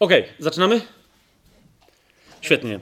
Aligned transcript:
Ok, 0.00 0.12
zaczynamy? 0.38 0.80
Świetnie. 2.40 2.80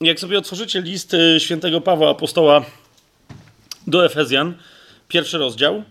Jak 0.00 0.20
sobie 0.20 0.38
otworzycie 0.38 0.80
list 0.80 1.14
y, 1.14 1.40
świętego 1.40 1.80
Pawła 1.80 2.10
Apostoła 2.10 2.64
do 3.86 4.06
Efezjan, 4.06 4.54
pierwszy 5.08 5.38
rozdział, 5.38 5.82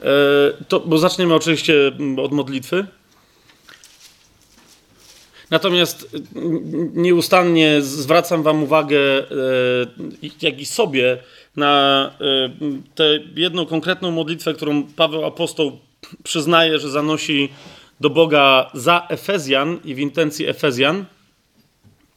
e, 0.00 0.10
to, 0.68 0.80
bo 0.80 0.98
zaczniemy 0.98 1.34
oczywiście 1.34 1.86
mm, 1.86 2.18
od 2.18 2.32
modlitwy. 2.32 2.86
Natomiast 5.50 6.14
y, 6.14 6.20
nieustannie 6.94 7.82
zwracam 7.82 8.42
Wam 8.42 8.62
uwagę, 8.62 8.98
e, 8.98 9.24
jak 10.42 10.60
i 10.60 10.66
sobie, 10.66 11.18
na 11.56 12.10
y, 12.20 12.94
tę 12.94 13.04
jedną 13.36 13.66
konkretną 13.66 14.10
modlitwę, 14.10 14.54
którą 14.54 14.82
Paweł 14.82 15.24
Apostoł 15.24 15.78
przyznaje, 16.22 16.78
że 16.78 16.90
zanosi 16.90 17.48
do 18.00 18.10
Boga 18.10 18.70
za 18.74 19.06
Efezjan 19.08 19.78
i 19.84 19.94
w 19.94 19.98
intencji 19.98 20.46
Efezjan, 20.46 21.04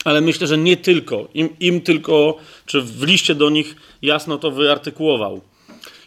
ale 0.05 0.21
myślę, 0.21 0.47
że 0.47 0.57
nie 0.57 0.77
tylko. 0.77 1.27
Im, 1.33 1.49
im 1.59 1.81
tylko, 1.81 2.37
czy 2.65 2.81
w 2.81 3.03
liście 3.03 3.35
do 3.35 3.49
nich 3.49 3.75
jasno 4.01 4.37
to 4.37 4.51
wyartykułował. 4.51 5.41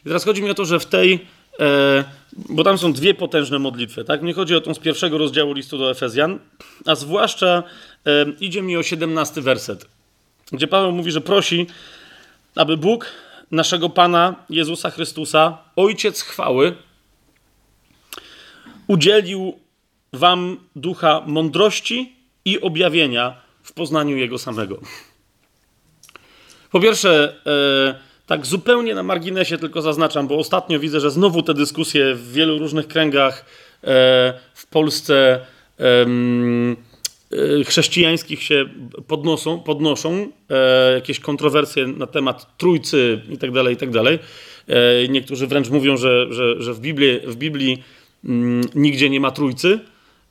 I 0.00 0.04
teraz 0.04 0.24
chodzi 0.24 0.42
mi 0.42 0.50
o 0.50 0.54
to, 0.54 0.64
że 0.64 0.80
w 0.80 0.86
tej, 0.86 1.26
e, 1.60 2.04
bo 2.32 2.64
tam 2.64 2.78
są 2.78 2.92
dwie 2.92 3.14
potężne 3.14 3.58
modlitwy, 3.58 4.04
tak? 4.04 4.22
Nie 4.22 4.34
chodzi 4.34 4.54
o 4.54 4.60
tą 4.60 4.74
z 4.74 4.78
pierwszego 4.78 5.18
rozdziału 5.18 5.52
listu 5.52 5.78
do 5.78 5.90
Efezjan, 5.90 6.38
a 6.86 6.94
zwłaszcza 6.94 7.62
e, 8.06 8.26
idzie 8.40 8.62
mi 8.62 8.76
o 8.76 8.82
17 8.82 9.40
werset, 9.40 9.86
gdzie 10.52 10.66
Paweł 10.66 10.92
mówi, 10.92 11.10
że 11.10 11.20
prosi, 11.20 11.66
aby 12.56 12.76
Bóg 12.76 13.06
naszego 13.50 13.88
Pana 13.88 14.34
Jezusa 14.50 14.90
Chrystusa, 14.90 15.58
Ojciec 15.76 16.22
chwały, 16.22 16.74
udzielił 18.90 19.58
wam 20.12 20.56
ducha 20.76 21.22
mądrości 21.26 22.12
i 22.44 22.60
objawienia 22.60 23.36
w 23.62 23.72
poznaniu 23.72 24.16
Jego 24.16 24.38
samego. 24.38 24.80
Po 26.72 26.80
pierwsze, 26.80 27.36
e, 27.46 27.94
tak 28.26 28.46
zupełnie 28.46 28.94
na 28.94 29.02
marginesie 29.02 29.58
tylko 29.58 29.82
zaznaczam, 29.82 30.28
bo 30.28 30.38
ostatnio 30.38 30.80
widzę, 30.80 31.00
że 31.00 31.10
znowu 31.10 31.42
te 31.42 31.54
dyskusje 31.54 32.14
w 32.14 32.32
wielu 32.32 32.58
różnych 32.58 32.88
kręgach 32.88 33.44
e, 33.84 33.86
w 34.54 34.66
Polsce 34.66 35.40
e, 35.80 36.06
chrześcijańskich 37.64 38.42
się 38.42 38.64
podnoszą, 39.06 39.60
podnoszą 39.60 40.32
jakieś 40.94 41.20
kontrowersje 41.20 41.86
na 41.86 42.06
temat 42.06 42.56
trójcy 42.58 43.22
itd., 43.28 43.64
tak 43.64 43.70
itd. 43.70 44.02
Tak 44.04 44.20
niektórzy 45.08 45.46
wręcz 45.46 45.68
mówią, 45.68 45.96
że, 45.96 46.32
że, 46.32 46.62
że 46.62 46.74
w 46.74 46.80
Biblii, 46.80 47.20
w 47.26 47.36
Biblii 47.36 47.82
nigdzie 48.74 49.10
nie 49.10 49.20
ma 49.20 49.30
trójcy. 49.30 49.80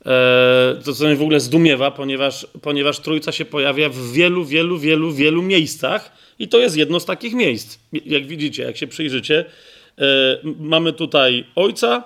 E, 0.06 0.80
to 0.84 0.92
co 0.92 1.04
mnie 1.04 1.16
w 1.16 1.22
ogóle 1.22 1.40
zdumiewa, 1.40 1.90
ponieważ, 1.90 2.46
ponieważ 2.62 2.98
trójca 2.98 3.32
się 3.32 3.44
pojawia 3.44 3.88
w 3.88 4.12
wielu, 4.12 4.44
wielu, 4.44 4.78
wielu, 4.78 5.12
wielu 5.12 5.42
miejscach 5.42 6.12
i 6.38 6.48
to 6.48 6.58
jest 6.58 6.76
jedno 6.76 7.00
z 7.00 7.04
takich 7.04 7.34
miejsc. 7.34 7.78
Jak 7.92 8.26
widzicie, 8.26 8.62
jak 8.62 8.76
się 8.76 8.86
przyjrzycie, 8.86 9.44
e, 9.98 10.38
mamy 10.60 10.92
tutaj 10.92 11.44
Ojca 11.54 12.04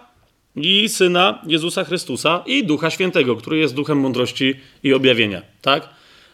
i 0.57 0.89
Syna 0.89 1.43
Jezusa 1.47 1.85
Chrystusa 1.85 2.43
i 2.47 2.65
Ducha 2.65 2.91
Świętego, 2.91 3.37
który 3.37 3.59
jest 3.59 3.75
duchem 3.75 4.01
mądrości 4.01 4.55
i 4.83 4.95
objawienia, 4.95 5.43
tak? 5.63 5.89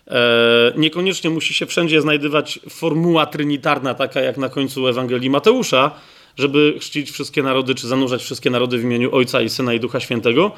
E, 0.07 0.73
niekoniecznie 0.77 1.31
musi 1.31 1.55
się 1.55 1.67
wszędzie 1.67 2.01
znajdywać 2.01 2.61
formuła 2.69 3.27
trinitarna, 3.27 3.95
taka 3.95 4.21
jak 4.21 4.37
na 4.37 4.49
końcu 4.49 4.89
Ewangelii 4.89 5.31
Mateusza, 5.31 5.91
żeby 6.37 6.75
chrzcić 6.81 7.11
wszystkie 7.11 7.43
narody, 7.43 7.75
czy 7.75 7.89
zanurzać 7.89 8.23
wszystkie 8.23 8.51
narody 8.51 8.79
w 8.79 8.83
imieniu 8.83 9.15
Ojca 9.15 9.41
i 9.41 9.49
Syna 9.49 9.75
i 9.75 9.81
Ducha 9.81 10.01
Świętego. 10.01 10.53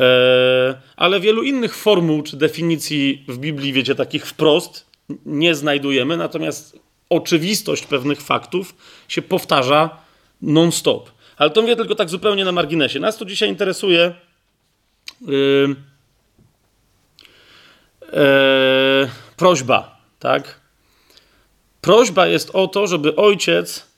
E, 0.00 0.80
ale 0.96 1.20
wielu 1.20 1.42
innych 1.42 1.76
formuł 1.76 2.22
czy 2.22 2.36
definicji 2.36 3.24
w 3.28 3.38
Biblii, 3.38 3.72
wiecie, 3.72 3.94
takich 3.94 4.26
wprost 4.26 4.86
nie 5.26 5.54
znajdujemy, 5.54 6.16
natomiast 6.16 6.78
oczywistość 7.10 7.86
pewnych 7.86 8.20
faktów 8.20 8.74
się 9.08 9.22
powtarza 9.22 9.98
non-stop. 10.42 11.10
Ale 11.36 11.50
to 11.50 11.62
mówię 11.62 11.76
tylko 11.76 11.94
tak 11.94 12.10
zupełnie 12.10 12.44
na 12.44 12.52
marginesie. 12.52 13.00
Nas 13.00 13.16
tu 13.16 13.24
dzisiaj 13.24 13.48
interesuje. 13.48 14.14
Yy, 15.26 15.74
yy, 18.12 19.10
prośba, 19.36 20.00
tak? 20.18 20.60
Prośba 21.80 22.26
jest 22.26 22.50
o 22.50 22.68
to, 22.68 22.86
żeby 22.86 23.16
ojciec, 23.16 23.89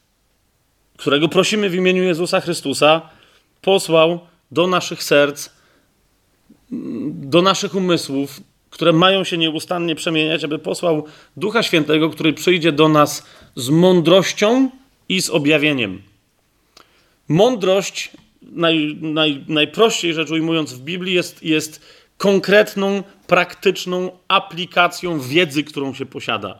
którego 0.96 1.28
prosimy 1.28 1.70
w 1.70 1.74
imieniu 1.74 2.02
Jezusa 2.02 2.40
Chrystusa, 2.40 3.02
posłał 3.60 4.20
do 4.50 4.66
naszych 4.66 5.02
serc 5.02 5.50
do 7.10 7.42
naszych 7.42 7.74
umysłów, 7.74 8.40
które 8.70 8.92
mają 8.92 9.24
się 9.24 9.38
nieustannie 9.38 9.94
przemieniać, 9.94 10.44
aby 10.44 10.58
posłał 10.58 11.04
Ducha 11.36 11.62
Świętego, 11.62 12.10
który 12.10 12.32
przyjdzie 12.32 12.72
do 12.72 12.88
nas 12.88 13.26
z 13.56 13.68
mądrością 13.68 14.70
i 15.08 15.22
z 15.22 15.30
objawieniem. 15.30 16.02
Mądrość, 17.28 18.10
naj, 18.42 18.98
naj, 19.00 19.44
najprościej 19.48 20.14
rzecz 20.14 20.30
ujmując 20.30 20.72
w 20.72 20.80
Biblii, 20.80 21.14
jest, 21.14 21.42
jest 21.42 21.86
konkretną, 22.18 23.02
praktyczną 23.26 24.10
aplikacją 24.28 25.20
wiedzy, 25.20 25.64
którą 25.64 25.94
się 25.94 26.06
posiada. 26.06 26.58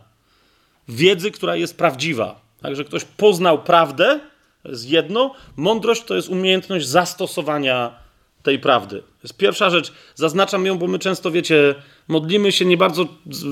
Wiedzy, 0.89 1.31
która 1.31 1.57
jest 1.57 1.77
prawdziwa. 1.77 2.42
Także 2.63 2.85
ktoś 2.85 3.05
poznał 3.05 3.63
prawdę, 3.63 4.21
to 4.63 4.69
jest 4.69 4.91
jedno. 4.91 5.35
Mądrość 5.57 6.05
to 6.05 6.15
jest 6.15 6.29
umiejętność 6.29 6.89
zastosowania 6.89 8.03
tej 8.43 8.59
prawdy. 8.59 8.99
To 9.01 9.23
jest 9.23 9.37
pierwsza 9.37 9.71
rzecz. 9.71 9.93
Zaznaczam 10.15 10.67
ją, 10.67 10.79
bo 10.79 10.87
my 10.87 10.99
często, 10.99 11.31
wiecie, 11.31 11.75
modlimy 12.09 12.53
się 12.53 12.65
nie 12.65 12.77
bardzo, 12.77 13.07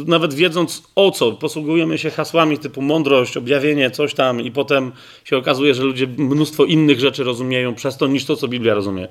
nawet 0.06 0.34
wiedząc 0.34 0.82
o 0.94 1.10
co, 1.10 1.32
posługujemy 1.32 1.98
się 1.98 2.10
hasłami 2.10 2.58
typu 2.58 2.82
mądrość, 2.82 3.36
objawienie, 3.36 3.90
coś 3.90 4.14
tam 4.14 4.40
i 4.40 4.50
potem 4.50 4.92
się 5.24 5.36
okazuje, 5.36 5.74
że 5.74 5.82
ludzie 5.82 6.06
mnóstwo 6.06 6.64
innych 6.64 7.00
rzeczy 7.00 7.24
rozumieją 7.24 7.74
przez 7.74 7.96
to, 7.96 8.06
niż 8.06 8.24
to, 8.24 8.36
co 8.36 8.48
Biblia 8.48 8.74
rozumie. 8.74 9.08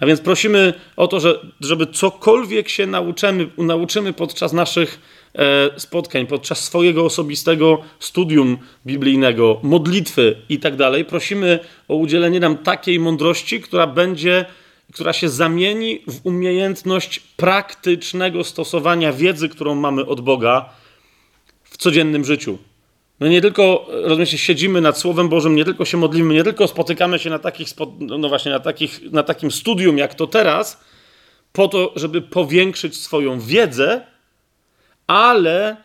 A 0.00 0.06
więc 0.06 0.20
prosimy 0.20 0.74
o 0.96 1.08
to, 1.08 1.20
że, 1.20 1.46
żeby 1.60 1.86
cokolwiek 1.86 2.68
się 2.68 2.86
nauczymy, 2.86 3.50
nauczymy 3.58 4.12
podczas 4.12 4.52
naszych 4.52 5.00
spotkań, 5.76 6.26
podczas 6.26 6.64
swojego 6.64 7.04
osobistego 7.04 7.82
studium 7.98 8.58
biblijnego, 8.86 9.60
modlitwy 9.62 10.36
i 10.48 10.58
tak 10.58 10.74
prosimy 11.08 11.58
o 11.88 11.94
udzielenie 11.94 12.40
nam 12.40 12.58
takiej 12.58 13.00
mądrości, 13.00 13.60
która 13.60 13.86
będzie 13.86 14.44
która 14.92 15.12
się 15.12 15.28
zamieni 15.28 16.02
w 16.06 16.26
umiejętność 16.26 17.20
praktycznego 17.20 18.44
stosowania 18.44 19.12
wiedzy, 19.12 19.48
którą 19.48 19.74
mamy 19.74 20.06
od 20.06 20.20
Boga 20.20 20.70
w 21.64 21.76
codziennym 21.76 22.24
życiu. 22.24 22.58
No 23.20 23.28
nie 23.28 23.40
tylko, 23.40 23.86
rozumiecie, 23.90 24.38
siedzimy 24.38 24.80
nad 24.80 24.98
Słowem 24.98 25.28
Bożym, 25.28 25.56
nie 25.56 25.64
tylko 25.64 25.84
się 25.84 25.96
modlimy, 25.96 26.34
nie 26.34 26.44
tylko 26.44 26.68
spotykamy 26.68 27.18
się 27.18 27.30
na 27.30 27.38
takich, 27.38 27.68
no 28.00 28.28
właśnie, 28.28 28.52
na, 28.52 28.60
takich, 28.60 29.12
na 29.12 29.22
takim 29.22 29.50
studium 29.50 29.98
jak 29.98 30.14
to 30.14 30.26
teraz, 30.26 30.80
po 31.52 31.68
to, 31.68 31.92
żeby 31.96 32.22
powiększyć 32.22 32.96
swoją 32.96 33.40
wiedzę, 33.40 34.06
ale 35.10 35.70
e, 35.70 35.76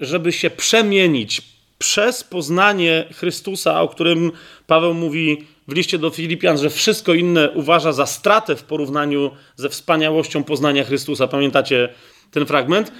żeby 0.00 0.32
się 0.32 0.50
przemienić 0.50 1.42
przez 1.78 2.24
poznanie 2.24 3.04
Chrystusa, 3.12 3.82
o 3.82 3.88
którym 3.88 4.32
Paweł 4.66 4.94
mówi 4.94 5.46
w 5.68 5.72
liście 5.72 5.98
do 5.98 6.10
Filipian, 6.10 6.58
że 6.58 6.70
wszystko 6.70 7.14
inne 7.14 7.50
uważa 7.50 7.92
za 7.92 8.06
stratę 8.06 8.56
w 8.56 8.62
porównaniu 8.62 9.30
ze 9.56 9.68
wspaniałością 9.68 10.44
poznania 10.44 10.84
Chrystusa. 10.84 11.28
Pamiętacie 11.28 11.88
ten 12.30 12.46
fragment? 12.46 12.92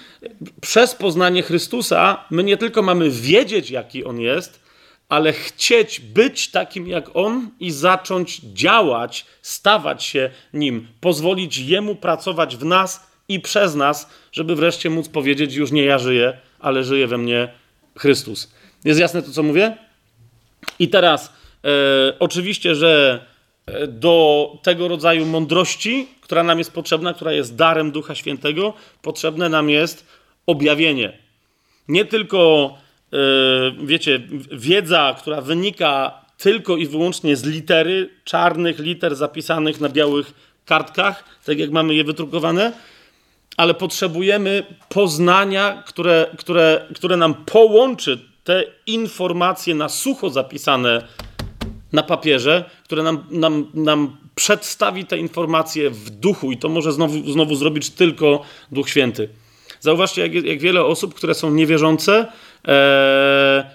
Przez 0.61 0.95
poznanie 0.95 1.43
Chrystusa 1.43 2.25
my 2.31 2.45
nie 2.45 2.57
tylko 2.57 2.83
mamy 2.83 3.11
wiedzieć, 3.11 3.71
jaki 3.71 4.05
On 4.05 4.21
jest, 4.21 4.61
ale 5.09 5.33
chcieć 5.33 6.01
być 6.01 6.49
takim 6.49 6.87
jak 6.89 7.11
On 7.15 7.51
i 7.61 7.71
zacząć 7.71 8.41
działać, 8.41 9.27
stawać 9.43 10.05
się 10.05 10.31
Nim, 10.55 10.89
pozwolić 11.01 11.59
Jemu 11.59 11.95
pracować 11.95 12.57
w 12.57 12.65
nas 12.65 13.10
i 13.35 13.41
przez 13.41 13.75
nas, 13.75 14.11
żeby 14.33 14.57
wreszcie 14.57 14.91
móc 14.91 15.09
powiedzieć: 15.09 15.55
Już 15.55 15.73
nie 15.73 15.85
ja 15.85 15.99
żyję, 15.99 16.39
ale 16.59 16.85
żyje 16.85 17.07
we 17.07 17.19
mnie 17.19 17.49
Chrystus. 17.99 18.53
Jest 18.85 19.01
jasne 19.01 19.23
to, 19.23 19.31
co 19.31 19.43
mówię? 19.43 19.77
I 20.79 20.89
teraz 20.89 21.33
E, 21.65 22.19
oczywiście, 22.19 22.75
że 22.75 23.25
e, 23.67 23.87
do 23.87 24.49
tego 24.63 24.89
rodzaju 24.89 25.27
mądrości, 25.27 26.09
która 26.21 26.43
nam 26.43 26.59
jest 26.59 26.73
potrzebna, 26.73 27.15
która 27.15 27.33
jest 27.33 27.57
darem 27.57 27.91
Ducha 27.91 28.15
Świętego, 28.15 28.75
potrzebne 29.03 29.49
nam 29.49 29.71
jest 29.71 30.07
objawienie. 30.47 31.19
Nie 31.89 32.05
tylko, 32.05 32.71
e, 33.13 33.17
wiecie, 33.87 34.21
wiedza, 34.53 35.17
która 35.19 35.41
wynika 35.41 36.21
tylko 36.39 36.77
i 36.77 36.87
wyłącznie 36.87 37.37
z 37.37 37.45
litery, 37.45 38.11
czarnych 38.25 38.79
liter 38.79 39.17
zapisanych 39.17 39.81
na 39.81 39.89
białych 39.89 40.33
kartkach, 40.65 41.25
tak 41.45 41.59
jak 41.59 41.71
mamy 41.71 41.95
je 41.95 42.05
wydrukowane, 42.05 42.73
ale 43.57 43.75
potrzebujemy 43.75 44.67
poznania, 44.89 45.83
które, 45.87 46.27
które, 46.39 46.87
które 46.95 47.17
nam 47.17 47.35
połączy 47.35 48.19
te 48.45 48.65
informacje 48.87 49.75
na 49.75 49.89
sucho 49.89 50.31
zapisane 50.31 51.09
na 51.93 52.03
papierze, 52.03 52.65
które 52.85 53.03
nam, 53.03 53.25
nam, 53.31 53.67
nam 53.75 54.17
przedstawi 54.35 55.05
te 55.05 55.19
informacje 55.19 55.91
w 55.91 56.11
duchu 56.11 56.53
i 56.53 56.57
to 56.57 56.69
może 56.69 56.93
znowu, 56.93 57.33
znowu 57.33 57.55
zrobić 57.55 57.91
tylko 57.91 58.43
Duch 58.73 58.89
Święty. 58.89 59.29
Zauważcie, 59.81 60.23
jak, 60.23 60.45
jak 60.45 60.61
wiele 60.61 60.85
osób, 60.85 61.15
które 61.15 61.35
są 61.35 61.51
niewierzące 61.51 62.27
e, 62.69 63.71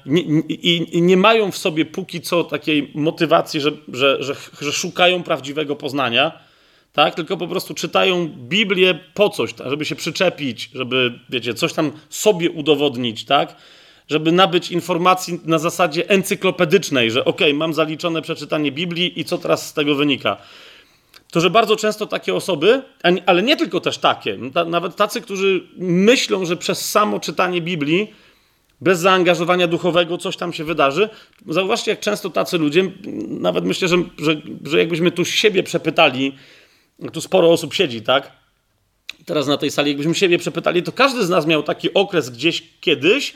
i, 0.49 0.87
i, 0.91 1.01
nie 1.01 1.17
mają 1.17 1.51
w 1.51 1.57
sobie 1.57 1.85
póki 1.85 2.21
co 2.21 2.43
takiej 2.43 2.91
motywacji, 2.95 3.61
że, 3.61 3.71
że, 3.93 4.23
że, 4.23 4.35
że 4.61 4.71
szukają 4.71 5.23
prawdziwego 5.23 5.75
poznania, 5.75 6.39
tak? 6.95 7.15
Tylko 7.15 7.37
po 7.37 7.47
prostu 7.47 7.73
czytają 7.73 8.27
Biblię 8.27 8.99
po 9.13 9.29
coś, 9.29 9.53
tak? 9.53 9.69
żeby 9.69 9.85
się 9.85 9.95
przyczepić, 9.95 10.69
żeby, 10.73 11.19
wiecie, 11.29 11.53
coś 11.53 11.73
tam 11.73 11.91
sobie 12.09 12.51
udowodnić, 12.51 13.25
tak? 13.25 13.55
Żeby 14.09 14.31
nabyć 14.31 14.71
informacji 14.71 15.39
na 15.45 15.59
zasadzie 15.59 16.09
encyklopedycznej, 16.09 17.11
że 17.11 17.25
ok, 17.25 17.41
mam 17.53 17.73
zaliczone 17.73 18.21
przeczytanie 18.21 18.71
Biblii 18.71 19.19
i 19.19 19.25
co 19.25 19.37
teraz 19.37 19.69
z 19.69 19.73
tego 19.73 19.95
wynika. 19.95 20.37
To, 21.31 21.41
że 21.41 21.49
bardzo 21.49 21.75
często 21.75 22.05
takie 22.05 22.35
osoby, 22.35 22.81
ale 23.25 23.43
nie 23.43 23.57
tylko 23.57 23.79
też 23.79 23.97
takie, 23.97 24.37
nawet 24.67 24.95
tacy, 24.95 25.21
którzy 25.21 25.67
myślą, 25.77 26.45
że 26.45 26.57
przez 26.57 26.89
samo 26.91 27.19
czytanie 27.19 27.61
Biblii, 27.61 28.13
bez 28.81 28.99
zaangażowania 28.99 29.67
duchowego 29.67 30.17
coś 30.17 30.37
tam 30.37 30.53
się 30.53 30.63
wydarzy. 30.63 31.09
Zauważcie, 31.47 31.91
jak 31.91 31.99
często 31.99 32.29
tacy 32.29 32.57
ludzie, 32.57 32.91
nawet 33.27 33.65
myślę, 33.65 33.87
że, 33.87 33.97
że, 34.19 34.41
że 34.63 34.79
jakbyśmy 34.79 35.11
tu 35.11 35.25
siebie 35.25 35.63
przepytali, 35.63 36.35
tu 37.13 37.21
sporo 37.21 37.51
osób 37.51 37.73
siedzi, 37.73 38.01
tak? 38.01 38.31
Teraz 39.25 39.47
na 39.47 39.57
tej 39.57 39.71
sali, 39.71 39.89
jakbyśmy 39.89 40.15
siebie 40.15 40.37
przepytali, 40.37 40.83
to 40.83 40.91
każdy 40.91 41.25
z 41.25 41.29
nas 41.29 41.45
miał 41.45 41.63
taki 41.63 41.93
okres 41.93 42.29
gdzieś 42.29 42.63
kiedyś, 42.81 43.33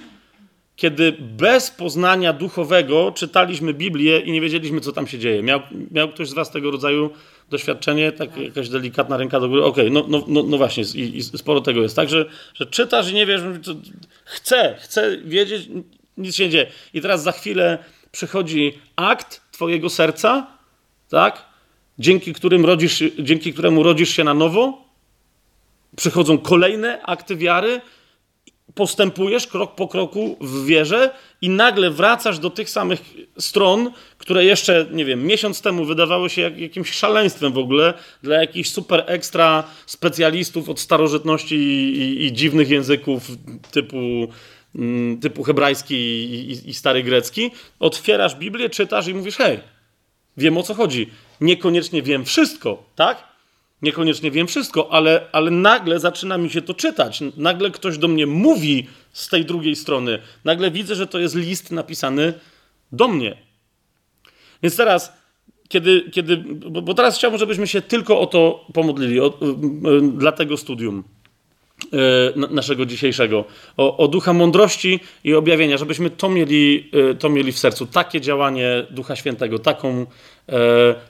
kiedy 0.76 1.12
bez 1.20 1.72
poznania 1.72 2.34
duchowego 2.34 3.12
czytaliśmy 3.16 3.74
Biblię 3.74 4.20
i 4.20 4.32
nie 4.32 4.42
wiedzieliśmy, 4.42 4.82
co 4.82 4.92
tam 4.92 5.08
się 5.08 5.20
dzieje. 5.20 5.44
Miał, 5.44 5.62
miał 5.92 6.10
ktoś 6.10 6.30
z 6.30 6.34
Was 6.34 6.52
tego 6.52 6.72
rodzaju 6.72 7.10
doświadczenie? 7.50 8.12
Tak, 8.12 8.38
jakaś 8.38 8.70
delikatna 8.70 9.18
ręka 9.18 9.40
do 9.40 9.50
góry? 9.50 9.64
Okej, 9.64 9.88
okay, 9.88 9.94
no, 9.94 10.20
no, 10.20 10.26
no, 10.28 10.44
no, 10.44 10.58
właśnie, 10.58 10.84
i, 10.96 11.18
i, 11.18 11.24
sporo 11.24 11.62
tego 11.62 11.82
jest. 11.82 11.96
Tak, 11.96 12.10
że, 12.10 12.26
że 12.54 12.66
czytasz 12.66 13.12
i 13.12 13.14
nie 13.14 13.26
wiesz, 13.26 13.42
co, 13.64 13.76
chcę, 14.26 14.76
chcę 14.80 15.18
wiedzieć, 15.18 15.70
nic 16.18 16.36
się 16.36 16.44
nie 16.44 16.50
dzieje. 16.50 16.68
I 16.94 17.02
teraz 17.02 17.24
za 17.24 17.32
chwilę 17.32 17.78
przychodzi 18.12 18.80
akt 18.96 19.42
Twojego 19.52 19.90
serca, 19.90 20.48
tak? 21.10 21.49
Dzięki, 22.00 22.34
którym 22.34 22.66
rodzisz, 22.66 23.04
dzięki 23.20 23.54
któremu 23.54 23.84
rodzisz 23.84 24.10
się 24.10 24.24
na 24.24 24.34
nowo, 24.34 24.86
przychodzą 25.96 26.38
kolejne 26.38 27.02
akty 27.02 27.36
wiary, 27.36 27.82
postępujesz 28.76 29.48
krok 29.48 29.76
po 29.76 29.88
kroku 29.88 30.38
w 30.42 30.66
wierze 30.66 31.12
i 31.42 31.50
nagle 31.50 31.92
wracasz 31.92 32.40
do 32.40 32.50
tych 32.50 32.70
samych 32.70 33.02
stron, 33.38 33.92
które 34.18 34.46
jeszcze, 34.46 34.88
nie 34.92 35.06
wiem, 35.06 35.26
miesiąc 35.26 35.62
temu 35.62 35.86
wydawały 35.86 36.30
się 36.30 36.42
jak, 36.42 36.60
jakimś 36.60 36.92
szaleństwem 36.92 37.54
w 37.54 37.58
ogóle 37.58 37.94
dla 38.24 38.42
jakichś 38.42 38.70
super 38.70 39.04
ekstra 39.08 39.64
specjalistów 39.86 40.70
od 40.70 40.80
starożytności 40.80 41.56
i, 41.56 41.98
i, 41.98 42.26
i 42.26 42.34
dziwnych 42.34 42.70
języków 42.70 43.32
typu, 43.72 43.98
mm, 44.76 45.20
typu 45.20 45.44
hebrajski 45.44 45.96
i, 45.96 46.70
i 46.70 46.74
stary 46.74 47.04
grecki. 47.04 47.52
Otwierasz 47.80 48.36
Biblię, 48.36 48.70
czytasz 48.70 49.08
i 49.08 49.14
mówisz, 49.14 49.36
hej, 49.36 49.60
wiem 50.38 50.58
o 50.58 50.64
co 50.64 50.74
chodzi. 50.74 51.10
Niekoniecznie 51.42 52.02
wiem 52.02 52.26
wszystko, 52.26 52.84
tak? 52.96 53.30
Niekoniecznie 53.82 54.32
wiem 54.32 54.48
wszystko, 54.48 54.92
ale, 54.92 55.28
ale 55.32 55.52
nagle 55.52 56.00
zaczyna 56.00 56.38
mi 56.38 56.50
się 56.50 56.62
to 56.62 56.74
czytać. 56.74 57.20
Nagle 57.38 57.72
ktoś 57.72 57.98
do 57.98 58.08
mnie 58.08 58.28
mówi 58.28 58.88
z 59.14 59.30
tej 59.30 59.46
drugiej 59.46 59.76
strony. 59.76 60.20
Nagle 60.44 60.72
widzę, 60.72 60.96
że 60.96 61.08
to 61.08 61.20
jest 61.20 61.36
list 61.36 61.72
napisany 61.72 62.34
do 62.92 63.08
mnie. 63.08 63.38
Więc 64.64 64.78
teraz, 64.78 65.14
kiedy, 65.68 66.02
kiedy 66.12 66.38
bo 66.82 66.94
teraz 66.94 67.18
chciałbym, 67.18 67.40
żebyśmy 67.40 67.68
się 67.68 67.82
tylko 67.82 68.20
o 68.20 68.28
to 68.28 68.66
pomodlili, 68.74 69.20
o, 69.20 69.40
dla 70.02 70.32
tego 70.32 70.58
studium. 70.58 71.04
E, 71.94 72.54
naszego 72.54 72.86
dzisiejszego, 72.86 73.46
o, 73.78 73.98
o, 73.98 74.08
ducha 74.08 74.34
mądrości 74.34 75.00
i 75.24 75.34
objawienia, 75.34 75.78
żebyśmy 75.78 76.10
to 76.10 76.30
mieli, 76.30 76.90
e, 77.12 77.16
to 77.16 77.30
mieli 77.30 77.52
w 77.52 77.60
sercu, 77.60 77.86
takie 77.86 78.22
działanie 78.22 78.88
Ducha 78.90 79.16
Świętego, 79.16 79.60
taką, 79.60 80.06
e, 80.50 80.56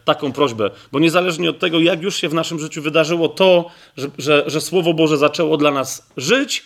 taką 0.06 0.31
prośbę. 0.31 0.71
Bo 0.92 1.00
niezależnie 1.00 1.50
od 1.50 1.60
tego, 1.60 1.80
jak 1.80 2.01
już 2.01 2.16
się 2.16 2.30
w 2.30 2.33
naszym 2.33 2.60
życiu 2.60 2.81
wydarzyło 2.81 3.30
to, 3.30 3.66
że, 3.98 4.07
że, 4.18 4.44
że 4.48 4.62
Słowo 4.62 4.94
Boże 4.94 5.18
zaczęło 5.18 5.57
dla 5.57 5.71
nas 5.71 6.10
żyć, 6.18 6.63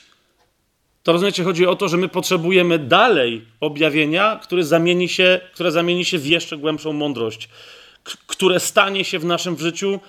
to 1.03 1.13
rozumiecie, 1.13 1.43
chodzi 1.43 1.65
o 1.67 1.75
to, 1.75 1.87
że 1.87 1.97
my 1.97 2.09
potrzebujemy 2.09 2.79
dalej 2.79 3.45
objawienia, 3.59 4.39
które 4.43 4.63
zamieni 4.63 5.09
się, 5.09 5.39
które 5.53 5.71
zamieni 5.71 6.05
się 6.05 6.17
w 6.17 6.25
jeszcze 6.25 6.57
głębszą 6.57 6.93
mądrość, 6.93 7.49
które 8.27 8.59
stanie 8.59 9.03
się 9.03 9.19
w 9.19 9.25
naszym 9.25 9.59
życiu 9.59 9.99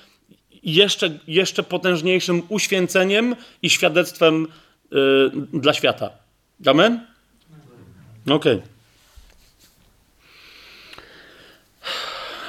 jeszcze, 0.64 1.19
jeszcze 1.26 1.62
potężniejszym 1.62 2.43
uświęceniem 2.49 3.37
i 3.62 3.70
świadectwem 3.70 4.46
yy, 4.90 5.32
dla 5.52 5.72
świata. 5.72 6.11
Amen? 6.66 7.06
Okej. 8.26 8.55
Okay. 8.55 8.75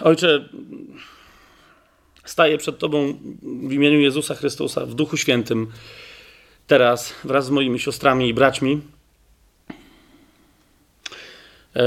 Ojcze, 0.02 0.50
staję 2.26 2.58
przed 2.58 2.80
Tobą 2.80 3.14
w 3.44 3.72
imieniu 3.72 4.00
Jezusa 4.00 4.36
Chrystusa, 4.36 4.86
w 4.86 4.94
Duchu 4.94 5.18
Świętym, 5.18 5.72
teraz 6.68 7.14
wraz 7.24 7.46
z 7.46 7.50
moimi 7.50 7.80
siostrami 7.80 8.28
i 8.28 8.34
braćmi. 8.34 8.82
E, 11.76 11.84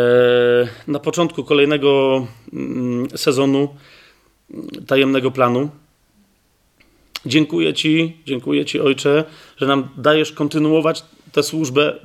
na 0.87 0.99
początku 0.99 1.45
kolejnego 1.45 2.27
mm, 2.53 3.09
sezonu 3.17 3.77
tajemnego 4.87 5.31
planu. 5.31 5.71
Dziękuję 7.29 7.75
Ci, 7.75 8.17
dziękuję 8.27 8.65
Ci, 8.65 8.81
Ojcze, 8.81 9.25
że 9.57 9.67
nam 9.67 9.89
dajesz 9.97 10.33
kontynuować 10.33 11.05
tę 11.33 11.43
służbę, 11.43 11.97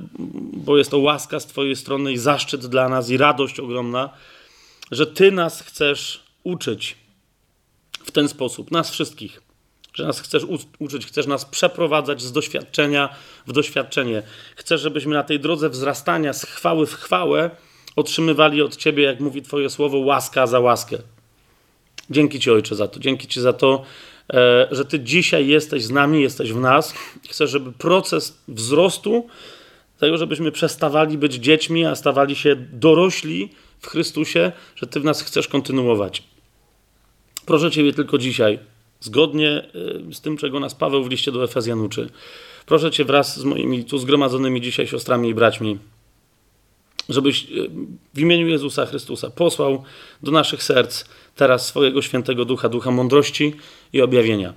bo 0.52 0.78
jest 0.78 0.90
to 0.90 0.98
łaska 0.98 1.40
z 1.40 1.46
Twojej 1.46 1.76
strony 1.76 2.12
i 2.12 2.18
zaszczyt 2.18 2.66
dla 2.66 2.88
nas 2.88 3.10
i 3.10 3.16
radość 3.16 3.60
ogromna, 3.60 4.10
że 4.90 5.06
Ty 5.06 5.32
nas 5.32 5.62
chcesz 5.62 6.24
uczyć 6.42 6.96
w 8.04 8.10
ten 8.10 8.28
sposób, 8.28 8.70
nas 8.70 8.90
wszystkich, 8.90 9.42
że 9.94 10.06
nas 10.06 10.20
chcesz 10.20 10.42
uczyć, 10.78 11.06
chcesz 11.06 11.26
nas 11.26 11.44
przeprowadzać 11.44 12.22
z 12.22 12.32
doświadczenia 12.32 13.08
w 13.46 13.52
doświadczenie. 13.52 14.22
Chcesz, 14.56 14.80
żebyśmy 14.80 15.14
na 15.14 15.22
tej 15.22 15.40
drodze 15.40 15.70
wzrastania 15.70 16.32
z 16.32 16.44
chwały 16.44 16.86
w 16.86 16.94
chwałę 16.94 17.50
otrzymywali 17.96 18.62
od 18.62 18.76
Ciebie, 18.76 19.04
jak 19.04 19.20
mówi 19.20 19.42
Twoje 19.42 19.70
słowo, 19.70 19.98
łaska 19.98 20.46
za 20.46 20.60
łaskę. 20.60 20.98
Dzięki 22.10 22.40
Ci, 22.40 22.50
Ojcze, 22.50 22.74
za 22.74 22.88
to. 22.88 23.00
Dzięki 23.00 23.28
Ci 23.28 23.40
za 23.40 23.52
to, 23.52 23.84
że 24.70 24.84
Ty 24.84 25.00
dzisiaj 25.00 25.46
jesteś 25.46 25.84
z 25.84 25.90
nami, 25.90 26.22
jesteś 26.22 26.52
w 26.52 26.60
nas. 26.60 26.94
Chcę, 27.30 27.46
żeby 27.46 27.72
proces 27.72 28.38
wzrostu, 28.48 29.26
tego, 29.98 30.18
żebyśmy 30.18 30.52
przestawali 30.52 31.18
być 31.18 31.34
dziećmi, 31.34 31.84
a 31.84 31.94
stawali 31.94 32.36
się 32.36 32.56
dorośli 32.72 33.50
w 33.80 33.86
Chrystusie, 33.86 34.52
że 34.76 34.86
Ty 34.86 35.00
w 35.00 35.04
nas 35.04 35.22
chcesz 35.22 35.48
kontynuować. 35.48 36.22
Proszę 37.46 37.70
Ciebie 37.70 37.92
tylko 37.92 38.18
dzisiaj, 38.18 38.58
zgodnie 39.00 39.50
e, 40.10 40.14
z 40.14 40.20
tym, 40.20 40.36
czego 40.36 40.60
nas 40.60 40.74
Paweł 40.74 41.04
w 41.04 41.10
liście 41.10 41.32
do 41.32 41.44
Efezjan 41.44 41.80
uczy. 41.80 42.10
Proszę 42.66 42.90
Cię 42.90 43.04
wraz 43.04 43.40
z 43.40 43.44
moimi 43.44 43.84
tu 43.84 43.98
zgromadzonymi 43.98 44.60
dzisiaj 44.60 44.86
siostrami 44.86 45.28
i 45.28 45.34
braćmi, 45.34 45.78
żebyś 47.08 47.44
e, 47.44 47.46
w 48.14 48.18
imieniu 48.18 48.48
Jezusa 48.48 48.86
Chrystusa 48.86 49.30
posłał 49.30 49.82
do 50.22 50.32
naszych 50.32 50.62
serc 50.62 51.04
teraz 51.36 51.66
swojego 51.66 52.02
świętego 52.02 52.44
ducha, 52.44 52.68
ducha 52.68 52.90
mądrości 52.90 53.54
i 53.92 54.02
objawienia. 54.02 54.54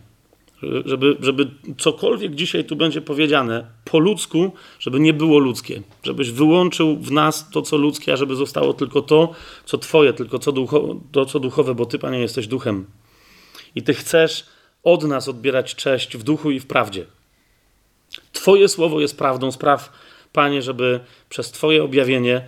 Żeby, 0.85 1.17
żeby 1.19 1.47
cokolwiek 1.77 2.35
dzisiaj 2.35 2.65
tu 2.65 2.75
będzie 2.75 3.01
powiedziane 3.01 3.65
po 3.85 3.99
ludzku, 3.99 4.51
żeby 4.79 4.99
nie 4.99 5.13
było 5.13 5.39
ludzkie. 5.39 5.81
Żebyś 6.03 6.31
wyłączył 6.31 6.97
w 6.97 7.11
nas 7.11 7.49
to, 7.49 7.61
co 7.61 7.77
ludzkie, 7.77 8.13
a 8.13 8.15
żeby 8.15 8.35
zostało 8.35 8.73
tylko 8.73 9.01
to, 9.01 9.33
co 9.65 9.77
Twoje, 9.77 10.13
tylko 10.13 10.39
co 10.39 10.51
ducho, 10.51 10.95
to, 11.11 11.25
co 11.25 11.39
duchowe, 11.39 11.75
bo 11.75 11.85
Ty, 11.85 11.99
Panie, 11.99 12.19
jesteś 12.19 12.47
duchem. 12.47 12.85
I 13.75 13.83
Ty 13.83 13.93
chcesz 13.93 14.45
od 14.83 15.03
nas 15.03 15.27
odbierać 15.27 15.75
cześć 15.75 16.17
w 16.17 16.23
duchu 16.23 16.51
i 16.51 16.59
w 16.59 16.65
prawdzie. 16.65 17.05
Twoje 18.33 18.67
słowo 18.67 18.99
jest 19.01 19.17
prawdą. 19.17 19.51
Spraw, 19.51 19.91
Panie, 20.33 20.61
żeby 20.61 20.99
przez 21.29 21.51
Twoje 21.51 21.83
objawienie 21.83 22.47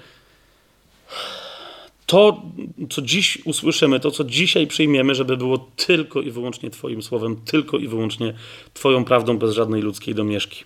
to, 2.05 2.41
co 2.89 3.01
dziś 3.01 3.38
usłyszymy, 3.45 4.00
to, 4.00 4.12
co 4.12 4.24
dzisiaj 4.24 4.67
przyjmiemy, 4.67 5.15
żeby 5.15 5.38
było 5.38 5.69
tylko 5.75 6.21
i 6.21 6.31
wyłącznie 6.31 6.69
Twoim 6.69 7.01
słowem, 7.01 7.36
tylko 7.45 7.77
i 7.77 7.88
wyłącznie 7.88 8.33
Twoją 8.74 9.05
prawdą, 9.05 9.38
bez 9.38 9.53
żadnej 9.53 9.81
ludzkiej 9.81 10.15
domieszki. 10.15 10.63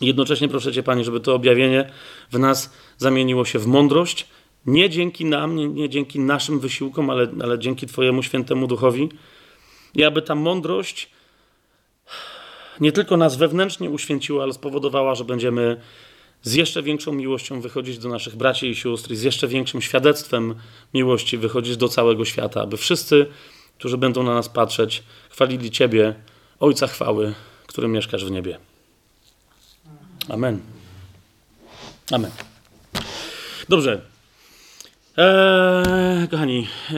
Jednocześnie 0.00 0.48
proszę 0.48 0.72
Cię, 0.72 0.82
Panie, 0.82 1.04
żeby 1.04 1.20
to 1.20 1.34
objawienie 1.34 1.90
w 2.32 2.38
nas 2.38 2.72
zamieniło 2.98 3.44
się 3.44 3.58
w 3.58 3.66
mądrość, 3.66 4.26
nie 4.66 4.90
dzięki 4.90 5.24
nam, 5.24 5.56
nie, 5.56 5.68
nie 5.68 5.88
dzięki 5.88 6.20
naszym 6.20 6.60
wysiłkom, 6.60 7.10
ale, 7.10 7.28
ale 7.42 7.58
dzięki 7.58 7.86
Twojemu 7.86 8.22
świętemu 8.22 8.66
duchowi. 8.66 9.08
I 9.94 10.04
aby 10.04 10.22
ta 10.22 10.34
mądrość 10.34 11.10
nie 12.80 12.92
tylko 12.92 13.16
nas 13.16 13.36
wewnętrznie 13.36 13.90
uświęciła, 13.90 14.42
ale 14.42 14.52
spowodowała, 14.52 15.14
że 15.14 15.24
będziemy 15.24 15.80
z 16.42 16.54
jeszcze 16.54 16.82
większą 16.82 17.12
miłością 17.12 17.60
wychodzić 17.60 17.98
do 17.98 18.08
naszych 18.08 18.36
braci 18.36 18.66
i 18.66 18.76
sióstr 18.76 19.10
i 19.12 19.16
z 19.16 19.22
jeszcze 19.22 19.48
większym 19.48 19.82
świadectwem 19.82 20.54
miłości 20.94 21.38
wychodzić 21.38 21.76
do 21.76 21.88
całego 21.88 22.24
świata, 22.24 22.62
aby 22.62 22.76
wszyscy, 22.76 23.26
którzy 23.78 23.98
będą 23.98 24.22
na 24.22 24.34
nas 24.34 24.48
patrzeć, 24.48 25.02
chwalili 25.30 25.70
Ciebie, 25.70 26.14
Ojca 26.60 26.86
chwały, 26.86 27.34
który 27.66 27.88
mieszkasz 27.88 28.24
w 28.24 28.30
niebie. 28.30 28.58
Amen. 30.28 30.60
Amen. 32.12 32.30
Dobrze. 33.68 34.00
Eee, 35.16 36.28
kochani, 36.28 36.66
e, 36.90 36.94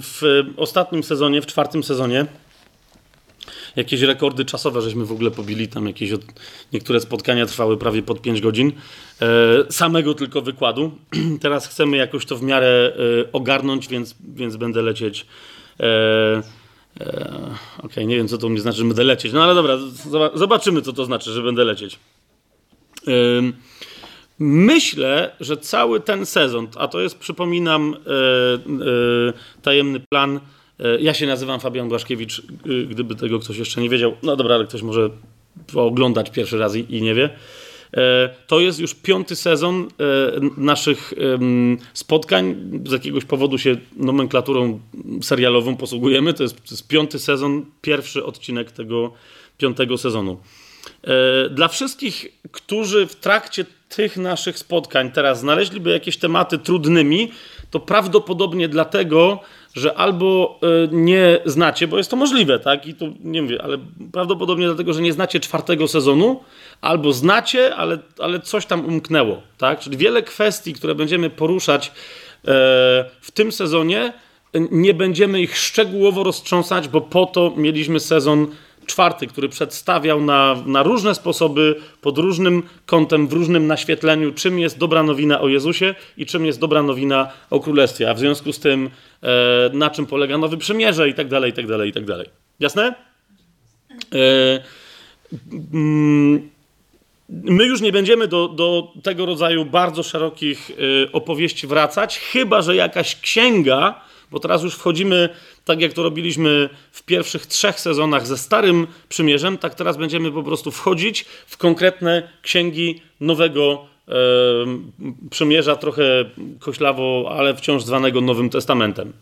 w 0.00 0.22
ostatnim 0.56 1.02
sezonie, 1.02 1.42
w 1.42 1.46
czwartym 1.46 1.82
sezonie, 1.82 2.26
jakieś 3.76 4.00
rekordy 4.00 4.44
czasowe 4.44 4.82
żeśmy 4.82 5.04
w 5.04 5.12
ogóle 5.12 5.30
pobili. 5.30 5.68
Tam 5.68 5.86
jakieś 5.86 6.12
od... 6.12 6.22
niektóre 6.72 7.00
spotkania 7.00 7.46
trwały 7.46 7.76
prawie 7.76 8.02
pod 8.02 8.22
5 8.22 8.40
godzin. 8.40 8.72
E, 9.22 9.26
samego 9.72 10.14
tylko 10.14 10.42
wykładu. 10.42 10.92
Teraz 11.42 11.68
chcemy 11.68 11.96
jakoś 11.96 12.26
to 12.26 12.36
w 12.36 12.42
miarę 12.42 12.92
e, 12.96 13.32
ogarnąć, 13.32 13.88
więc, 13.88 14.14
więc 14.34 14.56
będę 14.56 14.82
lecieć. 14.82 15.26
E, 15.80 15.86
e 17.00 17.42
Okej, 17.78 17.84
okay, 17.84 18.06
nie 18.06 18.16
wiem 18.16 18.28
co 18.28 18.38
to 18.38 18.48
mi 18.48 18.60
znaczy, 18.60 18.78
że 18.78 18.84
będę 18.84 19.04
lecieć. 19.04 19.32
No 19.32 19.44
ale 19.44 19.54
dobra, 19.54 19.78
zobaczymy 20.34 20.82
co 20.82 20.92
to 20.92 21.04
znaczy, 21.04 21.32
że 21.32 21.42
będę 21.42 21.64
lecieć. 21.64 21.98
Myślę, 24.44 25.36
że 25.40 25.56
cały 25.56 26.00
ten 26.00 26.26
sezon, 26.26 26.68
a 26.76 26.88
to 26.88 27.00
jest, 27.00 27.18
przypominam, 27.18 27.94
e, 27.94 27.98
e, 27.98 29.62
tajemny 29.62 30.00
plan. 30.00 30.40
E, 30.80 31.00
ja 31.00 31.14
się 31.14 31.26
nazywam 31.26 31.60
Fabian 31.60 31.88
Błaszkiewicz, 31.88 32.42
gdyby 32.88 33.14
tego 33.14 33.38
ktoś 33.38 33.58
jeszcze 33.58 33.80
nie 33.80 33.88
wiedział. 33.88 34.16
No 34.22 34.36
dobra, 34.36 34.54
ale 34.54 34.64
ktoś 34.64 34.82
może 34.82 35.10
oglądać 35.74 36.30
pierwszy 36.30 36.58
raz 36.58 36.76
i, 36.76 37.02
nie 37.02 37.14
wie. 37.14 37.30
To 38.46 38.60
jest 38.60 38.78
już 38.80 38.94
piąty 38.94 39.36
sezon 39.36 39.88
naszych 40.56 41.14
spotkań. 41.94 42.70
Z 42.86 42.92
jakiegoś 42.92 43.24
powodu 43.24 43.58
się 43.58 43.76
nomenklaturą 43.96 44.80
serialową 45.22 45.76
posługujemy. 45.76 46.34
To 46.34 46.42
jest, 46.42 46.56
to 46.56 46.70
jest 46.70 46.88
piąty 46.88 47.18
sezon, 47.18 47.64
pierwszy 47.82 48.24
odcinek 48.24 48.72
tego 48.72 49.12
piątego 49.58 49.98
sezonu. 49.98 50.40
Dla 51.50 51.68
wszystkich, 51.68 52.26
którzy 52.52 53.06
w 53.06 53.16
trakcie 53.16 53.64
tych 53.88 54.16
naszych 54.16 54.58
spotkań 54.58 55.10
teraz 55.10 55.40
znaleźliby 55.40 55.90
jakieś 55.90 56.16
tematy 56.16 56.58
trudnymi, 56.58 57.30
to 57.70 57.80
prawdopodobnie 57.80 58.68
dlatego, 58.68 59.40
że 59.74 59.94
albo 59.94 60.58
e, 60.62 60.88
nie 60.92 61.38
znacie, 61.44 61.88
bo 61.88 61.98
jest 61.98 62.10
to 62.10 62.16
możliwe, 62.16 62.58
tak? 62.58 62.86
I 62.86 62.94
to 62.94 63.06
nie 63.20 63.42
wiem, 63.42 63.58
ale 63.62 63.78
prawdopodobnie 64.12 64.66
dlatego, 64.66 64.92
że 64.92 65.02
nie 65.02 65.12
znacie 65.12 65.40
czwartego 65.40 65.88
sezonu, 65.88 66.40
albo 66.80 67.12
znacie, 67.12 67.76
ale, 67.76 67.98
ale 68.18 68.40
coś 68.40 68.66
tam 68.66 68.86
umknęło, 68.86 69.42
tak? 69.58 69.80
Czyli 69.80 69.96
wiele 69.96 70.22
kwestii, 70.22 70.72
które 70.72 70.94
będziemy 70.94 71.30
poruszać 71.30 71.86
e, 71.88 71.92
w 73.20 73.30
tym 73.34 73.52
sezonie, 73.52 74.12
nie 74.70 74.94
będziemy 74.94 75.40
ich 75.40 75.58
szczegółowo 75.58 76.24
roztrząsać, 76.24 76.88
bo 76.88 77.00
po 77.00 77.26
to 77.26 77.52
mieliśmy 77.56 78.00
sezon 78.00 78.46
czwarty, 78.86 79.26
który 79.26 79.48
przedstawiał 79.48 80.20
na, 80.20 80.56
na 80.66 80.82
różne 80.82 81.14
sposoby, 81.14 81.74
pod 82.00 82.18
różnym 82.18 82.62
kątem, 82.86 83.28
w 83.28 83.32
różnym 83.32 83.66
naświetleniu, 83.66 84.32
czym 84.32 84.58
jest 84.58 84.78
dobra 84.78 85.02
nowina 85.02 85.40
o 85.40 85.48
Jezusie 85.48 85.94
i 86.16 86.26
czym 86.26 86.46
jest 86.46 86.58
dobra 86.58 86.82
nowina 86.82 87.28
o 87.50 87.60
Królestwie, 87.60 88.10
a 88.10 88.14
w 88.14 88.18
związku 88.18 88.52
z 88.52 88.58
tym 88.58 88.90
e, 89.22 89.70
na 89.72 89.90
czym 89.90 90.06
polega 90.06 90.38
Nowy 90.38 90.56
Przymierze 90.56 91.08
i 91.08 91.14
tak 91.14 91.28
dalej, 91.28 91.50
i 91.50 91.54
tak 91.54 91.66
dalej, 91.66 91.90
i 91.90 91.92
tak 91.92 92.04
dalej. 92.04 92.28
Jasne? 92.60 92.94
E, 94.14 94.62
mm, 95.72 96.50
my 97.28 97.64
już 97.64 97.80
nie 97.80 97.92
będziemy 97.92 98.28
do, 98.28 98.48
do 98.48 98.92
tego 99.02 99.26
rodzaju 99.26 99.64
bardzo 99.64 100.02
szerokich 100.02 100.70
e, 100.70 101.12
opowieści 101.12 101.66
wracać, 101.66 102.18
chyba 102.18 102.62
że 102.62 102.76
jakaś 102.76 103.20
księga, 103.20 104.00
bo 104.30 104.40
teraz 104.40 104.62
już 104.62 104.74
wchodzimy 104.74 105.28
tak 105.64 105.80
jak 105.80 105.92
to 105.92 106.02
robiliśmy 106.02 106.68
w 106.92 107.02
pierwszych 107.02 107.46
trzech 107.46 107.80
sezonach 107.80 108.26
ze 108.26 108.38
Starym 108.38 108.86
Przymierzem, 109.08 109.58
tak 109.58 109.74
teraz 109.74 109.96
będziemy 109.96 110.32
po 110.32 110.42
prostu 110.42 110.70
wchodzić 110.70 111.24
w 111.46 111.56
konkretne 111.56 112.28
księgi 112.42 113.02
Nowego 113.20 113.86
e, 114.08 114.12
Przymierza, 115.30 115.76
trochę 115.76 116.24
koślawo, 116.60 117.34
ale 117.36 117.54
wciąż 117.54 117.82
zwanego 117.82 118.20
Nowym 118.20 118.50
Testamentem. 118.50 119.12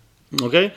Okay? 0.42 0.70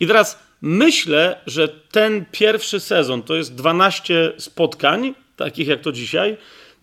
I 0.00 0.06
teraz 0.06 0.38
myślę, 0.62 1.40
że 1.46 1.68
ten 1.68 2.24
pierwszy 2.32 2.80
sezon 2.80 3.22
to 3.22 3.34
jest 3.34 3.54
12 3.54 4.32
spotkań, 4.38 5.14
takich 5.36 5.68
jak 5.68 5.80
to 5.80 5.92
dzisiaj, 5.92 6.36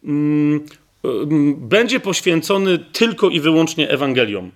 mm, 0.04 0.66
będzie 1.58 2.00
poświęcony 2.00 2.80
tylko 2.80 3.30
i 3.30 3.40
wyłącznie 3.40 3.90
Ewangeliom. 3.90 4.52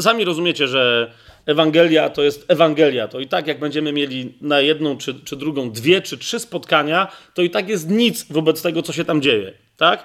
Sami 0.00 0.24
rozumiecie, 0.24 0.68
że 0.68 1.12
Ewangelia 1.46 2.10
to 2.10 2.22
jest 2.22 2.44
Ewangelia. 2.48 3.08
To 3.08 3.20
i 3.20 3.28
tak, 3.28 3.46
jak 3.46 3.60
będziemy 3.60 3.92
mieli 3.92 4.34
na 4.40 4.60
jedną 4.60 4.96
czy, 4.96 5.14
czy 5.24 5.36
drugą, 5.36 5.70
dwie 5.70 6.02
czy 6.02 6.18
trzy 6.18 6.40
spotkania, 6.40 7.08
to 7.34 7.42
i 7.42 7.50
tak 7.50 7.68
jest 7.68 7.90
nic 7.90 8.26
wobec 8.30 8.62
tego, 8.62 8.82
co 8.82 8.92
się 8.92 9.04
tam 9.04 9.22
dzieje. 9.22 9.52
Tak? 9.76 10.04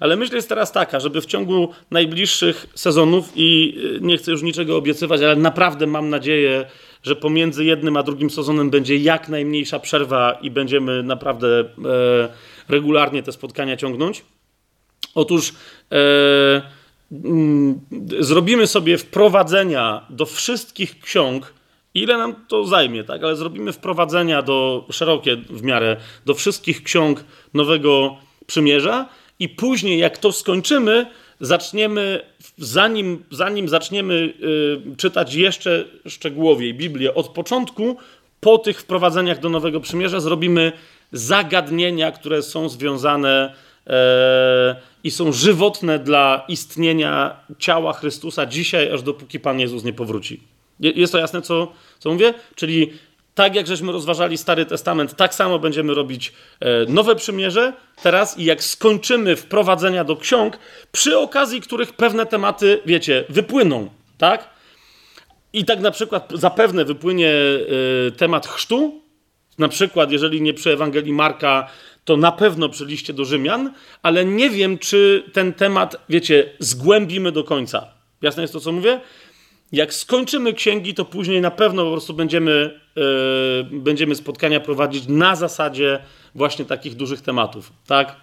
Ale 0.00 0.16
myśl 0.16 0.34
jest 0.34 0.48
teraz 0.48 0.72
taka, 0.72 1.00
żeby 1.00 1.20
w 1.20 1.26
ciągu 1.26 1.68
najbliższych 1.90 2.66
sezonów, 2.74 3.32
i 3.34 3.78
y, 3.96 4.00
nie 4.00 4.18
chcę 4.18 4.30
już 4.30 4.42
niczego 4.42 4.76
obiecywać, 4.76 5.22
ale 5.22 5.36
naprawdę 5.36 5.86
mam 5.86 6.10
nadzieję, 6.10 6.64
że 7.02 7.16
pomiędzy 7.16 7.64
jednym 7.64 7.96
a 7.96 8.02
drugim 8.02 8.30
sezonem 8.30 8.70
będzie 8.70 8.96
jak 8.96 9.28
najmniejsza 9.28 9.78
przerwa 9.78 10.38
i 10.42 10.50
będziemy 10.50 11.02
naprawdę 11.02 11.60
e, 11.60 11.64
regularnie 12.68 13.22
te 13.22 13.32
spotkania 13.32 13.76
ciągnąć. 13.76 14.24
Otóż. 15.14 15.52
E, 15.92 16.77
zrobimy 18.20 18.66
sobie 18.66 18.98
wprowadzenia 18.98 20.06
do 20.10 20.26
wszystkich 20.26 21.00
ksiąg, 21.00 21.54
ile 21.94 22.18
nam 22.18 22.34
to 22.48 22.64
zajmie, 22.64 23.04
tak? 23.04 23.24
Ale 23.24 23.36
zrobimy 23.36 23.72
wprowadzenia 23.72 24.42
do 24.42 24.86
szerokie 24.90 25.36
w 25.36 25.62
miarę 25.62 25.96
do 26.26 26.34
wszystkich 26.34 26.82
ksiąg 26.82 27.24
Nowego 27.54 28.16
Przymierza 28.46 29.08
i 29.38 29.48
później, 29.48 29.98
jak 29.98 30.18
to 30.18 30.32
skończymy, 30.32 31.06
zaczniemy, 31.40 32.20
zanim, 32.58 33.24
zanim 33.30 33.68
zaczniemy 33.68 34.14
y, 34.94 34.96
czytać 34.96 35.34
jeszcze 35.34 35.84
szczegółowiej 36.06 36.74
Biblię 36.74 37.14
od 37.14 37.28
początku, 37.28 37.96
po 38.40 38.58
tych 38.58 38.80
wprowadzeniach 38.80 39.40
do 39.40 39.48
Nowego 39.48 39.80
Przymierza 39.80 40.20
zrobimy 40.20 40.72
zagadnienia, 41.12 42.12
które 42.12 42.42
są 42.42 42.68
związane 42.68 43.54
i 45.04 45.10
są 45.10 45.32
żywotne 45.32 45.98
dla 45.98 46.44
istnienia 46.48 47.36
ciała 47.58 47.92
Chrystusa 47.92 48.46
dzisiaj, 48.46 48.92
aż 48.92 49.02
dopóki 49.02 49.40
Pan 49.40 49.60
Jezus 49.60 49.84
nie 49.84 49.92
powróci. 49.92 50.40
Jest 50.80 51.12
to 51.12 51.18
jasne, 51.18 51.42
co, 51.42 51.72
co 51.98 52.12
mówię? 52.12 52.34
Czyli 52.54 52.92
tak 53.34 53.54
jak 53.54 53.66
żeśmy 53.66 53.92
rozważali 53.92 54.38
Stary 54.38 54.66
Testament, 54.66 55.16
tak 55.16 55.34
samo 55.34 55.58
będziemy 55.58 55.94
robić 55.94 56.32
e, 56.60 56.86
nowe 56.88 57.16
przymierze 57.16 57.72
teraz 58.02 58.38
i 58.38 58.44
jak 58.44 58.64
skończymy 58.64 59.36
wprowadzenia 59.36 60.04
do 60.04 60.16
ksiąg, 60.16 60.58
przy 60.92 61.18
okazji 61.18 61.60
których 61.60 61.92
pewne 61.92 62.26
tematy, 62.26 62.80
wiecie, 62.86 63.24
wypłyną, 63.28 63.88
tak? 64.18 64.48
I 65.52 65.64
tak 65.64 65.80
na 65.80 65.90
przykład 65.90 66.32
zapewne 66.34 66.84
wypłynie 66.84 67.32
e, 67.32 68.10
temat 68.10 68.46
chrztu, 68.46 69.02
na 69.58 69.68
przykład 69.68 70.12
jeżeli 70.12 70.42
nie 70.42 70.54
przy 70.54 70.72
Ewangelii 70.72 71.12
Marka, 71.12 71.70
to 72.08 72.16
na 72.16 72.32
pewno 72.32 72.68
przy 72.68 72.86
do 73.14 73.24
Rzymian, 73.24 73.72
ale 74.02 74.24
nie 74.24 74.50
wiem, 74.50 74.78
czy 74.78 75.24
ten 75.32 75.52
temat, 75.52 75.96
wiecie, 76.08 76.52
zgłębimy 76.58 77.32
do 77.32 77.44
końca. 77.44 77.86
Jasne 78.22 78.42
jest 78.42 78.52
to, 78.52 78.60
co 78.60 78.72
mówię? 78.72 79.00
Jak 79.72 79.94
skończymy 79.94 80.52
księgi, 80.52 80.94
to 80.94 81.04
później 81.04 81.40
na 81.40 81.50
pewno 81.50 81.84
po 81.84 81.90
prostu 81.90 82.14
będziemy, 82.14 82.80
yy, 82.96 83.80
będziemy 83.80 84.14
spotkania 84.14 84.60
prowadzić 84.60 85.08
na 85.08 85.36
zasadzie 85.36 85.98
właśnie 86.34 86.64
takich 86.64 86.94
dużych 86.94 87.20
tematów, 87.20 87.72
tak? 87.86 88.16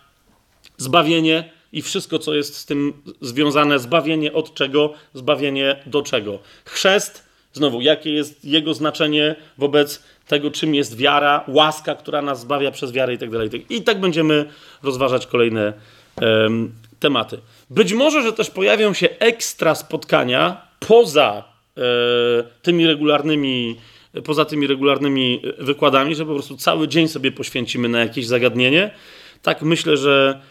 Zbawienie 0.77 1.51
i 1.73 1.81
wszystko, 1.81 2.19
co 2.19 2.35
jest 2.35 2.55
z 2.55 2.65
tym 2.65 2.93
związane. 3.21 3.79
Zbawienie 3.79 4.33
od 4.33 4.53
czego? 4.53 4.93
Zbawienie 5.13 5.83
do 5.85 6.01
czego? 6.01 6.39
Chrzest, 6.65 7.25
znowu, 7.53 7.81
jakie 7.81 8.13
jest 8.13 8.45
jego 8.45 8.73
znaczenie 8.73 9.35
wobec 9.57 10.03
tego, 10.27 10.51
czym 10.51 10.75
jest 10.75 10.97
wiara, 10.97 11.43
łaska, 11.47 11.95
która 11.95 12.21
nas 12.21 12.39
zbawia 12.39 12.71
przez 12.71 12.91
wiarę 12.91 13.13
i 13.13 13.17
tak 13.17 13.29
dalej. 13.29 13.49
I 13.69 13.81
tak 13.81 13.99
będziemy 13.99 14.45
rozważać 14.83 15.27
kolejne 15.27 15.73
um, 16.21 16.71
tematy. 16.99 17.37
Być 17.69 17.93
może, 17.93 18.23
że 18.23 18.33
też 18.33 18.49
pojawią 18.49 18.93
się 18.93 19.09
ekstra 19.19 19.75
spotkania 19.75 20.61
poza 20.79 21.43
e, 21.77 21.81
tymi 22.61 22.87
regularnymi, 22.87 23.75
poza 24.23 24.45
tymi 24.45 24.67
regularnymi 24.67 25.41
wykładami, 25.57 26.15
że 26.15 26.25
po 26.25 26.33
prostu 26.33 26.57
cały 26.57 26.87
dzień 26.87 27.07
sobie 27.07 27.31
poświęcimy 27.31 27.89
na 27.89 27.99
jakieś 27.99 28.27
zagadnienie. 28.27 28.91
Tak 29.41 29.61
myślę, 29.61 29.97
że 29.97 30.41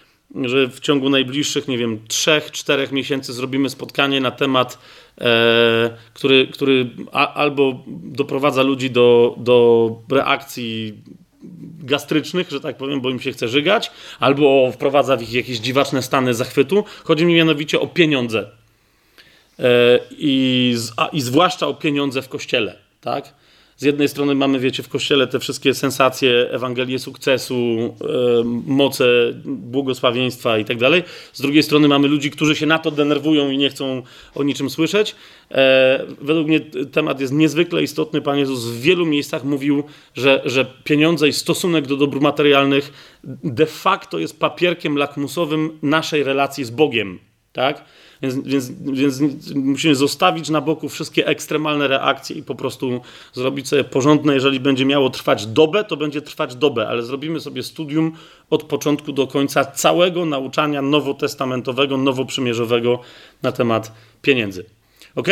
że 0.43 0.69
w 0.69 0.81
ciągu 0.81 1.11
najbliższych, 1.11 1.69
nie 1.69 1.79
wiem, 1.79 2.01
trzech, 2.09 2.51
czterech 2.51 2.93
miesięcy 2.93 3.33
zrobimy 3.33 3.71
spotkanie 3.71 4.21
na 4.21 4.31
temat, 4.31 4.79
e, 5.21 5.97
który, 6.15 6.47
który 6.47 6.91
a, 7.13 7.35
albo 7.35 7.85
doprowadza 7.87 8.63
ludzi 8.63 8.91
do, 8.91 9.35
do 9.39 9.89
reakcji 10.11 10.95
gastrycznych, 11.79 12.51
że 12.51 12.61
tak 12.61 12.77
powiem, 12.77 13.01
bo 13.01 13.11
im 13.11 13.21
się 13.21 13.33
chce 13.33 13.49
żygać, 13.49 13.91
albo 14.21 14.73
wprowadza 14.73 15.17
w 15.17 15.23
ich 15.23 15.33
jakieś 15.33 15.59
dziwaczne 15.59 16.03
stany 16.03 16.35
zachwytu. 16.35 16.85
Chodzi 17.05 17.27
mi 17.27 17.35
mianowicie 17.35 17.81
o 17.81 17.87
pieniądze. 17.87 18.51
E, 19.59 20.01
I, 20.11 20.75
a, 20.97 21.07
I 21.07 21.21
zwłaszcza 21.21 21.67
o 21.67 21.75
pieniądze 21.75 22.23
w 22.23 22.29
kościele, 22.29 22.79
tak? 23.01 23.35
Z 23.77 23.83
jednej 23.83 24.09
strony 24.09 24.35
mamy, 24.35 24.59
wiecie, 24.59 24.83
w 24.83 24.89
kościele 24.89 25.27
te 25.27 25.39
wszystkie 25.41 25.75
sensacje, 25.75 26.51
Ewangelię 26.51 26.99
sukcesu, 26.99 27.95
moce 28.67 29.05
błogosławieństwa 29.45 30.59
i 30.59 30.65
tak 30.65 30.79
dalej. 30.79 31.03
Z 31.33 31.41
drugiej 31.41 31.63
strony 31.63 31.89
mamy 31.89 32.09
ludzi, 32.09 32.31
którzy 32.31 32.57
się 32.57 32.67
na 32.67 32.79
to 32.79 32.91
denerwują 32.91 33.51
i 33.51 33.59
nie 33.59 33.71
chcą 33.71 34.03
o 34.35 34.43
niczym 34.43 34.71
słyszeć. 34.71 35.15
E, 35.51 36.07
według 36.21 36.47
mnie 36.47 36.61
temat 36.93 37.21
jest 37.21 37.33
niezwykle 37.33 37.83
istotny. 37.83 38.23
Pan 38.23 38.39
Jezus 38.39 38.65
w 38.65 38.81
wielu 38.81 39.07
miejscach 39.07 39.45
mówił, 39.45 39.85
że, 40.15 40.43
że 40.45 40.67
pieniądze 40.85 41.29
i 41.29 41.33
stosunek 41.33 41.87
do 41.87 41.97
dóbr 41.97 42.21
materialnych 42.21 42.93
de 43.45 43.67
facto 43.67 44.19
jest 44.19 44.41
papierkiem 44.41 44.97
lakmusowym 44.97 45.79
naszej 45.83 46.23
relacji 46.23 46.65
z 46.65 46.71
Bogiem. 46.71 47.19
Tak? 47.53 47.85
Więc, 48.25 48.35
więc, 48.47 48.71
więc 48.93 49.55
musimy 49.55 49.95
zostawić 49.95 50.51
na 50.51 50.61
boku 50.61 50.89
wszystkie 50.89 51.27
ekstremalne 51.27 51.89
reakcje 51.89 52.37
i 52.37 52.43
po 52.43 52.55
prostu 52.55 53.01
zrobić 53.33 53.69
sobie 53.69 53.85
porządne. 53.85 54.35
Jeżeli 54.35 54.61
będzie 54.61 54.85
miało 54.85 55.11
trwać 55.11 55.47
dobę, 55.47 55.85
to 55.85 55.97
będzie 55.97 56.23
trwać 56.23 56.57
dobę, 56.57 56.89
ale 56.89 57.03
zrobimy 57.03 57.41
sobie 57.41 57.63
studium 57.63 58.13
od 58.51 58.63
początku 58.63 59.13
do 59.13 59.27
końca 59.27 59.65
całego 59.65 60.25
nauczania 60.25 60.83
nowotestamentowego, 60.83 61.97
nowoprzymierzowego 61.97 62.99
na 63.43 63.53
temat 63.53 63.93
pieniędzy. 64.23 64.65
Ok? 65.15 65.29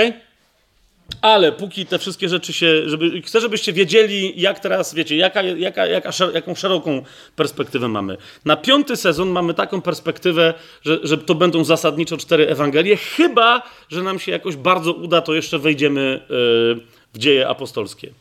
Ale 1.20 1.52
póki 1.52 1.86
te 1.86 1.98
wszystkie 1.98 2.28
rzeczy 2.28 2.52
się, 2.52 2.88
żeby, 2.88 3.22
chcę, 3.22 3.40
żebyście 3.40 3.72
wiedzieli, 3.72 4.32
jak 4.36 4.60
teraz, 4.60 4.94
wiecie, 4.94 5.16
jaka, 5.16 5.42
jaka, 5.42 5.86
jaka, 5.86 6.10
jaką 6.34 6.54
szeroką 6.54 7.02
perspektywę 7.36 7.88
mamy. 7.88 8.16
Na 8.44 8.56
piąty 8.56 8.96
sezon 8.96 9.28
mamy 9.28 9.54
taką 9.54 9.82
perspektywę, 9.82 10.54
że, 10.82 10.98
że 11.02 11.18
to 11.18 11.34
będą 11.34 11.64
zasadniczo 11.64 12.16
cztery 12.16 12.48
Ewangelie, 12.48 12.96
chyba, 12.96 13.62
że 13.88 14.02
nam 14.02 14.18
się 14.18 14.32
jakoś 14.32 14.56
bardzo 14.56 14.92
uda, 14.92 15.20
to 15.20 15.34
jeszcze 15.34 15.58
wejdziemy 15.58 16.20
yy, 16.20 16.80
w 17.14 17.18
dzieje 17.18 17.48
apostolskie. 17.48 18.12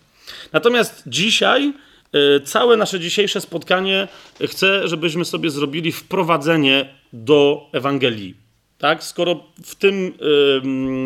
Natomiast 0.53 1.03
dzisiaj, 1.07 1.73
yy, 2.13 2.41
całe 2.43 2.77
nasze 2.77 2.99
dzisiejsze 2.99 3.41
spotkanie, 3.41 4.07
chcę, 4.47 4.87
żebyśmy 4.87 5.25
sobie 5.25 5.49
zrobili 5.49 5.91
wprowadzenie 5.91 6.95
do 7.13 7.69
Ewangelii. 7.71 8.40
Tak? 8.81 9.03
Skoro 9.03 9.43
w 9.63 9.75
tym 9.75 10.13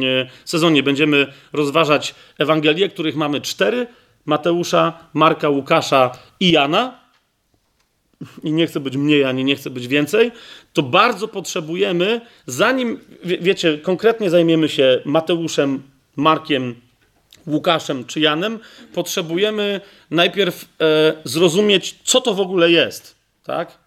yy, 0.01 0.29
sezonie 0.45 0.83
będziemy 0.83 1.33
rozważać 1.53 2.15
Ewangelie, 2.37 2.89
których 2.89 3.15
mamy 3.15 3.41
cztery: 3.41 3.87
Mateusza, 4.25 4.99
Marka, 5.13 5.49
Łukasza 5.49 6.11
i 6.39 6.51
Jana, 6.51 6.99
i 8.43 8.51
nie 8.51 8.67
chcę 8.67 8.79
być 8.79 8.97
mniej, 8.97 9.23
ani 9.23 9.43
nie 9.43 9.55
chcę 9.55 9.69
być 9.69 9.87
więcej, 9.87 10.31
to 10.73 10.83
bardzo 10.83 11.27
potrzebujemy, 11.27 12.21
zanim, 12.45 12.99
wie, 13.23 13.37
wiecie, 13.37 13.77
konkretnie 13.77 14.29
zajmiemy 14.29 14.69
się 14.69 15.01
Mateuszem, 15.05 15.83
Markiem, 16.15 16.75
Łukaszem 17.47 18.05
czy 18.05 18.19
Janem, 18.19 18.59
potrzebujemy 18.93 19.81
najpierw 20.11 20.65
e, 20.81 21.13
zrozumieć, 21.23 21.95
co 22.03 22.21
to 22.21 22.33
w 22.33 22.39
ogóle 22.39 22.71
jest. 22.71 23.15
Tak? 23.43 23.77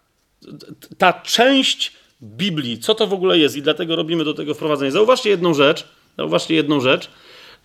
Ta 0.97 1.13
część 1.13 1.98
Biblii, 2.21 2.79
co 2.79 2.95
to 2.95 3.07
w 3.07 3.13
ogóle 3.13 3.37
jest 3.37 3.55
i 3.55 3.61
dlatego 3.61 3.95
robimy 3.95 4.23
do 4.23 4.33
tego 4.33 4.53
wprowadzenie. 4.53 4.91
Zauważcie 4.91 5.29
jedną 5.29 5.53
rzecz, 5.53 5.87
zauważcie 6.17 6.55
jedną 6.55 6.79
rzecz. 6.79 7.09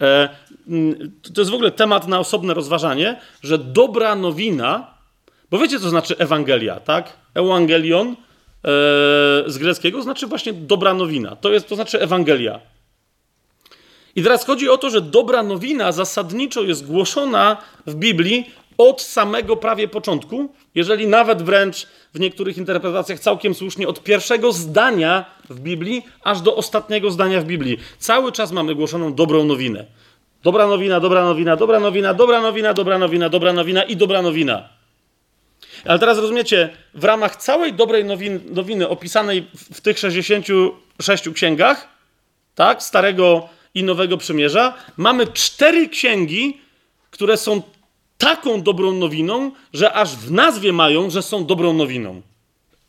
E, 0.00 0.28
mm, 0.68 1.12
to 1.34 1.40
jest 1.40 1.50
w 1.50 1.54
ogóle 1.54 1.70
temat 1.70 2.08
na 2.08 2.18
osobne 2.18 2.54
rozważanie, 2.54 3.20
że 3.42 3.58
dobra 3.58 4.14
nowina, 4.14 4.94
bo 5.50 5.58
wiecie, 5.58 5.80
co 5.80 5.88
znaczy 5.88 6.18
Ewangelia, 6.18 6.80
tak? 6.80 7.16
Ewangelion 7.34 8.08
e, 8.08 8.14
z 9.46 9.58
greckiego 9.58 10.02
znaczy 10.02 10.26
właśnie 10.26 10.52
dobra 10.52 10.94
nowina. 10.94 11.36
To, 11.36 11.52
jest, 11.52 11.68
to 11.68 11.74
znaczy 11.74 12.00
Ewangelia. 12.00 12.60
I 14.16 14.22
teraz 14.22 14.44
chodzi 14.44 14.68
o 14.68 14.78
to, 14.78 14.90
że 14.90 15.00
dobra 15.00 15.42
nowina 15.42 15.92
zasadniczo 15.92 16.62
jest 16.62 16.86
głoszona 16.86 17.56
w 17.86 17.94
Biblii 17.94 18.50
od 18.78 19.02
samego 19.02 19.56
prawie 19.56 19.88
początku, 19.88 20.48
jeżeli 20.74 21.06
nawet 21.06 21.42
wręcz 21.42 21.86
w 22.14 22.20
niektórych 22.20 22.56
interpretacjach 22.56 23.20
całkiem 23.20 23.54
słusznie 23.54 23.88
od 23.88 24.02
pierwszego 24.02 24.52
zdania 24.52 25.24
w 25.50 25.60
Biblii 25.60 26.02
aż 26.22 26.40
do 26.40 26.56
ostatniego 26.56 27.10
zdania 27.10 27.40
w 27.40 27.44
Biblii. 27.44 27.78
Cały 27.98 28.32
czas 28.32 28.52
mamy 28.52 28.74
głoszoną 28.74 29.14
dobrą 29.14 29.44
nowinę. 29.44 29.84
Dobra 30.42 30.66
nowina, 30.66 31.00
dobra 31.00 31.24
nowina, 31.24 31.56
dobra 31.56 31.80
nowina, 31.80 32.14
dobra 32.14 32.40
nowina, 32.40 32.74
dobra 32.74 32.98
nowina, 32.98 33.28
dobra 33.28 33.52
nowina 33.52 33.82
i 33.82 33.96
dobra 33.96 34.22
nowina. 34.22 34.68
Ale 35.84 35.98
teraz 35.98 36.18
rozumiecie, 36.18 36.70
w 36.94 37.04
ramach 37.04 37.36
całej 37.36 37.72
dobrej 37.72 38.04
nowin, 38.04 38.40
nowiny 38.50 38.88
opisanej 38.88 39.46
w, 39.72 39.80
tych 39.80 39.98
66 39.98 41.28
księgach, 41.34 41.88
tak, 42.54 42.82
Starego 42.82 43.48
i 43.74 43.84
Nowego 43.84 44.16
Przymierza, 44.16 44.74
mamy 44.96 45.26
cztery 45.26 45.88
księgi, 45.88 46.60
które 47.10 47.36
są 47.36 47.62
taką 48.18 48.62
dobrą 48.62 48.92
nowiną, 48.92 49.50
że 49.72 49.92
aż 49.92 50.16
w 50.16 50.32
nazwie 50.32 50.72
mają, 50.72 51.10
że 51.10 51.22
są 51.22 51.46
dobrą 51.46 51.72
nowiną. 51.72 52.22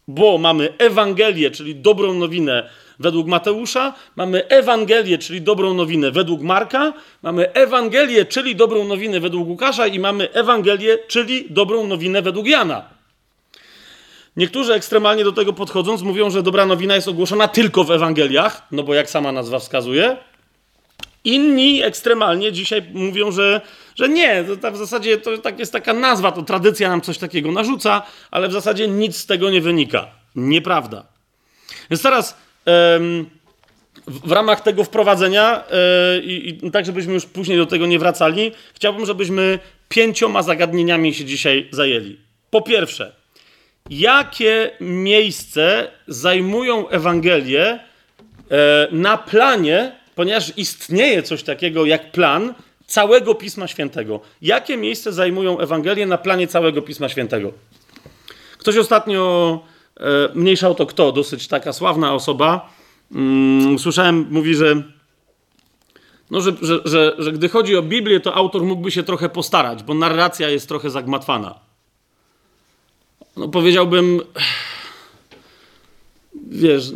Bo 0.07 0.37
mamy 0.37 0.73
Ewangelię, 0.77 1.51
czyli 1.51 1.75
dobrą 1.75 2.13
nowinę 2.13 2.69
według 2.99 3.27
Mateusza, 3.27 3.93
mamy 4.15 4.47
Ewangelię, 4.47 5.17
czyli 5.17 5.41
dobrą 5.41 5.73
nowinę 5.73 6.11
według 6.11 6.41
Marka, 6.41 6.93
mamy 7.23 7.53
Ewangelię, 7.53 8.25
czyli 8.25 8.55
dobrą 8.55 8.83
nowinę 8.83 9.19
według 9.19 9.47
Łukasza 9.47 9.87
i 9.87 9.99
mamy 9.99 10.31
Ewangelię, 10.33 10.97
czyli 11.07 11.45
dobrą 11.49 11.87
nowinę 11.87 12.21
według 12.21 12.47
Jana. 12.47 12.95
Niektórzy 14.37 14.73
ekstremalnie 14.73 15.23
do 15.23 15.31
tego 15.31 15.53
podchodząc 15.53 16.01
mówią, 16.01 16.29
że 16.29 16.43
dobra 16.43 16.65
nowina 16.65 16.95
jest 16.95 17.07
ogłoszona 17.07 17.47
tylko 17.47 17.83
w 17.83 17.91
Ewangeliach, 17.91 18.67
no 18.71 18.83
bo 18.83 18.93
jak 18.93 19.09
sama 19.09 19.31
nazwa 19.31 19.59
wskazuje. 19.59 20.17
Inni 21.25 21.83
ekstremalnie 21.83 22.51
dzisiaj 22.51 22.83
mówią, 22.93 23.31
że 23.31 23.61
że 23.95 24.09
nie, 24.09 24.45
to 24.61 24.71
w 24.71 24.77
zasadzie 24.77 25.17
to 25.17 25.37
tak 25.37 25.59
jest 25.59 25.71
taka 25.71 25.93
nazwa, 25.93 26.31
to 26.31 26.43
tradycja 26.43 26.89
nam 26.89 27.01
coś 27.01 27.17
takiego 27.17 27.51
narzuca, 27.51 28.01
ale 28.31 28.47
w 28.47 28.51
zasadzie 28.51 28.87
nic 28.87 29.17
z 29.17 29.25
tego 29.25 29.49
nie 29.49 29.61
wynika. 29.61 30.07
Nieprawda. 30.35 31.05
Więc 31.89 32.01
teraz 32.01 32.37
em, 32.65 33.29
w 34.07 34.31
ramach 34.31 34.61
tego 34.61 34.83
wprowadzenia 34.83 35.63
e, 35.71 36.19
i, 36.19 36.65
i 36.65 36.71
tak, 36.71 36.85
żebyśmy 36.85 37.13
już 37.13 37.25
później 37.25 37.57
do 37.57 37.65
tego 37.65 37.85
nie 37.85 37.99
wracali, 37.99 38.51
chciałbym, 38.73 39.05
żebyśmy 39.05 39.59
pięcioma 39.89 40.41
zagadnieniami 40.43 41.13
się 41.13 41.25
dzisiaj 41.25 41.67
zajęli. 41.71 42.19
Po 42.49 42.61
pierwsze, 42.61 43.15
jakie 43.89 44.71
miejsce 44.79 45.87
zajmują 46.07 46.89
Ewangelie 46.89 47.65
e, 47.71 47.79
na 48.91 49.17
planie, 49.17 49.91
ponieważ 50.15 50.57
istnieje 50.57 51.23
coś 51.23 51.43
takiego 51.43 51.85
jak 51.85 52.11
plan, 52.11 52.53
całego 52.85 53.35
Pisma 53.35 53.67
Świętego. 53.67 54.19
Jakie 54.41 54.77
miejsce 54.77 55.13
zajmują 55.13 55.59
Ewangelie 55.59 56.05
na 56.05 56.17
planie 56.17 56.47
całego 56.47 56.81
Pisma 56.81 57.09
Świętego? 57.09 57.51
Ktoś 58.57 58.77
ostatnio, 58.77 59.59
e, 59.99 60.03
mniejsza 60.35 60.73
to 60.73 60.85
kto, 60.85 61.11
dosyć 61.11 61.47
taka 61.47 61.73
sławna 61.73 62.13
osoba, 62.13 62.69
mm, 63.11 63.79
słyszałem, 63.79 64.27
mówi, 64.29 64.55
że, 64.55 64.83
no, 66.31 66.41
że, 66.41 66.51
że, 66.61 66.79
że, 66.85 67.15
że 67.17 67.31
gdy 67.31 67.49
chodzi 67.49 67.77
o 67.77 67.81
Biblię, 67.81 68.19
to 68.19 68.33
autor 68.35 68.61
mógłby 68.63 68.91
się 68.91 69.03
trochę 69.03 69.29
postarać, 69.29 69.83
bo 69.83 69.93
narracja 69.93 70.49
jest 70.49 70.67
trochę 70.67 70.89
zagmatwana. 70.89 71.59
No 73.37 73.47
powiedziałbym, 73.47 74.21
wiesz, 76.45 76.89
e, 76.89 76.93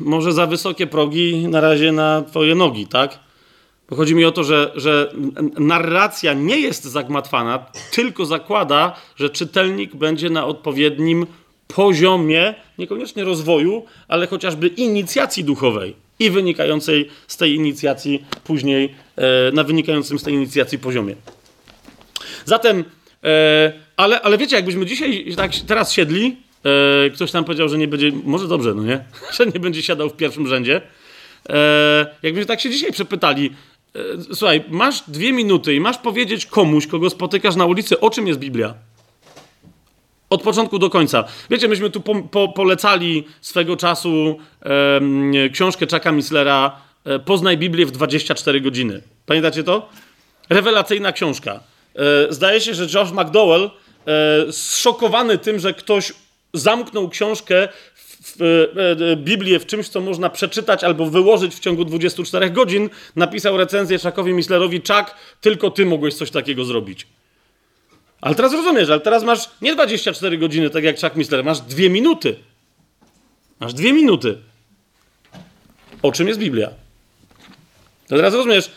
może 0.00 0.32
za 0.32 0.46
wysokie 0.46 0.86
progi 0.86 1.48
na 1.48 1.60
razie 1.60 1.92
na 1.92 2.22
twoje 2.22 2.54
nogi, 2.54 2.86
tak? 2.86 3.18
Bo 3.90 3.96
chodzi 3.96 4.14
mi 4.14 4.24
o 4.24 4.32
to, 4.32 4.44
że, 4.44 4.72
że 4.74 5.12
narracja 5.58 6.32
nie 6.32 6.60
jest 6.60 6.84
zagmatwana, 6.84 7.66
tylko 7.92 8.26
zakłada, 8.26 8.96
że 9.16 9.30
czytelnik 9.30 9.96
będzie 9.96 10.30
na 10.30 10.46
odpowiednim 10.46 11.26
poziomie, 11.68 12.54
niekoniecznie 12.78 13.24
rozwoju, 13.24 13.84
ale 14.08 14.26
chociażby 14.26 14.68
inicjacji 14.68 15.44
duchowej 15.44 15.96
i 16.18 16.30
wynikającej 16.30 17.08
z 17.26 17.36
tej 17.36 17.54
inicjacji 17.54 18.24
później, 18.44 18.94
e, 19.16 19.52
na 19.52 19.64
wynikającym 19.64 20.18
z 20.18 20.22
tej 20.22 20.34
inicjacji 20.34 20.78
poziomie. 20.78 21.14
Zatem, 22.44 22.84
e, 23.24 23.72
ale, 23.96 24.20
ale 24.20 24.38
wiecie, 24.38 24.56
jakbyśmy 24.56 24.86
dzisiaj 24.86 25.34
tak 25.36 25.52
teraz 25.66 25.92
siedli, 25.92 26.36
e, 26.64 27.10
ktoś 27.10 27.30
tam 27.30 27.44
powiedział, 27.44 27.68
że 27.68 27.78
nie 27.78 27.88
będzie, 27.88 28.12
może 28.24 28.48
dobrze, 28.48 28.74
no 28.74 28.82
nie, 28.82 29.04
że 29.36 29.46
nie 29.46 29.60
będzie 29.60 29.82
siadał 29.82 30.10
w 30.10 30.16
pierwszym 30.16 30.46
rzędzie. 30.46 30.80
Jakbyśmy 32.22 32.46
tak 32.46 32.60
się 32.60 32.70
dzisiaj 32.70 32.92
przepytali, 32.92 33.50
E, 33.96 34.34
słuchaj, 34.34 34.64
masz 34.68 35.02
dwie 35.08 35.32
minuty 35.32 35.74
i 35.74 35.80
masz 35.80 35.98
powiedzieć 35.98 36.46
komuś, 36.46 36.86
kogo 36.86 37.10
spotykasz 37.10 37.56
na 37.56 37.66
ulicy, 37.66 38.00
o 38.00 38.10
czym 38.10 38.26
jest 38.26 38.40
Biblia. 38.40 38.74
Od 40.30 40.42
początku 40.42 40.78
do 40.78 40.90
końca. 40.90 41.24
Wiecie, 41.50 41.68
myśmy 41.68 41.90
tu 41.90 42.00
po, 42.00 42.22
po, 42.22 42.48
polecali 42.48 43.24
swego 43.40 43.76
czasu 43.76 44.38
e, 44.62 45.48
książkę 45.48 45.86
Chucka 45.90 46.12
Mislera 46.12 46.80
e, 47.04 47.18
Poznaj 47.18 47.58
Biblię 47.58 47.86
w 47.86 47.90
24 47.90 48.60
godziny. 48.60 49.02
Pamiętacie 49.26 49.64
to? 49.64 49.88
Rewelacyjna 50.48 51.12
książka. 51.12 51.60
E, 51.94 52.32
zdaje 52.32 52.60
się, 52.60 52.74
że 52.74 52.98
Josh 52.98 53.12
McDowell 53.12 53.62
e, 53.64 53.70
e, 54.48 54.52
zszokowany 54.52 55.38
tym, 55.38 55.58
że 55.58 55.74
ktoś 55.74 56.12
zamknął 56.54 57.08
książkę 57.08 57.68
w, 58.22 58.42
e, 58.42 59.16
Biblię 59.16 59.58
w 59.58 59.66
czymś, 59.66 59.88
co 59.88 60.00
można 60.00 60.30
przeczytać 60.30 60.84
albo 60.84 61.06
wyłożyć 61.06 61.54
w 61.54 61.60
ciągu 61.60 61.84
24 61.84 62.50
godzin, 62.50 62.90
napisał 63.16 63.56
recenzję 63.56 63.98
Czakowi 63.98 64.32
Mislerowi, 64.32 64.80
Czak, 64.80 65.14
tylko 65.40 65.70
ty 65.70 65.86
mogłeś 65.86 66.14
coś 66.14 66.30
takiego 66.30 66.64
zrobić. 66.64 67.06
Ale 68.20 68.34
teraz 68.34 68.52
rozumiesz, 68.52 68.90
ale 68.90 69.00
teraz 69.00 69.24
masz 69.24 69.50
nie 69.62 69.74
24 69.74 70.38
godziny, 70.38 70.70
tak 70.70 70.84
jak 70.84 71.00
Chuck 71.00 71.16
Misler, 71.16 71.44
masz 71.44 71.60
dwie 71.60 71.90
minuty. 71.90 72.36
Masz 73.60 73.74
dwie 73.74 73.92
minuty. 73.92 74.38
O 76.02 76.12
czym 76.12 76.28
jest 76.28 76.40
Biblia? 76.40 76.70
To 78.08 78.16
teraz 78.16 78.34
rozumiesz, 78.34 78.70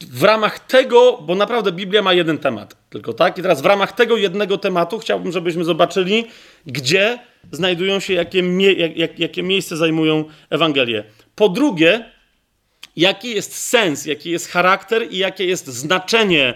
w 0.00 0.22
ramach 0.22 0.58
tego, 0.58 1.18
bo 1.22 1.34
naprawdę 1.34 1.72
Biblia 1.72 2.02
ma 2.02 2.12
jeden 2.12 2.38
temat, 2.38 2.76
tylko 2.90 3.12
tak? 3.12 3.38
I 3.38 3.42
teraz 3.42 3.62
w 3.62 3.66
ramach 3.66 3.92
tego 3.92 4.16
jednego 4.16 4.58
tematu 4.58 4.98
chciałbym, 4.98 5.32
żebyśmy 5.32 5.64
zobaczyli, 5.64 6.24
gdzie 6.66 7.18
znajdują 7.52 8.00
się, 8.00 8.14
jakie, 8.14 8.42
mie 8.42 8.72
jak, 8.72 8.96
jak, 8.96 9.18
jakie 9.18 9.42
miejsce 9.42 9.76
zajmują 9.76 10.24
Ewangelie. 10.50 11.04
Po 11.34 11.48
drugie, 11.48 12.04
jaki 12.96 13.34
jest 13.34 13.54
sens, 13.54 14.06
jaki 14.06 14.30
jest 14.30 14.48
charakter 14.48 15.06
i 15.10 15.18
jakie 15.18 15.44
jest 15.44 15.66
znaczenie 15.66 16.54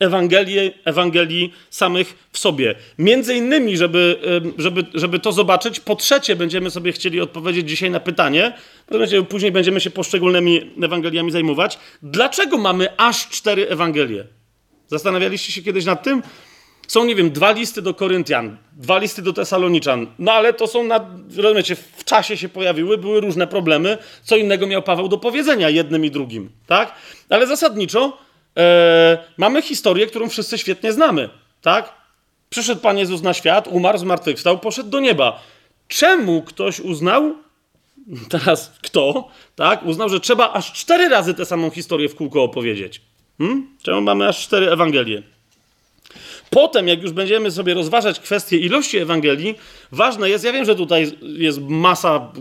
Ewangelii, 0.00 0.74
Ewangelii 0.84 1.52
samych 1.70 2.28
w 2.32 2.38
sobie. 2.38 2.74
Między 2.98 3.34
innymi, 3.34 3.76
żeby, 3.76 4.20
żeby, 4.58 4.86
żeby 4.94 5.18
to 5.18 5.32
zobaczyć, 5.32 5.80
po 5.80 5.96
trzecie 5.96 6.36
będziemy 6.36 6.70
sobie 6.70 6.92
chcieli 6.92 7.20
odpowiedzieć 7.20 7.68
dzisiaj 7.68 7.90
na 7.90 8.00
pytanie, 8.00 8.52
później 9.28 9.52
będziemy 9.52 9.80
się 9.80 9.90
poszczególnymi 9.90 10.70
Ewangeliami 10.82 11.30
zajmować, 11.30 11.78
dlaczego 12.02 12.58
mamy 12.58 12.96
aż 12.96 13.28
cztery 13.28 13.68
Ewangelie? 13.68 14.24
Zastanawialiście 14.86 15.52
się 15.52 15.62
kiedyś 15.62 15.84
nad 15.84 16.02
tym? 16.02 16.22
Są, 16.88 17.04
nie 17.04 17.14
wiem, 17.14 17.30
dwa 17.30 17.52
listy 17.52 17.82
do 17.82 17.94
Koryntian, 17.94 18.56
dwa 18.72 18.98
listy 18.98 19.22
do 19.22 19.32
Tesaloniczan, 19.32 20.06
no 20.18 20.32
ale 20.32 20.52
to 20.52 20.66
są, 20.66 20.84
na, 20.84 21.06
rozumiecie, 21.36 21.76
w 21.76 22.04
czasie 22.04 22.36
się 22.36 22.48
pojawiły, 22.48 22.98
były 22.98 23.20
różne 23.20 23.46
problemy, 23.46 23.98
co 24.22 24.36
innego 24.36 24.66
miał 24.66 24.82
Paweł 24.82 25.08
do 25.08 25.18
powiedzenia 25.18 25.70
jednym 25.70 26.04
i 26.04 26.10
drugim, 26.10 26.50
tak? 26.66 26.94
Ale 27.28 27.46
zasadniczo 27.46 28.18
e, 28.56 29.18
mamy 29.36 29.62
historię, 29.62 30.06
którą 30.06 30.28
wszyscy 30.28 30.58
świetnie 30.58 30.92
znamy, 30.92 31.28
tak? 31.62 31.92
Przyszedł 32.50 32.80
Pan 32.80 32.98
Jezus 32.98 33.22
na 33.22 33.34
świat, 33.34 33.68
umarł, 33.68 33.98
zmartwychwstał, 33.98 34.58
poszedł 34.58 34.90
do 34.90 35.00
nieba. 35.00 35.42
Czemu 35.88 36.42
ktoś 36.42 36.80
uznał, 36.80 37.34
teraz 38.30 38.72
kto, 38.82 39.28
tak, 39.56 39.86
uznał, 39.86 40.08
że 40.08 40.20
trzeba 40.20 40.52
aż 40.52 40.72
cztery 40.72 41.08
razy 41.08 41.34
tę 41.34 41.44
samą 41.44 41.70
historię 41.70 42.08
w 42.08 42.14
kółko 42.14 42.42
opowiedzieć? 42.42 43.00
Hmm? 43.38 43.76
Czemu 43.82 44.00
mamy 44.00 44.28
aż 44.28 44.40
cztery 44.40 44.70
Ewangelie? 44.70 45.22
Potem, 46.50 46.88
jak 46.88 47.02
już 47.02 47.12
będziemy 47.12 47.50
sobie 47.50 47.74
rozważać 47.74 48.20
kwestię 48.20 48.56
ilości 48.56 48.98
Ewangelii, 48.98 49.54
ważne 49.92 50.30
jest, 50.30 50.44
ja 50.44 50.52
wiem, 50.52 50.64
że 50.64 50.76
tutaj 50.76 51.12
jest 51.22 51.60
masa 51.60 52.32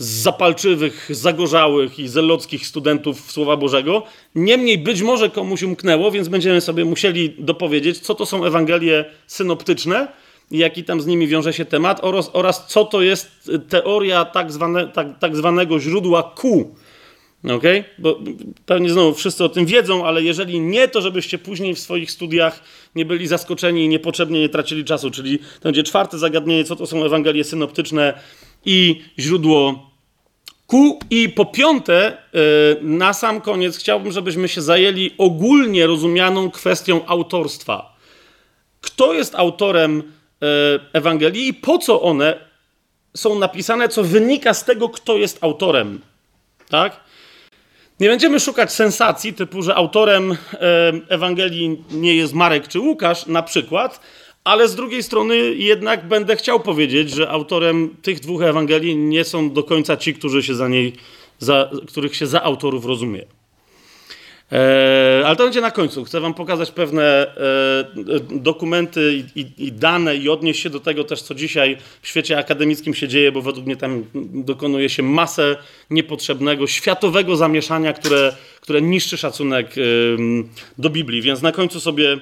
mm, 0.00 0.12
zapalczywych, 0.22 1.08
zagorzałych 1.10 1.98
i 1.98 2.08
zelockich 2.08 2.66
studentów 2.66 3.32
Słowa 3.32 3.56
Bożego. 3.56 4.02
Niemniej 4.34 4.78
być 4.78 5.02
może 5.02 5.30
komuś 5.30 5.62
umknęło, 5.62 6.10
więc 6.10 6.28
będziemy 6.28 6.60
sobie 6.60 6.84
musieli 6.84 7.34
dopowiedzieć, 7.38 7.98
co 7.98 8.14
to 8.14 8.26
są 8.26 8.44
Ewangelie 8.44 9.04
synoptyczne 9.26 10.08
jaki 10.50 10.84
tam 10.84 11.00
z 11.00 11.06
nimi 11.06 11.26
wiąże 11.26 11.52
się 11.52 11.64
temat 11.64 12.00
oraz, 12.02 12.30
oraz 12.32 12.66
co 12.66 12.84
to 12.84 13.02
jest 13.02 13.50
teoria 13.68 14.24
tak, 14.24 14.52
zwane, 14.52 14.88
tak, 14.88 15.18
tak 15.18 15.36
zwanego 15.36 15.80
źródła 15.80 16.34
Q. 16.36 16.74
Okay? 17.56 17.84
Bo 17.98 18.20
pewnie 18.66 18.90
znowu 18.90 19.14
wszyscy 19.14 19.44
o 19.44 19.48
tym 19.48 19.66
wiedzą, 19.66 20.06
ale 20.06 20.22
jeżeli 20.22 20.60
nie, 20.60 20.88
to 20.88 21.00
żebyście 21.00 21.38
później 21.38 21.74
w 21.74 21.78
swoich 21.78 22.10
studiach 22.10 22.62
nie 22.94 23.04
byli 23.04 23.26
zaskoczeni 23.26 23.84
i 23.84 23.88
niepotrzebnie 23.88 24.40
nie 24.40 24.48
tracili 24.48 24.84
czasu. 24.84 25.10
Czyli 25.10 25.38
to 25.38 25.62
będzie 25.62 25.82
czwarte 25.82 26.18
zagadnienie, 26.18 26.64
co 26.64 26.76
to 26.76 26.86
są 26.86 27.04
Ewangelie 27.04 27.44
synoptyczne 27.44 28.14
i 28.64 29.02
źródło 29.18 29.90
ku. 30.66 30.98
I 31.10 31.28
po 31.28 31.46
piąte, 31.46 32.06
e, 32.06 32.16
na 32.82 33.12
sam 33.12 33.40
koniec 33.40 33.78
chciałbym, 33.78 34.12
żebyśmy 34.12 34.48
się 34.48 34.62
zajęli 34.62 35.10
ogólnie 35.18 35.86
rozumianą 35.86 36.50
kwestią 36.50 37.06
autorstwa. 37.06 37.96
Kto 38.80 39.12
jest 39.12 39.34
autorem 39.34 40.02
e, 40.02 40.46
Ewangelii 40.92 41.48
i 41.48 41.54
po 41.54 41.78
co 41.78 42.02
one 42.02 42.38
są 43.16 43.38
napisane, 43.38 43.88
co 43.88 44.04
wynika 44.04 44.54
z 44.54 44.64
tego, 44.64 44.88
kto 44.88 45.16
jest 45.16 45.44
autorem. 45.44 46.00
Tak? 46.68 47.00
Nie 48.00 48.08
będziemy 48.08 48.40
szukać 48.40 48.72
sensacji, 48.72 49.34
typu, 49.34 49.62
że 49.62 49.74
autorem 49.74 50.32
e, 50.32 50.36
Ewangelii 51.08 51.84
nie 51.90 52.14
jest 52.14 52.34
Marek 52.34 52.68
czy 52.68 52.80
Łukasz, 52.80 53.26
na 53.26 53.42
przykład, 53.42 54.00
ale 54.44 54.68
z 54.68 54.74
drugiej 54.74 55.02
strony 55.02 55.36
jednak 55.54 56.08
będę 56.08 56.36
chciał 56.36 56.60
powiedzieć, 56.60 57.10
że 57.10 57.30
autorem 57.30 57.96
tych 58.02 58.20
dwóch 58.20 58.42
Ewangelii 58.42 58.96
nie 58.96 59.24
są 59.24 59.50
do 59.50 59.62
końca 59.62 59.96
ci, 59.96 60.14
którzy 60.14 60.42
się 60.42 60.54
za 60.54 60.68
niej, 60.68 60.92
za, 61.38 61.70
których 61.88 62.16
się 62.16 62.26
za 62.26 62.42
autorów 62.42 62.84
rozumie. 62.84 63.24
E, 64.52 65.22
ale 65.26 65.36
to 65.36 65.44
będzie 65.44 65.60
na 65.60 65.70
końcu. 65.70 66.04
Chcę 66.04 66.20
Wam 66.20 66.34
pokazać 66.34 66.70
pewne 66.70 67.02
e, 67.02 67.84
dokumenty 68.30 69.24
i, 69.36 69.72
dane 69.72 70.16
i 70.16 70.28
odnieść 70.28 70.62
się 70.62 70.70
do 70.70 70.80
tego 70.80 71.04
też, 71.04 71.22
co 71.22 71.34
dzisiaj 71.34 71.76
w 72.02 72.08
świecie 72.08 72.38
akademickim 72.38 72.94
się 72.94 73.08
dzieje, 73.08 73.32
bo 73.32 73.42
według 73.42 73.66
mnie 73.66 73.76
tam 73.76 74.04
dokonuje 74.34 74.88
się 74.88 75.02
masę 75.02 75.56
niepotrzebnego, 75.90 76.66
światowego 76.66 77.36
zamieszania, 77.36 77.92
które, 77.92 78.36
które 78.60 78.82
niszczy 78.82 79.16
szacunek 79.16 79.74
do 80.78 80.90
Biblii. 80.90 81.22
Więc 81.22 81.42
na 81.42 81.52
końcu 81.52 81.80
sobie 81.80 82.18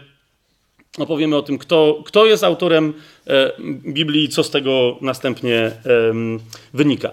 opowiemy 0.98 1.36
o 1.36 1.42
tym, 1.42 1.58
kto, 1.58 2.02
kto 2.06 2.26
jest 2.26 2.44
autorem 2.44 2.94
e, 3.26 3.52
Biblii 3.68 4.24
i 4.24 4.28
co 4.28 4.44
z 4.44 4.50
tego 4.50 4.98
następnie 5.00 5.72
wynika. 6.74 7.10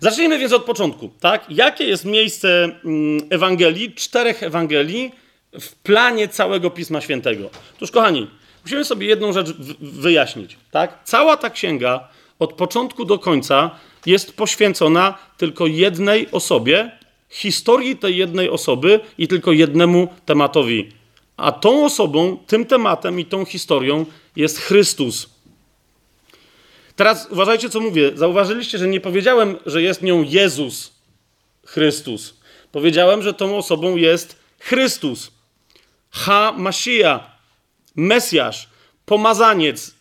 Zacznijmy 0.00 0.38
więc 0.38 0.52
od 0.52 0.64
początku. 0.64 1.10
Tak? 1.20 1.44
Jakie 1.50 1.84
jest 1.84 2.04
miejsce 2.04 2.64
mm, 2.64 3.20
Ewangelii, 3.30 3.94
czterech 3.94 4.42
Ewangelii 4.42 5.12
w 5.60 5.74
planie 5.74 6.28
całego 6.28 6.70
Pisma 6.70 7.00
Świętego? 7.00 7.50
Otóż, 7.76 7.90
kochani, 7.90 8.26
musimy 8.64 8.84
sobie 8.84 9.06
jedną 9.06 9.32
rzecz 9.32 9.52
wyjaśnić. 9.80 10.56
Tak? 10.70 10.98
Cała 11.04 11.36
ta 11.36 11.50
księga 11.50 12.08
od 12.38 12.52
początku 12.52 13.04
do 13.04 13.18
końca 13.18 13.70
jest 14.06 14.36
poświęcona 14.36 15.18
tylko 15.36 15.66
jednej 15.66 16.30
osobie, 16.32 16.90
historii 17.28 17.96
tej 17.96 18.16
jednej 18.16 18.50
osoby 18.50 19.00
i 19.18 19.28
tylko 19.28 19.52
jednemu 19.52 20.08
tematowi. 20.26 20.97
A 21.38 21.52
tą 21.52 21.84
osobą, 21.84 22.38
tym 22.46 22.66
tematem 22.66 23.20
i 23.20 23.24
tą 23.24 23.44
historią 23.44 24.06
jest 24.36 24.58
Chrystus. 24.58 25.28
Teraz 26.96 27.28
uważajcie, 27.30 27.70
co 27.70 27.80
mówię. 27.80 28.10
Zauważyliście, 28.14 28.78
że 28.78 28.88
nie 28.88 29.00
powiedziałem, 29.00 29.56
że 29.66 29.82
jest 29.82 30.02
nią 30.02 30.22
Jezus 30.22 30.92
Chrystus. 31.66 32.34
Powiedziałem, 32.72 33.22
że 33.22 33.34
tą 33.34 33.56
osobą 33.56 33.96
jest 33.96 34.36
Chrystus. 34.58 35.30
Ha 36.10 36.54
Masija, 36.56 37.30
Mesjasz, 37.96 38.68
pomazaniec. 39.06 39.94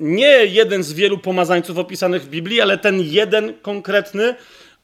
Nie 0.00 0.46
jeden 0.46 0.82
z 0.82 0.92
wielu 0.92 1.18
pomazańców 1.18 1.78
opisanych 1.78 2.22
w 2.22 2.28
Biblii, 2.28 2.60
ale 2.60 2.78
ten 2.78 3.00
jeden 3.00 3.54
konkretny, 3.62 4.34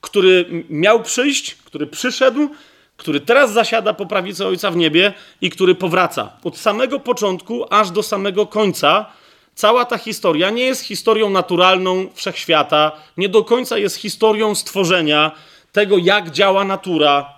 który 0.01 0.65
miał 0.69 1.03
przyjść, 1.03 1.55
który 1.55 1.87
przyszedł, 1.87 2.49
który 2.97 3.21
teraz 3.21 3.53
zasiada 3.53 3.95
po 3.95 4.07
prawicy 4.07 4.47
Ojca 4.47 4.71
w 4.71 4.77
niebie 4.77 5.13
i 5.41 5.51
który 5.51 5.75
powraca. 5.75 6.33
Od 6.45 6.59
samego 6.59 7.01
początku 7.01 7.67
aż 7.71 7.91
do 7.91 8.03
samego 8.03 8.47
końca 8.47 9.07
cała 9.55 9.85
ta 9.85 9.99
historia 9.99 10.51
nie 10.51 10.65
jest 10.65 10.83
historią 10.83 11.31
naturalną 11.31 12.07
wszechświata, 12.15 12.93
nie 13.17 13.29
do 13.29 13.45
końca 13.45 13.79
jest 13.79 13.97
historią 13.97 14.55
stworzenia, 14.55 15.33
tego 15.73 15.99
jak 15.99 16.31
działa 16.31 16.65
natura. 16.65 17.35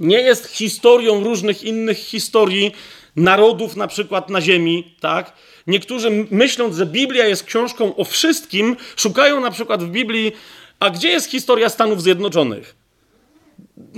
Nie 0.00 0.20
jest 0.20 0.46
historią 0.46 1.24
różnych 1.24 1.64
innych 1.64 1.98
historii 1.98 2.72
narodów, 3.16 3.76
na 3.76 3.86
przykład 3.86 4.30
na 4.30 4.40
Ziemi, 4.40 4.94
tak? 5.00 5.32
Niektórzy 5.66 6.26
myśląc, 6.30 6.76
że 6.76 6.86
Biblia 6.86 7.26
jest 7.26 7.44
książką 7.44 7.96
o 7.96 8.04
wszystkim, 8.04 8.76
szukają 8.96 9.40
na 9.40 9.50
przykład 9.50 9.84
w 9.84 9.90
Biblii, 9.90 10.32
a 10.80 10.90
gdzie 10.90 11.08
jest 11.08 11.30
historia 11.30 11.68
Stanów 11.68 12.02
Zjednoczonych? 12.02 12.77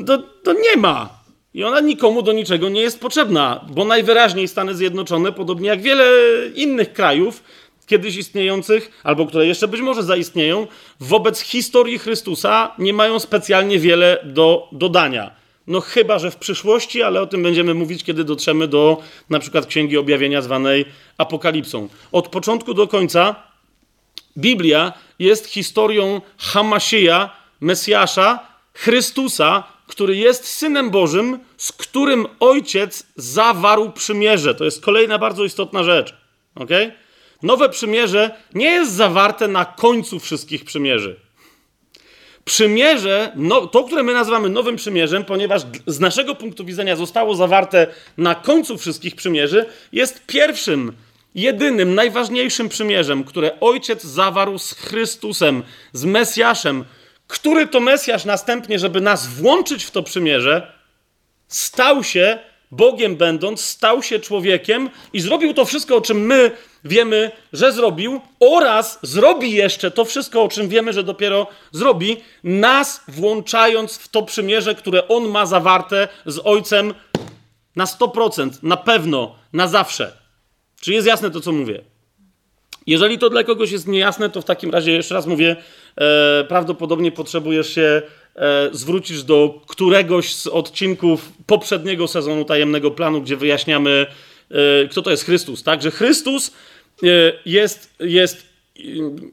To, 0.07 0.19
to 0.19 0.53
nie 0.53 0.77
ma. 0.77 1.21
I 1.55 1.65
ona 1.65 1.81
nikomu 1.81 2.23
do 2.23 2.33
niczego 2.33 2.69
nie 2.69 2.81
jest 2.81 3.01
potrzebna, 3.01 3.65
bo 3.71 3.85
najwyraźniej 3.85 4.49
Stany 4.49 4.75
Zjednoczone, 4.75 5.33
podobnie 5.33 5.69
jak 5.69 5.83
wiele 5.83 6.07
innych 6.55 6.93
krajów, 6.93 7.43
kiedyś 7.87 8.17
istniejących, 8.17 9.01
albo 9.05 9.27
które 9.27 9.47
jeszcze 9.47 9.69
być 9.69 9.81
może 9.81 10.03
zaistnieją, 10.03 10.67
wobec 11.01 11.41
historii 11.41 11.99
Chrystusa 11.99 12.75
nie 12.79 12.93
mają 12.93 13.19
specjalnie 13.19 13.79
wiele 13.79 14.19
do 14.25 14.69
dodania. 14.73 15.31
No 15.67 15.81
chyba, 15.81 16.19
że 16.19 16.31
w 16.31 16.37
przyszłości, 16.37 17.03
ale 17.03 17.21
o 17.21 17.27
tym 17.27 17.43
będziemy 17.43 17.75
mówić, 17.75 18.05
kiedy 18.05 18.25
dotrzemy 18.25 18.69
do 18.69 19.03
na 19.31 19.39
przykład 19.39 19.67
Księgi 19.67 19.99
Objawienia 19.99 20.43
zwanej 20.43 20.85
Apokalipsą. 21.19 21.89
Od 22.13 22.29
początku 22.29 22.75
do 22.75 22.89
końca 22.89 23.35
Biblia 24.39 24.93
jest 25.19 25.47
historią 25.47 26.21
Hamasieja, 26.39 27.31
Mesjasza, 27.61 28.50
Chrystusa, 28.81 29.63
który 29.87 30.17
jest 30.17 30.47
synem 30.47 30.91
Bożym, 30.91 31.39
z 31.57 31.73
którym 31.73 32.27
ojciec 32.41 33.07
zawarł 33.17 33.93
przymierze. 33.93 34.55
To 34.55 34.65
jest 34.65 34.83
kolejna 34.83 35.19
bardzo 35.19 35.45
istotna 35.45 35.83
rzecz. 35.83 36.15
ok? 36.55 36.71
Nowe 37.43 37.69
przymierze 37.69 38.31
nie 38.55 38.71
jest 38.71 38.93
zawarte 38.93 39.49
na 39.49 39.65
końcu 39.65 40.21
wszystkich 40.21 40.65
przymierzy. 40.65 41.17
Przymierze, 42.45 43.33
no, 43.37 43.67
to, 43.67 43.85
które 43.85 44.03
my 44.03 44.13
nazywamy 44.13 44.49
nowym 44.49 44.77
przymierzem, 44.77 45.25
ponieważ 45.25 45.63
z 45.87 46.01
naszego 46.01 46.35
punktu 46.35 46.65
widzenia 46.65 46.97
zostało 46.97 47.35
zawarte 47.35 47.87
na 48.19 48.35
końcu 48.35 48.79
wszystkich 48.79 49.15
przymierzy, 49.15 49.67
jest 49.93 50.27
pierwszym, 50.27 50.93
jedynym, 51.35 51.95
najważniejszym 51.95 52.69
przymierzem, 52.69 53.25
które 53.25 53.61
ojciec 53.61 54.05
zawarł 54.05 54.59
z 54.59 54.73
Chrystusem, 54.73 55.63
z 55.93 56.05
Mesjaszem, 56.05 56.85
który 57.31 57.67
to 57.67 57.81
Mesjasz 57.81 58.25
następnie, 58.25 58.79
żeby 58.79 59.01
nas 59.01 59.27
włączyć 59.27 59.85
w 59.85 59.91
to 59.91 60.03
przymierze, 60.03 60.73
stał 61.49 62.05
się 62.05 62.39
Bogiem 62.73 63.17
będąc, 63.17 63.61
stał 63.61 64.03
się 64.03 64.19
człowiekiem 64.19 64.91
i 65.13 65.21
zrobił 65.21 65.55
to 65.55 65.65
wszystko, 65.65 65.97
o 65.97 66.01
czym 66.01 66.27
my 66.27 66.51
wiemy, 66.85 67.31
że 67.53 67.73
zrobił, 67.73 68.21
oraz 68.41 68.99
zrobi 69.03 69.53
jeszcze 69.53 69.91
to 69.91 70.05
wszystko, 70.05 70.43
o 70.43 70.49
czym 70.49 70.69
wiemy, 70.69 70.93
że 70.93 71.05
dopiero 71.05 71.47
zrobi, 71.73 72.17
nas 72.45 73.01
włączając 73.09 73.99
w 73.99 74.09
to 74.09 74.23
przymierze, 74.23 74.75
które 74.75 75.09
on 75.09 75.29
ma 75.29 75.47
zawarte 75.47 76.09
z 76.27 76.39
Ojcem 76.45 76.95
na 77.77 77.85
100%, 77.85 78.51
na 78.63 78.77
pewno, 78.77 79.35
na 79.53 79.69
zawsze. 79.69 80.17
Czy 80.81 80.93
jest 80.93 81.07
jasne 81.07 81.31
to, 81.31 81.41
co 81.41 81.53
mówię? 81.53 81.81
Jeżeli 82.87 83.19
to 83.19 83.31
dla 83.31 83.45
kogoś 83.45 83.71
jest 83.71 83.89
niejasne, 83.89 84.31
to 84.31 84.43
w 84.43 84.45
takim 84.45 84.71
razie 84.71 84.93
jeszcze 84.93 85.15
raz 85.15 85.27
mówię, 85.27 85.57
e, 85.97 86.45
prawdopodobnie 86.49 87.13
potrzebujesz 87.13 87.75
się 87.75 88.03
e, 88.37 88.69
zwrócić 88.73 89.25
do 89.25 89.61
któregoś 89.67 90.35
z 90.35 90.47
odcinków 90.47 91.33
poprzedniego 91.47 92.09
sezonu 92.09 92.45
Tajemnego 92.45 92.91
Planu, 92.91 93.23
gdzie 93.23 93.37
wyjaśniamy, 93.37 94.07
e, 94.51 94.89
kto 94.89 95.03
to 95.03 95.11
jest 95.11 95.25
Chrystus, 95.25 95.63
tak? 95.63 95.83
Że 95.83 95.91
Chrystus 95.91 96.51
jest, 97.47 97.95
jest 98.01 98.51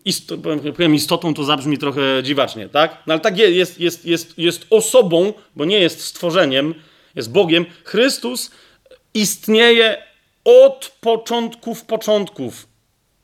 isto, 0.05 0.37
powiem 0.75 0.95
istotą, 0.95 1.33
to 1.33 1.43
zabrzmi 1.43 1.77
trochę 1.77 2.01
dziwacznie, 2.23 2.69
tak? 2.69 3.03
No 3.07 3.13
ale 3.13 3.21
tak 3.21 3.37
jest, 3.37 3.79
jest, 3.79 4.05
jest, 4.05 4.37
jest 4.37 4.65
osobą, 4.69 5.33
bo 5.55 5.65
nie 5.65 5.79
jest 5.79 6.01
stworzeniem, 6.01 6.73
jest 7.15 7.31
Bogiem. 7.31 7.65
Chrystus 7.83 8.51
istnieje 9.13 9.97
od 10.43 10.97
początków 11.01 11.85
początków 11.85 12.67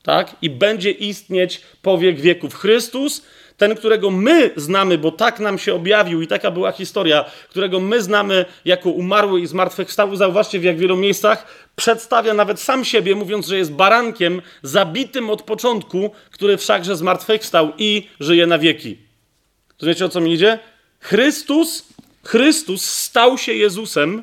tak? 0.04 0.36
I 0.42 0.50
będzie 0.50 0.90
istnieć 0.90 1.60
po 1.82 1.98
wiek 1.98 2.20
wieków. 2.20 2.54
Chrystus, 2.54 3.22
ten, 3.56 3.74
którego 3.74 4.10
my 4.10 4.50
znamy, 4.56 4.98
bo 4.98 5.12
tak 5.12 5.40
nam 5.40 5.58
się 5.58 5.74
objawił 5.74 6.22
i 6.22 6.26
taka 6.26 6.50
była 6.50 6.72
historia, 6.72 7.24
którego 7.48 7.80
my 7.80 8.02
znamy 8.02 8.44
jako 8.64 8.90
umarły 8.90 9.40
i 9.40 9.46
zmartwychwstały, 9.46 10.16
zauważcie 10.16 10.60
w 10.60 10.64
jak 10.64 10.78
wielu 10.78 10.96
miejscach, 10.96 11.46
przedstawia 11.76 12.34
nawet 12.34 12.60
sam 12.60 12.84
siebie, 12.84 13.14
mówiąc, 13.14 13.46
że 13.46 13.58
jest 13.58 13.72
barankiem 13.72 14.42
zabitym 14.62 15.30
od 15.30 15.42
początku, 15.42 16.10
który 16.30 16.56
wszakże 16.56 16.96
zmartwychwstał 16.96 17.72
i 17.78 18.08
żyje 18.20 18.46
na 18.46 18.58
wieki. 18.58 18.98
Rozumiecie, 19.80 20.04
o 20.04 20.08
co 20.08 20.20
mi 20.20 20.32
idzie? 20.32 20.58
Chrystus, 21.00 21.84
Chrystus 22.24 22.84
stał 22.84 23.38
się 23.38 23.52
Jezusem, 23.52 24.22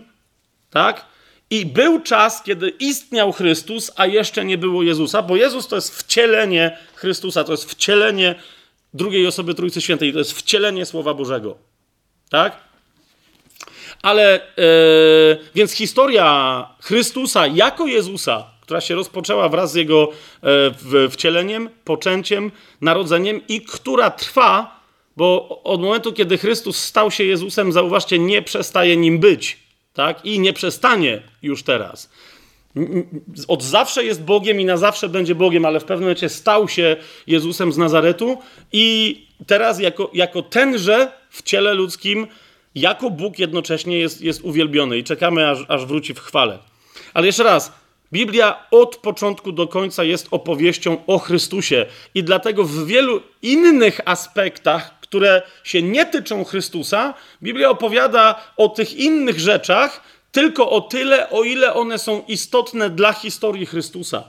tak? 0.70 1.11
I 1.51 1.65
był 1.65 1.99
czas, 1.99 2.43
kiedy 2.43 2.69
istniał 2.69 3.31
Chrystus, 3.31 3.91
a 3.95 4.05
jeszcze 4.05 4.45
nie 4.45 4.57
było 4.57 4.83
Jezusa, 4.83 5.21
bo 5.21 5.35
Jezus 5.35 5.67
to 5.67 5.75
jest 5.75 5.99
wcielenie 5.99 6.77
Chrystusa, 6.95 7.43
to 7.43 7.51
jest 7.51 7.71
wcielenie 7.71 8.35
drugiej 8.93 9.27
osoby 9.27 9.53
Trójcy 9.53 9.81
Świętej, 9.81 10.13
to 10.13 10.19
jest 10.19 10.33
wcielenie 10.33 10.85
Słowa 10.85 11.13
Bożego. 11.13 11.57
Tak? 12.29 12.57
Ale 14.01 14.41
yy, 14.57 15.45
więc 15.55 15.71
historia 15.71 16.67
Chrystusa 16.79 17.47
jako 17.47 17.87
Jezusa, 17.87 18.45
która 18.61 18.81
się 18.81 18.95
rozpoczęła 18.95 19.49
wraz 19.49 19.71
z 19.71 19.75
jego 19.75 20.09
yy, 20.91 21.09
wcieleniem, 21.09 21.69
poczęciem, 21.83 22.51
narodzeniem 22.81 23.41
i 23.47 23.61
która 23.61 24.11
trwa, 24.11 24.79
bo 25.17 25.61
od 25.63 25.81
momentu, 25.81 26.13
kiedy 26.13 26.37
Chrystus 26.37 26.77
stał 26.77 27.11
się 27.11 27.23
Jezusem, 27.23 27.71
zauważcie, 27.71 28.19
nie 28.19 28.41
przestaje 28.41 28.97
nim 28.97 29.19
być 29.19 29.70
tak? 29.93 30.25
I 30.25 30.39
nie 30.39 30.54
przestanie 30.54 31.21
już 31.41 31.63
teraz. 31.63 32.10
Od 33.47 33.63
zawsze 33.63 34.04
jest 34.04 34.23
Bogiem 34.23 34.60
i 34.60 34.65
na 34.65 34.77
zawsze 34.77 35.10
będzie 35.10 35.36
Bogiem, 35.36 35.65
ale 35.65 35.80
w 35.80 35.84
pewnym 35.84 36.04
momencie 36.04 36.30
stał 36.30 36.67
się 36.67 36.97
Jezusem 37.27 37.71
z 37.71 37.77
Nazaretu 37.77 38.38
i 38.71 39.17
teraz 39.47 39.80
jako, 39.80 40.10
jako 40.13 40.41
tenże 40.41 41.12
w 41.30 41.43
ciele 41.43 41.73
ludzkim, 41.73 42.27
jako 42.75 43.10
Bóg 43.10 43.39
jednocześnie 43.39 43.99
jest, 43.99 44.21
jest 44.21 44.41
uwielbiony 44.41 44.97
i 44.97 45.04
czekamy, 45.04 45.49
aż, 45.49 45.65
aż 45.67 45.86
wróci 45.86 46.13
w 46.13 46.19
chwale. 46.19 46.60
Ale 47.13 47.25
jeszcze 47.25 47.43
raz, 47.43 47.71
Biblia 48.13 48.65
od 48.71 48.95
początku 48.95 49.51
do 49.51 49.67
końca 49.67 50.04
jest 50.04 50.27
opowieścią 50.32 51.06
o 51.08 51.19
Chrystusie 51.19 51.86
i 52.15 52.23
dlatego 52.23 52.63
w 52.63 52.86
wielu 52.86 53.21
innych 53.41 53.99
aspektach 54.06 55.00
które 55.12 55.41
się 55.63 55.82
nie 55.82 56.06
tyczą 56.06 56.43
Chrystusa, 56.43 57.13
Biblia 57.43 57.69
opowiada 57.69 58.41
o 58.58 58.69
tych 58.69 58.93
innych 58.93 59.39
rzeczach 59.39 60.02
tylko 60.32 60.69
o 60.69 60.82
tyle, 60.82 61.30
o 61.30 61.43
ile 61.43 61.74
one 61.74 61.97
są 61.97 62.24
istotne 62.28 62.89
dla 62.89 63.13
historii 63.13 63.65
Chrystusa. 63.65 64.24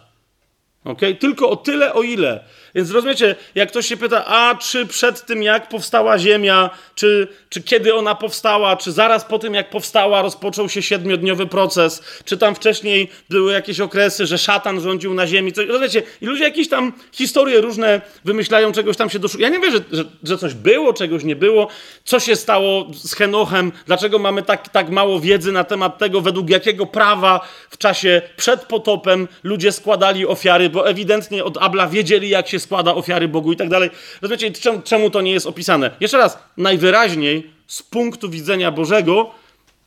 Okay? 0.85 1.15
Tylko 1.15 1.51
o 1.51 1.57
tyle, 1.57 1.95
o 1.95 2.03
ile. 2.03 2.45
Więc 2.75 2.91
rozumiecie, 2.91 3.35
jak 3.55 3.69
ktoś 3.69 3.87
się 3.87 3.97
pyta, 3.97 4.25
a 4.27 4.55
czy 4.55 4.87
przed 4.87 5.27
tym, 5.27 5.43
jak 5.43 5.69
powstała 5.69 6.19
Ziemia, 6.19 6.71
czy, 6.95 7.29
czy 7.49 7.63
kiedy 7.63 7.95
ona 7.95 8.15
powstała, 8.15 8.77
czy 8.77 8.93
zaraz 8.93 9.25
po 9.25 9.39
tym, 9.39 9.55
jak 9.55 9.71
powstała, 9.71 10.23
rozpoczął 10.23 10.69
się 10.69 10.83
siedmiodniowy 10.83 11.47
proces, 11.47 12.03
czy 12.25 12.39
tam 12.39 12.55
wcześniej 12.55 13.09
były 13.31 13.53
jakieś 13.53 13.81
okresy, 13.81 14.27
że 14.27 14.39
szatan 14.39 14.81
rządził 14.81 15.15
na 15.15 15.27
Ziemi. 15.27 15.53
Coś, 15.53 15.67
rozumiecie, 15.67 16.03
i 16.21 16.27
ludzie 16.27 16.45
jakieś 16.45 16.69
tam 16.69 16.93
historie 17.13 17.61
różne 17.61 18.01
wymyślają, 18.25 18.73
czegoś 18.73 18.97
tam 18.97 19.11
się 19.11 19.19
doszukają. 19.19 19.53
Ja 19.53 19.59
nie 19.59 19.63
wiem, 19.63 19.73
że, 19.73 19.97
że, 19.97 20.05
że, 20.23 20.39
coś 20.39 20.55
było, 20.55 20.93
czegoś 20.93 21.25
nie 21.25 21.37
było, 21.37 21.69
co 22.05 22.21
się 22.21 22.37
stało 22.37 22.87
z 22.95 23.15
Henochem, 23.15 23.73
dlaczego 23.87 24.19
mamy 24.19 24.43
tak, 24.43 24.69
tak 24.69 24.91
mało 24.91 25.21
wiedzy 25.21 25.53
na 25.53 25.65
temat 25.65 25.99
tego, 25.99 26.21
według 26.21 26.51
jakiego 26.51 26.87
prawa 26.87 27.41
w 27.71 27.79
czasie 27.79 28.23
przed 28.37 28.65
potopem 28.65 29.29
ludzie 29.43 29.73
składali 29.73 30.27
ofiary, 30.27 30.71
bo 30.73 30.89
ewidentnie 30.89 31.45
od 31.45 31.59
Abla 31.61 31.89
wiedzieli, 31.89 32.29
jak 32.29 32.49
się 32.49 32.59
składa 32.59 32.95
ofiary 32.95 33.29
Bogu 33.29 33.53
i 33.53 33.57
tak 33.57 33.69
dalej. 33.69 33.91
Rozumiecie, 34.23 34.53
czemu, 34.85 35.11
to 35.11 35.21
nie 35.21 35.33
jest 35.33 35.47
opisane? 35.47 35.91
Jeszcze 36.01 36.19
raz, 36.19 36.39
najwyraźniej 36.57 37.51
z 37.67 37.83
punktu 37.83 38.31
widzenia 38.31 38.71
Bożego 38.71 39.31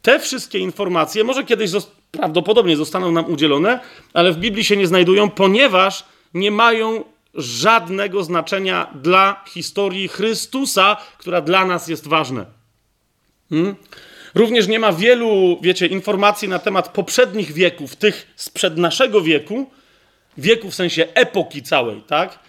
te 0.01 0.19
wszystkie 0.19 0.59
informacje 0.59 1.23
może 1.23 1.43
kiedyś 1.43 1.71
prawdopodobnie 2.11 2.77
zostaną 2.77 3.11
nam 3.11 3.25
udzielone, 3.25 3.79
ale 4.13 4.31
w 4.31 4.37
Biblii 4.37 4.63
się 4.63 4.77
nie 4.77 4.87
znajdują, 4.87 5.29
ponieważ 5.29 6.05
nie 6.33 6.51
mają 6.51 7.03
żadnego 7.33 8.23
znaczenia 8.23 8.87
dla 9.01 9.43
historii 9.47 10.07
Chrystusa, 10.07 10.97
która 11.17 11.41
dla 11.41 11.65
nas 11.65 11.87
jest 11.87 12.07
ważna. 12.07 12.45
Hmm? 13.49 13.75
Również 14.35 14.67
nie 14.67 14.79
ma 14.79 14.93
wielu, 14.93 15.59
wiecie, 15.61 15.87
informacji 15.87 16.47
na 16.49 16.59
temat 16.59 16.89
poprzednich 16.89 17.51
wieków, 17.51 17.95
tych 17.95 18.33
sprzed 18.35 18.77
naszego 18.77 19.21
wieku, 19.21 19.69
wieku 20.37 20.71
w 20.71 20.75
sensie 20.75 21.07
epoki 21.13 21.61
całej, 21.63 22.01
tak? 22.07 22.39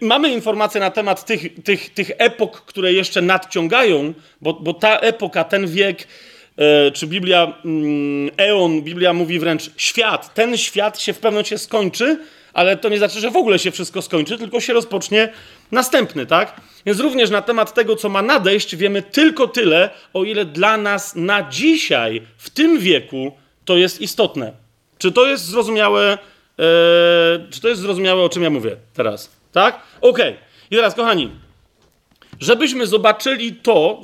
Mamy 0.00 0.28
informacje 0.32 0.80
na 0.80 0.90
temat 0.90 1.24
tych, 1.24 1.62
tych, 1.64 1.94
tych 1.94 2.10
epok, 2.18 2.60
które 2.60 2.92
jeszcze 2.92 3.22
nadciągają, 3.22 4.14
bo, 4.40 4.52
bo 4.52 4.74
ta 4.74 4.98
epoka, 4.98 5.44
ten 5.44 5.66
wiek, 5.66 6.08
e, 6.56 6.90
czy 6.90 7.06
Biblia, 7.06 7.52
mm, 7.64 8.30
eon, 8.36 8.82
Biblia 8.82 9.12
mówi 9.12 9.38
wręcz 9.38 9.70
świat, 9.76 10.34
ten 10.34 10.56
świat 10.56 11.00
się 11.00 11.12
w 11.12 11.16
pewnym 11.16 11.32
momencie 11.32 11.58
skończy, 11.58 12.18
ale 12.52 12.76
to 12.76 12.88
nie 12.88 12.98
znaczy, 12.98 13.20
że 13.20 13.30
w 13.30 13.36
ogóle 13.36 13.58
się 13.58 13.70
wszystko 13.70 14.02
skończy, 14.02 14.38
tylko 14.38 14.60
się 14.60 14.72
rozpocznie 14.72 15.28
następny, 15.72 16.26
tak? 16.26 16.60
Więc 16.86 17.00
również 17.00 17.30
na 17.30 17.42
temat 17.42 17.74
tego, 17.74 17.96
co 17.96 18.08
ma 18.08 18.22
nadejść, 18.22 18.76
wiemy 18.76 19.02
tylko 19.02 19.48
tyle, 19.48 19.90
o 20.14 20.24
ile 20.24 20.44
dla 20.44 20.76
nas 20.76 21.16
na 21.16 21.50
dzisiaj, 21.50 22.22
w 22.36 22.50
tym 22.50 22.78
wieku, 22.78 23.32
to 23.64 23.76
jest 23.76 24.00
istotne. 24.00 24.52
Czy 24.98 25.12
to 25.12 25.26
jest 25.26 25.44
zrozumiałe? 25.44 26.18
Eee, 26.58 27.50
czy 27.50 27.60
to 27.60 27.68
jest 27.68 27.80
zrozumiałe, 27.80 28.22
o 28.22 28.28
czym 28.28 28.42
ja 28.42 28.50
mówię 28.50 28.76
teraz? 28.94 29.30
Tak? 29.52 29.80
Okej. 30.00 30.30
Okay. 30.30 30.36
I 30.70 30.76
teraz, 30.76 30.94
kochani, 30.94 31.30
żebyśmy 32.40 32.86
zobaczyli 32.86 33.52
to, 33.52 34.02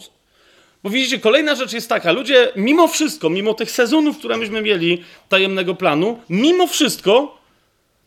bo 0.82 0.90
widzicie, 0.90 1.18
kolejna 1.18 1.54
rzecz 1.54 1.72
jest 1.72 1.88
taka, 1.88 2.12
ludzie 2.12 2.52
mimo 2.56 2.88
wszystko, 2.88 3.30
mimo 3.30 3.54
tych 3.54 3.70
sezonów, 3.70 4.18
które 4.18 4.36
myśmy 4.36 4.62
mieli 4.62 5.04
tajemnego 5.28 5.74
planu, 5.74 6.20
mimo 6.28 6.66
wszystko, 6.66 7.38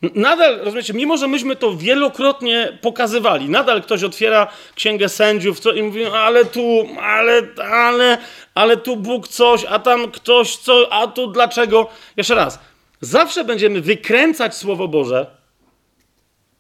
nadal, 0.01 0.59
rozumiecie, 0.59 0.93
mimo 0.93 1.17
że 1.17 1.27
myśmy 1.27 1.55
to 1.55 1.75
wielokrotnie 1.75 2.77
pokazywali, 2.81 3.49
nadal 3.49 3.81
ktoś 3.81 4.03
otwiera 4.03 4.47
księgę 4.75 5.09
sędziów 5.09 5.59
co, 5.59 5.71
i 5.71 5.83
mówi, 5.83 6.05
ale 6.05 6.45
tu, 6.45 6.87
ale, 7.01 7.41
ale, 7.71 8.17
ale 8.55 8.77
tu 8.77 8.95
Bóg 8.97 9.27
coś, 9.27 9.65
a 9.69 9.79
tam 9.79 10.11
ktoś 10.11 10.55
co, 10.55 10.93
a 10.93 11.07
tu 11.07 11.27
dlaczego? 11.27 11.89
Jeszcze 12.17 12.35
raz, 12.35 12.59
Zawsze 13.01 13.43
będziemy 13.43 13.81
wykręcać 13.81 14.55
Słowo 14.55 14.87
Boże, 14.87 15.37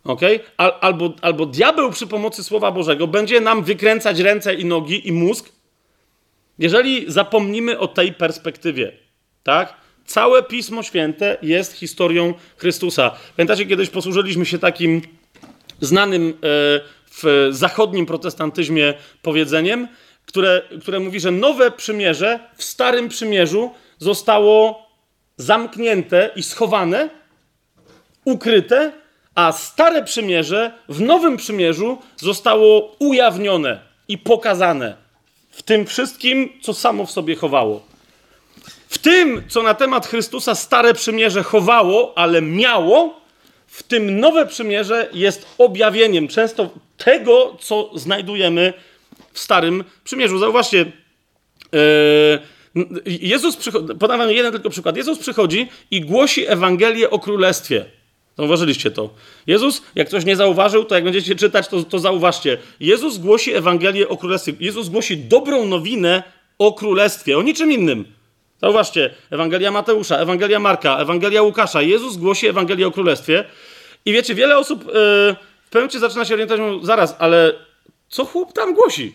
okay? 0.03 0.39
Al, 0.57 0.71
albo, 0.81 1.13
albo 1.21 1.45
diabeł 1.45 1.91
przy 1.91 2.07
pomocy 2.07 2.43
Słowa 2.43 2.71
Bożego 2.71 3.07
będzie 3.07 3.41
nam 3.41 3.63
wykręcać 3.63 4.19
ręce 4.19 4.53
i 4.53 4.65
nogi 4.65 5.07
i 5.07 5.11
mózg, 5.11 5.49
Jeżeli 6.59 7.11
zapomnimy 7.11 7.79
o 7.79 7.87
tej 7.87 8.13
perspektywie, 8.13 8.91
tak? 9.43 9.73
Całe 10.05 10.43
Pismo 10.43 10.83
Święte 10.83 11.37
jest 11.41 11.73
historią 11.73 12.33
Chrystusa. 12.57 13.15
Pamiętacie, 13.35 13.65
kiedyś 13.65 13.89
posłużyliśmy 13.89 14.45
się 14.45 14.59
takim 14.59 15.01
znanym 15.81 16.29
e, 16.29 16.33
w 17.11 17.47
zachodnim 17.51 18.05
protestantyzmie 18.05 18.93
powiedzeniem, 19.21 19.87
które, 20.25 20.61
które 20.81 20.99
mówi, 20.99 21.19
że 21.19 21.31
nowe 21.31 21.71
przymierze 21.71 22.39
w 22.57 22.63
starym 22.63 23.09
przymierzu 23.09 23.71
zostało 23.97 24.86
zamknięte 25.37 26.29
i 26.35 26.43
schowane, 26.43 27.09
ukryte, 28.25 28.91
a 29.35 29.51
stare 29.51 30.03
przymierze 30.03 30.71
w 30.89 31.01
nowym 31.01 31.37
przymierzu 31.37 31.97
zostało 32.17 32.95
ujawnione 32.99 33.79
i 34.07 34.17
pokazane 34.17 34.95
w 35.49 35.63
tym 35.63 35.85
wszystkim, 35.85 36.49
co 36.61 36.73
samo 36.73 37.05
w 37.05 37.11
sobie 37.11 37.35
chowało. 37.35 37.85
W 38.89 38.97
tym, 38.97 39.43
co 39.49 39.63
na 39.63 39.73
temat 39.73 40.07
Chrystusa 40.07 40.55
stare 40.55 40.93
przymierze 40.93 41.43
chowało, 41.43 42.13
ale 42.17 42.41
miało, 42.41 43.21
w 43.67 43.83
tym 43.83 44.19
nowe 44.19 44.45
przymierze 44.45 45.09
jest 45.13 45.45
objawieniem 45.57 46.27
często 46.27 46.69
tego, 46.97 47.57
co 47.59 47.89
znajdujemy 47.95 48.73
w 49.33 49.39
starym 49.39 49.83
przymierzu. 50.03 50.39
Zauważcie, 50.39 50.77
yy, 50.77 52.39
Jezus 53.05 53.57
przychodzi, 53.57 53.95
podam 53.99 54.31
jeden 54.31 54.51
tylko 54.51 54.69
przykład. 54.69 54.97
Jezus 54.97 55.19
przychodzi 55.19 55.69
i 55.91 56.01
głosi 56.01 56.47
Ewangelię 56.47 57.09
o 57.09 57.19
Królestwie. 57.19 57.85
Zauważyliście 58.37 58.91
to. 58.91 59.09
Jezus, 59.47 59.81
jak 59.95 60.07
ktoś 60.07 60.25
nie 60.25 60.35
zauważył, 60.35 60.85
to 60.85 60.95
jak 60.95 61.03
będziecie 61.03 61.35
czytać, 61.35 61.67
to, 61.67 61.83
to 61.83 61.99
zauważcie. 61.99 62.57
Jezus 62.79 63.17
głosi 63.17 63.53
Ewangelię 63.53 64.07
o 64.07 64.17
Królestwie. 64.17 64.53
Jezus 64.59 64.89
głosi 64.89 65.17
dobrą 65.17 65.65
nowinę 65.65 66.23
o 66.59 66.73
Królestwie, 66.73 67.37
o 67.37 67.41
niczym 67.41 67.71
innym. 67.71 68.05
Zauważcie, 68.61 69.15
Ewangelia 69.29 69.71
Mateusza, 69.71 70.17
Ewangelia 70.17 70.59
Marka, 70.59 70.97
Ewangelia 70.97 71.41
Łukasza. 71.41 71.81
Jezus 71.81 72.17
głosi 72.17 72.47
Ewangelię 72.47 72.87
o 72.87 72.91
Królestwie. 72.91 73.43
I 74.05 74.13
wiecie, 74.13 74.35
wiele 74.35 74.57
osób 74.57 74.85
yy, 74.85 74.91
w 74.91 75.69
pewnym 75.69 75.81
momencie 75.81 75.99
zaczyna 75.99 76.25
się 76.25 76.33
orientować, 76.33 76.85
zaraz, 76.85 77.15
ale 77.19 77.53
co 78.09 78.25
chłop 78.25 78.53
tam 78.53 78.73
głosi? 78.73 79.13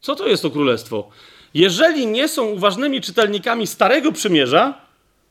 Co 0.00 0.14
to 0.14 0.28
jest 0.28 0.42
to 0.42 0.50
Królestwo? 0.50 1.10
Jeżeli 1.54 2.06
nie 2.06 2.28
są 2.28 2.44
uważnymi 2.44 3.00
czytelnikami 3.00 3.66
Starego 3.66 4.12
Przymierza, 4.12 4.74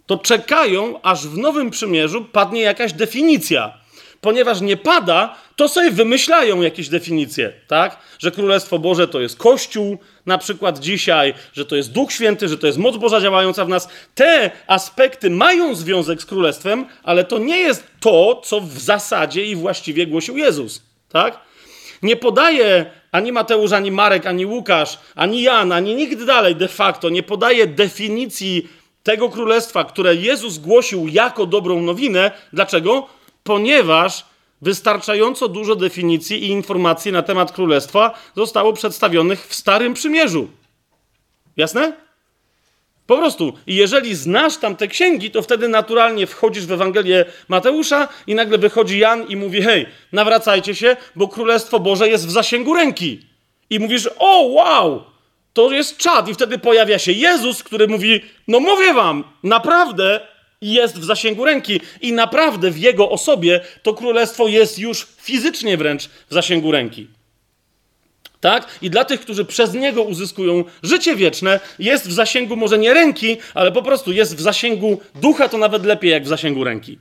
to 0.05 0.17
czekają, 0.17 1.01
aż 1.01 1.27
w 1.27 1.37
Nowym 1.37 1.69
Przymierzu 1.69 2.25
padnie 2.25 2.61
jakaś 2.61 2.93
definicja. 2.93 3.81
Ponieważ 4.21 4.61
nie 4.61 4.77
pada, 4.77 5.35
to 5.55 5.67
sobie 5.67 5.91
wymyślają 5.91 6.61
jakieś 6.61 6.89
definicje, 6.89 7.53
tak? 7.67 7.97
Że 8.19 8.31
Królestwo 8.31 8.79
Boże 8.79 9.07
to 9.07 9.21
jest 9.21 9.37
Kościół, 9.37 9.97
na 10.25 10.37
przykład 10.37 10.79
dzisiaj, 10.79 11.33
że 11.53 11.65
to 11.65 11.75
jest 11.75 11.91
Duch 11.91 12.11
Święty, 12.11 12.47
że 12.47 12.57
to 12.57 12.67
jest 12.67 12.79
moc 12.79 12.97
Boża 12.97 13.21
działająca 13.21 13.65
w 13.65 13.69
nas. 13.69 13.89
Te 14.15 14.51
aspekty 14.67 15.29
mają 15.29 15.75
związek 15.75 16.21
z 16.21 16.25
Królestwem, 16.25 16.85
ale 17.03 17.23
to 17.23 17.37
nie 17.37 17.57
jest 17.57 17.87
to, 17.99 18.41
co 18.45 18.61
w 18.61 18.79
zasadzie 18.79 19.45
i 19.45 19.55
właściwie 19.55 20.07
głosił 20.07 20.37
Jezus, 20.37 20.81
tak? 21.09 21.39
Nie 22.01 22.15
podaje 22.15 22.85
ani 23.11 23.31
Mateusz, 23.31 23.71
ani 23.71 23.91
Marek, 23.91 24.25
ani 24.25 24.45
Łukasz, 24.45 24.99
ani 25.15 25.41
Jan, 25.41 25.71
ani 25.71 25.95
nikt 25.95 26.23
dalej 26.23 26.55
de 26.55 26.67
facto 26.67 27.09
nie 27.09 27.23
podaje 27.23 27.67
definicji 27.67 28.69
tego 29.03 29.29
królestwa, 29.29 29.83
które 29.83 30.15
Jezus 30.15 30.57
głosił 30.57 31.07
jako 31.07 31.45
dobrą 31.45 31.81
nowinę. 31.81 32.31
Dlaczego? 32.53 33.07
Ponieważ 33.43 34.25
wystarczająco 34.61 35.47
dużo 35.47 35.75
definicji 35.75 36.43
i 36.43 36.47
informacji 36.47 37.11
na 37.11 37.21
temat 37.21 37.51
królestwa 37.51 38.13
zostało 38.35 38.73
przedstawionych 38.73 39.47
w 39.47 39.55
Starym 39.55 39.93
Przymierzu. 39.93 40.47
Jasne? 41.57 41.93
Po 43.11 43.17
prostu. 43.17 43.53
Jeżeli 43.67 44.15
znasz 44.15 44.57
tam 44.57 44.75
te 44.75 44.87
księgi, 44.87 45.31
to 45.31 45.41
wtedy 45.41 45.67
naturalnie 45.67 46.27
wchodzisz 46.27 46.65
w 46.65 46.71
Ewangelię 46.71 47.25
Mateusza 47.47 48.07
i 48.27 48.35
nagle 48.35 48.57
wychodzi 48.57 48.99
Jan 48.99 49.27
i 49.27 49.35
mówi: 49.35 49.61
Hej, 49.61 49.85
nawracajcie 50.11 50.75
się, 50.75 50.97
bo 51.15 51.27
Królestwo 51.27 51.79
Boże 51.79 52.09
jest 52.09 52.27
w 52.27 52.31
zasięgu 52.31 52.73
ręki. 52.73 53.19
I 53.69 53.79
mówisz: 53.79 54.09
O, 54.19 54.41
wow! 54.41 55.03
To 55.53 55.71
jest 55.71 55.97
czad. 55.97 56.27
I 56.27 56.33
wtedy 56.33 56.57
pojawia 56.57 56.99
się 56.99 57.11
Jezus, 57.11 57.63
który 57.63 57.87
mówi: 57.87 58.21
No 58.47 58.59
mówię 58.59 58.93
wam, 58.93 59.23
naprawdę 59.43 60.19
jest 60.61 60.99
w 60.99 61.05
zasięgu 61.05 61.45
ręki 61.45 61.81
i 62.01 62.13
naprawdę 62.13 62.71
w 62.71 62.77
jego 62.77 63.09
osobie 63.09 63.61
to 63.83 63.93
królestwo 63.93 64.47
jest 64.47 64.79
już 64.79 65.07
fizycznie 65.21 65.77
wręcz 65.77 66.07
w 66.07 66.33
zasięgu 66.33 66.71
ręki. 66.71 67.07
Tak? 68.41 68.67
I 68.81 68.89
dla 68.89 69.05
tych, 69.05 69.21
którzy 69.21 69.45
przez 69.45 69.73
niego 69.73 70.03
uzyskują 70.03 70.63
życie 70.83 71.15
wieczne, 71.15 71.59
jest 71.79 72.07
w 72.07 72.11
zasięgu 72.11 72.55
może 72.55 72.77
nie 72.77 72.93
ręki, 72.93 73.37
ale 73.53 73.71
po 73.71 73.81
prostu 73.83 74.11
jest 74.11 74.35
w 74.35 74.41
zasięgu 74.41 75.01
ducha, 75.15 75.49
to 75.49 75.57
nawet 75.57 75.85
lepiej 75.85 76.11
jak 76.11 76.23
w 76.23 76.27
zasięgu 76.27 76.63
ręki. 76.63 76.99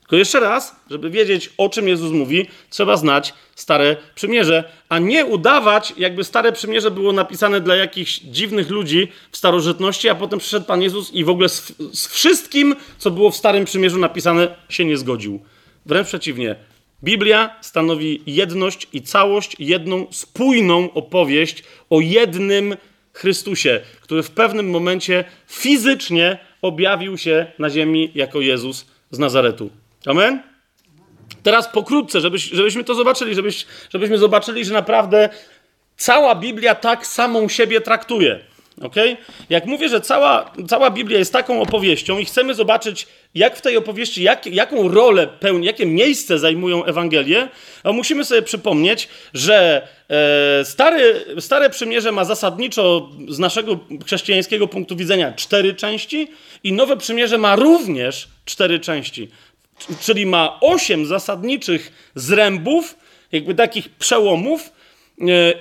Tylko 0.00 0.16
jeszcze 0.16 0.40
raz, 0.40 0.76
żeby 0.90 1.10
wiedzieć, 1.10 1.50
o 1.58 1.68
czym 1.68 1.88
Jezus 1.88 2.12
mówi, 2.12 2.46
trzeba 2.70 2.96
znać 2.96 3.34
Stare 3.54 3.96
Przymierze, 4.14 4.64
a 4.88 4.98
nie 4.98 5.26
udawać, 5.26 5.92
jakby 5.96 6.24
Stare 6.24 6.52
Przymierze 6.52 6.90
było 6.90 7.12
napisane 7.12 7.60
dla 7.60 7.76
jakichś 7.76 8.18
dziwnych 8.18 8.70
ludzi 8.70 9.08
w 9.30 9.36
starożytności, 9.36 10.08
a 10.08 10.14
potem 10.14 10.38
przyszedł 10.38 10.66
Pan 10.66 10.82
Jezus 10.82 11.12
i 11.12 11.24
w 11.24 11.28
ogóle 11.28 11.48
z, 11.48 11.72
z 11.92 12.06
wszystkim, 12.06 12.76
co 12.98 13.10
było 13.10 13.30
w 13.30 13.36
Starym 13.36 13.64
Przymierzu 13.64 13.98
napisane, 13.98 14.56
się 14.68 14.84
nie 14.84 14.96
zgodził. 14.96 15.40
Wręcz 15.86 16.08
przeciwnie. 16.08 16.56
Biblia 17.04 17.56
stanowi 17.60 18.22
jedność 18.26 18.88
i 18.92 19.02
całość, 19.02 19.56
jedną 19.58 20.06
spójną 20.10 20.92
opowieść 20.92 21.64
o 21.90 22.00
jednym 22.00 22.76
Chrystusie, 23.12 23.80
który 24.00 24.22
w 24.22 24.30
pewnym 24.30 24.70
momencie 24.70 25.24
fizycznie 25.46 26.38
objawił 26.62 27.18
się 27.18 27.46
na 27.58 27.70
ziemi 27.70 28.10
jako 28.14 28.40
Jezus 28.40 28.86
z 29.10 29.18
Nazaretu. 29.18 29.70
Amen? 30.06 30.42
Teraz 31.42 31.68
pokrótce, 31.68 32.20
żebyś, 32.20 32.44
żebyśmy 32.44 32.84
to 32.84 32.94
zobaczyli, 32.94 33.34
żebyś, 33.34 33.66
żebyśmy 33.90 34.18
zobaczyli, 34.18 34.64
że 34.64 34.74
naprawdę 34.74 35.28
cała 35.96 36.34
Biblia 36.34 36.74
tak 36.74 37.06
samą 37.06 37.48
siebie 37.48 37.80
traktuje. 37.80 38.40
Okay? 38.82 39.16
Jak 39.50 39.66
mówię, 39.66 39.88
że 39.88 40.00
cała, 40.00 40.52
cała 40.68 40.90
Biblia 40.90 41.18
jest 41.18 41.32
taką 41.32 41.60
opowieścią 41.60 42.18
i 42.18 42.24
chcemy 42.24 42.54
zobaczyć, 42.54 43.06
jak 43.34 43.56
w 43.56 43.60
tej 43.60 43.76
opowieści, 43.76 44.22
jak, 44.22 44.46
jaką 44.46 44.88
rolę 44.88 45.26
pełni, 45.26 45.66
jakie 45.66 45.86
miejsce 45.86 46.38
zajmują 46.38 46.84
Ewangelie, 46.84 47.48
to 47.82 47.92
musimy 47.92 48.24
sobie 48.24 48.42
przypomnieć, 48.42 49.08
że 49.34 49.88
e, 50.60 50.64
stary, 50.64 51.24
Stare 51.40 51.70
Przymierze 51.70 52.12
ma 52.12 52.24
zasadniczo 52.24 53.08
z 53.28 53.38
naszego 53.38 53.78
chrześcijańskiego 54.04 54.66
punktu 54.66 54.96
widzenia 54.96 55.32
cztery 55.32 55.74
części 55.74 56.28
i 56.64 56.72
Nowe 56.72 56.96
Przymierze 56.96 57.38
ma 57.38 57.56
również 57.56 58.28
cztery 58.44 58.80
części 58.80 59.28
czyli 60.00 60.26
ma 60.26 60.60
osiem 60.60 61.06
zasadniczych 61.06 62.10
zrębów, 62.14 62.96
jakby 63.32 63.54
takich 63.54 63.88
przełomów, 63.90 64.72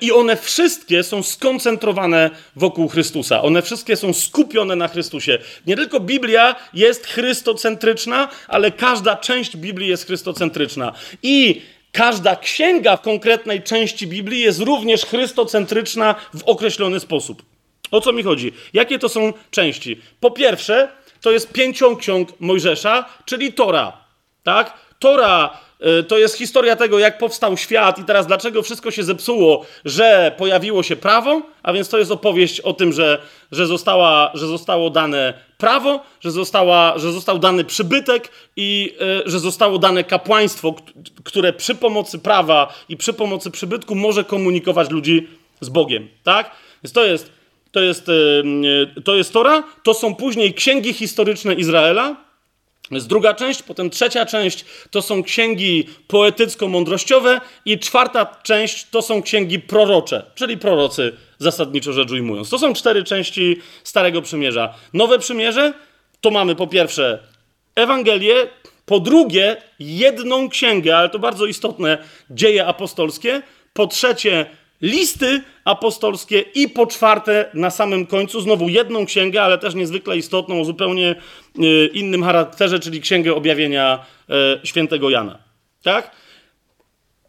i 0.01 0.11
one 0.11 0.37
wszystkie 0.37 1.03
są 1.03 1.23
skoncentrowane 1.23 2.29
wokół 2.55 2.87
Chrystusa. 2.87 3.41
One 3.41 3.61
wszystkie 3.61 3.95
są 3.95 4.13
skupione 4.13 4.75
na 4.75 4.87
Chrystusie. 4.87 5.39
Nie 5.67 5.75
tylko 5.75 5.99
Biblia 5.99 6.55
jest 6.73 7.05
chrystocentryczna, 7.05 8.29
ale 8.47 8.71
każda 8.71 9.15
część 9.15 9.57
Biblii 9.57 9.89
jest 9.89 10.05
chrystocentryczna. 10.05 10.93
I 11.23 11.61
każda 11.91 12.35
księga 12.35 12.97
w 12.97 13.01
konkretnej 13.01 13.63
części 13.63 14.07
Biblii 14.07 14.41
jest 14.41 14.59
również 14.59 15.05
chrystocentryczna 15.05 16.15
w 16.33 16.43
określony 16.43 16.99
sposób. 16.99 17.43
O 17.91 18.01
co 18.01 18.13
mi 18.13 18.23
chodzi? 18.23 18.51
Jakie 18.73 18.99
to 18.99 19.09
są 19.09 19.33
części? 19.51 20.01
Po 20.19 20.31
pierwsze, 20.31 20.89
to 21.21 21.31
jest 21.31 21.51
pięcioksiąg 21.51 22.29
Mojżesza, 22.39 23.05
czyli 23.25 23.53
Tora. 23.53 23.97
Tak? 24.43 24.73
Tora 24.99 25.57
to 26.07 26.17
jest 26.17 26.37
historia 26.37 26.75
tego, 26.75 26.99
jak 26.99 27.17
powstał 27.17 27.57
świat 27.57 27.99
i 27.99 28.03
teraz 28.03 28.27
dlaczego 28.27 28.63
wszystko 28.63 28.91
się 28.91 29.03
zepsuło, 29.03 29.65
że 29.85 30.31
pojawiło 30.37 30.83
się 30.83 30.95
prawo, 30.95 31.41
a 31.63 31.73
więc 31.73 31.89
to 31.89 31.99
jest 31.99 32.11
opowieść 32.11 32.59
o 32.59 32.73
tym, 32.73 32.93
że, 32.93 33.21
że, 33.51 33.67
została, 33.67 34.31
że 34.33 34.47
zostało 34.47 34.89
dane 34.89 35.33
prawo, 35.57 36.01
że, 36.21 36.31
została, 36.31 36.97
że 36.97 37.11
został 37.11 37.39
dany 37.39 37.63
przybytek 37.63 38.29
i 38.55 38.95
y, 39.25 39.29
że 39.29 39.39
zostało 39.39 39.79
dane 39.79 40.03
kapłaństwo, 40.03 40.75
które 41.23 41.53
przy 41.53 41.75
pomocy 41.75 42.19
prawa 42.19 42.73
i 42.89 42.97
przy 42.97 43.13
pomocy 43.13 43.51
przybytku 43.51 43.95
może 43.95 44.23
komunikować 44.23 44.89
ludzi 44.89 45.27
z 45.61 45.69
Bogiem. 45.69 46.07
Tak? 46.23 46.51
Więc 46.83 46.93
to 46.93 47.05
jest, 47.05 47.31
to 47.71 47.79
jest, 47.79 48.09
y, 48.09 49.01
to 49.03 49.15
jest 49.15 49.33
Tora, 49.33 49.63
to 49.83 49.93
są 49.93 50.15
później 50.15 50.53
księgi 50.53 50.93
historyczne 50.93 51.53
Izraela, 51.53 52.22
jest 52.91 53.07
druga 53.07 53.33
część, 53.33 53.63
potem 53.63 53.89
trzecia 53.89 54.25
część 54.25 54.65
to 54.91 55.01
są 55.01 55.23
księgi 55.23 55.89
poetycko-mądrościowe 56.07 57.41
i 57.65 57.79
czwarta 57.79 58.25
część 58.43 58.89
to 58.89 59.01
są 59.01 59.21
księgi 59.21 59.59
prorocze, 59.59 60.31
czyli 60.35 60.57
prorocy 60.57 61.13
zasadniczo 61.39 61.93
rzecz 61.93 62.11
ujmując. 62.11 62.49
To 62.49 62.59
są 62.59 62.73
cztery 62.73 63.03
części 63.03 63.61
Starego 63.83 64.21
Przymierza. 64.21 64.73
Nowe 64.93 65.19
Przymierze 65.19 65.73
to 66.21 66.31
mamy 66.31 66.55
po 66.55 66.67
pierwsze 66.67 67.19
Ewangelię, 67.75 68.35
po 68.85 68.99
drugie 68.99 69.57
jedną 69.79 70.49
księgę, 70.49 70.97
ale 70.97 71.09
to 71.09 71.19
bardzo 71.19 71.45
istotne, 71.45 71.97
dzieje 72.29 72.65
apostolskie, 72.67 73.41
po 73.73 73.87
trzecie 73.87 74.45
listy 74.83 75.41
apostolskie 75.65 76.39
i 76.39 76.69
po 76.69 76.87
czwarte 76.87 77.49
na 77.53 77.69
samym 77.69 78.05
końcu 78.05 78.41
znowu 78.41 78.69
jedną 78.69 79.05
księgę, 79.05 79.43
ale 79.43 79.57
też 79.57 79.75
niezwykle 79.75 80.17
istotną, 80.17 80.61
o 80.61 80.65
zupełnie 80.65 81.15
y, 81.59 81.89
innym 81.93 82.23
charakterze, 82.23 82.79
czyli 82.79 83.01
księgę 83.01 83.35
objawienia 83.35 84.05
y, 84.63 84.67
świętego 84.67 85.09
Jana. 85.09 85.39
Tak? 85.83 86.11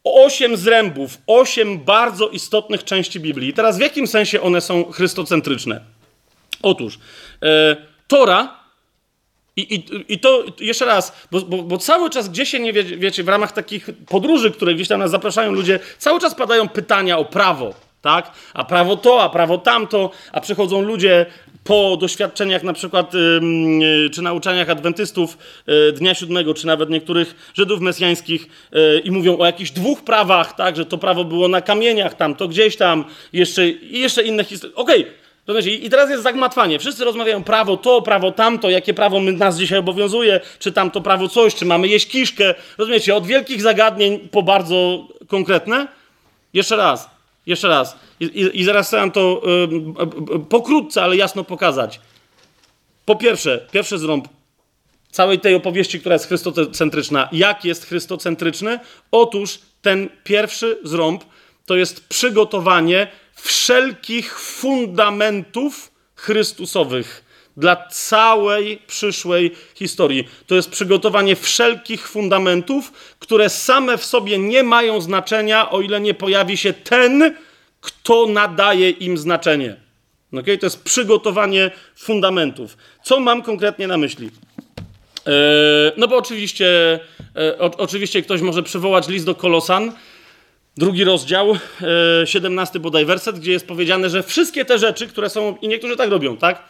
Osiem 0.04 0.56
zrębów, 0.56 1.18
osiem 1.26 1.78
bardzo 1.78 2.28
istotnych 2.28 2.84
części 2.84 3.20
Biblii. 3.20 3.48
I 3.48 3.52
teraz 3.52 3.78
w 3.78 3.80
jakim 3.80 4.06
sensie 4.06 4.40
one 4.40 4.60
są 4.60 4.92
chrystocentryczne? 4.92 5.80
Otóż 6.62 6.98
e, 7.42 7.76
Tora 8.08 8.63
i, 9.56 9.74
i, 9.74 10.12
I 10.12 10.18
to 10.18 10.44
jeszcze 10.60 10.84
raz, 10.84 11.26
bo, 11.30 11.40
bo, 11.40 11.62
bo, 11.62 11.78
cały 11.78 12.10
czas 12.10 12.28
gdzieś 12.28 12.48
się 12.48 12.60
nie 12.60 12.72
wie, 12.72 12.84
wiecie, 12.84 13.22
w 13.22 13.28
ramach 13.28 13.52
takich 13.52 13.90
podróży, 14.08 14.50
które 14.50 14.74
gdzieś 14.74 14.88
tam 14.88 15.00
nas 15.00 15.10
zapraszają 15.10 15.52
ludzie, 15.52 15.80
cały 15.98 16.20
czas 16.20 16.34
padają 16.34 16.68
pytania 16.68 17.18
o 17.18 17.24
prawo, 17.24 17.74
tak? 18.02 18.32
A 18.54 18.64
prawo 18.64 18.96
to, 18.96 19.22
a 19.22 19.28
prawo 19.28 19.58
tamto, 19.58 20.10
a 20.32 20.40
przychodzą 20.40 20.82
ludzie 20.82 21.26
po 21.64 21.96
doświadczeniach 21.96 22.62
na 22.62 22.72
przykład, 22.72 23.14
yy, 23.14 24.10
czy 24.10 24.22
nauczaniach 24.22 24.70
adwentystów 24.70 25.38
yy, 25.66 25.92
Dnia 25.92 26.14
Siódmego, 26.14 26.54
czy 26.54 26.66
nawet 26.66 26.90
niektórych 26.90 27.50
Żydów 27.54 27.80
mesjańskich 27.80 28.48
yy, 28.72 29.00
i 29.04 29.10
mówią 29.10 29.38
o 29.38 29.46
jakichś 29.46 29.70
dwóch 29.70 30.04
prawach, 30.04 30.56
tak? 30.56 30.76
Że 30.76 30.86
to 30.86 30.98
prawo 30.98 31.24
było 31.24 31.48
na 31.48 31.60
kamieniach 31.60 32.14
tam, 32.14 32.34
to 32.34 32.48
gdzieś 32.48 32.76
tam, 32.76 33.04
jeszcze, 33.32 33.68
jeszcze 33.68 34.22
inne 34.22 34.44
historie. 34.44 34.76
Okej, 34.76 35.02
okay 35.02 35.23
Rozumiecie? 35.46 35.74
I 35.74 35.90
teraz 35.90 36.10
jest 36.10 36.22
zagmatwanie. 36.22 36.78
Wszyscy 36.78 37.04
rozmawiają 37.04 37.44
prawo 37.44 37.76
to, 37.76 38.02
prawo 38.02 38.32
tamto, 38.32 38.70
jakie 38.70 38.94
prawo 38.94 39.20
nas 39.20 39.58
dzisiaj 39.58 39.78
obowiązuje, 39.78 40.40
czy 40.58 40.72
tamto 40.72 41.00
prawo 41.00 41.28
coś, 41.28 41.54
czy 41.54 41.64
mamy 41.64 41.88
jeść 41.88 42.08
kiszkę. 42.08 42.54
Rozumiecie? 42.78 43.14
Od 43.14 43.26
wielkich 43.26 43.62
zagadnień 43.62 44.28
po 44.28 44.42
bardzo 44.42 45.08
konkretne. 45.28 45.88
Jeszcze 46.54 46.76
raz, 46.76 47.10
jeszcze 47.46 47.68
raz. 47.68 47.96
I, 48.20 48.24
i, 48.24 48.60
i 48.60 48.64
zaraz 48.64 48.88
chcę 48.88 49.10
to 49.10 49.42
yy, 50.30 50.38
pokrótce, 50.48 51.02
ale 51.02 51.16
jasno 51.16 51.44
pokazać. 51.44 52.00
Po 53.04 53.16
pierwsze, 53.16 53.66
pierwszy 53.72 53.98
zrąb 53.98 54.28
całej 55.10 55.40
tej 55.40 55.54
opowieści, 55.54 56.00
która 56.00 56.12
jest 56.12 56.26
chrystocentryczna. 56.26 57.28
Jak 57.32 57.64
jest 57.64 57.86
chrystocentryczny? 57.86 58.78
Otóż 59.10 59.58
ten 59.82 60.08
pierwszy 60.24 60.78
zrąb 60.84 61.24
to 61.66 61.76
jest 61.76 62.08
przygotowanie 62.08 63.08
wszelkich 63.44 64.38
fundamentów 64.38 65.90
Chrystusowych 66.14 67.24
dla 67.56 67.88
całej 67.88 68.78
przyszłej 68.86 69.50
historii. 69.74 70.28
To 70.46 70.54
jest 70.54 70.70
przygotowanie 70.70 71.36
wszelkich 71.36 72.08
fundamentów, 72.08 72.92
które 73.18 73.48
same 73.48 73.98
w 73.98 74.04
sobie 74.04 74.38
nie 74.38 74.62
mają 74.62 75.00
znaczenia, 75.00 75.70
o 75.70 75.80
ile 75.80 76.00
nie 76.00 76.14
pojawi 76.14 76.56
się 76.56 76.72
ten, 76.72 77.34
kto 77.80 78.26
nadaje 78.26 78.90
im 78.90 79.18
znaczenie. 79.18 79.76
Okay? 80.32 80.58
To 80.58 80.66
jest 80.66 80.82
przygotowanie 80.82 81.70
fundamentów. 81.96 82.76
Co 83.02 83.20
mam 83.20 83.42
konkretnie 83.42 83.86
na 83.86 83.96
myśli? 83.96 84.30
Eee, 85.26 85.92
no 85.96 86.08
bo 86.08 86.16
oczywiście, 86.16 87.00
e, 87.36 87.58
oczywiście 87.58 88.22
ktoś 88.22 88.40
może 88.40 88.62
przywołać 88.62 89.08
list 89.08 89.26
do 89.26 89.34
Kolosan, 89.34 89.92
drugi 90.76 91.04
rozdział, 91.04 91.56
e, 92.22 92.26
17 92.26 92.80
bodaj 92.80 93.04
werset, 93.04 93.38
gdzie 93.38 93.52
jest 93.52 93.66
powiedziane, 93.66 94.10
że 94.10 94.22
wszystkie 94.22 94.64
te 94.64 94.78
rzeczy, 94.78 95.06
które 95.06 95.30
są, 95.30 95.56
i 95.62 95.68
niektórzy 95.68 95.96
tak 95.96 96.10
robią, 96.10 96.36
tak? 96.36 96.62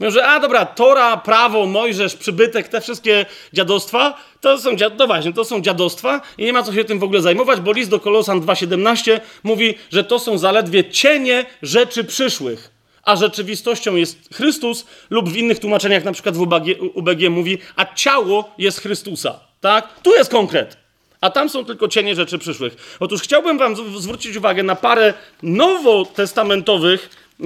Mówią, 0.00 0.10
że 0.10 0.26
a 0.26 0.40
dobra, 0.40 0.66
Tora, 0.66 1.16
prawo, 1.16 1.66
Mojżesz, 1.66 2.16
przybytek, 2.16 2.68
te 2.68 2.80
wszystkie 2.80 3.26
dziadostwa, 3.52 4.18
to 4.40 4.58
są, 4.58 4.70
no 4.98 5.06
właśnie, 5.06 5.32
to 5.32 5.44
są 5.44 5.60
dziadostwa 5.60 6.20
i 6.38 6.44
nie 6.44 6.52
ma 6.52 6.62
co 6.62 6.72
się 6.72 6.84
tym 6.84 6.98
w 6.98 7.02
ogóle 7.02 7.20
zajmować, 7.20 7.60
bo 7.60 7.72
list 7.72 7.90
do 7.90 8.00
Kolosan 8.00 8.40
2,17 8.40 9.20
mówi, 9.42 9.74
że 9.90 10.04
to 10.04 10.18
są 10.18 10.38
zaledwie 10.38 10.90
cienie 10.90 11.46
rzeczy 11.62 12.04
przyszłych, 12.04 12.70
a 13.02 13.16
rzeczywistością 13.16 13.96
jest 13.96 14.34
Chrystus 14.34 14.86
lub 15.10 15.28
w 15.28 15.36
innych 15.36 15.58
tłumaczeniach, 15.58 16.04
na 16.04 16.12
przykład 16.12 16.36
w 16.36 16.40
UBG, 16.40 16.66
UBG 16.94 17.30
mówi, 17.30 17.58
a 17.76 17.94
ciało 17.94 18.54
jest 18.58 18.80
Chrystusa, 18.80 19.40
tak? 19.60 20.00
Tu 20.02 20.14
jest 20.14 20.30
konkret 20.30 20.85
a 21.20 21.30
tam 21.30 21.48
są 21.48 21.64
tylko 21.64 21.88
cienie 21.88 22.14
rzeczy 22.14 22.38
przyszłych. 22.38 22.96
Otóż 23.00 23.22
chciałbym 23.22 23.58
Wam 23.58 23.76
zwrócić 24.00 24.36
uwagę 24.36 24.62
na 24.62 24.76
parę 24.76 25.14
nowotestamentowych 25.42 27.10
e, 27.40 27.44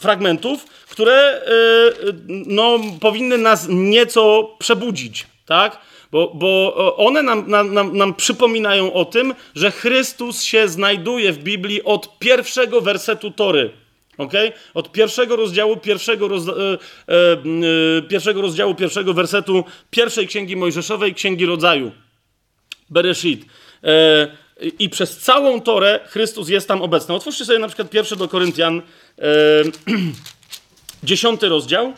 fragmentów, 0.00 0.66
które 0.90 1.14
e, 1.14 1.42
no, 2.28 2.78
powinny 3.00 3.38
nas 3.38 3.66
nieco 3.68 4.50
przebudzić, 4.58 5.26
tak? 5.46 5.78
Bo, 6.12 6.32
bo 6.34 6.74
one 6.96 7.22
nam, 7.22 7.50
nam, 7.50 7.96
nam 7.96 8.14
przypominają 8.14 8.92
o 8.92 9.04
tym, 9.04 9.34
że 9.54 9.70
Chrystus 9.70 10.42
się 10.42 10.68
znajduje 10.68 11.32
w 11.32 11.38
Biblii 11.38 11.84
od 11.84 12.18
pierwszego 12.18 12.80
wersetu 12.80 13.30
Tory. 13.30 13.70
Okay? 14.18 14.52
Od 14.74 14.92
pierwszego 14.92 15.36
rozdziału, 15.36 15.76
pierwszego, 15.76 16.28
roz, 16.28 16.48
e, 16.48 16.52
e, 16.52 18.02
pierwszego 18.02 18.42
rozdziału, 18.42 18.74
pierwszego 18.74 19.14
wersetu 19.14 19.64
pierwszej 19.90 20.26
księgi 20.26 20.56
Mojżeszowej, 20.56 21.14
księgi 21.14 21.46
rodzaju. 21.46 21.92
Bereshit. 22.90 23.46
E, 23.84 24.28
I 24.78 24.88
przez 24.88 25.18
całą 25.18 25.60
Torę 25.60 26.00
Chrystus 26.08 26.48
jest 26.48 26.68
tam 26.68 26.82
obecny. 26.82 27.14
Otwórzcie 27.14 27.44
sobie 27.44 27.58
na 27.58 27.66
przykład 27.66 27.90
pierwszy 27.90 28.16
do 28.16 28.28
Koryntian, 28.28 28.82
e, 29.18 29.22
dziesiąty 31.02 31.48
rozdział. 31.48 31.92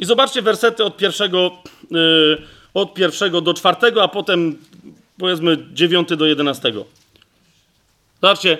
I 0.00 0.04
zobaczcie 0.04 0.42
wersety 0.42 0.84
od 0.84 0.96
pierwszego, 0.96 1.50
e, 1.92 1.96
od 2.74 2.94
pierwszego 2.94 3.40
do 3.40 3.54
czwartego, 3.54 4.02
a 4.02 4.08
potem 4.08 4.58
powiedzmy 5.18 5.58
dziewiąty 5.72 6.16
do 6.16 6.26
jedenastego. 6.26 6.84
Zobaczcie, 8.22 8.58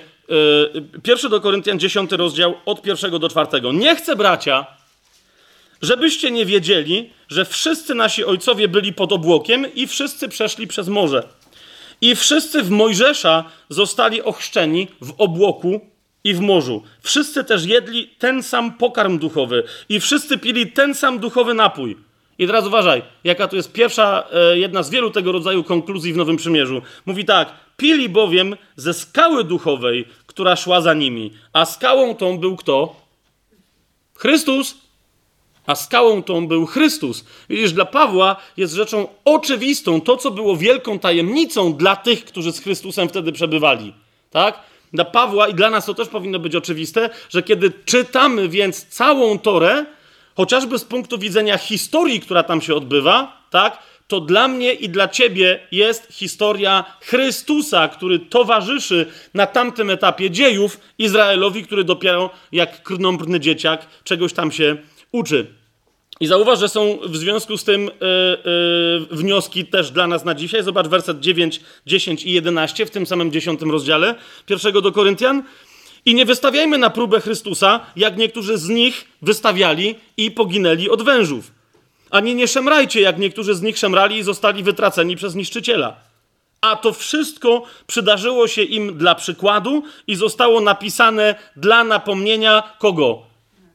pierwszy 1.03 1.28
do 1.28 1.41
Koryntian, 1.41 1.78
dziesiąty 1.78 2.16
rozdział, 2.16 2.55
od 2.66 2.82
pierwszego 2.82 3.18
do 3.18 3.28
czwartego. 3.28 3.72
Nie 3.72 3.97
chcę, 3.97 4.16
bracia, 4.16 4.76
żebyście 5.83 6.31
nie 6.31 6.47
wiedzieli, 6.47 7.11
że 7.29 7.45
wszyscy 7.45 7.95
nasi 7.95 8.24
ojcowie 8.24 8.68
byli 8.68 8.93
pod 8.93 9.12
obłokiem 9.12 9.74
i 9.74 9.87
wszyscy 9.87 10.29
przeszli 10.29 10.66
przez 10.66 10.89
morze. 10.89 11.29
I 12.01 12.16
wszyscy 12.16 12.62
w 12.62 12.70
Mojżesza 12.70 13.45
zostali 13.68 14.22
ochrzczeni 14.22 14.89
w 15.01 15.14
obłoku 15.18 15.81
i 16.24 16.35
w 16.35 16.41
morzu. 16.41 16.83
Wszyscy 17.01 17.45
też 17.45 17.64
jedli 17.64 18.09
ten 18.18 18.43
sam 18.43 18.72
pokarm 18.72 19.18
duchowy 19.18 19.62
i 19.89 20.01
wszyscy 20.01 20.39
pili 20.39 20.72
ten 20.72 20.95
sam 20.95 21.18
duchowy 21.18 21.55
napój. 21.55 21.97
I 22.39 22.47
teraz 22.47 22.66
uważaj, 22.66 23.03
jaka 23.24 23.49
to 23.49 23.57
jest 23.57 23.72
pierwsza, 23.72 24.24
e, 24.33 24.59
jedna 24.59 24.83
z 24.83 24.91
wielu 24.91 25.11
tego 25.11 25.33
rodzaju 25.33 25.64
konkluzji 25.64 26.12
w 26.12 26.16
Nowym 26.16 26.37
Przymierzu. 26.37 26.83
Mówi 27.07 27.24
tak, 27.24 27.53
pili 27.77 28.09
bowiem 28.09 28.57
ze 28.77 28.95
skały 28.95 29.45
duchowej, 29.45 30.09
która 30.27 30.57
szła 30.57 30.81
za 30.81 30.95
nimi. 30.95 31.33
A 31.53 31.64
skałą 31.64 32.14
tą 32.14 32.39
był 32.39 32.57
kto? 32.57 32.97
Chrystus 34.14 34.74
a 35.67 35.75
skałą 35.75 36.23
tą 36.23 36.49
był 36.49 36.67
Chrystus. 36.67 37.25
Widzisz, 37.51 37.73
dla 37.73 37.85
Pawła 37.85 38.37
jest 38.57 38.75
rzeczą 38.75 39.09
oczywistą 39.25 40.01
to, 40.01 40.17
co 40.17 40.31
było 40.31 40.57
wielką 40.57 40.99
tajemnicą 40.99 41.73
dla 41.73 41.97
tych, 41.97 42.25
którzy 42.25 42.53
z 42.53 42.61
Chrystusem 42.61 43.09
wtedy 43.09 43.33
przebywali. 43.33 43.95
Tak? 44.31 44.61
Dla 44.93 45.05
Pawła 45.05 45.49
i 45.49 45.55
dla 45.55 45.71
nas 45.71 45.87
to 45.87 45.95
też 45.95 46.09
powinno 46.09 46.39
być 46.39 46.57
oczywiste, 46.57 47.11
że 47.29 47.43
kiedy 47.43 47.73
czytamy 47.85 48.49
więc 48.49 48.87
całą 48.87 49.39
Torę, 49.39 49.87
chociażby 50.37 50.79
z 50.79 50.85
punktu 50.85 51.19
widzenia 51.19 51.59
historii, 51.59 52.21
która 52.21 52.43
tam 52.43 52.61
się 52.61 52.75
odbywa, 52.75 53.43
tak? 53.51 53.79
To 54.09 54.21
dla 54.21 54.49
mnie 54.49 54.73
i 54.73 54.89
dla 54.89 55.09
ciebie 55.09 55.61
jest 55.73 56.07
historia 56.11 56.85
Chrystusa, 57.01 57.89
który 57.89 58.19
towarzyszy 58.19 59.07
na 59.35 59.47
tamtym 59.47 59.91
etapie 59.91 60.31
dziejów 60.31 60.81
Izraelowi, 60.99 61.62
który 61.62 61.85
dopiero 61.85 62.31
jak 62.53 62.83
krnąbrny 62.83 63.41
dzieciak 63.41 63.87
czegoś 64.05 64.33
tam 64.33 64.53
się 64.53 64.77
uczy. 65.17 65.47
I 66.21 66.27
zauważ, 66.27 66.59
że 66.59 66.69
są 66.69 66.99
w 67.05 67.17
związku 67.17 67.59
z 67.59 67.64
tym 67.64 67.85
yy, 67.85 67.91
yy, 69.11 69.17
wnioski 69.17 69.64
też 69.64 69.91
dla 69.91 70.07
nas 70.07 70.25
na 70.25 70.35
dzisiaj. 70.35 70.62
Zobacz 70.62 70.87
werset 70.87 71.21
9, 71.21 71.61
10 71.87 72.25
i 72.25 72.33
11 72.33 72.87
w 72.87 72.91
tym 72.91 73.07
samym 73.07 73.33
10 73.33 73.61
rozdziale 73.62 74.14
pierwszego 74.47 74.81
do 74.81 74.93
Koryntian. 74.93 75.43
I 76.05 76.14
nie 76.14 76.25
wystawiajmy 76.25 76.79
na 76.79 76.91
próbę 76.91 77.21
Chrystusa, 77.21 77.81
jak 77.97 78.17
niektórzy 78.17 78.59
z 78.59 78.69
nich 78.69 79.05
wystawiali 79.23 79.95
i 80.17 80.31
poginęli 80.31 80.91
od 80.91 81.03
wężów. 81.03 81.53
Ani 82.11 82.35
nie 82.35 82.49
szemrajcie, 82.49 83.01
jak 83.01 83.19
niektórzy 83.19 83.55
z 83.55 83.62
nich 83.62 83.79
szemrali 83.79 84.17
i 84.17 84.23
zostali 84.23 84.62
wytraceni 84.62 85.17
przez 85.17 85.35
niszczyciela. 85.35 85.97
A 86.61 86.77
to 86.77 86.93
wszystko 86.93 87.62
przydarzyło 87.87 88.49
się 88.49 88.62
im 88.62 88.99
dla 88.99 89.14
przykładu 89.14 89.83
i 90.07 90.17
zostało 90.17 90.61
napisane 90.61 91.35
dla 91.57 91.85
napomnienia 91.85 92.62
kogo? 92.79 93.23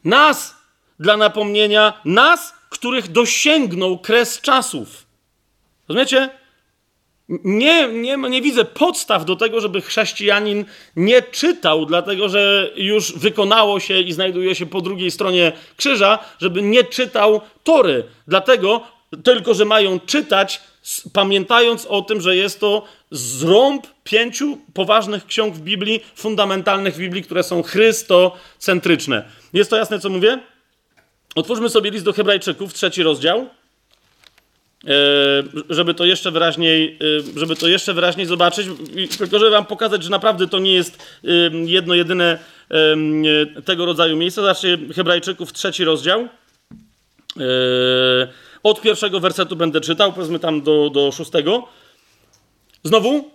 Nas, 0.03 0.60
dla 1.01 1.17
napomnienia 1.17 2.01
nas, 2.05 2.53
których 2.69 3.11
dosięgnął 3.11 3.99
kres 3.99 4.41
czasów. 4.41 5.05
Rozumiecie? 5.87 6.29
Nie, 7.43 7.87
nie, 7.87 8.17
nie 8.17 8.41
widzę 8.41 8.65
podstaw 8.65 9.25
do 9.25 9.35
tego, 9.35 9.61
żeby 9.61 9.81
chrześcijanin 9.81 10.65
nie 10.95 11.21
czytał, 11.21 11.85
dlatego 11.85 12.29
że 12.29 12.71
już 12.75 13.13
wykonało 13.17 13.79
się 13.79 13.99
i 13.99 14.13
znajduje 14.13 14.55
się 14.55 14.65
po 14.65 14.81
drugiej 14.81 15.11
stronie 15.11 15.51
krzyża, 15.77 16.19
żeby 16.39 16.61
nie 16.61 16.83
czytał 16.83 17.41
Tory. 17.63 18.03
Dlatego 18.27 18.81
tylko, 19.23 19.53
że 19.53 19.65
mają 19.65 19.99
czytać 19.99 20.61
pamiętając 21.13 21.85
o 21.85 22.01
tym, 22.01 22.21
że 22.21 22.35
jest 22.35 22.59
to 22.59 22.85
zrąb 23.11 23.87
pięciu 24.03 24.57
poważnych 24.73 25.25
ksiąg 25.25 25.55
w 25.55 25.61
Biblii, 25.61 26.03
fundamentalnych 26.15 26.95
w 26.95 26.97
Biblii, 26.97 27.23
które 27.23 27.43
są 27.43 27.63
chrystocentryczne. 27.63 29.25
Jest 29.53 29.69
to 29.69 29.77
jasne, 29.77 29.99
co 29.99 30.09
mówię? 30.09 30.39
Otwórzmy 31.35 31.69
sobie 31.69 31.91
list 31.91 32.05
do 32.05 32.13
Hebrajczyków, 32.13 32.73
trzeci 32.73 33.03
rozdział, 33.03 33.39
e, 33.39 33.47
żeby 35.69 35.93
to 35.93 36.05
jeszcze 36.05 36.31
wyraźniej, 36.31 36.97
e, 37.35 37.39
żeby 37.39 37.55
to 37.55 37.67
jeszcze 37.67 37.93
wyraźniej 37.93 38.25
zobaczyć, 38.25 38.67
tylko 39.17 39.39
żeby 39.39 39.51
wam 39.51 39.65
pokazać, 39.65 40.03
że 40.03 40.09
naprawdę 40.09 40.47
to 40.47 40.59
nie 40.59 40.73
jest 40.73 41.19
jedno, 41.65 41.93
jedyne 41.93 42.39
tego 43.65 43.85
rodzaju 43.85 44.17
miejsce. 44.17 44.41
Zobaczcie, 44.41 44.77
Hebrajczyków, 44.95 45.53
trzeci 45.53 45.83
rozdział. 45.83 46.27
E, 47.39 48.27
od 48.63 48.81
pierwszego 48.81 49.19
wersetu 49.19 49.55
będę 49.55 49.81
czytał, 49.81 50.13
powiedzmy 50.13 50.39
tam 50.39 50.61
do, 50.61 50.89
do 50.89 51.11
szóstego. 51.11 51.67
Znowu 52.83 53.31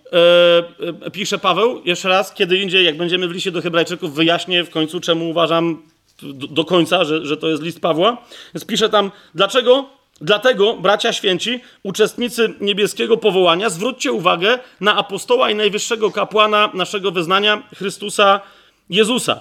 e, 1.03 1.11
pisze 1.11 1.37
Paweł, 1.37 1.81
jeszcze 1.85 2.09
raz, 2.09 2.33
kiedy 2.33 2.57
indziej, 2.57 2.85
jak 2.85 2.97
będziemy 2.97 3.27
w 3.27 3.31
liście 3.31 3.51
do 3.51 3.61
Hebrajczyków, 3.61 4.15
wyjaśnię 4.15 4.63
w 4.63 4.69
końcu, 4.69 4.99
czemu 4.99 5.29
uważam 5.29 5.83
do, 6.21 6.47
do 6.47 6.65
końca, 6.65 7.05
że, 7.05 7.25
że 7.25 7.37
to 7.37 7.47
jest 7.47 7.63
list 7.63 7.81
Pawła. 7.81 8.17
Więc 8.53 8.65
pisze 8.65 8.89
tam, 8.89 9.11
dlaczego? 9.35 9.89
Dlatego, 10.21 10.73
bracia 10.73 11.13
święci, 11.13 11.59
uczestnicy 11.83 12.53
niebieskiego 12.61 13.17
powołania, 13.17 13.69
zwróćcie 13.69 14.11
uwagę 14.11 14.59
na 14.81 14.95
apostoła 14.95 15.51
i 15.51 15.55
najwyższego 15.55 16.11
kapłana 16.11 16.69
naszego 16.73 17.11
wyznania, 17.11 17.63
Chrystusa 17.75 18.39
Jezusa 18.89 19.39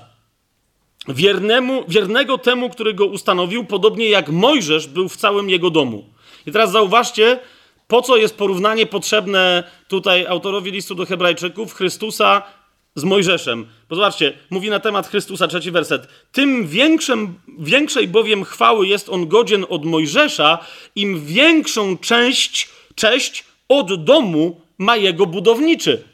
wiernemu, 1.08 1.84
wiernego 1.88 2.38
temu, 2.38 2.70
który 2.70 2.94
go 2.94 3.06
ustanowił, 3.06 3.64
podobnie 3.64 4.08
jak 4.08 4.28
Mojżesz 4.28 4.86
był 4.86 5.08
w 5.08 5.16
całym 5.16 5.50
jego 5.50 5.70
domu. 5.70 6.04
I 6.46 6.52
teraz 6.52 6.72
zauważcie, 6.72 7.38
po 7.88 8.02
co 8.02 8.16
jest 8.16 8.36
porównanie 8.36 8.86
potrzebne 8.86 9.64
tutaj 9.88 10.26
autorowi 10.26 10.70
listu 10.70 10.94
do 10.94 11.06
Hebrajczyków 11.06 11.74
Chrystusa 11.74 12.42
z 12.96 13.04
Mojżeszem. 13.04 13.66
Pozobaczcie, 13.88 14.32
mówi 14.50 14.70
na 14.70 14.80
temat 14.80 15.08
Chrystusa, 15.08 15.48
trzeci 15.48 15.70
werset. 15.70 16.08
Tym 16.32 16.66
większym, 16.66 17.34
większej 17.58 18.08
bowiem 18.08 18.44
chwały 18.44 18.86
jest 18.86 19.08
on 19.08 19.28
godzien 19.28 19.66
od 19.68 19.84
Mojżesza, 19.84 20.58
im 20.94 21.26
większą 21.26 21.98
część, 21.98 22.68
cześć 22.94 23.44
od 23.68 24.04
domu 24.04 24.60
ma 24.78 24.96
jego 24.96 25.26
budowniczy. 25.26 26.04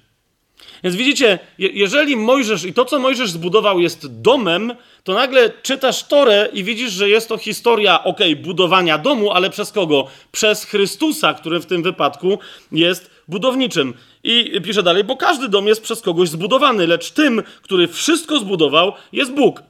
Więc 0.85 0.97
widzicie, 0.97 1.39
jeżeli 1.59 2.17
Mojżesz 2.17 2.65
i 2.65 2.73
to, 2.73 2.85
co 2.85 2.99
Mojżesz 2.99 3.31
zbudował, 3.31 3.81
jest 3.81 4.21
domem, 4.21 4.75
to 5.05 5.15
nagle 5.15 5.51
czytasz 5.63 6.05
Torę 6.05 6.49
i 6.53 6.65
widzisz, 6.65 6.93
że 6.93 7.09
jest 7.09 7.29
to 7.29 7.39
historia, 7.39 8.05
ok, 8.05 8.19
budowania 8.43 8.99
domu, 8.99 9.31
ale 9.31 9.51
przez 9.51 9.73
kogo? 9.73 10.07
Przez 10.33 10.65
Chrystusa, 10.65 11.35
który 11.35 11.61
w 11.61 11.67
tym 11.67 11.83
wypadku 11.83 12.39
jest 12.73 13.11
budowniczym. 13.29 13.95
I 14.25 14.61
pisze 14.65 14.83
dalej, 14.83 15.05
bo 15.05 15.17
każdy 15.17 15.49
dom 15.49 15.67
jest 15.67 15.83
przez 15.83 16.01
kogoś 16.01 16.29
zbudowany, 16.29 16.87
lecz 16.87 17.11
tym, 17.11 17.43
który 17.63 17.89
wszystko 17.89 18.39
zbudował, 18.39 18.93
jest 19.13 19.33
Bóg. 19.33 19.63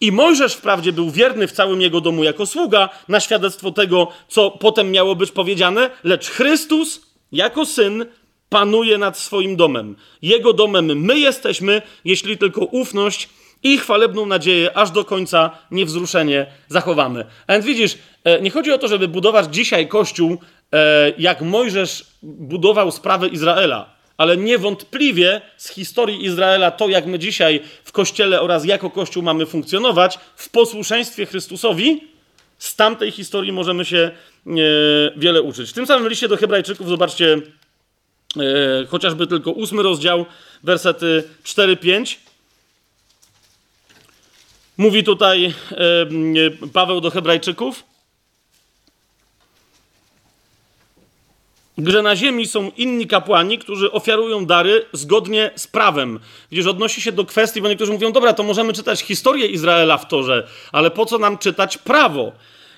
I 0.00 0.12
Mojżesz 0.12 0.54
wprawdzie 0.54 0.92
był 0.92 1.10
wierny 1.10 1.46
w 1.46 1.52
całym 1.52 1.80
jego 1.80 2.00
domu 2.00 2.24
jako 2.24 2.46
sługa, 2.46 2.88
na 3.08 3.20
świadectwo 3.20 3.70
tego, 3.70 4.08
co 4.28 4.50
potem 4.50 4.90
miało 4.90 5.16
być 5.16 5.30
powiedziane, 5.30 5.90
lecz 6.04 6.30
Chrystus 6.30 7.00
jako 7.32 7.66
syn 7.66 8.06
panuje 8.48 8.98
nad 8.98 9.18
swoim 9.18 9.56
domem. 9.56 9.96
Jego 10.22 10.52
domem 10.52 11.00
my 11.00 11.18
jesteśmy, 11.18 11.82
jeśli 12.04 12.38
tylko 12.38 12.64
ufność 12.64 13.28
i 13.62 13.78
chwalebną 13.78 14.26
nadzieję 14.26 14.76
aż 14.76 14.90
do 14.90 15.04
końca 15.04 15.50
niewzruszenie 15.70 16.46
zachowamy. 16.68 17.24
A 17.46 17.52
więc 17.52 17.64
widzisz, 17.66 17.98
e, 18.24 18.40
nie 18.40 18.50
chodzi 18.50 18.72
o 18.72 18.78
to, 18.78 18.88
żeby 18.88 19.08
budować 19.08 19.54
dzisiaj 19.54 19.88
kościół, 19.88 20.38
jak 21.18 21.40
Mojżesz 21.40 22.04
budował 22.22 22.90
sprawę 22.90 23.28
Izraela, 23.28 23.94
ale 24.16 24.36
niewątpliwie 24.36 25.40
z 25.56 25.68
historii 25.68 26.24
Izraela 26.24 26.70
to, 26.70 26.88
jak 26.88 27.06
my 27.06 27.18
dzisiaj 27.18 27.60
w 27.84 27.92
kościele 27.92 28.40
oraz 28.40 28.64
jako 28.64 28.90
kościół 28.90 29.22
mamy 29.22 29.46
funkcjonować 29.46 30.18
w 30.36 30.48
posłuszeństwie 30.48 31.26
Chrystusowi, 31.26 32.00
z 32.58 32.76
tamtej 32.76 33.10
historii 33.10 33.52
możemy 33.52 33.84
się 33.84 34.10
e, 34.46 34.50
wiele 35.16 35.42
uczyć. 35.42 35.70
W 35.70 35.72
tym 35.72 35.86
samym 35.86 36.08
liście 36.08 36.28
do 36.28 36.36
Hebrajczyków, 36.36 36.88
zobaczcie, 36.88 37.40
chociażby 38.88 39.26
tylko 39.26 39.50
ósmy 39.50 39.82
rozdział, 39.82 40.26
wersety 40.62 41.24
4-5. 41.44 42.16
Mówi 44.76 45.04
tutaj 45.04 45.54
Paweł 46.72 47.00
do 47.00 47.10
Hebrajczyków, 47.10 47.84
że 51.86 52.02
na 52.02 52.16
ziemi 52.16 52.46
są 52.46 52.70
inni 52.76 53.06
kapłani, 53.06 53.58
którzy 53.58 53.92
ofiarują 53.92 54.46
dary 54.46 54.84
zgodnie 54.92 55.50
z 55.56 55.66
prawem. 55.66 56.20
Widzisz, 56.50 56.66
odnosi 56.66 57.00
się 57.00 57.12
do 57.12 57.24
kwestii, 57.24 57.62
bo 57.62 57.68
niektórzy 57.68 57.92
mówią, 57.92 58.12
dobra, 58.12 58.32
to 58.32 58.42
możemy 58.42 58.72
czytać 58.72 59.00
historię 59.00 59.46
Izraela 59.46 59.98
w 59.98 60.08
Torze, 60.08 60.46
ale 60.72 60.90
po 60.90 61.06
co 61.06 61.18
nam 61.18 61.38
czytać 61.38 61.78
prawo? 61.78 62.32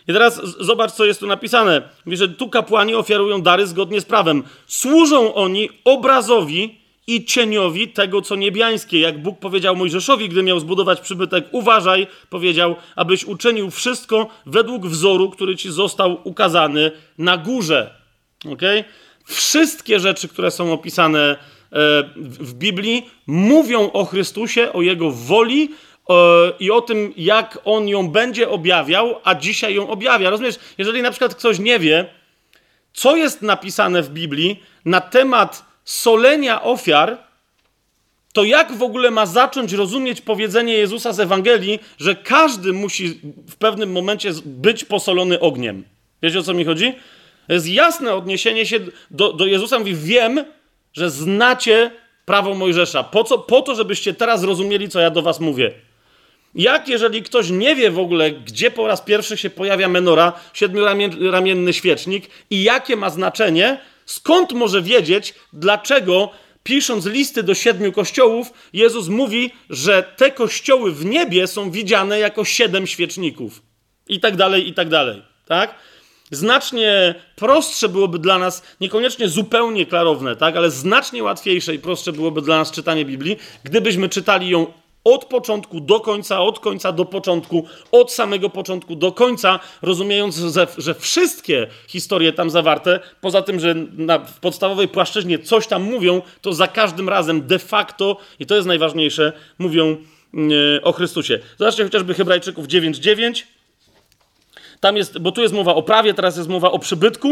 I 0.09 0.13
teraz 0.13 0.41
zobacz, 0.61 0.93
co 0.93 1.05
jest 1.05 1.21
tu 1.21 1.27
napisane. 1.27 1.83
Mówi, 2.07 2.17
że 2.17 2.29
tu 2.29 2.49
kapłani 2.49 2.95
ofiarują 2.95 3.43
dary 3.43 3.67
zgodnie 3.67 4.01
z 4.01 4.05
prawem. 4.05 4.43
Służą 4.67 5.35
oni 5.35 5.69
obrazowi 5.85 6.79
i 7.07 7.25
cieniowi 7.25 7.89
tego, 7.89 8.23
co 8.23 8.37
niebiańskie. 8.37 9.01
Jak 9.01 9.23
Bóg 9.23 9.39
powiedział 9.39 9.77
Mojżeszowi, 9.77 10.29
gdy 10.29 10.43
miał 10.43 10.61
zbudować 10.61 11.01
przybytek, 11.01 11.45
uważaj, 11.53 12.07
powiedział, 12.31 12.77
abyś 12.97 13.25
uczynił 13.25 13.71
wszystko 13.71 14.27
według 14.47 14.87
wzoru, 14.87 15.31
który 15.31 15.57
ci 15.57 15.73
został 15.73 16.21
ukazany 16.25 16.91
na 17.19 17.37
górze. 17.37 18.02
Okay? 18.51 18.85
Wszystkie 19.25 20.01
rzeczy, 20.01 20.29
które 20.29 20.51
są 20.51 20.73
opisane 20.73 21.21
e, 21.21 21.37
w 22.17 22.55
Biblii, 22.55 23.11
mówią 23.27 23.93
o 23.93 24.05
Chrystusie, 24.05 24.73
o 24.73 24.83
Jego 24.83 25.11
woli 25.11 25.69
i 26.61 26.71
o 26.71 26.81
tym, 26.81 27.13
jak 27.17 27.59
On 27.65 27.89
ją 27.89 28.09
będzie 28.09 28.51
objawiał, 28.51 29.21
a 29.25 29.35
dzisiaj 29.35 29.75
ją 29.75 29.89
objawia. 29.89 30.31
Rozumiesz, 30.31 30.59
jeżeli 30.79 31.03
na 31.03 31.11
przykład 31.11 31.35
ktoś 31.35 31.59
nie 31.59 31.79
wie, 31.79 32.07
co 32.93 33.17
jest 33.17 33.43
napisane 33.43 34.03
w 34.03 34.11
Biblii 34.11 34.63
na 34.85 35.01
temat 35.01 35.65
solenia 35.85 36.63
ofiar, 36.63 37.19
to 38.33 38.45
jak 38.45 38.73
w 38.73 38.83
ogóle 38.83 39.11
ma 39.11 39.27
zacząć 39.27 39.73
rozumieć 39.73 40.21
powiedzenie 40.21 40.75
Jezusa 40.75 41.13
z 41.13 41.21
Ewangelii, 41.21 41.79
że 41.99 42.15
każdy 42.15 42.73
musi 42.73 43.21
w 43.49 43.57
pewnym 43.57 43.93
momencie 43.93 44.33
być 44.45 44.85
posolony 44.85 45.41
ogniem? 45.41 45.85
Wiecie 46.23 46.39
o 46.39 46.43
co 46.43 46.55
mi 46.55 46.65
chodzi? 46.65 46.93
To 47.53 47.55
jest 47.55 47.69
jasne 47.69 48.15
odniesienie 48.15 48.67
się 48.67 48.81
do, 49.11 49.33
do 49.33 49.47
Jezusa. 49.47 49.79
Mówi, 49.79 49.95
wiem, 49.95 50.45
że 50.93 51.11
znacie 51.11 51.91
prawo 52.25 52.55
Mojżesza. 52.55 53.03
Po, 53.03 53.25
co? 53.25 53.39
po 53.39 53.63
to, 53.63 53.75
żebyście 53.75 54.15
teraz 54.15 54.41
zrozumieli, 54.41 54.89
co 54.89 55.01
ja 55.01 55.11
do 55.11 55.23
was 55.23 55.41
mówię. 55.41 55.73
Jak 56.55 56.89
jeżeli 56.89 57.23
ktoś 57.23 57.51
nie 57.51 57.77
wie 57.77 57.91
w 57.91 57.99
ogóle, 57.99 58.31
gdzie 58.31 58.71
po 58.71 58.87
raz 58.87 59.01
pierwszy 59.01 59.37
się 59.37 59.51
pojawia 59.51 59.89
menora, 59.89 60.33
siedmioramienny 60.55 61.73
świecznik 61.73 62.31
i 62.51 62.63
jakie 62.63 62.97
ma 62.97 63.11
znaczenie, 63.11 63.79
Skąd 64.07 64.53
może 64.53 64.83
wiedzieć, 64.83 65.35
dlaczego 65.53 66.31
pisząc 66.63 67.07
listy 67.07 67.43
do 67.43 67.55
siedmiu 67.55 67.93
kościołów, 67.93 68.53
Jezus 68.73 69.09
mówi, 69.09 69.51
że 69.71 70.03
te 70.17 70.31
kościoły 70.31 70.93
w 70.93 71.05
niebie 71.05 71.47
są 71.47 71.71
widziane 71.71 72.19
jako 72.19 72.45
siedem 72.45 72.87
świeczników? 72.87 73.63
I 74.09 74.21
tak 74.21 74.37
dalej, 74.37 74.69
i 74.69 74.75
tak 74.75 74.89
dalej. 74.89 75.23
Tak? 75.47 75.75
Znacznie 76.33 77.15
prostsze 77.37 77.89
byłoby 77.89 78.19
dla 78.19 78.39
nas, 78.39 78.63
niekoniecznie 78.81 79.29
zupełnie 79.29 79.87
klarowne, 79.87 80.37
tak, 80.37 80.57
ale 80.57 80.71
znacznie 80.71 81.23
łatwiejsze 81.23 81.75
i 81.75 81.79
prostsze 81.79 82.13
byłoby 82.13 82.43
dla 82.43 82.59
nas 82.59 82.71
czytanie 82.71 83.05
Biblii, 83.05 83.37
gdybyśmy 83.65 84.09
czytali 84.09 84.49
ją 84.49 84.67
od 85.05 85.25
początku 85.25 85.81
do 85.81 86.01
końca, 86.01 86.41
od 86.41 86.61
końca 86.61 86.93
do 86.93 87.05
początku, 87.05 87.67
od 87.91 88.13
samego 88.13 88.51
początku 88.51 88.97
do 88.97 89.13
końca, 89.13 89.61
rozumiejąc, 89.83 90.37
że, 90.37 90.67
że 90.79 90.95
wszystkie 90.95 91.67
historie 91.89 92.33
tam 92.33 92.51
zawarte, 92.51 93.01
poza 93.21 93.43
tym, 93.43 93.61
że 93.61 93.75
na, 93.97 94.19
w 94.19 94.41
podstawowej 94.41 94.89
płaszczyźnie 94.89 95.39
coś 95.39 95.67
tam 95.67 95.83
mówią, 95.83 96.23
to 96.41 96.53
za 96.53 96.67
każdym 96.67 97.09
razem 97.09 97.47
de 97.47 97.59
facto, 97.59 98.17
i 98.39 98.47
to 98.47 98.55
jest 98.55 98.67
najważniejsze, 98.67 99.33
mówią 99.59 99.97
yy, 100.35 100.81
o 100.83 100.93
Chrystusie. 100.93 101.39
Zobaczcie 101.59 101.85
chociażby 101.85 102.15
Hebrajczyków 102.15 102.67
9:9. 102.67 103.43
Tam 104.83 104.97
jest, 104.97 105.19
bo 105.19 105.33
tu 105.33 105.43
jest 105.43 105.55
mowa 105.55 105.75
o 105.75 105.83
prawie, 105.83 106.15
teraz 106.15 106.37
jest 106.37 106.49
mowa 106.49 106.71
o 106.71 106.79
przybytku. 106.79 107.29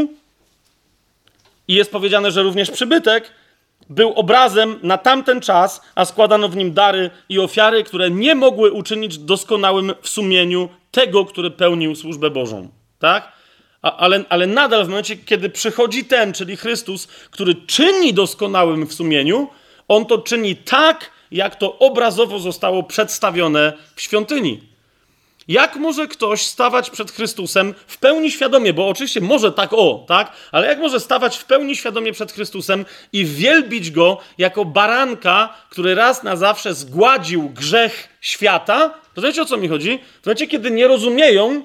I 1.69 1.75
jest 1.75 1.93
powiedziane, 1.93 2.31
że 2.31 2.43
również 2.43 2.71
przybytek 2.71 3.33
był 3.89 4.13
obrazem 4.13 4.79
na 4.83 4.99
tamten 4.99 5.41
czas, 5.41 5.81
a 5.95 6.05
składano 6.05 6.49
w 6.49 6.57
nim 6.57 6.73
dary 6.73 7.11
i 7.29 7.39
ofiary, 7.39 7.85
które 7.85 8.11
nie 8.11 8.35
mogły 8.35 8.73
uczynić 8.73 9.19
doskonałym 9.19 9.93
w 10.03 10.09
sumieniu 10.09 10.69
tego, 10.91 11.25
który 11.25 11.51
pełnił 11.51 11.97
służbę 11.97 12.31
Bożą. 12.31 12.69
Tak? 12.99 13.33
A, 13.83 13.97
ale, 13.97 14.25
ale 14.29 14.47
nadal 14.47 14.85
w 14.85 14.89
momencie, 14.89 15.17
kiedy 15.17 15.51
przychodzi 15.51 16.05
ten, 16.05 16.33
czyli 16.33 16.57
Chrystus, 16.57 17.07
który 17.07 17.55
czyni 17.55 18.15
doskonałym 18.15 18.87
w 18.87 18.95
sumieniu, 18.95 19.49
on 19.89 20.07
to 20.07 20.19
czyni 20.19 20.57
tak, 20.57 21.11
jak 21.31 21.57
to 21.57 21.79
obrazowo 21.79 22.39
zostało 22.39 22.83
przedstawione 22.83 23.73
w 23.97 24.03
świątyni. 24.03 24.70
Jak 25.51 25.77
może 25.77 26.09
ktoś 26.09 26.43
stawać 26.43 26.91
przed 26.91 27.11
Chrystusem 27.11 27.75
w 27.87 27.99
pełni 27.99 28.31
świadomie, 28.31 28.73
bo 28.73 28.89
oczywiście 28.89 29.21
może 29.21 29.53
tak 29.53 29.73
o, 29.73 30.05
tak? 30.09 30.33
Ale 30.53 30.67
jak 30.67 30.79
może 30.79 31.01
stawać 31.01 31.37
w 31.37 31.45
pełni 31.45 31.77
świadomie 31.77 32.13
przed 32.13 32.33
Chrystusem 32.33 32.85
i 33.13 33.25
wielbić 33.25 33.91
go 33.91 34.19
jako 34.39 34.65
baranka, 34.65 35.55
który 35.71 35.95
raz 35.95 36.23
na 36.23 36.37
zawsze 36.37 36.75
zgładził 36.75 37.49
grzech 37.49 38.09
świata? 38.21 38.95
To 39.15 39.23
wiecie 39.23 39.43
o 39.43 39.45
co 39.45 39.57
mi 39.57 39.69
chodzi? 39.69 39.99
To 40.23 40.31
wiecie, 40.31 40.47
kiedy 40.47 40.71
nie 40.71 40.89
rozumieją, 40.89 41.63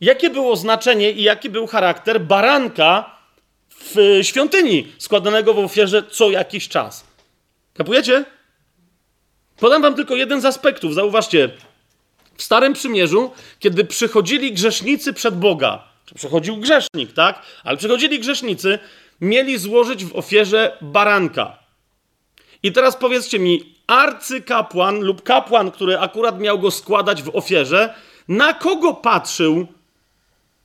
jakie 0.00 0.30
było 0.30 0.56
znaczenie 0.56 1.10
i 1.12 1.22
jaki 1.22 1.50
był 1.50 1.66
charakter 1.66 2.20
baranka 2.20 3.16
w 3.68 4.18
świątyni, 4.22 4.92
składanego 4.98 5.54
w 5.54 5.58
ofierze 5.58 6.02
co 6.10 6.30
jakiś 6.30 6.68
czas. 6.68 7.04
Kapujecie? 7.74 8.24
Podam 9.56 9.82
wam 9.82 9.94
tylko 9.94 10.16
jeden 10.16 10.40
z 10.40 10.44
aspektów. 10.44 10.94
Zauważcie, 10.94 11.50
w 12.40 12.42
Starym 12.42 12.72
Przymierzu, 12.72 13.30
kiedy 13.58 13.84
przychodzili 13.84 14.52
grzesznicy 14.52 15.12
przed 15.12 15.38
Boga, 15.38 15.82
przychodził 16.14 16.56
grzesznik, 16.56 17.12
tak? 17.12 17.42
Ale 17.64 17.76
przychodzili 17.76 18.20
grzesznicy, 18.20 18.78
mieli 19.20 19.58
złożyć 19.58 20.04
w 20.04 20.16
ofierze 20.16 20.78
baranka. 20.80 21.58
I 22.62 22.72
teraz 22.72 22.96
powiedzcie 22.96 23.38
mi, 23.38 23.74
arcykapłan 23.86 25.00
lub 25.00 25.22
kapłan, 25.22 25.70
który 25.70 25.98
akurat 25.98 26.40
miał 26.40 26.58
go 26.58 26.70
składać 26.70 27.22
w 27.22 27.36
ofierze, 27.36 27.94
na 28.28 28.54
kogo 28.54 28.94
patrzył, 28.94 29.66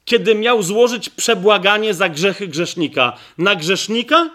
kiedy 0.06 0.36
miał 0.36 0.64
złożyć 0.64 1.10
przebłaganie 1.10 1.94
za 1.94 2.10
grzechy 2.10 2.48
grzesznika? 2.48 3.18
Na 3.38 3.56
grzesznika? 3.56 4.30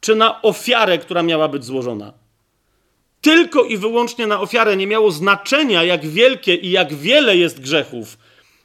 Czy 0.00 0.14
na 0.14 0.42
ofiarę, 0.42 0.98
która 0.98 1.22
miała 1.22 1.48
być 1.48 1.64
złożona? 1.64 2.19
Tylko 3.20 3.64
i 3.64 3.76
wyłącznie 3.76 4.26
na 4.26 4.40
ofiarę. 4.40 4.76
Nie 4.76 4.86
miało 4.86 5.10
znaczenia, 5.10 5.84
jak 5.84 6.06
wielkie 6.06 6.54
i 6.54 6.70
jak 6.70 6.94
wiele 6.94 7.36
jest 7.36 7.60
grzechów 7.60 8.16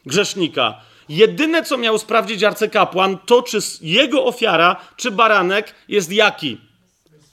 grzesznika. 0.06 0.80
Jedyne, 1.08 1.62
co 1.62 1.78
miał 1.78 1.98
sprawdzić 1.98 2.44
arcykapłan, 2.44 3.18
to 3.26 3.42
czy 3.42 3.58
jego 3.80 4.24
ofiara, 4.24 4.76
czy 4.96 5.10
baranek 5.10 5.74
jest 5.88 6.12
jaki? 6.12 6.58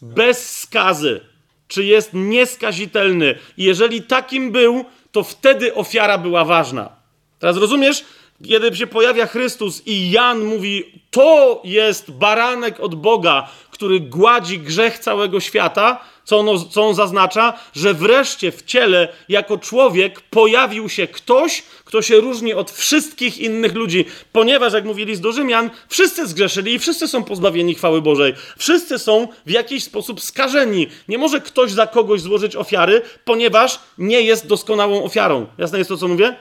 Bez 0.02 0.60
skazy. 0.60 1.22
Czy 1.68 1.84
jest 1.84 2.10
nieskazitelny. 2.14 3.40
Jeżeli 3.58 4.02
takim 4.02 4.52
był, 4.52 4.86
to 5.12 5.24
wtedy 5.24 5.76
ofiara 5.76 6.18
była 6.18 6.46
ważna. 6.46 6.90
Teraz 7.40 7.58
rozumiesz? 7.58 8.06
Kiedy 8.48 8.76
się 8.76 8.88
pojawia 8.88 9.28
Chrystus 9.28 9.82
i 9.86 10.12
Jan 10.12 10.44
mówi, 10.44 11.02
to 11.12 11.62
jest 11.64 12.12
baranek 12.12 12.80
od 12.80 12.96
Boga, 12.96 13.48
który 13.72 14.00
gładzi 14.00 14.60
grzech 14.60 15.00
całego 15.00 15.40
świata, 15.40 16.00
co, 16.24 16.40
ono, 16.40 16.60
co 16.60 16.88
on 16.88 16.96
zaznacza? 16.96 17.54
Że 17.74 17.94
wreszcie 17.94 18.52
w 18.52 18.64
ciele, 18.64 19.08
jako 19.30 19.58
człowiek, 19.58 20.22
pojawił 20.22 20.90
się 20.90 21.08
ktoś, 21.08 21.64
kto 21.86 22.02
się 22.02 22.16
różni 22.16 22.54
od 22.54 22.72
wszystkich 22.72 23.38
innych 23.38 23.74
ludzi. 23.74 24.06
Ponieważ, 24.32 24.74
jak 24.74 24.86
mówili 24.86 25.16
z 25.16 25.22
Rzymian, 25.32 25.70
wszyscy 25.90 26.28
zgrzeszyli 26.28 26.74
i 26.74 26.80
wszyscy 26.80 27.08
są 27.08 27.24
pozbawieni 27.24 27.76
chwały 27.76 28.02
Bożej. 28.02 28.34
Wszyscy 28.58 29.00
są 29.00 29.28
w 29.46 29.52
jakiś 29.52 29.84
sposób 29.84 30.22
skażeni. 30.22 30.88
Nie 31.08 31.18
może 31.18 31.42
ktoś 31.42 31.72
za 31.72 31.88
kogoś 31.88 32.22
złożyć 32.22 32.56
ofiary, 32.56 33.02
ponieważ 33.26 33.80
nie 33.98 34.22
jest 34.22 34.48
doskonałą 34.48 35.04
ofiarą. 35.04 35.48
Jasne 35.58 35.78
jest 35.78 35.90
to, 35.90 35.98
co 35.98 36.08
mówię? 36.08 36.36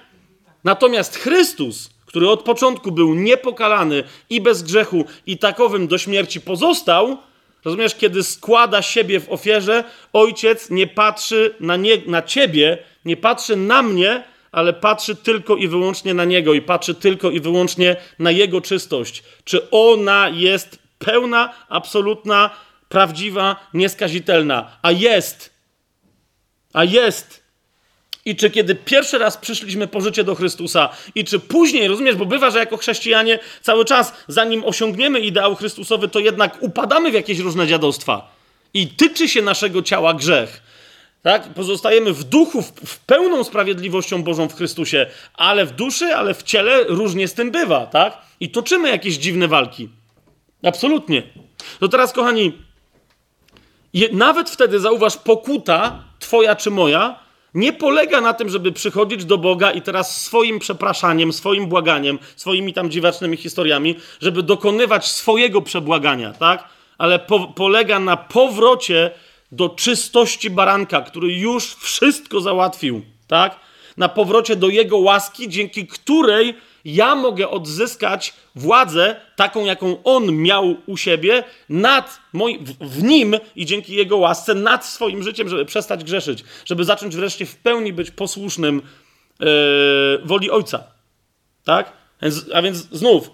Natomiast 0.65 1.17
Chrystus, 1.17 1.91
który 2.07 2.29
od 2.31 2.43
początku 2.43 2.93
był 2.93 3.15
niepokalany 3.15 4.05
i 4.31 4.41
bez 4.41 4.63
grzechu 4.63 5.05
i 5.27 5.39
takowym 5.39 5.89
do 5.89 5.99
śmierci 5.99 6.41
pozostał, 6.41 7.19
Rozumiesz, 7.65 7.95
kiedy 7.95 8.23
składa 8.23 8.83
siebie 8.83 9.21
w 9.21 9.33
ofierze, 9.33 9.85
ojciec 10.13 10.71
nie 10.71 10.87
patrzy 10.87 11.55
na, 11.61 11.77
nie, 11.77 11.97
na 12.07 12.23
ciebie, 12.23 12.79
nie 13.05 13.17
patrzy 13.17 13.57
na 13.57 13.83
mnie, 13.83 14.25
ale 14.53 14.73
patrzy 14.73 15.17
tylko 15.17 15.57
i 15.57 15.69
wyłącznie 15.69 16.15
na 16.15 16.25
niego 16.25 16.55
i 16.55 16.63
patrzy 16.63 16.95
tylko 16.95 17.31
i 17.31 17.41
wyłącznie 17.41 17.97
na 18.19 18.31
jego 18.31 18.61
czystość. 18.61 19.23
Czy 19.45 19.71
ona 19.71 20.29
jest 20.29 20.79
pełna, 20.99 21.55
absolutna, 21.69 22.51
prawdziwa, 22.89 23.69
nieskazitelna? 23.75 24.79
A 24.83 24.91
jest. 24.91 25.55
A 26.73 26.85
jest. 26.85 27.42
I 28.25 28.37
czy 28.37 28.51
kiedy 28.51 28.75
pierwszy 28.75 29.19
raz 29.19 29.37
przyszliśmy 29.37 29.87
po 29.87 30.01
życie 30.01 30.25
do 30.25 30.35
Chrystusa, 30.35 30.89
i 31.15 31.25
czy 31.25 31.39
później, 31.39 31.89
rozumiesz, 31.89 32.17
bo 32.17 32.27
bywa, 32.27 32.51
że 32.51 32.59
jako 32.59 32.77
chrześcijanie 32.77 33.39
cały 33.63 33.85
czas, 33.85 34.13
zanim 34.29 34.65
osiągniemy 34.65 35.21
ideał 35.21 35.55
Chrystusowy, 35.55 36.09
to 36.09 36.19
jednak 36.19 36.59
upadamy 36.61 37.11
w 37.11 37.15
jakieś 37.15 37.39
różne 37.39 37.67
dziadostwa. 37.67 38.35
I 38.75 38.89
tyczy 38.89 39.29
się 39.29 39.43
naszego 39.43 39.83
ciała 39.83 40.15
grzech. 40.15 40.63
Tak? 41.23 41.55
Pozostajemy 41.55 42.13
w 42.13 42.25
duchu, 42.25 42.63
w, 42.63 42.73
w 42.87 42.99
pełną 42.99 43.45
sprawiedliwością 43.45 44.23
Bożą 44.23 44.49
w 44.49 44.57
Chrystusie, 44.57 45.07
ale 45.35 45.67
w 45.67 45.71
duszy, 45.71 46.15
ale 46.15 46.35
w 46.35 46.43
ciele 46.43 46.85
różnie 46.85 47.29
z 47.29 47.35
tym 47.35 47.51
bywa, 47.51 47.87
tak? 47.87 48.19
I 48.41 48.51
toczymy 48.51 48.89
jakieś 48.89 49.15
dziwne 49.15 49.49
walki. 49.49 49.89
Absolutnie. 50.63 51.23
To 51.81 51.89
teraz, 51.89 52.13
kochani, 52.13 52.59
je, 53.95 54.09
nawet 54.13 54.51
wtedy 54.51 54.81
zauważ 54.81 55.17
pokuta, 55.17 56.05
twoja 56.19 56.57
czy 56.57 56.71
moja, 56.71 57.22
nie 57.55 57.73
polega 57.73 58.21
na 58.21 58.35
tym, 58.35 58.49
żeby 58.49 58.73
przychodzić 58.73 59.25
do 59.25 59.39
Boga 59.39 59.71
i 59.71 59.83
teraz 59.83 60.21
swoim 60.21 60.59
przepraszaniem, 60.59 61.33
swoim 61.33 61.67
błaganiem, 61.67 62.19
swoimi 62.37 62.73
tam 62.73 62.91
dziwacznymi 62.91 63.37
historiami, 63.37 63.97
żeby 64.21 64.43
dokonywać 64.43 65.07
swojego 65.07 65.63
przebłagania, 65.63 66.33
tak? 66.33 66.69
Ale 66.99 67.19
po, 67.19 67.49
polega 67.49 67.99
na 67.99 68.17
powrocie 68.17 69.11
do 69.53 69.69
czystości 69.69 70.51
baranka, 70.51 71.01
który 71.01 71.33
już 71.33 71.75
wszystko 71.75 72.41
załatwił, 72.41 73.03
tak? 73.27 73.57
Na 73.97 74.09
powrocie 74.09 74.57
do 74.57 74.69
jego 74.69 74.99
łaski, 74.99 75.49
dzięki 75.49 75.87
której 75.87 76.55
ja 76.85 77.15
mogę 77.15 77.51
odzyskać 77.51 78.35
władzę, 78.55 79.17
taką 79.37 79.65
jaką 79.65 80.03
on 80.03 80.37
miał 80.37 80.77
u 80.87 80.97
siebie, 80.97 81.45
nad 81.69 82.21
moim, 82.33 82.65
w 82.81 83.03
nim 83.03 83.37
i 83.57 83.67
dzięki 83.67 83.95
jego 83.95 84.17
łasce, 84.17 84.55
nad 84.55 84.87
swoim 84.87 85.23
życiem, 85.23 85.49
żeby 85.49 85.65
przestać 85.65 86.05
grzeszyć, 86.05 86.45
żeby 86.65 86.85
zacząć 86.85 87.17
wreszcie 87.17 87.47
w 87.47 87.57
pełni 87.57 87.93
być 87.93 88.11
posłusznym 88.11 88.83
yy, 89.41 89.47
woli 90.25 90.51
ojca. 90.51 90.85
Tak? 91.65 91.93
A 92.55 92.63
więc 92.63 92.77
znów, 92.77 93.31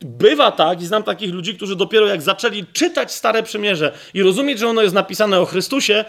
bywa 0.00 0.52
tak, 0.52 0.82
i 0.82 0.86
znam 0.86 1.02
takich 1.02 1.34
ludzi, 1.34 1.54
którzy 1.54 1.76
dopiero 1.76 2.06
jak 2.06 2.22
zaczęli 2.22 2.64
czytać 2.72 3.12
Stare 3.12 3.42
Przymierze 3.42 3.92
i 4.14 4.22
rozumieć, 4.22 4.58
że 4.58 4.68
ono 4.68 4.82
jest 4.82 4.94
napisane 4.94 5.40
o 5.40 5.44
Chrystusie, 5.44 6.04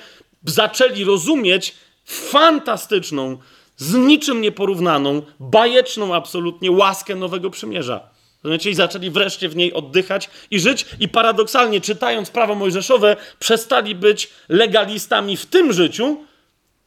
zaczęli 0.45 1.03
rozumieć 1.03 1.75
fantastyczną, 2.05 3.37
z 3.77 3.93
niczym 3.93 4.41
nieporównaną, 4.41 5.21
bajeczną 5.39 6.15
absolutnie 6.15 6.71
łaskę 6.71 7.15
Nowego 7.15 7.49
Przymierza. 7.49 8.09
Rozumiecie? 8.43 8.69
I 8.69 8.73
zaczęli 8.73 9.09
wreszcie 9.09 9.49
w 9.49 9.55
niej 9.55 9.73
oddychać 9.73 10.29
i 10.51 10.59
żyć 10.59 10.85
i 10.99 11.09
paradoksalnie, 11.09 11.81
czytając 11.81 12.29
prawo 12.29 12.55
mojżeszowe, 12.55 13.15
przestali 13.39 13.95
być 13.95 14.29
legalistami 14.49 15.37
w 15.37 15.45
tym 15.45 15.73
życiu, 15.73 16.17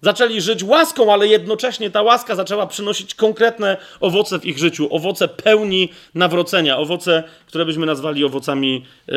zaczęli 0.01 0.41
żyć 0.41 0.64
łaską, 0.64 1.12
ale 1.12 1.28
jednocześnie 1.28 1.91
ta 1.91 2.03
łaska 2.03 2.34
zaczęła 2.34 2.66
przynosić 2.66 3.14
konkretne 3.14 3.76
owoce 4.01 4.39
w 4.39 4.47
ich 4.47 4.59
życiu, 4.59 4.89
owoce 4.91 5.28
pełni 5.28 5.89
nawrócenia, 6.14 6.78
owoce, 6.78 7.22
które 7.47 7.64
byśmy 7.64 7.87
nazwali 7.87 8.24
owocami 8.24 8.84
yy, 9.07 9.14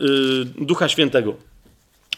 yy, 0.00 0.44
Ducha 0.66 0.88
Świętego. 0.88 1.34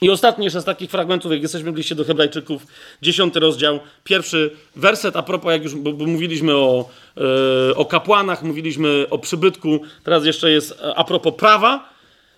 I 0.00 0.10
ostatni 0.10 0.44
jeszcze 0.44 0.60
z 0.60 0.64
takich 0.64 0.90
fragmentów, 0.90 1.32
jak 1.32 1.42
jesteśmy 1.42 1.72
w 1.72 1.76
liście 1.76 1.94
do 1.94 2.04
Hebrajczyków, 2.04 2.66
dziesiąty 3.02 3.40
rozdział, 3.40 3.80
pierwszy 4.04 4.50
werset, 4.76 5.16
a 5.16 5.22
propos, 5.22 5.52
jak 5.52 5.62
już 5.62 5.74
bo, 5.74 5.92
bo 5.92 6.06
mówiliśmy 6.06 6.56
o, 6.56 6.88
yy, 7.16 7.74
o 7.76 7.84
kapłanach, 7.84 8.42
mówiliśmy 8.42 9.06
o 9.10 9.18
przybytku, 9.18 9.80
teraz 10.04 10.24
jeszcze 10.24 10.50
jest 10.50 10.82
a 10.96 11.04
propos 11.04 11.34
prawa. 11.34 11.88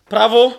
Prawo, 0.08 0.52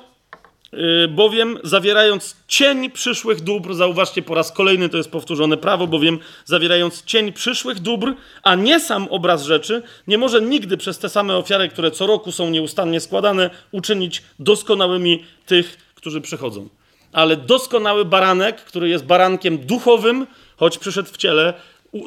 yy, 0.74 1.08
bowiem 1.08 1.60
zawierając 1.64 2.36
cień 2.48 2.92
przyszłych 2.92 3.42
dóbr, 3.42 3.74
zauważcie 3.74 4.22
po 4.22 4.36
raz 4.36 4.52
kolejny 4.52 4.90
to 4.90 4.98
jest 4.98 5.12
powtórzone, 5.12 5.58
prawo 5.58 5.88
bowiem 5.88 6.20
zawierając 6.46 7.04
cień 7.04 7.34
przyszłych 7.34 7.80
dóbr, 7.80 8.14
a 8.44 8.56
nie 8.56 8.80
sam 8.80 9.08
obraz 9.10 9.44
rzeczy, 9.44 9.84
nie 10.08 10.18
może 10.18 10.42
nigdy 10.42 10.78
przez 10.78 11.00
te 11.00 11.10
same 11.10 11.38
ofiary, 11.38 11.70
które 11.70 11.92
co 11.92 12.08
roku 12.08 12.32
są 12.32 12.50
nieustannie 12.50 13.00
składane, 13.00 13.50
uczynić 13.72 14.24
doskonałymi 14.40 15.24
tych, 15.46 15.78
którzy 15.96 16.22
przychodzą 16.22 16.70
ale 17.14 17.38
doskonały 17.38 18.06
baranek, 18.06 18.62
który 18.62 18.90
jest 18.90 19.06
barankiem 19.06 19.58
duchowym, 19.58 20.28
choć 20.58 20.78
przyszedł 20.78 21.10
w 21.10 21.18
ciele, 21.18 21.54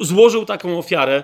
złożył 0.01 0.45
taką 0.45 0.77
ofiarę. 0.77 1.23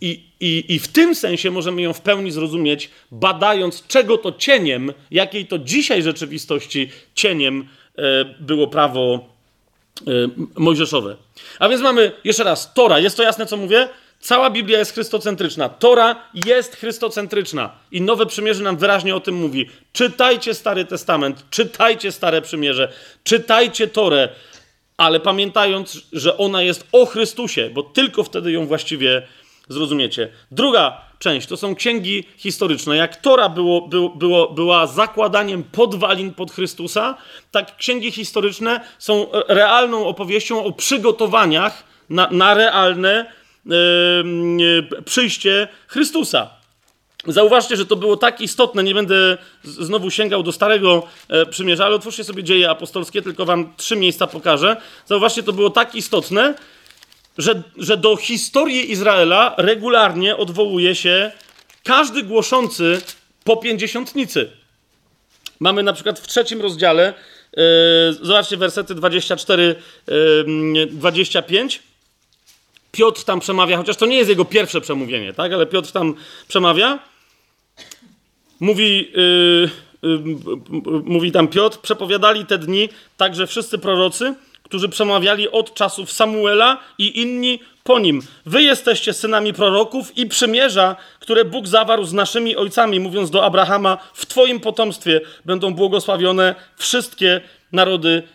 I, 0.00 0.24
i, 0.40 0.64
I 0.68 0.78
w 0.78 0.88
tym 0.88 1.14
sensie 1.14 1.50
możemy 1.50 1.82
ją 1.82 1.92
w 1.92 2.00
pełni 2.00 2.30
zrozumieć, 2.30 2.90
badając, 3.10 3.86
czego 3.86 4.18
to 4.18 4.32
cieniem, 4.32 4.92
jakiej 5.10 5.46
to 5.46 5.58
dzisiaj 5.58 6.02
rzeczywistości 6.02 6.90
cieniem 7.14 7.68
e, 7.98 8.24
było 8.40 8.68
prawo 8.68 9.28
e, 10.00 10.10
mojżeszowe. 10.56 11.16
A 11.58 11.68
więc 11.68 11.82
mamy 11.82 12.12
jeszcze 12.24 12.44
raz 12.44 12.74
Tora. 12.74 12.98
Jest 12.98 13.16
to 13.16 13.22
jasne, 13.22 13.46
co 13.46 13.56
mówię? 13.56 13.88
Cała 14.24 14.50
Biblia 14.50 14.78
jest 14.78 14.92
chrystocentryczna. 14.92 15.68
Tora 15.68 16.16
jest 16.46 16.76
chrystocentryczna. 16.76 17.70
I 17.92 18.00
Nowe 18.00 18.26
Przymierze 18.26 18.62
nam 18.62 18.76
wyraźnie 18.76 19.16
o 19.16 19.20
tym 19.20 19.34
mówi. 19.34 19.70
Czytajcie 19.92 20.54
Stary 20.54 20.84
Testament, 20.84 21.44
czytajcie 21.50 22.12
Stare 22.12 22.42
Przymierze, 22.42 22.92
czytajcie 23.24 23.88
Torę. 23.88 24.28
ale 24.96 25.20
pamiętając, 25.20 25.98
że 26.12 26.38
ona 26.38 26.62
jest 26.62 26.86
o 26.92 27.06
Chrystusie, 27.06 27.70
bo 27.74 27.82
tylko 27.82 28.24
wtedy 28.24 28.52
ją 28.52 28.66
właściwie 28.66 29.22
zrozumiecie. 29.68 30.28
Druga 30.50 31.00
część 31.18 31.46
to 31.46 31.56
są 31.56 31.74
księgi 31.74 32.24
historyczne. 32.36 32.96
Jak 32.96 33.16
Tora 33.16 33.48
było, 33.48 33.88
było, 33.88 34.08
było, 34.08 34.48
była 34.48 34.86
zakładaniem 34.86 35.62
podwalin 35.62 36.34
pod 36.34 36.52
Chrystusa, 36.52 37.16
tak 37.50 37.76
księgi 37.76 38.10
historyczne 38.10 38.80
są 38.98 39.26
realną 39.48 40.06
opowieścią 40.06 40.64
o 40.64 40.72
przygotowaniach 40.72 41.84
na, 42.10 42.28
na 42.30 42.54
realne 42.54 43.26
przyjście 45.04 45.68
Chrystusa. 45.86 46.50
Zauważcie, 47.26 47.76
że 47.76 47.86
to 47.86 47.96
było 47.96 48.16
tak 48.16 48.40
istotne, 48.40 48.84
nie 48.84 48.94
będę 48.94 49.38
znowu 49.64 50.10
sięgał 50.10 50.42
do 50.42 50.52
Starego 50.52 51.06
e, 51.28 51.46
Przymierza, 51.46 51.86
ale 51.86 51.94
otwórzcie 51.94 52.24
sobie 52.24 52.42
dzieje 52.42 52.70
apostolskie, 52.70 53.22
tylko 53.22 53.44
wam 53.44 53.74
trzy 53.76 53.96
miejsca 53.96 54.26
pokażę. 54.26 54.76
Zauważcie, 55.06 55.42
to 55.42 55.52
było 55.52 55.70
tak 55.70 55.94
istotne, 55.94 56.54
że, 57.38 57.62
że 57.76 57.96
do 57.96 58.16
historii 58.16 58.92
Izraela 58.92 59.54
regularnie 59.58 60.36
odwołuje 60.36 60.94
się 60.94 61.32
każdy 61.84 62.22
głoszący 62.22 63.00
po 63.44 63.56
pięćdziesiątnicy. 63.56 64.50
Mamy 65.60 65.82
na 65.82 65.92
przykład 65.92 66.20
w 66.20 66.26
trzecim 66.26 66.62
rozdziale, 66.62 67.14
yy, 67.56 67.62
zobaczcie 68.22 68.56
wersety 68.56 68.94
24, 68.94 69.74
yy, 70.06 70.86
25. 70.86 71.82
Piotr 72.94 73.24
tam 73.24 73.40
przemawia, 73.40 73.76
chociaż 73.76 73.96
to 73.96 74.06
nie 74.06 74.16
jest 74.16 74.30
jego 74.30 74.44
pierwsze 74.44 74.80
przemówienie, 74.80 75.32
tak? 75.32 75.52
ale 75.52 75.66
Piotr 75.66 75.92
tam 75.92 76.14
przemawia. 76.48 76.98
Mówi, 78.60 79.10
yy, 79.14 79.70
mówi 81.04 81.32
tam 81.32 81.48
Piotr, 81.48 81.78
przepowiadali 81.78 82.46
te 82.46 82.58
dni 82.58 82.88
także 83.16 83.46
wszyscy 83.46 83.78
prorocy, 83.78 84.34
którzy 84.62 84.88
przemawiali 84.88 85.48
od 85.50 85.74
czasów 85.74 86.12
Samuela 86.12 86.78
i 86.98 87.20
inni 87.20 87.60
po 87.84 87.98
nim. 87.98 88.22
Wy 88.46 88.62
jesteście 88.62 89.12
synami 89.12 89.52
proroków 89.52 90.18
i 90.18 90.26
przymierza, 90.26 90.96
które 91.20 91.44
Bóg 91.44 91.68
zawarł 91.68 92.04
z 92.04 92.12
naszymi 92.12 92.56
ojcami, 92.56 93.00
mówiąc 93.00 93.30
do 93.30 93.44
Abrahama: 93.44 93.98
W 94.14 94.26
Twoim 94.26 94.60
potomstwie 94.60 95.20
będą 95.44 95.74
błogosławione 95.74 96.54
wszystkie 96.76 97.40
narody, 97.72 98.22
yy, 98.32 98.33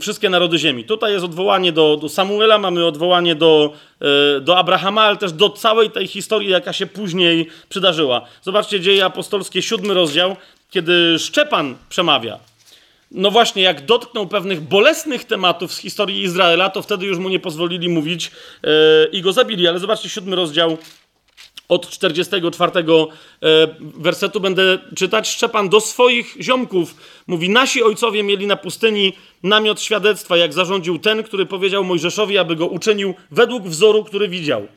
wszystkie 0.00 0.30
narody 0.30 0.58
ziemi. 0.58 0.84
Tutaj 0.84 1.12
jest 1.12 1.24
odwołanie 1.24 1.72
do, 1.72 1.96
do 1.96 2.08
Samuela, 2.08 2.58
mamy 2.58 2.86
odwołanie 2.86 3.34
do, 3.34 3.72
yy, 4.00 4.40
do 4.40 4.58
Abrahama, 4.58 5.02
ale 5.02 5.16
też 5.16 5.32
do 5.32 5.50
całej 5.50 5.90
tej 5.90 6.06
historii, 6.06 6.50
jaka 6.50 6.72
się 6.72 6.86
później 6.86 7.48
przydarzyła. 7.68 8.26
Zobaczcie 8.42 8.80
dzieje 8.80 9.04
apostolskie, 9.04 9.62
siódmy 9.62 9.94
rozdział, 9.94 10.36
kiedy 10.70 11.18
Szczepan 11.18 11.76
przemawia 11.88 12.38
no 13.10 13.30
właśnie, 13.30 13.62
jak 13.62 13.86
dotknął 13.86 14.26
pewnych 14.26 14.60
bolesnych 14.60 15.24
tematów 15.24 15.72
z 15.72 15.78
historii 15.78 16.22
Izraela, 16.22 16.70
to 16.70 16.82
wtedy 16.82 17.06
już 17.06 17.18
mu 17.18 17.28
nie 17.28 17.40
pozwolili 17.40 17.88
mówić 17.88 18.30
yy, 18.62 18.70
i 19.12 19.22
go 19.22 19.32
zabili. 19.32 19.68
Ale 19.68 19.78
zobaczcie, 19.78 20.08
siódmy 20.08 20.36
rozdział 20.36 20.78
od 21.68 21.90
44 21.90 22.72
e, 22.72 22.84
wersetu 23.80 24.40
będę 24.40 24.78
czytać. 24.96 25.28
Szczepan 25.28 25.68
do 25.68 25.80
swoich 25.80 26.36
ziomków 26.40 26.94
mówi: 27.26 27.50
Nasi 27.50 27.82
ojcowie 27.82 28.22
mieli 28.22 28.46
na 28.46 28.56
pustyni 28.56 29.12
namiot 29.42 29.80
świadectwa, 29.80 30.36
jak 30.36 30.52
zarządził 30.52 30.98
ten, 30.98 31.22
który 31.22 31.46
powiedział 31.46 31.84
Mojżeszowi, 31.84 32.38
aby 32.38 32.56
go 32.56 32.66
uczynił 32.66 33.14
według 33.30 33.64
wzoru, 33.64 34.04
który 34.04 34.28
widział. 34.28 34.68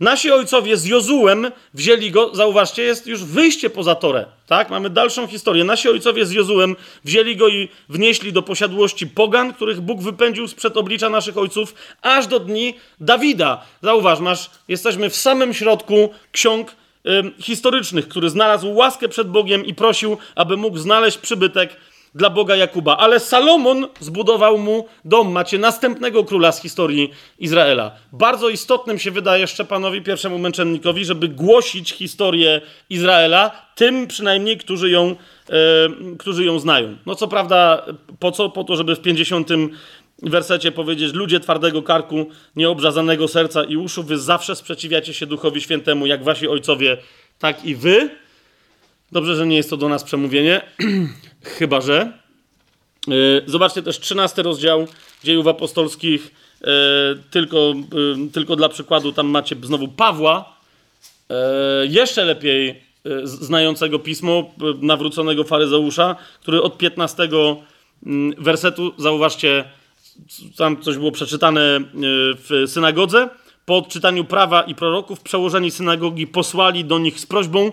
Nasi 0.00 0.30
ojcowie 0.30 0.76
z 0.76 0.84
Jozułem 0.84 1.50
wzięli 1.74 2.10
go, 2.10 2.34
zauważcie, 2.34 2.82
jest 2.82 3.06
już 3.06 3.24
wyjście 3.24 3.70
poza 3.70 3.94
Torę, 3.94 4.26
tak? 4.46 4.70
Mamy 4.70 4.90
dalszą 4.90 5.26
historię. 5.26 5.64
Nasi 5.64 5.88
ojcowie 5.88 6.26
z 6.26 6.32
Jozułem 6.32 6.76
wzięli 7.04 7.36
go 7.36 7.48
i 7.48 7.68
wnieśli 7.88 8.32
do 8.32 8.42
posiadłości 8.42 9.06
pogan, 9.06 9.52
których 9.54 9.80
Bóg 9.80 10.02
wypędził 10.02 10.48
sprzed 10.48 10.76
oblicza 10.76 11.10
naszych 11.10 11.38
ojców, 11.38 11.74
aż 12.02 12.26
do 12.26 12.40
dni 12.40 12.74
Dawida. 13.00 13.64
Zauważ, 13.82 14.20
masz, 14.20 14.50
jesteśmy 14.68 15.10
w 15.10 15.16
samym 15.16 15.54
środku 15.54 16.10
ksiąg 16.32 16.70
y, 17.06 17.42
historycznych, 17.42 18.08
który 18.08 18.30
znalazł 18.30 18.74
łaskę 18.74 19.08
przed 19.08 19.28
Bogiem 19.28 19.66
i 19.66 19.74
prosił, 19.74 20.18
aby 20.34 20.56
mógł 20.56 20.78
znaleźć 20.78 21.18
przybytek 21.18 21.76
dla 22.14 22.30
Boga 22.30 22.56
Jakuba. 22.56 22.96
Ale 22.96 23.20
Salomon 23.20 23.86
zbudował 24.00 24.58
mu 24.58 24.86
dom. 25.04 25.32
Macie 25.32 25.58
następnego 25.58 26.24
króla 26.24 26.52
z 26.52 26.62
historii 26.62 27.10
Izraela. 27.38 27.90
Bardzo 28.12 28.48
istotnym 28.48 28.98
się 28.98 29.10
wydaje 29.10 29.46
Szczepanowi, 29.46 30.02
pierwszemu 30.02 30.38
męczennikowi, 30.38 31.04
żeby 31.04 31.28
głosić 31.28 31.92
historię 31.92 32.60
Izraela 32.90 33.50
tym 33.74 34.06
przynajmniej, 34.06 34.58
którzy 34.58 34.90
ją, 34.90 35.16
e, 35.50 36.16
którzy 36.18 36.44
ją 36.44 36.58
znają. 36.58 36.96
No 37.06 37.14
co 37.14 37.28
prawda, 37.28 37.86
po 38.18 38.32
co? 38.32 38.50
Po 38.50 38.64
to, 38.64 38.76
żeby 38.76 38.96
w 38.96 39.00
50 39.00 39.48
wersecie 40.22 40.72
powiedzieć: 40.72 41.14
Ludzie 41.14 41.40
twardego 41.40 41.82
karku, 41.82 42.26
nieobrzazanego 42.56 43.28
serca 43.28 43.64
i 43.64 43.76
uszu, 43.76 44.02
wy 44.02 44.18
zawsze 44.18 44.56
sprzeciwiacie 44.56 45.14
się 45.14 45.26
Duchowi 45.26 45.60
Świętemu, 45.60 46.06
jak 46.06 46.24
wasi 46.24 46.48
ojcowie, 46.48 46.96
tak 47.38 47.64
i 47.64 47.74
wy. 47.76 48.10
Dobrze, 49.12 49.36
że 49.36 49.46
nie 49.46 49.56
jest 49.56 49.70
to 49.70 49.76
do 49.76 49.88
nas 49.88 50.04
przemówienie, 50.04 50.60
chyba 51.44 51.80
że. 51.80 52.24
E, 53.08 53.12
zobaczcie 53.46 53.82
też 53.82 54.00
13 54.00 54.42
rozdział 54.42 54.86
dziejów 55.24 55.46
apostolskich. 55.46 56.34
E, 56.64 56.66
tylko, 57.30 57.56
e, 57.56 58.30
tylko 58.32 58.56
dla 58.56 58.68
przykładu, 58.68 59.12
tam 59.12 59.26
macie 59.26 59.56
znowu 59.62 59.88
Pawła, 59.88 60.54
jeszcze 61.88 62.24
lepiej 62.24 62.82
znającego 63.24 63.98
pismo, 63.98 64.50
nawróconego 64.80 65.44
faryzeusza, 65.44 66.16
który 66.40 66.62
od 66.62 66.78
15 66.78 67.22
mm, 67.22 68.34
wersetu, 68.38 68.92
zauważcie, 68.98 69.64
tam 70.56 70.82
coś 70.82 70.96
było 70.96 71.12
przeczytane 71.12 71.80
w 72.38 72.64
synagodze. 72.66 73.28
Po 73.66 73.76
odczytaniu 73.76 74.24
prawa 74.24 74.62
i 74.62 74.74
proroków, 74.74 75.20
przełożeni 75.20 75.70
synagogi 75.70 76.26
posłali 76.26 76.84
do 76.84 76.98
nich 76.98 77.20
z 77.20 77.26
prośbą, 77.26 77.72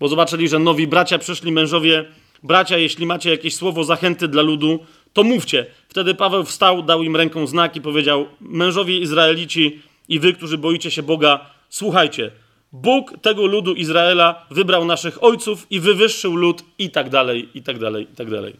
bo 0.00 0.08
zobaczyli, 0.08 0.48
że 0.48 0.58
nowi 0.58 0.86
bracia 0.86 1.18
przyszli, 1.18 1.52
mężowie, 1.52 2.04
bracia, 2.46 2.78
jeśli 2.78 3.06
macie 3.06 3.30
jakieś 3.30 3.54
słowo 3.54 3.84
zachęty 3.84 4.28
dla 4.28 4.42
ludu, 4.42 4.78
to 5.12 5.22
mówcie. 5.22 5.66
Wtedy 5.88 6.14
Paweł 6.14 6.44
wstał, 6.44 6.82
dał 6.82 7.02
im 7.02 7.16
ręką 7.16 7.46
znak 7.46 7.76
i 7.76 7.80
powiedział: 7.80 8.26
Mężowie 8.40 8.98
Izraelici 8.98 9.80
i 10.08 10.20
wy, 10.20 10.32
którzy 10.32 10.58
boicie 10.58 10.90
się 10.90 11.02
Boga, 11.02 11.50
słuchajcie. 11.68 12.30
Bóg 12.72 13.12
tego 13.22 13.46
ludu 13.46 13.74
Izraela 13.74 14.46
wybrał 14.50 14.84
naszych 14.84 15.24
ojców 15.24 15.66
i 15.70 15.80
wywyższył 15.80 16.36
lud, 16.36 16.62
i 16.78 16.90
tak 16.90 17.10
dalej, 17.10 17.48
i 17.54 17.62
tak 17.62 17.78
dalej, 17.78 18.06
i 18.12 18.16
tak 18.16 18.30
dalej. 18.30 18.56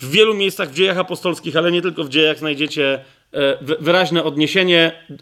W 0.00 0.10
wielu 0.10 0.34
miejscach 0.34 0.70
w 0.70 0.74
dziejach 0.74 0.98
apostolskich, 0.98 1.56
ale 1.56 1.72
nie 1.72 1.82
tylko 1.82 2.04
w 2.04 2.08
dziejach, 2.08 2.38
znajdziecie 2.38 3.04
e, 3.32 3.58
wyraźne 3.80 4.24
odniesienie 4.24 4.92
e, 5.10 5.16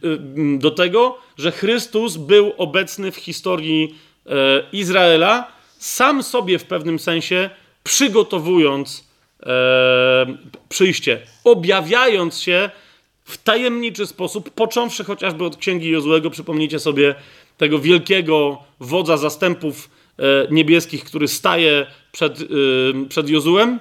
do 0.58 0.70
tego, 0.70 1.18
że 1.38 1.52
Chrystus 1.52 2.16
był 2.16 2.52
obecny 2.56 3.12
w 3.12 3.16
historii 3.16 3.94
E, 4.26 4.62
Izraela, 4.72 5.52
sam 5.78 6.22
sobie 6.22 6.58
w 6.58 6.64
pewnym 6.64 6.98
sensie 6.98 7.50
przygotowując 7.82 9.04
e, 9.42 10.26
przyjście, 10.68 11.26
objawiając 11.44 12.40
się 12.40 12.70
w 13.24 13.38
tajemniczy 13.38 14.06
sposób, 14.06 14.50
począwszy 14.50 15.04
chociażby 15.04 15.44
od 15.44 15.56
księgi 15.56 15.88
Jozłego, 15.88 16.30
przypomnijcie 16.30 16.78
sobie 16.78 17.14
tego 17.58 17.78
wielkiego 17.78 18.58
wodza 18.80 19.16
zastępów 19.16 19.90
e, 20.18 20.22
niebieskich, 20.50 21.04
który 21.04 21.28
staje 21.28 21.86
przed, 22.12 22.38
przed 23.08 23.28
Jozułem. 23.28 23.80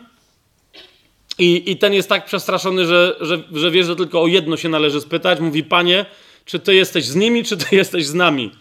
I, 1.40 1.72
I 1.72 1.78
ten 1.78 1.94
jest 1.94 2.10
tak 2.10 2.26
przestraszony, 2.26 2.86
że, 2.86 3.16
że, 3.22 3.44
że 3.52 3.72
wie, 3.72 3.84
że 3.84 3.96
tylko 3.96 4.22
o 4.22 4.28
jedno 4.28 4.58
się 4.58 4.70
należy 4.70 5.02
spytać. 5.02 5.40
Mówi, 5.40 5.64
panie, 5.64 6.06
czy 6.46 6.60
ty 6.60 6.76
jesteś 6.76 7.06
z 7.06 7.16
nimi, 7.16 7.44
czy 7.44 7.58
ty 7.58 7.76
jesteś 7.76 8.06
z 8.06 8.14
nami? 8.14 8.52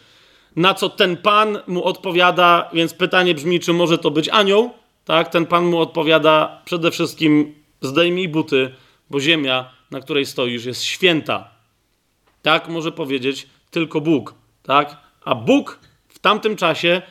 Na 0.57 0.74
co 0.74 0.89
ten 0.89 1.16
pan 1.16 1.59
mu 1.66 1.84
odpowiada, 1.84 2.70
więc 2.72 2.95
pytanie 2.95 3.34
brzmi, 3.34 3.61
czy 3.61 3.72
może 3.72 3.99
to 3.99 4.11
być 4.11 4.28
anioł? 4.28 4.70
Tak, 5.09 5.28
ten 5.28 5.46
pan 5.46 5.64
mu 5.64 5.78
odpowiada 5.78 6.62
przede 6.64 6.90
wszystkim 6.90 7.54
zdejmij 7.80 8.28
buty, 8.28 8.74
bo 9.11 9.20
ziemia, 9.20 9.70
na 9.90 10.00
której 10.00 10.26
stoisz, 10.26 10.64
jest 10.64 10.82
święta. 10.82 11.50
Tak 12.42 12.68
może 12.68 12.92
powiedzieć 12.92 13.46
tylko 13.70 14.00
Bóg. 14.00 14.34
Tak? 14.62 14.96
A 15.24 15.34
Bóg 15.34 15.78
w 16.09 16.18
tamtym 16.18 16.56
czasie, 16.56 17.02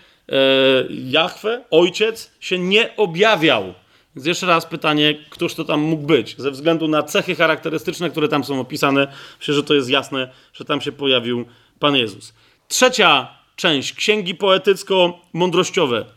e, 1.14 1.64
ojciec, 1.72 2.32
się 2.40 2.60
nie 2.60 2.98
objawiał. 2.98 3.74
Więc 4.16 4.28
jeszcze 4.28 4.46
raz 4.46 4.66
pytanie, 4.66 5.16
któż 5.30 5.54
to 5.54 5.64
tam 5.64 5.80
mógł 5.80 6.04
być? 6.04 6.36
Ze 6.38 6.52
względu 6.52 6.88
na 6.88 7.04
cechy 7.04 7.36
charakterystyczne, 7.36 8.10
które 8.10 8.28
tam 8.28 8.44
są 8.44 8.60
opisane, 8.60 9.08
myślę, 9.40 9.54
że 9.54 9.64
to 9.64 9.74
jest 9.74 9.90
jasne, 9.90 10.32
że 10.54 10.66
tam 10.66 10.82
się 10.82 10.92
pojawił 10.92 11.46
Pan 11.80 11.96
Jezus. 11.96 12.34
Trzecia 12.68 13.28
część, 13.56 13.94
księgi 13.94 14.36
poetycko-mądrościowe. 14.36 16.17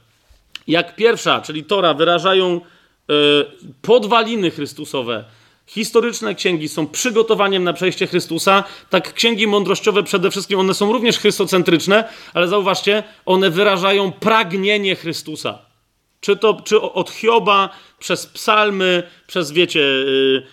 Jak 0.70 0.96
pierwsza, 0.96 1.40
czyli 1.40 1.64
Tora, 1.64 1.94
wyrażają 1.94 2.60
e, 2.60 3.12
podwaliny 3.82 4.50
Chrystusowe, 4.50 5.24
historyczne 5.66 6.34
księgi 6.34 6.68
są 6.68 6.86
przygotowaniem 6.86 7.64
na 7.64 7.72
przejście 7.72 8.06
Chrystusa, 8.06 8.64
tak 8.90 9.14
księgi 9.14 9.46
mądrościowe 9.46 10.02
przede 10.02 10.30
wszystkim, 10.30 10.58
one 10.58 10.74
są 10.74 10.92
również 10.92 11.18
chrystocentryczne, 11.18 12.04
ale 12.34 12.48
zauważcie, 12.48 13.02
one 13.26 13.50
wyrażają 13.50 14.12
pragnienie 14.12 14.96
Chrystusa. 14.96 15.69
Czy 16.20 16.36
to 16.36 16.60
czy 16.64 16.80
od 16.80 17.10
Hioba, 17.10 17.68
przez 17.98 18.26
psalmy, 18.26 19.02
przez, 19.26 19.52
wiecie, 19.52 19.80
yy, 19.80 20.44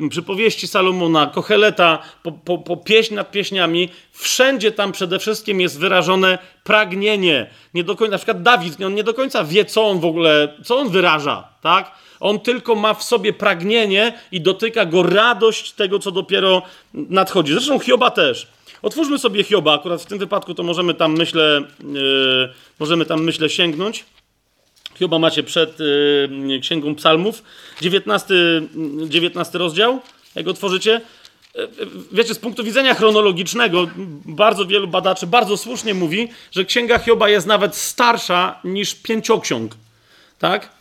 yy, 0.00 0.08
przypowieści 0.08 0.68
Salomona, 0.68 1.26
Kocheleta, 1.26 1.98
po, 2.22 2.32
po, 2.32 2.58
po 2.58 2.76
pieśń 2.76 3.14
nad 3.14 3.30
pieśniami, 3.30 3.88
wszędzie 4.12 4.72
tam 4.72 4.92
przede 4.92 5.18
wszystkim 5.18 5.60
jest 5.60 5.80
wyrażone 5.80 6.38
pragnienie. 6.64 7.50
Nie 7.74 7.84
do 7.84 7.96
końca, 7.96 8.10
na 8.10 8.18
przykład 8.18 8.42
Dawid, 8.42 8.82
on 8.82 8.94
nie 8.94 9.04
do 9.04 9.14
końca 9.14 9.44
wie, 9.44 9.64
co 9.64 9.86
on 9.86 10.00
w 10.00 10.04
ogóle, 10.04 10.54
co 10.64 10.78
on 10.78 10.90
wyraża, 10.90 11.48
tak? 11.62 11.92
On 12.20 12.40
tylko 12.40 12.74
ma 12.74 12.94
w 12.94 13.02
sobie 13.02 13.32
pragnienie 13.32 14.18
i 14.32 14.40
dotyka 14.40 14.86
go 14.86 15.02
radość 15.02 15.72
tego, 15.72 15.98
co 15.98 16.10
dopiero 16.10 16.62
nadchodzi. 16.94 17.52
Zresztą 17.52 17.78
Hioba 17.78 18.10
też. 18.10 18.46
Otwórzmy 18.82 19.18
sobie 19.18 19.44
Hioba, 19.44 19.74
akurat 19.74 20.02
w 20.02 20.06
tym 20.06 20.18
wypadku 20.18 20.54
to 20.54 20.62
możemy 20.62 20.94
tam, 20.94 21.16
myślę, 21.16 21.62
yy, 21.84 22.48
możemy 22.78 23.06
tam, 23.06 23.22
myślę, 23.24 23.48
sięgnąć. 23.48 24.04
Hioba 24.98 25.18
macie 25.18 25.42
przed 25.42 25.78
yy, 26.48 26.60
Księgą 26.60 26.94
Psalmów, 26.94 27.42
19, 27.80 28.34
19 29.08 29.58
rozdział, 29.58 30.00
jak 30.34 30.48
otworzycie. 30.48 31.00
Yy, 31.54 31.68
wiecie, 32.12 32.34
z 32.34 32.38
punktu 32.38 32.64
widzenia 32.64 32.94
chronologicznego, 32.94 33.86
bardzo 34.24 34.66
wielu 34.66 34.88
badaczy 34.88 35.26
bardzo 35.26 35.56
słusznie 35.56 35.94
mówi, 35.94 36.28
że 36.52 36.64
Księga 36.64 36.98
Hioba 36.98 37.28
jest 37.28 37.46
nawet 37.46 37.76
starsza 37.76 38.60
niż 38.64 38.94
pięcioksiąg. 38.94 39.72
Tak? 40.38 40.76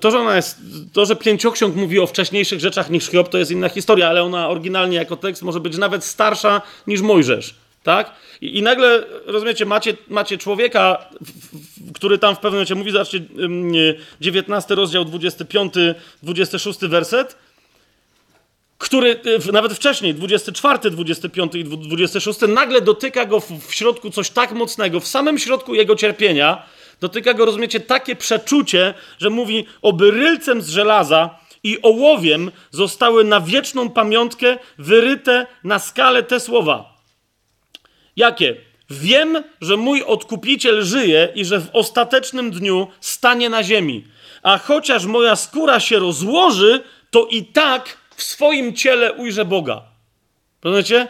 To, 0.00 0.10
że 0.10 0.18
ona 0.18 0.36
jest, 0.36 0.58
to, 0.92 1.06
że 1.06 1.16
pięcioksiąg 1.16 1.76
mówi 1.76 2.00
o 2.00 2.06
wcześniejszych 2.06 2.60
rzeczach 2.60 2.90
niż 2.90 3.06
Hiob, 3.06 3.28
to 3.28 3.38
jest 3.38 3.50
inna 3.50 3.68
historia, 3.68 4.08
ale 4.08 4.22
ona 4.22 4.48
oryginalnie 4.48 4.96
jako 4.96 5.16
tekst 5.16 5.42
może 5.42 5.60
być 5.60 5.76
nawet 5.76 6.04
starsza 6.04 6.62
niż 6.86 7.00
Mojżesz. 7.00 7.54
Tak? 7.82 8.10
I, 8.40 8.58
I, 8.58 8.62
nagle, 8.62 9.04
rozumiecie, 9.26 9.66
macie, 9.66 9.96
macie 10.08 10.38
człowieka, 10.38 11.08
który 11.94 12.18
tam 12.18 12.34
w 12.34 12.38
pewnym 12.38 12.52
momencie 12.52 12.74
mówi, 12.74 12.90
zobaczcie, 12.90 13.20
19 14.20 14.74
rozdział, 14.74 15.04
25, 15.04 15.74
26 16.22 16.80
werset, 16.80 17.36
który 18.78 19.20
y, 19.48 19.52
nawet 19.52 19.72
wcześniej, 19.72 20.14
24, 20.14 20.90
25 20.90 21.54
i 21.54 21.64
26, 21.64 22.40
nagle 22.48 22.80
dotyka 22.80 23.24
go 23.24 23.40
w, 23.40 23.74
środku 23.74 24.10
coś 24.10 24.30
tak 24.30 24.52
mocnego, 24.52 25.00
w 25.00 25.06
samym 25.06 25.38
środku 25.38 25.74
jego 25.74 25.96
cierpienia, 25.96 26.66
dotyka 27.00 27.34
go, 27.34 27.44
rozumiecie, 27.44 27.80
takie 27.80 28.16
przeczucie, 28.16 28.94
że 29.18 29.30
mówi, 29.30 29.66
oby 29.82 30.10
rylcem 30.10 30.62
z 30.62 30.68
żelaza 30.68 31.38
i 31.62 31.78
ołowiem 31.82 32.50
zostały 32.70 33.24
na 33.24 33.40
wieczną 33.40 33.90
pamiątkę 33.90 34.58
wyryte 34.78 35.46
na 35.64 35.78
skalę 35.78 36.22
te 36.22 36.40
słowa. 36.40 36.93
Jakie? 38.16 38.56
Wiem, 38.90 39.44
że 39.60 39.76
mój 39.76 40.02
odkupiciel 40.02 40.84
żyje 40.84 41.28
i 41.34 41.44
że 41.44 41.60
w 41.60 41.70
ostatecznym 41.72 42.50
dniu 42.50 42.88
stanie 43.00 43.48
na 43.50 43.62
ziemi. 43.62 44.04
A 44.42 44.58
chociaż 44.58 45.04
moja 45.04 45.36
skóra 45.36 45.80
się 45.80 45.98
rozłoży, 45.98 46.80
to 47.10 47.26
i 47.26 47.44
tak 47.44 47.98
w 48.16 48.22
swoim 48.22 48.72
ciele 48.72 49.12
ujrzę 49.12 49.44
Boga. 49.44 49.82
Rozumiecie? 50.64 51.08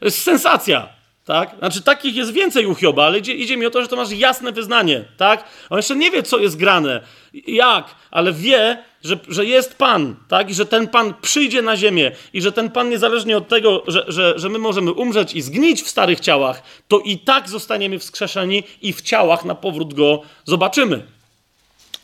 Jest 0.00 0.22
sensacja. 0.30 0.88
Tak? 1.24 1.56
Znaczy, 1.58 1.82
takich 1.82 2.14
jest 2.14 2.32
więcej 2.32 2.66
u 2.66 2.74
Hioba, 2.74 3.06
ale 3.06 3.18
idzie, 3.18 3.34
idzie 3.34 3.56
mi 3.56 3.66
o 3.66 3.70
to, 3.70 3.82
że 3.82 3.88
to 3.88 3.96
masz 3.96 4.10
jasne 4.10 4.52
wyznanie. 4.52 5.04
Tak? 5.16 5.44
On 5.70 5.78
jeszcze 5.78 5.96
nie 5.96 6.10
wie, 6.10 6.22
co 6.22 6.38
jest 6.38 6.56
grane, 6.56 7.00
jak, 7.46 7.94
ale 8.10 8.32
wie, 8.32 8.84
że, 9.04 9.18
że 9.28 9.44
jest 9.44 9.74
Pan, 9.74 10.16
tak? 10.28 10.50
I 10.50 10.54
że 10.54 10.66
ten 10.66 10.88
Pan 10.88 11.14
przyjdzie 11.22 11.62
na 11.62 11.76
ziemię 11.76 12.12
i 12.32 12.42
że 12.42 12.52
ten 12.52 12.70
Pan, 12.70 12.88
niezależnie 12.88 13.36
od 13.36 13.48
tego, 13.48 13.82
że, 13.86 14.04
że, 14.08 14.34
że 14.36 14.48
my 14.48 14.58
możemy 14.58 14.92
umrzeć 14.92 15.34
i 15.34 15.42
zgnić 15.42 15.82
w 15.82 15.88
starych 15.88 16.20
ciałach, 16.20 16.62
to 16.88 16.98
i 16.98 17.18
tak 17.18 17.48
zostaniemy 17.48 17.98
wskrzeszeni 17.98 18.62
i 18.82 18.92
w 18.92 19.02
ciałach 19.02 19.44
na 19.44 19.54
powrót 19.54 19.94
Go 19.94 20.22
zobaczymy. 20.44 21.02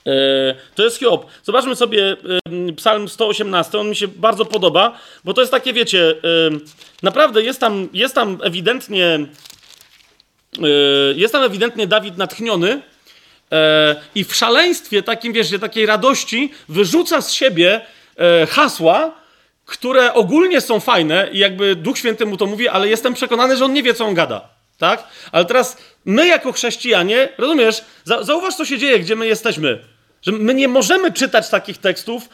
E, 0.07 0.55
to 0.75 0.83
jest 0.83 0.99
Hiob. 0.99 1.27
Zobaczmy 1.43 1.77
sobie 1.77 2.17
Psalm 2.77 3.09
118. 3.09 3.79
On 3.79 3.89
mi 3.89 3.97
się 3.97 4.09
bardzo 4.09 4.45
podoba, 4.45 4.99
bo 5.25 5.35
to 5.35 5.41
jest 5.41 5.53
takie, 5.53 5.73
wiecie, 5.73 6.15
naprawdę 7.03 7.43
jest 7.43 7.61
tam, 7.61 7.89
jest 7.93 8.15
tam 8.15 8.39
ewidentnie 8.43 9.07
e, 10.63 10.69
jest 11.17 11.33
tam 11.33 11.43
ewidentnie 11.43 11.87
Dawid 11.87 12.17
natchniony 12.17 12.71
e, 12.73 12.81
i 14.15 14.25
w 14.25 14.35
szaleństwie 14.35 15.03
takim, 15.03 15.33
wiesz, 15.33 15.51
takiej 15.61 15.87
radości 15.87 16.53
wyrzuca 16.69 17.21
z 17.21 17.33
siebie 17.33 17.81
hasła, 18.49 19.21
które 19.65 20.15
ogólnie 20.15 20.61
są 20.61 20.81
fajne 20.81 21.29
i 21.33 21.39
jakby 21.39 21.77
Duch 21.77 21.99
Święty 21.99 22.27
mu 22.27 22.37
to 22.37 22.47
mówi, 22.47 22.69
ale 22.69 22.89
jestem 22.89 23.15
przekonany, 23.15 23.57
że 23.57 23.65
on 23.65 23.73
nie 23.73 23.83
wie, 23.83 23.95
co 23.95 24.07
on 24.07 24.15
gada. 24.15 24.49
Tak? 24.79 25.05
Ale 25.33 25.45
teraz 25.45 25.77
my 26.05 26.27
jako 26.27 26.53
chrześcijanie, 26.53 27.29
rozumiesz, 27.39 27.85
zauważ, 28.05 28.55
co 28.55 28.65
się 28.65 28.79
dzieje, 28.79 28.99
gdzie 28.99 29.17
my 29.17 29.27
jesteśmy. 29.27 29.79
Że 30.23 30.33
my 30.33 30.55
nie 30.55 30.69
możemy 30.69 31.13
czytać 31.13 31.49
takich 31.49 31.79
tekstów 31.79 32.29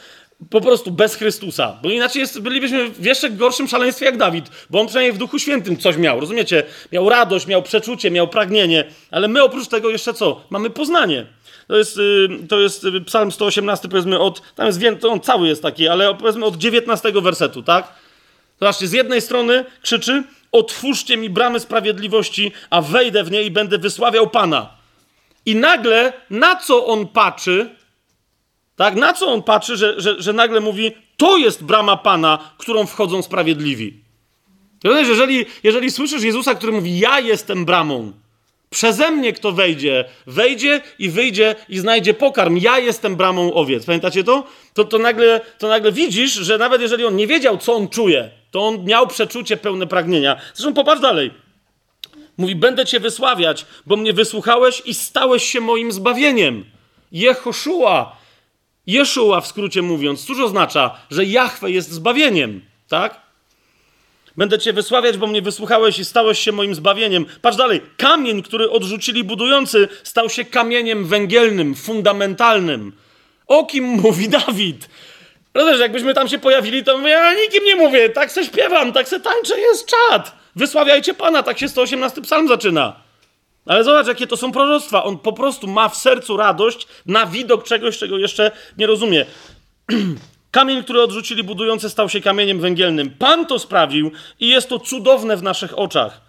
po 0.50 0.60
prostu 0.60 0.90
bez 0.90 1.14
Chrystusa, 1.14 1.78
bo 1.82 1.90
inaczej 1.90 2.20
jest, 2.20 2.40
bylibyśmy 2.40 2.88
w 2.88 3.04
jeszcze 3.04 3.30
gorszym 3.30 3.68
szaleństwie 3.68 4.06
jak 4.06 4.16
Dawid, 4.16 4.44
bo 4.70 4.80
on 4.80 4.86
przynajmniej 4.86 5.12
w 5.12 5.18
Duchu 5.18 5.38
Świętym 5.38 5.76
coś 5.76 5.96
miał, 5.96 6.20
rozumiecie? 6.20 6.62
Miał 6.92 7.08
radość, 7.08 7.46
miał 7.46 7.62
przeczucie, 7.62 8.10
miał 8.10 8.28
pragnienie, 8.28 8.84
ale 9.10 9.28
my 9.28 9.42
oprócz 9.42 9.68
tego 9.68 9.90
jeszcze 9.90 10.14
co? 10.14 10.40
Mamy 10.50 10.70
poznanie. 10.70 11.26
To 11.68 11.76
jest, 11.76 11.98
y, 11.98 12.28
to 12.48 12.60
jest 12.60 12.84
y, 12.84 13.00
psalm 13.00 13.32
118, 13.32 13.88
powiedzmy 13.88 14.18
od, 14.18 14.54
tam 14.54 14.66
jest, 14.66 14.80
to 15.00 15.08
on 15.08 15.20
cały 15.20 15.48
jest 15.48 15.62
taki, 15.62 15.88
ale 15.88 16.14
powiedzmy 16.14 16.44
od 16.44 16.56
19 16.56 17.12
wersetu, 17.12 17.62
tak? 17.62 17.92
Zobaczcie, 18.60 18.86
z 18.86 18.92
jednej 18.92 19.20
strony 19.20 19.64
krzyczy, 19.82 20.22
otwórzcie 20.52 21.16
mi 21.16 21.30
bramy 21.30 21.60
sprawiedliwości, 21.60 22.52
a 22.70 22.82
wejdę 22.82 23.24
w 23.24 23.30
nie 23.30 23.42
i 23.42 23.50
będę 23.50 23.78
wysławiał 23.78 24.30
Pana. 24.30 24.76
I 25.46 25.56
nagle 25.56 26.12
na 26.30 26.56
co 26.56 26.86
on 26.86 27.08
patrzy? 27.08 27.70
Tak, 28.76 28.94
na 28.94 29.12
co 29.12 29.26
on 29.26 29.42
patrzy, 29.42 29.76
że, 29.76 30.00
że, 30.00 30.22
że 30.22 30.32
nagle 30.32 30.60
mówi, 30.60 30.92
to 31.16 31.36
jest 31.36 31.64
brama 31.64 31.96
Pana, 31.96 32.38
którą 32.58 32.86
wchodzą 32.86 33.22
sprawiedliwi. 33.22 34.00
Jeżeli, 34.84 35.46
jeżeli 35.62 35.90
słyszysz 35.90 36.22
Jezusa, 36.22 36.54
który 36.54 36.72
mówi, 36.72 36.98
ja 36.98 37.20
jestem 37.20 37.64
bramą, 37.64 38.12
przeze 38.70 39.10
mnie 39.10 39.32
kto 39.32 39.52
wejdzie, 39.52 40.04
wejdzie 40.26 40.80
i 40.98 41.10
wyjdzie 41.10 41.54
i 41.68 41.78
znajdzie 41.78 42.14
pokarm, 42.14 42.56
ja 42.56 42.78
jestem 42.78 43.16
bramą 43.16 43.54
owiec. 43.54 43.84
Pamiętacie 43.84 44.24
to? 44.24 44.44
To, 44.74 44.84
to, 44.84 44.98
nagle, 44.98 45.40
to 45.58 45.68
nagle 45.68 45.92
widzisz, 45.92 46.32
że 46.32 46.58
nawet 46.58 46.80
jeżeli 46.80 47.04
on 47.04 47.16
nie 47.16 47.26
wiedział, 47.26 47.58
co 47.58 47.74
on 47.74 47.88
czuje, 47.88 48.30
to 48.50 48.66
on 48.66 48.84
miał 48.84 49.06
przeczucie 49.06 49.56
pełne 49.56 49.86
pragnienia. 49.86 50.36
Zresztą 50.54 50.74
popatrz 50.74 51.02
dalej. 51.02 51.30
Mówi, 52.38 52.56
będę 52.56 52.86
cię 52.86 53.00
wysławiać, 53.00 53.66
bo 53.86 53.96
mnie 53.96 54.12
wysłuchałeś 54.12 54.82
i 54.84 54.94
stałeś 54.94 55.44
się 55.44 55.60
moim 55.60 55.92
zbawieniem. 55.92 56.64
Jehoszua. 57.12 58.16
Jeszua 58.86 59.40
w 59.40 59.46
skrócie 59.46 59.82
mówiąc, 59.82 60.26
cóż 60.26 60.40
oznacza, 60.40 60.98
że 61.10 61.24
Jahwe 61.24 61.70
jest 61.70 61.92
zbawieniem, 61.92 62.60
tak? 62.88 63.26
Będę 64.36 64.58
cię 64.58 64.72
wysławiać, 64.72 65.18
bo 65.18 65.26
mnie 65.26 65.42
wysłuchałeś 65.42 65.98
i 65.98 66.04
stałeś 66.04 66.38
się 66.38 66.52
moim 66.52 66.74
zbawieniem. 66.74 67.26
Patrz 67.42 67.56
dalej. 67.56 67.80
Kamień, 67.96 68.42
który 68.42 68.70
odrzucili 68.70 69.24
budujący, 69.24 69.88
stał 70.02 70.30
się 70.30 70.44
kamieniem 70.44 71.04
węgielnym, 71.04 71.74
fundamentalnym. 71.74 72.92
O 73.46 73.64
kim 73.64 73.84
mówi 73.84 74.28
Dawid? 74.28 74.88
Rozumiesz, 75.54 75.80
jakbyśmy 75.80 76.14
tam 76.14 76.28
się 76.28 76.38
pojawili, 76.38 76.84
to 76.84 76.98
mówię, 76.98 77.10
ja 77.10 77.34
nikim 77.34 77.64
nie 77.64 77.76
mówię, 77.76 78.08
tak 78.08 78.32
se 78.32 78.44
śpiewam, 78.44 78.92
tak 78.92 79.08
se 79.08 79.20
tańczę, 79.20 79.60
jest 79.60 79.86
czad. 79.86 80.32
Wysławiajcie 80.56 81.14
Pana, 81.14 81.42
tak 81.42 81.58
się 81.58 81.68
118 81.68 82.22
psalm 82.22 82.48
zaczyna. 82.48 83.05
Ale 83.66 83.84
zobacz, 83.84 84.06
jakie 84.06 84.26
to 84.26 84.36
są 84.36 84.52
proroctwa. 84.52 85.04
On 85.04 85.18
po 85.18 85.32
prostu 85.32 85.66
ma 85.66 85.88
w 85.88 85.96
sercu 85.96 86.36
radość 86.36 86.86
na 87.06 87.26
widok 87.26 87.64
czegoś, 87.64 87.98
czego 87.98 88.18
jeszcze 88.18 88.50
nie 88.78 88.86
rozumie. 88.86 89.26
Kamień, 90.50 90.84
który 90.84 91.02
odrzucili 91.02 91.44
budujący, 91.44 91.90
stał 91.90 92.08
się 92.08 92.20
kamieniem 92.20 92.60
węgielnym. 92.60 93.10
Pan 93.10 93.46
to 93.46 93.58
sprawił 93.58 94.10
i 94.40 94.48
jest 94.48 94.68
to 94.68 94.78
cudowne 94.78 95.36
w 95.36 95.42
naszych 95.42 95.78
oczach. 95.78 96.20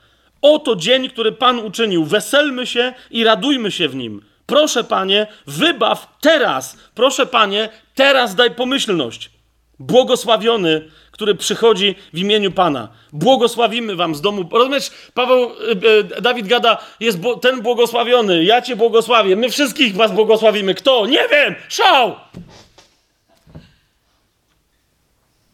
Oto 0.41 0.75
dzień, 0.75 1.09
który 1.09 1.31
Pan 1.31 1.59
uczynił. 1.59 2.05
Weselmy 2.05 2.67
się 2.67 2.93
i 3.11 3.23
radujmy 3.23 3.71
się 3.71 3.89
w 3.89 3.95
nim. 3.95 4.21
Proszę, 4.45 4.83
Panie, 4.83 5.27
wybaw 5.47 6.17
teraz. 6.21 6.77
Proszę, 6.95 7.25
Panie, 7.25 7.69
teraz 7.95 8.35
daj 8.35 8.55
pomyślność. 8.55 9.31
Błogosławiony, 9.79 10.89
który 11.17 11.35
przychodzi 11.35 11.95
w 12.13 12.17
imieniu 12.17 12.51
Pana. 12.51 12.89
Błogosławimy 13.13 13.95
wam 13.95 14.15
z 14.15 14.21
domu. 14.21 14.49
Rozumiesz, 14.51 14.91
Paweł, 15.13 15.43
e, 15.43 16.17
e, 16.17 16.21
Dawid 16.21 16.47
gada, 16.47 16.77
jest 16.99 17.17
ten 17.41 17.61
błogosławiony, 17.61 18.43
ja 18.43 18.61
cię 18.61 18.75
błogosławię, 18.75 19.35
my 19.35 19.49
wszystkich 19.49 19.95
was 19.95 20.11
błogosławimy. 20.11 20.75
Kto? 20.75 21.05
Nie 21.05 21.27
wiem! 21.31 21.55
Szał! 21.69 22.15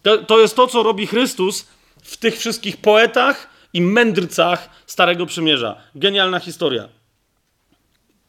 To, 0.02 0.18
to 0.18 0.40
jest 0.40 0.56
to, 0.56 0.68
co 0.68 0.84
robi 0.84 1.08
Chrystus 1.08 1.68
w 2.04 2.18
tych 2.18 2.38
wszystkich 2.38 2.78
poetach 2.78 3.50
i 3.74 3.82
mędrcach 3.82 4.70
Starego 4.86 5.26
Przymierza. 5.26 5.76
Genialna 5.96 6.40
historia. 6.40 6.90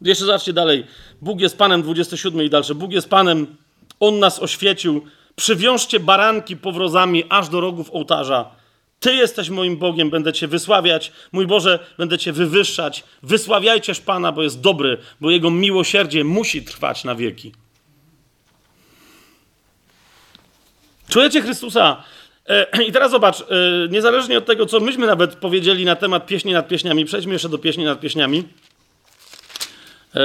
Jeszcze 0.00 0.24
zobaczcie 0.24 0.52
dalej. 0.52 0.86
Bóg 1.22 1.40
jest 1.40 1.58
Panem, 1.58 1.82
27 1.82 2.42
i 2.42 2.50
dalsze. 2.50 2.74
Bóg 2.74 2.92
jest 2.92 3.08
Panem, 3.08 3.56
On 4.00 4.18
nas 4.18 4.38
oświecił. 4.38 5.06
Przywiążcie 5.36 6.00
baranki 6.00 6.56
powrozami 6.56 7.24
aż 7.28 7.48
do 7.48 7.60
rogów 7.60 7.90
ołtarza. 7.90 8.50
Ty 9.00 9.14
jesteś 9.14 9.50
moim 9.50 9.76
Bogiem, 9.76 10.10
będę 10.10 10.32
Cię 10.32 10.48
wysławiać. 10.48 11.12
Mój 11.32 11.46
Boże, 11.46 11.78
będę 11.98 12.18
Cię 12.18 12.32
wywyższać. 12.32 13.04
Wysławiajcież 13.22 14.00
Pana, 14.00 14.32
bo 14.32 14.42
jest 14.42 14.60
dobry, 14.60 14.98
bo 15.20 15.30
Jego 15.30 15.50
miłosierdzie 15.50 16.24
musi 16.24 16.62
trwać 16.62 17.04
na 17.04 17.14
wieki. 17.14 17.52
Czujecie 21.08 21.42
Chrystusa? 21.42 22.02
E, 22.48 22.82
I 22.88 22.92
teraz 22.92 23.10
zobacz, 23.10 23.40
e, 23.40 23.44
niezależnie 23.90 24.38
od 24.38 24.46
tego, 24.46 24.66
co 24.66 24.80
myśmy 24.80 25.06
nawet 25.06 25.34
powiedzieli 25.34 25.84
na 25.84 25.96
temat 25.96 26.26
pieśni 26.26 26.52
nad 26.52 26.68
pieśniami, 26.68 27.04
przejdźmy 27.04 27.32
jeszcze 27.32 27.48
do 27.48 27.58
pieśni 27.58 27.84
nad 27.84 28.00
pieśniami. 28.00 28.48
E, 30.16 30.20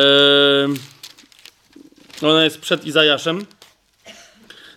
ona 2.22 2.44
jest 2.44 2.62
przed 2.62 2.86
Izajaszem. 2.86 3.46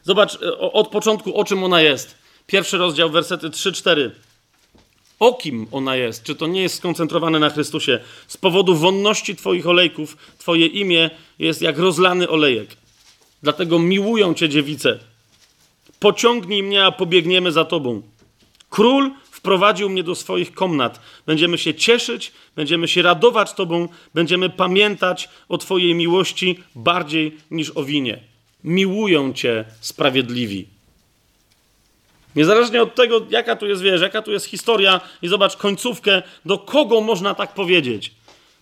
Zobacz 0.03 0.39
od 0.59 0.89
początku, 0.89 1.37
o 1.37 1.45
czym 1.45 1.65
ona 1.65 1.81
jest. 1.81 2.15
Pierwszy 2.47 2.79
rozdział, 2.79 3.11
wersety 3.11 3.51
3-4. 3.51 4.11
O 5.19 5.35
kim 5.35 5.67
ona 5.73 5.97
jest? 5.97 6.23
Czy 6.23 6.35
to 6.35 6.47
nie 6.47 6.63
jest 6.63 6.75
skoncentrowane 6.75 7.39
na 7.39 7.51
Chrystusie? 7.51 8.01
Z 8.29 8.37
powodu 8.37 8.75
wonności 8.75 9.37
Twoich 9.37 9.67
olejków, 9.67 10.17
Twoje 10.39 10.67
imię 10.67 11.11
jest 11.39 11.63
jak 11.63 11.79
rozlany 11.79 12.29
olejek. 12.29 12.77
Dlatego 13.43 13.79
miłują 13.79 14.35
Cię 14.35 14.49
dziewice. 14.49 14.99
Pociągnij 16.01 16.63
mnie, 16.63 16.85
a 16.85 16.93
pobiegniemy 16.93 17.53
za 17.53 17.65
Tobą. 17.65 18.03
Król 18.71 19.11
wprowadził 19.31 19.89
mnie 19.91 20.03
do 20.03 20.15
swoich 20.15 20.55
komnat. 20.55 21.01
Będziemy 21.27 21.59
się 21.59 21.75
cieszyć, 21.75 22.33
będziemy 22.57 22.89
się 22.89 23.03
radować 23.03 23.53
Tobą, 23.53 23.89
będziemy 24.15 24.51
pamiętać 24.51 25.29
o 25.49 25.59
Twojej 25.59 25.95
miłości 25.95 26.59
bardziej 26.75 27.37
niż 27.51 27.73
o 27.75 27.85
winie. 27.85 28.32
Miłują 28.65 29.33
Cię 29.33 29.65
sprawiedliwi. 29.81 30.67
Niezależnie 32.37 32.83
od 32.83 32.95
tego, 32.95 33.27
jaka 33.31 33.57
tu 33.57 33.67
jest, 33.67 33.83
wiesz, 33.83 34.01
jaka 34.01 34.23
tu 34.23 34.33
jest 34.33 34.47
historia 34.47 35.01
i 35.23 35.29
zobacz 35.29 35.57
końcówkę, 35.57 36.23
do 36.45 36.59
kogo 36.59 37.01
można 37.01 37.35
tak 37.35 37.55
powiedzieć. 37.55 38.13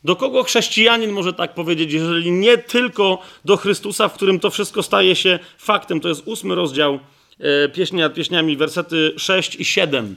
Do 0.04 0.16
kogo 0.16 0.42
chrześcijanin 0.42 1.10
może 1.10 1.32
tak 1.32 1.54
powiedzieć, 1.54 1.92
jeżeli 1.92 2.30
nie 2.30 2.58
tylko 2.58 3.22
do 3.44 3.56
Chrystusa, 3.56 4.08
w 4.08 4.12
którym 4.12 4.40
to 4.40 4.50
wszystko 4.50 4.82
staje 4.82 5.16
się 5.16 5.38
faktem. 5.58 6.00
To 6.00 6.08
jest 6.08 6.22
ósmy 6.24 6.54
rozdział 6.54 6.98
e, 7.40 7.68
Pieśni 7.68 7.98
nad 7.98 8.14
Pieśniami, 8.14 8.56
wersety 8.56 9.14
6 9.16 9.56
i 9.56 9.64
7. 9.64 10.16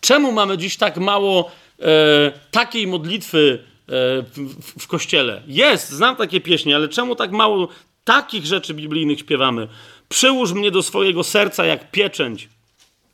Czemu 0.00 0.32
mamy 0.32 0.58
dziś 0.58 0.76
tak 0.76 0.96
mało 0.96 1.50
e, 1.80 2.32
takiej 2.50 2.86
modlitwy 2.86 3.58
e, 3.58 3.92
w, 4.22 4.82
w, 4.82 4.86
kościele? 4.86 5.42
Jest, 5.46 5.90
znam 5.90 6.16
takie 6.16 6.40
pieśni, 6.40 6.74
ale 6.74 6.88
czemu 6.88 7.16
tak 7.16 7.32
mało 7.32 7.68
takich 8.08 8.46
rzeczy 8.46 8.74
biblijnych 8.74 9.18
śpiewamy? 9.18 9.68
Przyłóż 10.08 10.52
mnie 10.52 10.70
do 10.70 10.82
swojego 10.82 11.24
serca 11.24 11.66
jak 11.66 11.90
pieczęć. 11.90 12.48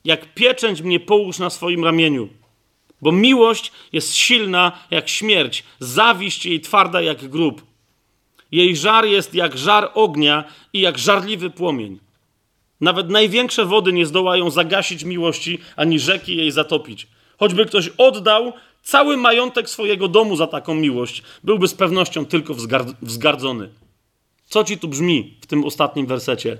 Jak 0.04 0.34
pieczęć 0.34 0.82
mnie 0.82 1.00
połóż 1.00 1.38
na 1.38 1.50
swoim 1.50 1.84
ramieniu. 1.84 2.28
Bo 3.00 3.12
miłość 3.12 3.72
jest 3.92 4.14
silna 4.14 4.72
jak 4.90 5.08
śmierć, 5.08 5.64
zawiść 5.80 6.46
jej 6.46 6.60
twarda 6.60 7.00
jak 7.02 7.28
grób. 7.28 7.62
Jej 8.52 8.76
żar 8.76 9.04
jest 9.04 9.34
jak 9.34 9.58
żar 9.58 9.90
ognia 9.94 10.44
i 10.72 10.80
jak 10.80 10.98
żarliwy 10.98 11.50
płomień. 11.50 11.98
Nawet 12.80 13.10
największe 13.10 13.64
wody 13.64 13.92
nie 13.92 14.06
zdołają 14.06 14.50
zagasić 14.50 15.04
miłości, 15.04 15.58
ani 15.76 15.98
rzeki 15.98 16.36
jej 16.36 16.50
zatopić. 16.50 17.06
Choćby 17.38 17.66
ktoś 17.66 17.88
oddał 17.88 18.52
cały 18.82 19.16
majątek 19.16 19.70
swojego 19.70 20.08
domu 20.08 20.36
za 20.36 20.46
taką 20.46 20.74
miłość, 20.74 21.22
byłby 21.44 21.68
z 21.68 21.74
pewnością 21.74 22.26
tylko 22.26 22.54
wzgardzony. 23.02 23.83
Co 24.46 24.64
ci 24.64 24.78
tu 24.78 24.88
brzmi 24.88 25.36
w 25.40 25.46
tym 25.46 25.64
ostatnim 25.64 26.06
wersecie? 26.06 26.58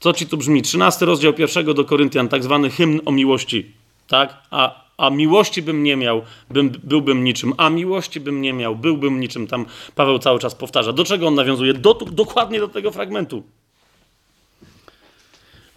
Co 0.00 0.12
ci 0.12 0.26
tu 0.26 0.36
brzmi? 0.36 0.62
13 0.62 1.06
rozdział 1.06 1.32
pierwszego 1.32 1.74
do 1.74 1.84
Koryntian, 1.84 2.28
tak 2.28 2.44
zwany 2.44 2.70
hymn 2.70 3.00
o 3.04 3.12
miłości. 3.12 3.72
Tak? 4.08 4.42
A, 4.50 4.84
a 4.96 5.10
miłości 5.10 5.62
bym 5.62 5.82
nie 5.82 5.96
miał, 5.96 6.22
bym, 6.50 6.72
byłbym 6.82 7.24
niczym. 7.24 7.52
A 7.56 7.70
miłości 7.70 8.20
bym 8.20 8.40
nie 8.40 8.52
miał, 8.52 8.76
byłbym 8.76 9.20
niczym. 9.20 9.46
Tam 9.46 9.66
Paweł 9.94 10.18
cały 10.18 10.38
czas 10.38 10.54
powtarza. 10.54 10.92
Do 10.92 11.04
czego 11.04 11.26
on 11.26 11.34
nawiązuje? 11.34 11.74
Do, 11.74 11.94
dokładnie 11.94 12.60
do 12.60 12.68
tego 12.68 12.90
fragmentu. 12.90 13.42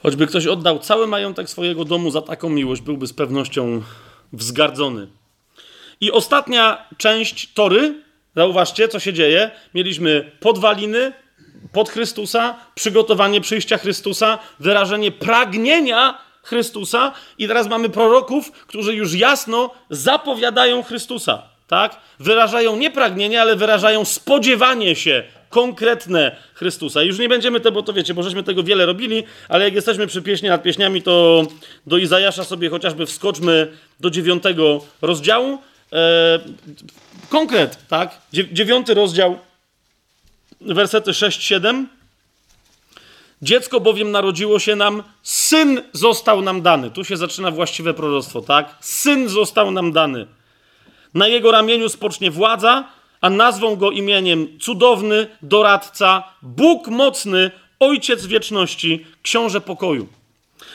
Choćby 0.04 0.28
ktoś 0.28 0.48
oddał 0.48 0.80
cały 0.80 1.08
majątek 1.08 1.50
swojego 1.50 1.86
domu 1.86 2.12
za 2.12 2.22
taką 2.22 2.50
miłość, 2.50 2.82
byłby 2.82 3.08
z 3.08 3.14
pewnością 3.14 3.82
wzgardzony. 4.34 5.08
I 6.02 6.12
ostatnia 6.12 6.88
część 6.98 7.54
tory, 7.54 8.04
zauważcie, 8.36 8.88
co 8.88 9.00
się 9.00 9.14
dzieje. 9.14 9.52
Mieliśmy 9.74 10.32
podwaliny, 10.40 11.14
pod 11.72 11.90
Chrystusa, 11.90 12.56
przygotowanie 12.76 13.42
przyjścia 13.42 13.78
Chrystusa, 13.78 14.40
wyrażenie 14.60 15.12
pragnienia 15.12 16.18
Chrystusa 16.44 17.14
i 17.38 17.48
teraz 17.48 17.68
mamy 17.68 17.90
proroków, 17.90 18.52
którzy 18.52 18.96
już 18.96 19.14
jasno 19.14 19.72
zapowiadają 19.90 20.84
Chrystusa, 20.84 21.44
tak? 21.68 21.98
Wyrażają 22.20 22.76
nie 22.76 22.92
pragnienie, 22.92 23.42
ale 23.42 23.56
wyrażają 23.56 24.06
spodziewanie 24.06 24.96
się 24.96 25.24
konkretne 25.50 26.36
Chrystusa. 26.54 27.04
I 27.04 27.08
już 27.08 27.20
nie 27.20 27.30
będziemy 27.30 27.60
tego, 27.60 27.72
bo 27.72 27.84
to 27.84 27.94
wiecie, 27.94 28.14
bo 28.14 28.24
żeśmy 28.24 28.44
tego 28.44 28.64
wiele 28.64 28.86
robili, 28.86 29.24
ale 29.50 29.66
jak 29.66 29.74
jesteśmy 29.74 30.08
przy 30.08 30.22
pieśni 30.22 30.50
nad 30.50 30.64
pieśniami, 30.64 31.02
to 31.02 31.44
do 31.88 31.98
Izajasza 31.98 32.44
sobie 32.44 32.70
chociażby 32.70 33.06
wskoczmy 33.06 33.68
do 34.00 34.10
dziewiątego 34.10 34.82
rozdziału. 35.02 35.58
Konkret, 37.30 37.88
tak? 37.88 38.22
Dziewiąty 38.34 38.94
rozdział 38.94 39.40
wersety 40.62 41.12
6-7. 41.12 41.86
Dziecko 43.42 43.80
bowiem 43.80 44.12
narodziło 44.12 44.60
się 44.60 44.76
nam, 44.76 45.04
syn 45.24 45.82
został 45.94 46.42
nam 46.42 46.62
dany. 46.62 46.92
Tu 46.92 47.04
się 47.04 47.18
zaczyna 47.18 47.52
właściwe 47.52 47.94
proroctwo, 47.94 48.42
tak? 48.42 48.76
Syn 48.80 49.30
został 49.30 49.72
nam 49.72 49.92
dany. 49.92 50.28
Na 51.14 51.28
jego 51.28 51.52
ramieniu 51.52 51.90
spocznie 51.90 52.32
władza, 52.32 52.88
a 53.22 53.30
nazwą 53.30 53.76
go 53.76 53.92
imieniem 53.92 54.60
cudowny, 54.60 55.28
doradca, 55.42 56.24
Bóg 56.42 56.88
mocny, 56.88 57.52
ojciec 57.80 58.26
wieczności, 58.26 59.06
książę 59.22 59.62
pokoju. 59.62 60.08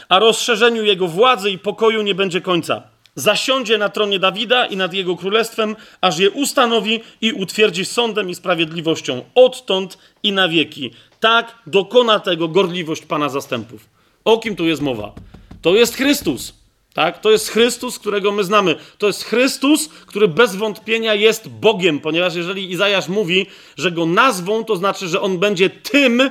A 0.09 0.19
rozszerzeniu 0.19 0.85
jego 0.85 1.07
władzy 1.07 1.51
i 1.51 1.59
pokoju 1.59 2.03
nie 2.03 2.15
będzie 2.15 2.41
końca 2.41 2.83
Zasiądzie 3.21 3.79
na 3.79 3.89
tronie 3.89 4.19
Dawida 4.19 4.67
i 4.67 4.77
nad 4.77 4.95
jego 4.95 5.17
królestwem, 5.17 5.77
aż 6.01 6.19
je 6.19 6.31
ustanowi 6.31 7.01
i 7.21 7.33
utwierdzi 7.33 7.85
sądem 7.85 8.31
i 8.31 8.35
sprawiedliwością 8.35 9.25
odtąd 9.35 9.99
i 10.23 10.33
na 10.33 10.49
wieki. 10.49 10.91
Tak 11.21 11.59
dokona 11.67 12.21
tego 12.21 12.49
gorliwość 12.49 13.03
Pana 13.03 13.29
zastępów. 13.29 13.89
O 14.25 14.39
kim 14.39 14.57
tu 14.57 14.67
jest 14.67 14.83
mowa? 14.83 15.13
To 15.63 15.75
jest 15.75 15.97
Chrystus. 15.97 16.55
Tak? 16.95 17.21
To 17.21 17.31
jest 17.31 17.49
Chrystus, 17.49 17.99
którego 17.99 18.33
my 18.33 18.45
znamy. 18.45 18.77
To 18.99 19.07
jest 19.07 19.25
Chrystus, 19.25 19.89
który 19.89 20.29
bez 20.29 20.57
wątpienia 20.57 21.15
jest 21.15 21.49
Bogiem, 21.49 22.01
ponieważ 22.01 22.35
jeżeli 22.35 22.71
Izajasz 22.73 23.09
mówi, 23.09 23.47
że 23.77 23.93
go 23.93 24.07
nazwą, 24.07 24.65
to 24.65 24.77
znaczy, 24.77 25.09
że 25.09 25.21
on 25.21 25.39
będzie 25.39 25.71
tym, 25.71 26.31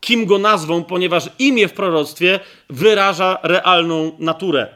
kim 0.00 0.26
go 0.26 0.38
nazwą, 0.38 0.84
ponieważ 0.84 1.28
imię 1.38 1.68
w 1.68 1.72
proroctwie 1.72 2.40
wyraża 2.70 3.38
realną 3.42 4.12
naturę. 4.18 4.66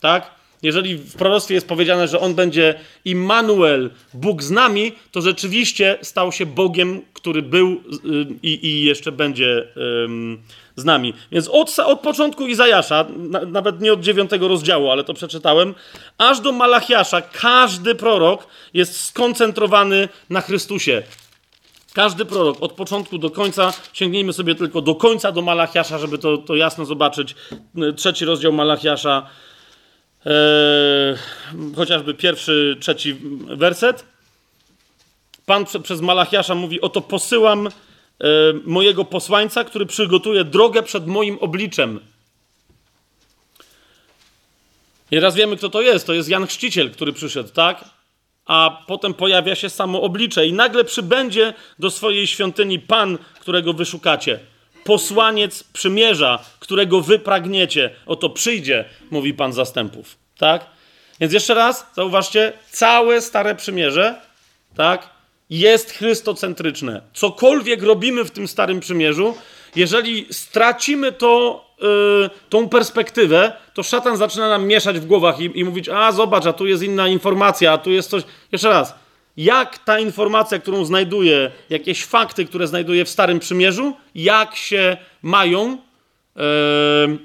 Tak? 0.00 0.39
Jeżeli 0.62 0.96
w 0.96 1.16
proroctwie 1.16 1.54
jest 1.54 1.68
powiedziane, 1.68 2.08
że 2.08 2.20
on 2.20 2.34
będzie 2.34 2.74
Immanuel, 3.04 3.90
Bóg 4.14 4.42
z 4.42 4.50
nami, 4.50 4.92
to 5.12 5.20
rzeczywiście 5.20 5.98
stał 6.02 6.32
się 6.32 6.46
Bogiem, 6.46 7.02
który 7.12 7.42
był 7.42 7.68
y, 7.68 7.78
i, 8.42 8.66
i 8.66 8.84
jeszcze 8.84 9.12
będzie 9.12 9.66
z 10.76 10.84
nami. 10.84 11.14
Więc 11.32 11.48
od, 11.48 11.78
od 11.78 12.00
początku 12.00 12.46
Izajasza, 12.46 13.06
na, 13.16 13.40
nawet 13.40 13.80
nie 13.80 13.92
od 13.92 14.00
dziewiątego 14.00 14.48
rozdziału, 14.48 14.90
ale 14.90 15.04
to 15.04 15.14
przeczytałem, 15.14 15.74
aż 16.18 16.40
do 16.40 16.52
Malachiasza, 16.52 17.22
każdy 17.22 17.94
prorok 17.94 18.46
jest 18.74 19.04
skoncentrowany 19.04 20.08
na 20.30 20.40
Chrystusie. 20.40 21.02
Każdy 21.92 22.24
prorok, 22.24 22.56
od 22.60 22.72
początku 22.72 23.18
do 23.18 23.30
końca, 23.30 23.72
sięgnijmy 23.92 24.32
sobie 24.32 24.54
tylko 24.54 24.80
do 24.80 24.94
końca 24.94 25.32
do 25.32 25.42
Malachiasza, 25.42 25.98
żeby 25.98 26.18
to, 26.18 26.38
to 26.38 26.56
jasno 26.56 26.84
zobaczyć. 26.84 27.34
Trzeci 27.96 28.24
rozdział 28.24 28.52
Malachiasza, 28.52 29.26
Eee, 30.26 31.16
chociażby 31.76 32.14
pierwszy, 32.14 32.76
trzeci 32.80 33.16
werset. 33.46 34.04
Pan 35.46 35.64
prze, 35.64 35.80
przez 35.80 36.00
Malachiasza 36.00 36.54
mówi: 36.54 36.80
Oto 36.80 37.00
posyłam 37.00 37.66
e, 37.66 37.70
mojego 38.64 39.04
posłańca, 39.04 39.64
który 39.64 39.86
przygotuje 39.86 40.44
drogę 40.44 40.82
przed 40.82 41.06
moim 41.06 41.38
obliczem. 41.38 42.00
I 45.10 45.20
raz 45.20 45.34
wiemy, 45.34 45.56
kto 45.56 45.68
to 45.68 45.80
jest. 45.80 46.06
To 46.06 46.14
jest 46.14 46.28
Jan 46.28 46.46
Chrzciciel, 46.46 46.90
który 46.90 47.12
przyszedł, 47.12 47.48
tak? 47.48 47.84
A 48.46 48.82
potem 48.86 49.14
pojawia 49.14 49.54
się 49.54 49.70
samo 49.70 50.02
oblicze, 50.02 50.46
i 50.46 50.52
nagle 50.52 50.84
przybędzie 50.84 51.54
do 51.78 51.90
swojej 51.90 52.26
świątyni 52.26 52.78
Pan, 52.78 53.18
którego 53.40 53.72
wyszukacie 53.72 54.40
posłaniec 54.84 55.62
przymierza, 55.62 56.38
którego 56.58 57.00
wy 57.00 57.18
pragniecie. 57.18 57.90
Oto 58.06 58.30
przyjdzie, 58.30 58.84
mówi 59.10 59.34
Pan 59.34 59.52
zastępów. 59.52 60.16
Tak? 60.38 60.66
Więc 61.20 61.32
jeszcze 61.32 61.54
raz, 61.54 61.86
zauważcie, 61.96 62.52
całe 62.70 63.20
Stare 63.20 63.54
Przymierze, 63.54 64.20
tak, 64.76 65.10
jest 65.50 65.90
chrystocentryczne. 65.90 67.02
Cokolwiek 67.14 67.82
robimy 67.82 68.24
w 68.24 68.30
tym 68.30 68.48
Starym 68.48 68.80
Przymierzu, 68.80 69.34
jeżeli 69.76 70.26
stracimy 70.30 71.12
to, 71.12 71.64
yy, 71.80 72.30
tą 72.48 72.68
perspektywę, 72.68 73.52
to 73.74 73.82
szatan 73.82 74.16
zaczyna 74.16 74.48
nam 74.48 74.66
mieszać 74.66 75.00
w 75.00 75.06
głowach 75.06 75.40
i, 75.40 75.58
i 75.60 75.64
mówić: 75.64 75.88
A 75.88 76.12
zobacz, 76.12 76.46
a 76.46 76.52
tu 76.52 76.66
jest 76.66 76.82
inna 76.82 77.08
informacja, 77.08 77.72
a 77.72 77.78
tu 77.78 77.90
jest 77.90 78.10
coś. 78.10 78.22
Jeszcze 78.52 78.68
raz. 78.68 78.94
Jak 79.36 79.78
ta 79.78 79.98
informacja, 79.98 80.58
którą 80.58 80.84
znajduję, 80.84 81.50
jakieś 81.70 82.04
fakty, 82.04 82.44
które 82.44 82.66
znajduję 82.66 83.04
w 83.04 83.08
Starym 83.08 83.40
Przymierzu, 83.40 83.96
jak 84.14 84.56
się 84.56 84.96
mają, 85.22 85.78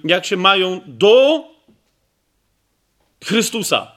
jak 0.03 0.25
się 0.25 0.37
mają 0.37 0.81
do 0.85 1.43
Chrystusa. 3.25 3.91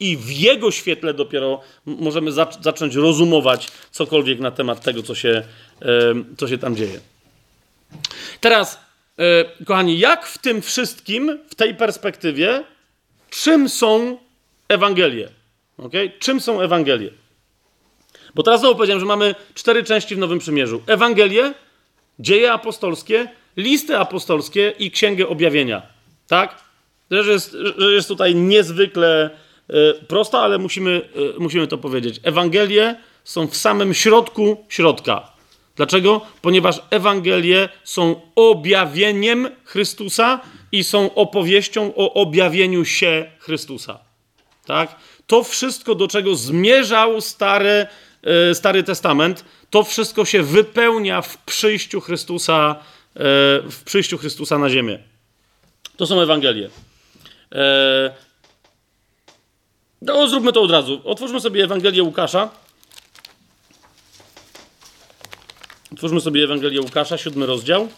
I 0.00 0.16
w 0.16 0.30
Jego 0.30 0.70
świetle 0.70 1.14
dopiero 1.14 1.60
możemy 1.86 2.32
zacząć 2.60 2.94
rozumować 2.94 3.68
cokolwiek 3.90 4.40
na 4.40 4.50
temat 4.50 4.80
tego, 4.80 5.02
co 5.02 5.14
się, 5.14 5.42
co 6.38 6.48
się 6.48 6.58
tam 6.58 6.76
dzieje. 6.76 7.00
Teraz, 8.40 8.80
e, 9.18 9.64
kochani, 9.64 9.98
jak 9.98 10.26
w 10.26 10.38
tym 10.38 10.62
wszystkim, 10.62 11.38
w 11.50 11.54
tej 11.54 11.74
perspektywie, 11.74 12.64
czym 13.30 13.68
są 13.68 14.18
Ewangelie? 14.68 15.28
Okay? 15.78 16.12
Czym 16.18 16.40
są 16.40 16.60
Ewangelie? 16.60 17.10
Bo 18.34 18.42
teraz 18.42 18.60
znowu 18.60 18.74
powiedziałem, 18.74 19.00
że 19.00 19.06
mamy 19.06 19.34
cztery 19.54 19.84
części 19.84 20.16
w 20.16 20.18
Nowym 20.18 20.38
Przymierzu. 20.38 20.82
Ewangelie, 20.86 21.54
dzieje 22.18 22.52
apostolskie, 22.52 23.28
listy 23.56 23.98
apostolskie 23.98 24.72
i 24.78 24.90
księgę 24.90 25.28
objawienia. 25.28 25.82
Tak? 26.28 26.64
Że 27.10 27.32
jest, 27.32 27.56
że 27.76 27.92
jest 27.92 28.08
tutaj 28.08 28.34
niezwykle 28.34 29.30
e, 29.68 29.94
prosta, 29.94 30.38
ale 30.38 30.58
musimy, 30.58 31.08
e, 31.36 31.40
musimy 31.40 31.66
to 31.66 31.78
powiedzieć. 31.78 32.20
Ewangelie 32.22 32.96
są 33.24 33.46
w 33.46 33.56
samym 33.56 33.94
środku 33.94 34.64
środka. 34.68 35.32
Dlaczego? 35.76 36.20
Ponieważ 36.42 36.82
Ewangelie 36.90 37.68
są 37.84 38.20
objawieniem 38.34 39.48
Chrystusa 39.64 40.40
i 40.72 40.84
są 40.84 41.14
opowieścią 41.14 41.92
o 41.96 42.14
objawieniu 42.14 42.84
się 42.84 43.30
Chrystusa. 43.38 43.98
Tak? 44.66 44.96
To 45.26 45.44
wszystko, 45.44 45.94
do 45.94 46.08
czego 46.08 46.34
zmierzał 46.34 47.20
Stary, 47.20 47.86
Stary 48.54 48.82
Testament, 48.82 49.44
to 49.70 49.84
wszystko 49.84 50.24
się 50.24 50.42
wypełnia 50.42 51.22
w 51.22 51.38
przyjściu 51.38 52.00
Chrystusa, 52.00 52.76
w 53.64 53.82
przyjściu 53.84 54.18
Chrystusa 54.18 54.58
na 54.58 54.70
ziemię. 54.70 54.98
To 55.96 56.06
są 56.06 56.20
Ewangelie. 56.20 56.70
Eee, 57.52 58.10
no, 60.02 60.28
zróbmy 60.28 60.52
to 60.52 60.62
od 60.62 60.70
razu. 60.70 61.00
Otwórzmy 61.04 61.40
sobie 61.40 61.64
Ewangelię 61.64 62.02
Łukasza. 62.02 62.50
Otwórzmy 65.92 66.20
sobie 66.20 66.44
Ewangelię 66.44 66.80
Łukasza, 66.80 67.18
siódmy 67.18 67.46
rozdział. 67.46 67.88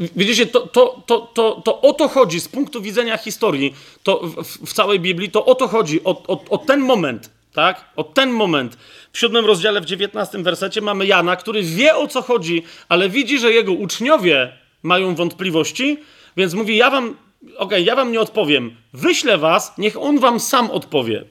Widzicie, 0.00 0.46
to, 0.46 0.60
to, 0.60 1.02
to, 1.06 1.30
to, 1.34 1.62
to 1.64 1.80
o 1.80 1.92
to 1.92 2.08
chodzi 2.08 2.40
z 2.40 2.48
punktu 2.48 2.82
widzenia 2.82 3.16
historii, 3.16 3.74
to 4.02 4.20
w, 4.20 4.66
w 4.66 4.72
całej 4.72 5.00
Biblii, 5.00 5.30
to 5.30 5.44
o 5.44 5.54
to 5.54 5.68
chodzi, 5.68 6.04
o, 6.04 6.22
o, 6.26 6.44
o 6.50 6.58
ten 6.58 6.80
moment. 6.80 7.30
Tak? 7.52 7.84
O 7.96 8.04
ten 8.04 8.30
moment. 8.30 8.76
W 9.12 9.18
siódmym 9.18 9.46
rozdziale, 9.46 9.80
w 9.80 9.84
dziewiętnastym 9.84 10.42
wersecie 10.42 10.80
mamy 10.80 11.06
Jana, 11.06 11.36
który 11.36 11.62
wie 11.62 11.96
o 11.96 12.06
co 12.06 12.22
chodzi, 12.22 12.62
ale 12.88 13.08
widzi, 13.08 13.38
że 13.38 13.52
jego 13.52 13.72
uczniowie 13.72 14.52
mają 14.82 15.14
wątpliwości, 15.14 15.98
więc 16.36 16.54
mówi: 16.54 16.76
Ja 16.76 16.90
wam, 16.90 17.16
okej, 17.44 17.56
okay, 17.58 17.82
ja 17.82 17.96
wam 17.96 18.12
nie 18.12 18.20
odpowiem. 18.20 18.76
Wyślę 18.92 19.38
was, 19.38 19.72
niech 19.78 19.96
on 19.96 20.18
wam 20.18 20.40
sam 20.40 20.70
odpowie. 20.70 21.24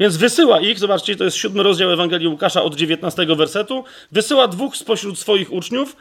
Więc 0.00 0.16
wysyła 0.16 0.60
ich, 0.60 0.78
zobaczcie, 0.78 1.16
to 1.16 1.24
jest 1.24 1.36
siódmy 1.36 1.62
rozdział 1.62 1.90
Ewangelii 1.90 2.28
Łukasza 2.28 2.62
od 2.62 2.76
dziewiętnastego 2.76 3.36
wersetu. 3.36 3.84
Wysyła 4.12 4.48
dwóch 4.48 4.76
spośród 4.76 5.18
swoich 5.18 5.52
uczniów, 5.52 5.96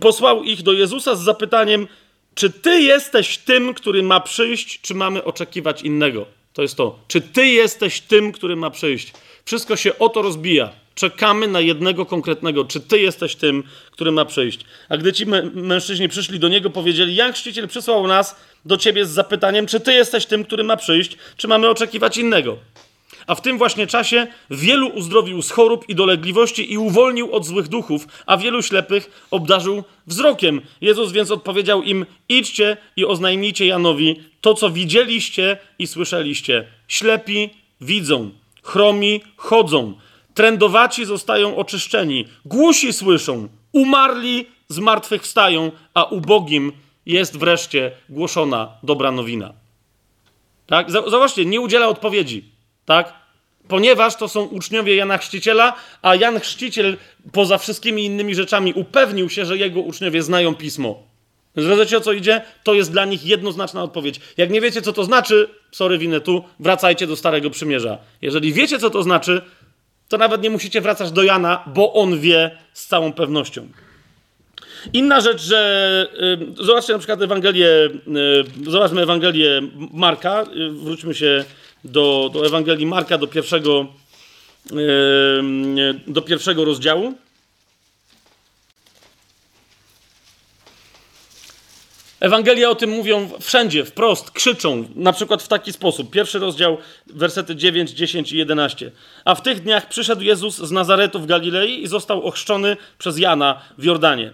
posłał 0.00 0.42
ich 0.42 0.62
do 0.62 0.72
Jezusa 0.72 1.14
z 1.14 1.22
zapytaniem: 1.22 1.88
Czy 2.34 2.50
ty 2.50 2.80
jesteś 2.80 3.38
tym, 3.38 3.74
który 3.74 4.02
ma 4.02 4.20
przyjść, 4.20 4.80
czy 4.80 4.94
mamy 4.94 5.24
oczekiwać 5.24 5.82
innego? 5.82 6.26
To 6.52 6.62
jest 6.62 6.76
to. 6.76 6.98
Czy 7.08 7.20
ty 7.20 7.46
jesteś 7.46 8.00
tym, 8.00 8.32
który 8.32 8.56
ma 8.56 8.70
przyjść? 8.70 9.12
Wszystko 9.44 9.76
się 9.76 9.98
o 9.98 10.08
to 10.08 10.22
rozbija. 10.22 10.70
Czekamy 10.94 11.48
na 11.48 11.60
jednego 11.60 12.06
konkretnego. 12.06 12.64
Czy 12.64 12.80
ty 12.80 13.00
jesteś 13.00 13.36
tym, 13.36 13.62
który 13.90 14.12
ma 14.12 14.24
przyjść? 14.24 14.60
A 14.88 14.96
gdy 14.96 15.12
ci 15.12 15.26
mężczyźni 15.54 16.08
przyszli 16.08 16.38
do 16.38 16.48
niego, 16.48 16.70
powiedzieli: 16.70 17.14
Jak 17.14 17.34
chrzciciel 17.34 17.68
przysłał 17.68 18.06
nas 18.06 18.36
do 18.64 18.76
ciebie 18.76 19.06
z 19.06 19.10
zapytaniem, 19.10 19.66
czy 19.66 19.80
ty 19.80 19.92
jesteś 19.92 20.26
tym, 20.26 20.44
który 20.44 20.64
ma 20.64 20.76
przyjść, 20.76 21.16
czy 21.36 21.48
mamy 21.48 21.68
oczekiwać 21.68 22.16
innego? 22.16 22.56
A 23.28 23.34
w 23.34 23.40
tym 23.40 23.58
właśnie 23.58 23.86
czasie 23.86 24.26
wielu 24.50 24.88
uzdrowił 24.88 25.42
z 25.42 25.50
chorób 25.50 25.88
i 25.88 25.94
dolegliwości 25.94 26.72
i 26.72 26.78
uwolnił 26.78 27.32
od 27.32 27.46
złych 27.46 27.68
duchów, 27.68 28.08
a 28.26 28.36
wielu 28.36 28.62
ślepych 28.62 29.26
obdarzył 29.30 29.84
wzrokiem. 30.06 30.60
Jezus 30.80 31.12
więc 31.12 31.30
odpowiedział 31.30 31.82
im: 31.82 32.06
Idźcie 32.28 32.76
i 32.96 33.04
oznajmijcie 33.04 33.66
Janowi 33.66 34.20
to, 34.40 34.54
co 34.54 34.70
widzieliście 34.70 35.56
i 35.78 35.86
słyszeliście. 35.86 36.66
Ślepi 36.88 37.50
widzą, 37.80 38.30
chromi 38.62 39.20
chodzą, 39.36 39.94
trędowaci 40.34 41.04
zostają 41.04 41.56
oczyszczeni, 41.56 42.26
głusi 42.44 42.92
słyszą, 42.92 43.48
umarli 43.72 44.46
z 44.68 44.78
martwych 44.78 45.22
wstają, 45.22 45.72
a 45.94 46.04
ubogim 46.04 46.72
jest 47.06 47.38
wreszcie 47.38 47.92
głoszona 48.08 48.68
dobra 48.82 49.10
nowina. 49.10 49.52
Tak? 50.66 50.90
Zobaczcie, 50.90 51.44
nie 51.44 51.60
udziela 51.60 51.88
odpowiedzi 51.88 52.57
tak? 52.88 53.12
Ponieważ 53.68 54.16
to 54.16 54.28
są 54.28 54.42
uczniowie 54.42 54.96
Jana 54.96 55.18
Chrzciciela, 55.18 55.74
a 56.02 56.14
Jan 56.14 56.40
Chrzciciel 56.40 56.96
poza 57.32 57.58
wszystkimi 57.58 58.04
innymi 58.04 58.34
rzeczami 58.34 58.72
upewnił 58.72 59.30
się, 59.30 59.44
że 59.44 59.56
jego 59.56 59.80
uczniowie 59.80 60.22
znają 60.22 60.54
pismo. 60.54 61.02
Zrozumiecie 61.56 61.98
o 61.98 62.00
co 62.00 62.12
idzie? 62.12 62.42
To 62.64 62.74
jest 62.74 62.92
dla 62.92 63.04
nich 63.04 63.26
jednoznaczna 63.26 63.82
odpowiedź. 63.82 64.20
Jak 64.36 64.50
nie 64.50 64.60
wiecie, 64.60 64.82
co 64.82 64.92
to 64.92 65.04
znaczy, 65.04 65.48
sorry, 65.72 65.98
winę 65.98 66.20
tu, 66.20 66.44
wracajcie 66.60 67.06
do 67.06 67.16
Starego 67.16 67.50
Przymierza. 67.50 67.98
Jeżeli 68.22 68.52
wiecie, 68.52 68.78
co 68.78 68.90
to 68.90 69.02
znaczy, 69.02 69.42
to 70.08 70.18
nawet 70.18 70.42
nie 70.42 70.50
musicie 70.50 70.80
wracać 70.80 71.12
do 71.12 71.22
Jana, 71.22 71.64
bo 71.66 71.92
on 71.92 72.20
wie 72.20 72.58
z 72.72 72.86
całą 72.86 73.12
pewnością. 73.12 73.68
Inna 74.92 75.20
rzecz, 75.20 75.42
że 75.42 76.06
y, 76.60 76.64
zobaczcie 76.64 76.92
na 76.92 76.98
przykład 76.98 77.22
Ewangelię, 77.22 77.68
y, 78.66 78.70
zobaczmy 78.70 79.02
Ewangelię 79.02 79.60
Marka, 79.92 80.42
y, 80.42 80.70
wróćmy 80.70 81.14
się 81.14 81.44
do, 81.84 82.30
do 82.32 82.46
Ewangelii 82.46 82.86
Marka, 82.86 83.18
do 83.18 83.26
pierwszego, 83.26 83.86
do 86.06 86.22
pierwszego 86.22 86.64
rozdziału. 86.64 87.14
Ewangelia 92.20 92.70
o 92.70 92.74
tym 92.74 92.90
mówią 92.90 93.30
wszędzie, 93.40 93.84
wprost, 93.84 94.30
krzyczą, 94.30 94.88
na 94.94 95.12
przykład 95.12 95.42
w 95.42 95.48
taki 95.48 95.72
sposób. 95.72 96.10
Pierwszy 96.10 96.38
rozdział, 96.38 96.78
wersety 97.06 97.56
9, 97.56 97.90
10 97.90 98.32
i 98.32 98.36
11. 98.36 98.92
A 99.24 99.34
w 99.34 99.42
tych 99.42 99.62
dniach 99.62 99.88
przyszedł 99.88 100.22
Jezus 100.22 100.56
z 100.56 100.70
Nazaretu 100.70 101.20
w 101.20 101.26
Galilei 101.26 101.82
i 101.82 101.86
został 101.86 102.22
ochrzczony 102.22 102.76
przez 102.98 103.18
Jana 103.18 103.60
w 103.78 103.84
Jordanie. 103.84 104.32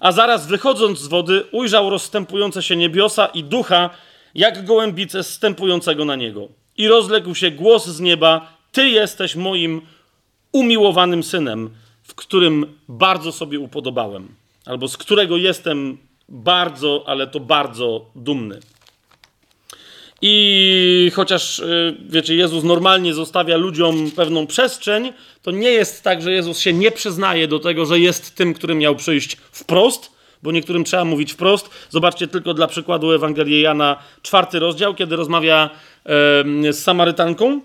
A 0.00 0.12
zaraz 0.12 0.46
wychodząc 0.46 0.98
z 0.98 1.06
wody, 1.06 1.44
ujrzał 1.52 1.90
rozstępujące 1.90 2.62
się 2.62 2.76
niebiosa 2.76 3.26
i 3.26 3.44
ducha, 3.44 3.90
jak 4.34 4.64
gołębice 4.64 5.22
zstępującego 5.22 6.04
na 6.04 6.16
niego 6.16 6.63
i 6.76 6.88
rozległ 6.88 7.34
się 7.34 7.50
głos 7.50 7.86
z 7.86 8.00
nieba: 8.00 8.52
Ty 8.72 8.88
jesteś 8.88 9.36
moim 9.36 9.80
umiłowanym 10.52 11.22
synem, 11.22 11.70
w 12.02 12.14
którym 12.14 12.66
bardzo 12.88 13.32
sobie 13.32 13.60
upodobałem, 13.60 14.28
albo 14.66 14.88
z 14.88 14.96
którego 14.96 15.36
jestem 15.36 15.98
bardzo, 16.28 17.04
ale 17.06 17.26
to 17.26 17.40
bardzo 17.40 18.06
dumny. 18.16 18.60
I 20.22 21.12
chociaż, 21.14 21.58
y, 21.58 21.96
wiecie, 22.08 22.34
Jezus 22.34 22.64
normalnie 22.64 23.14
zostawia 23.14 23.56
ludziom 23.56 24.10
pewną 24.10 24.46
przestrzeń, 24.46 25.12
to 25.42 25.50
nie 25.50 25.70
jest 25.70 26.02
tak, 26.02 26.22
że 26.22 26.32
Jezus 26.32 26.58
się 26.58 26.72
nie 26.72 26.90
przyznaje 26.90 27.48
do 27.48 27.58
tego, 27.58 27.86
że 27.86 28.00
jest 28.00 28.34
tym, 28.34 28.54
który 28.54 28.74
miał 28.74 28.96
przyjść 28.96 29.36
wprost, 29.36 30.10
bo 30.42 30.52
niektórym 30.52 30.84
trzeba 30.84 31.04
mówić 31.04 31.32
wprost. 31.32 31.70
Zobaczcie 31.90 32.26
tylko 32.26 32.54
dla 32.54 32.66
przykładu 32.66 33.12
Ewangelię 33.12 33.60
Jana, 33.60 33.96
czwarty 34.22 34.58
rozdział, 34.58 34.94
kiedy 34.94 35.16
rozmawia 35.16 35.70
z 36.70 36.78
Samarytanką. 36.78 37.60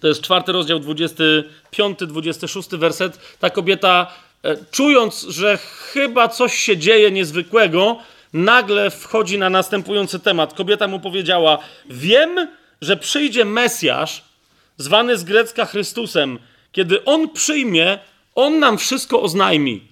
To 0.00 0.08
jest 0.08 0.22
czwarty 0.22 0.52
rozdział, 0.52 0.78
25, 0.78 1.98
26 2.06 2.68
werset. 2.68 3.18
Ta 3.38 3.50
kobieta, 3.50 4.12
e, 4.42 4.56
czując, 4.70 5.26
że 5.28 5.58
chyba 5.92 6.28
coś 6.28 6.54
się 6.54 6.76
dzieje 6.76 7.10
niezwykłego, 7.10 7.98
nagle 8.32 8.90
wchodzi 8.90 9.38
na 9.38 9.50
następujący 9.50 10.20
temat. 10.20 10.54
Kobieta 10.54 10.88
mu 10.88 11.00
powiedziała: 11.00 11.58
Wiem, 11.90 12.48
że 12.80 12.96
przyjdzie 12.96 13.44
Mesjasz, 13.44 14.24
zwany 14.76 15.18
z 15.18 15.24
grecka 15.24 15.64
Chrystusem. 15.64 16.38
Kiedy 16.72 17.04
on 17.04 17.28
przyjmie, 17.28 17.98
on 18.34 18.58
nam 18.58 18.78
wszystko 18.78 19.22
oznajmi. 19.22 19.87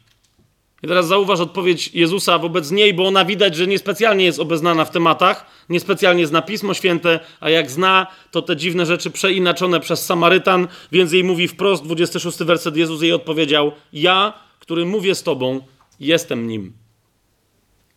I 0.82 0.86
teraz 0.86 1.06
zauważ 1.06 1.40
odpowiedź 1.40 1.90
Jezusa 1.94 2.38
wobec 2.38 2.70
niej, 2.70 2.94
bo 2.94 3.06
ona 3.06 3.24
widać, 3.24 3.56
że 3.56 3.66
niespecjalnie 3.66 4.24
jest 4.24 4.40
obeznana 4.40 4.84
w 4.84 4.90
tematach, 4.90 5.46
niespecjalnie 5.68 6.26
zna 6.26 6.42
Pismo 6.42 6.74
Święte, 6.74 7.20
a 7.40 7.50
jak 7.50 7.70
zna, 7.70 8.06
to 8.30 8.42
te 8.42 8.56
dziwne 8.56 8.86
rzeczy 8.86 9.10
przeinaczone 9.10 9.80
przez 9.80 10.04
Samarytan, 10.04 10.68
więc 10.92 11.12
jej 11.12 11.24
mówi 11.24 11.48
wprost, 11.48 11.84
26 11.84 12.38
werset 12.38 12.76
Jezus 12.76 13.02
jej 13.02 13.12
odpowiedział, 13.12 13.72
ja, 13.92 14.32
który 14.58 14.86
mówię 14.86 15.14
z 15.14 15.22
tobą, 15.22 15.60
jestem 16.00 16.46
nim. 16.46 16.72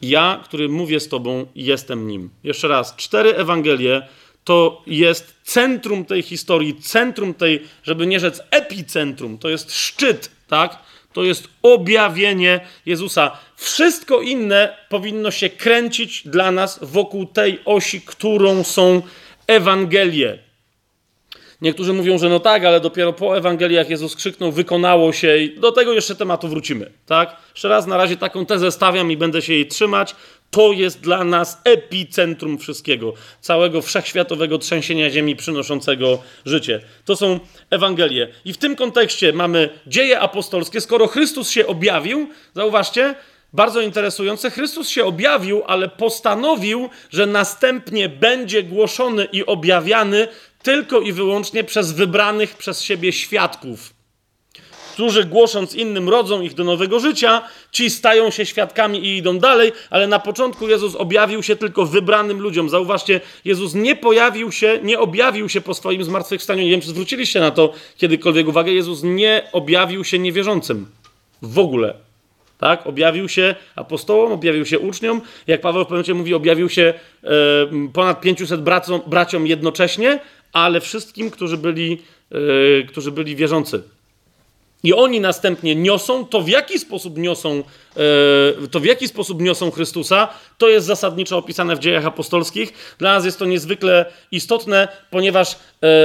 Ja, 0.02 0.42
który 0.44 0.70
mówię 0.70 1.00
z 1.00 1.08
tobą, 1.08 1.46
jestem 1.56 2.08
nim. 2.08 2.30
Jeszcze 2.44 2.68
raz, 2.68 2.96
cztery 2.96 3.36
Ewangelie 3.36 4.08
to 4.44 4.84
jest 4.88 5.36
centrum 5.44 6.06
tej 6.06 6.22
historii, 6.22 6.82
centrum 6.82 7.34
tej, 7.34 7.64
żeby 7.84 8.08
nie 8.08 8.20
rzec 8.20 8.42
epicentrum, 8.52 9.38
to 9.38 9.50
jest 9.50 9.76
szczyt, 9.76 10.32
tak? 10.48 10.84
To 11.20 11.24
jest 11.24 11.48
objawienie 11.62 12.60
Jezusa. 12.86 13.38
Wszystko 13.56 14.22
inne 14.22 14.78
powinno 14.90 15.32
się 15.32 15.50
kręcić 15.50 16.28
dla 16.28 16.52
nas 16.52 16.80
wokół 16.82 17.26
tej 17.26 17.60
osi, 17.66 18.02
którą 18.02 18.64
są 18.64 19.02
Ewangelie. 19.48 20.40
Niektórzy 21.62 21.94
mówią, 21.94 22.18
że 22.18 22.30
no 22.30 22.40
tak, 22.40 22.66
ale 22.66 22.80
dopiero 22.80 23.14
po 23.14 23.38
Ewangeliach 23.38 23.90
Jezus 23.90 24.16
krzyknął, 24.16 24.52
wykonało 24.52 25.14
się 25.14 25.38
i 25.38 25.60
do 25.60 25.72
tego 25.72 25.94
jeszcze 25.94 26.16
tematu 26.16 26.48
wrócimy, 26.48 26.92
tak? 27.06 27.36
Jeszcze 27.54 27.70
raz 27.70 27.88
na 27.88 27.98
razie 27.98 28.18
taką 28.18 28.46
tezę 28.46 28.72
stawiam 28.72 29.12
i 29.12 29.18
będę 29.18 29.42
się 29.42 29.54
jej 29.54 29.68
trzymać. 29.68 30.16
To 30.52 30.72
jest 30.72 31.02
dla 31.02 31.24
nas 31.24 31.62
epicentrum 31.64 32.58
wszystkiego, 32.58 33.14
całego 33.42 33.82
wszechświatowego 33.82 34.58
trzęsienia 34.58 35.10
ziemi 35.10 35.36
przynoszącego 35.36 36.22
życie. 36.46 36.82
To 37.06 37.16
są 37.16 37.40
Ewangelie. 37.70 38.28
I 38.46 38.54
w 38.54 38.58
tym 38.58 38.76
kontekście 38.76 39.34
mamy 39.34 39.70
dzieje 39.88 40.20
apostolskie. 40.20 40.82
Skoro 40.82 41.08
Chrystus 41.08 41.50
się 41.50 41.68
objawił, 41.68 42.30
zauważcie, 42.56 43.16
bardzo 43.54 43.82
interesujące, 43.82 44.52
Chrystus 44.52 44.90
się 44.90 45.06
objawił, 45.06 45.64
ale 45.68 45.90
postanowił, 45.90 46.90
że 47.10 47.26
następnie 47.26 48.10
będzie 48.10 48.64
głoszony 48.64 49.26
i 49.26 49.46
objawiany 49.46 50.28
tylko 50.64 51.00
i 51.00 51.14
wyłącznie 51.14 51.64
przez 51.64 51.92
wybranych 51.92 52.58
przez 52.58 52.82
siebie 52.82 53.14
świadków 53.14 53.99
którzy 55.00 55.26
głosząc 55.26 55.76
innym 55.76 56.10
rodzą 56.10 56.42
ich 56.42 56.54
do 56.54 56.64
nowego 56.64 57.00
życia, 57.00 57.42
ci 57.72 57.90
stają 57.90 58.32
się 58.32 58.46
świadkami 58.46 59.00
i 59.00 59.18
idą 59.18 59.40
dalej, 59.40 59.72
ale 59.90 60.08
na 60.08 60.20
początku 60.20 60.70
Jezus 60.70 60.96
objawił 60.96 61.44
się 61.44 61.56
tylko 61.56 61.86
wybranym 61.86 62.40
ludziom. 62.40 62.70
Zauważcie, 62.70 63.22
Jezus 63.46 63.74
nie 63.74 63.96
pojawił 63.96 64.52
się, 64.52 64.80
nie 64.84 65.00
objawił 65.00 65.50
się 65.50 65.62
po 65.62 65.74
swoim 65.74 66.04
zmartwychwstaniu. 66.04 66.64
Nie 66.64 66.70
wiem, 66.70 66.82
czy 66.82 66.88
zwróciliście 66.88 67.40
na 67.40 67.52
to 67.52 67.74
kiedykolwiek 67.98 68.48
uwagę. 68.48 68.72
Jezus 68.72 69.04
nie 69.04 69.44
objawił 69.52 70.04
się 70.04 70.20
niewierzącym. 70.20 70.86
W 71.42 71.60
ogóle. 71.60 71.94
Tak? 72.58 72.88
Objawił 72.88 73.30
się 73.30 73.56
apostołom, 73.76 74.32
objawił 74.32 74.66
się 74.66 74.80
uczniom. 74.80 75.22
Jak 75.48 75.62
Paweł 75.62 75.84
w 75.84 75.86
pewnym 75.86 75.98
momencie 75.98 76.14
mówi, 76.14 76.34
objawił 76.34 76.70
się 76.70 76.94
ponad 77.94 78.22
500 78.22 78.62
braciom, 78.62 79.02
braciom 79.08 79.48
jednocześnie, 79.48 80.20
ale 80.54 80.82
wszystkim, 80.82 81.32
którzy 81.32 81.58
byli, 81.58 82.02
e, 82.32 82.84
którzy 82.84 83.12
byli 83.12 83.36
wierzący. 83.36 83.84
I 84.84 84.94
oni 84.94 85.22
następnie 85.22 85.76
niosą, 85.76 86.26
to 86.26 86.42
w 86.42 86.50
jaki 86.50 86.80
sposób 86.80 87.18
niosą, 87.18 87.64
e, 88.64 88.68
to 88.68 88.80
w 88.80 88.86
jaki 88.86 89.08
sposób 89.08 89.42
niosą 89.42 89.72
Chrystusa, 89.72 90.28
to 90.58 90.70
jest 90.70 90.88
zasadniczo 90.88 91.38
opisane 91.38 91.76
w 91.76 91.80
dziejach 91.80 92.06
apostolskich. 92.06 92.96
Dla 92.98 93.14
nas 93.14 93.26
jest 93.26 93.40
to 93.40 93.46
niezwykle 93.46 94.06
istotne, 94.32 94.88
ponieważ 95.10 95.54
e, 95.54 95.58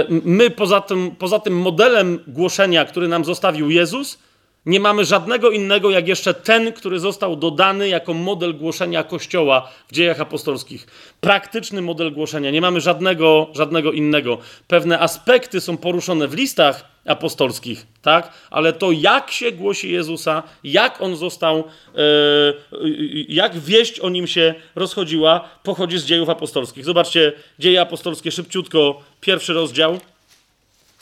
my 0.08 0.50
poza 0.50 0.80
tym, 0.80 1.16
poza 1.18 1.38
tym 1.38 1.58
modelem 1.58 2.18
głoszenia, 2.26 2.84
który 2.84 3.08
nam 3.08 3.24
zostawił 3.24 3.70
Jezus, 3.70 4.18
nie 4.66 4.80
mamy 4.80 5.04
żadnego 5.04 5.50
innego, 5.50 5.90
jak 5.90 6.08
jeszcze 6.08 6.34
ten, 6.34 6.72
który 6.72 6.98
został 7.00 7.36
dodany 7.36 7.88
jako 7.88 8.14
model 8.14 8.58
głoszenia 8.58 9.02
Kościoła 9.02 9.70
w 9.88 9.92
dziejach 9.92 10.20
apostolskich. 10.20 10.86
Praktyczny 11.20 11.82
model 11.82 12.12
głoszenia. 12.12 12.50
Nie 12.50 12.60
mamy 12.60 12.80
żadnego, 12.80 13.46
żadnego 13.52 13.92
innego. 13.92 14.38
Pewne 14.68 15.00
aspekty 15.00 15.60
są 15.60 15.76
poruszone 15.76 16.28
w 16.28 16.34
listach 16.34 16.93
apostolskich, 17.06 17.86
tak? 18.02 18.32
Ale 18.50 18.72
to, 18.72 18.92
jak 18.92 19.30
się 19.30 19.52
głosi 19.52 19.92
Jezusa, 19.92 20.42
jak 20.64 21.00
on 21.02 21.16
został, 21.16 21.64
yy, 21.94 23.26
jak 23.28 23.58
wieść 23.58 24.00
o 24.00 24.10
nim 24.10 24.26
się 24.26 24.54
rozchodziła, 24.74 25.48
pochodzi 25.62 25.98
z 25.98 26.04
dziejów 26.04 26.28
apostolskich. 26.28 26.84
Zobaczcie, 26.84 27.32
dzieje 27.58 27.80
apostolskie 27.80 28.30
szybciutko, 28.30 29.02
pierwszy 29.20 29.52
rozdział 29.52 30.00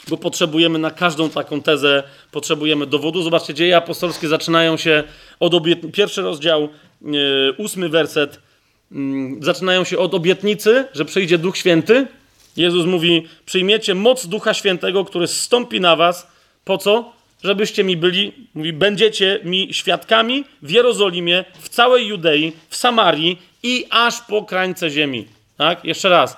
bo 0.08 0.16
potrzebujemy 0.16 0.78
na 0.78 0.90
każdą 0.90 1.30
taką 1.30 1.62
tezę, 1.62 2.02
potrzebujemy 2.30 2.86
dowodu. 2.86 3.22
Zobaczcie, 3.22 3.54
dzieje 3.54 3.76
apostolskie 3.76 4.28
zaczynają 4.28 4.76
się 4.76 5.04
od 5.40 5.54
obietnicy, 5.54 5.92
pierwszy 5.92 6.22
rozdział, 6.22 6.68
yy, 7.02 7.54
ósmy 7.56 7.88
werset, 7.88 8.40
yy, 8.90 8.98
zaczynają 9.40 9.84
się 9.84 9.98
od 9.98 10.14
obietnicy, 10.14 10.84
że 10.92 11.04
przyjdzie 11.04 11.38
Duch 11.38 11.56
Święty. 11.56 12.06
Jezus 12.56 12.86
mówi, 12.86 13.26
przyjmiecie 13.46 13.94
moc 13.94 14.26
Ducha 14.26 14.54
Świętego, 14.54 15.04
który 15.04 15.26
zstąpi 15.26 15.80
na 15.80 15.96
was. 15.96 16.26
Po 16.64 16.78
co? 16.78 17.12
Żebyście 17.44 17.84
mi 17.84 17.96
byli, 17.96 18.32
mówi, 18.54 18.72
będziecie 18.72 19.40
mi 19.44 19.68
świadkami 19.74 20.44
w 20.62 20.70
Jerozolimie, 20.70 21.44
w 21.60 21.68
całej 21.68 22.06
Judei, 22.06 22.52
w 22.68 22.76
Samarii 22.76 23.38
i 23.62 23.86
aż 23.90 24.20
po 24.20 24.42
krańce 24.42 24.90
ziemi. 24.90 25.26
Tak? 25.56 25.84
Jeszcze 25.84 26.08
raz 26.08 26.36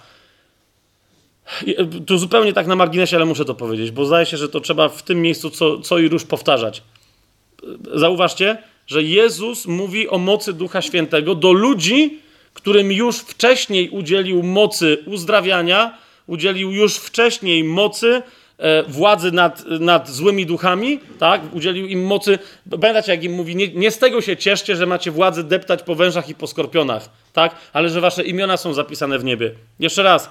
tu 2.07 2.19
zupełnie 2.19 2.53
tak 2.53 2.67
na 2.67 2.77
marginesie, 2.77 3.17
ale 3.17 3.25
muszę 3.25 3.45
to 3.45 3.55
powiedzieć, 3.55 3.91
bo 3.91 4.05
zdaje 4.05 4.27
się, 4.27 4.37
że 4.37 4.49
to 4.49 4.61
trzeba 4.61 4.89
w 4.89 5.03
tym 5.03 5.23
miejscu 5.23 5.51
co, 5.51 5.79
co 5.79 5.99
i 5.99 6.09
róż 6.09 6.25
powtarzać. 6.25 6.83
Zauważcie, 7.95 8.59
że 8.87 9.03
Jezus 9.03 9.67
mówi 9.67 10.09
o 10.09 10.19
mocy 10.19 10.53
Ducha 10.53 10.83
Świętego 10.83 11.35
do 11.35 11.53
ludzi, 11.53 12.19
którym 12.55 12.93
już 12.93 13.19
wcześniej 13.19 13.89
udzielił 13.89 14.43
mocy 14.43 15.03
uzdrawiania, 15.07 15.99
udzielił 16.27 16.73
już 16.73 16.97
wcześniej 16.97 17.65
mocy 17.65 18.23
e, 18.59 18.83
władzy 18.83 19.33
nad, 19.33 19.65
nad 19.67 20.11
złymi 20.11 20.47
duchami, 20.47 21.01
tak? 21.19 21.55
Udzielił 21.55 21.87
im 21.87 22.07
mocy. 22.07 22.39
Pamiętacie, 22.81 23.13
jak 23.13 23.25
im 23.25 23.33
mówi, 23.33 23.57
nie, 23.57 23.69
nie 23.69 23.91
z 23.91 23.99
tego 23.99 24.21
się 24.21 24.37
cieszcie, 24.37 24.77
że 24.77 24.87
macie 24.87 25.11
władzę 25.11 25.45
deptać 25.45 25.83
po 25.83 25.95
wężach 25.95 26.29
i 26.29 26.35
po 26.35 26.47
skorpionach, 26.47 27.09
tak? 27.33 27.55
Ale 27.73 27.89
że 27.89 28.01
wasze 28.01 28.25
imiona 28.25 28.57
są 28.57 28.75
zapisane 28.75 29.19
w 29.19 29.25
niebie. 29.25 29.53
Jeszcze 29.81 30.03
raz 30.03 30.31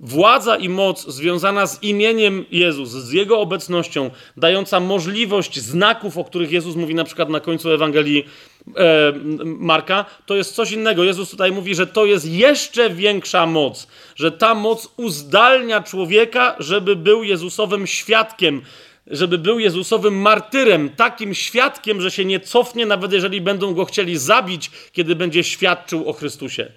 Władza 0.00 0.56
i 0.56 0.68
moc 0.68 1.06
związana 1.06 1.66
z 1.66 1.82
imieniem 1.82 2.44
Jezus, 2.50 2.90
z 2.90 3.12
Jego 3.12 3.40
obecnością, 3.40 4.10
dająca 4.36 4.80
możliwość 4.80 5.60
znaków, 5.60 6.18
o 6.18 6.24
których 6.24 6.52
Jezus 6.52 6.76
mówi 6.76 6.94
na 6.94 7.04
przykład 7.04 7.28
na 7.28 7.40
końcu 7.40 7.70
Ewangelii 7.70 8.26
Marka, 9.44 10.04
to 10.26 10.36
jest 10.36 10.54
coś 10.54 10.72
innego. 10.72 11.04
Jezus 11.04 11.30
tutaj 11.30 11.52
mówi, 11.52 11.74
że 11.74 11.86
to 11.86 12.04
jest 12.04 12.26
jeszcze 12.26 12.90
większa 12.90 13.46
moc, 13.46 13.86
że 14.16 14.32
ta 14.32 14.54
moc 14.54 14.88
uzdalnia 14.96 15.82
człowieka, 15.82 16.56
żeby 16.58 16.96
był 16.96 17.24
Jezusowym 17.24 17.86
świadkiem, 17.86 18.62
żeby 19.06 19.38
był 19.38 19.58
Jezusowym 19.58 20.14
martyrem, 20.14 20.90
takim 20.90 21.34
świadkiem, 21.34 22.00
że 22.00 22.10
się 22.10 22.24
nie 22.24 22.40
cofnie, 22.40 22.86
nawet 22.86 23.12
jeżeli 23.12 23.40
będą 23.40 23.74
go 23.74 23.84
chcieli 23.84 24.18
zabić, 24.18 24.70
kiedy 24.92 25.16
będzie 25.16 25.44
świadczył 25.44 26.08
o 26.08 26.12
Chrystusie. 26.12 26.72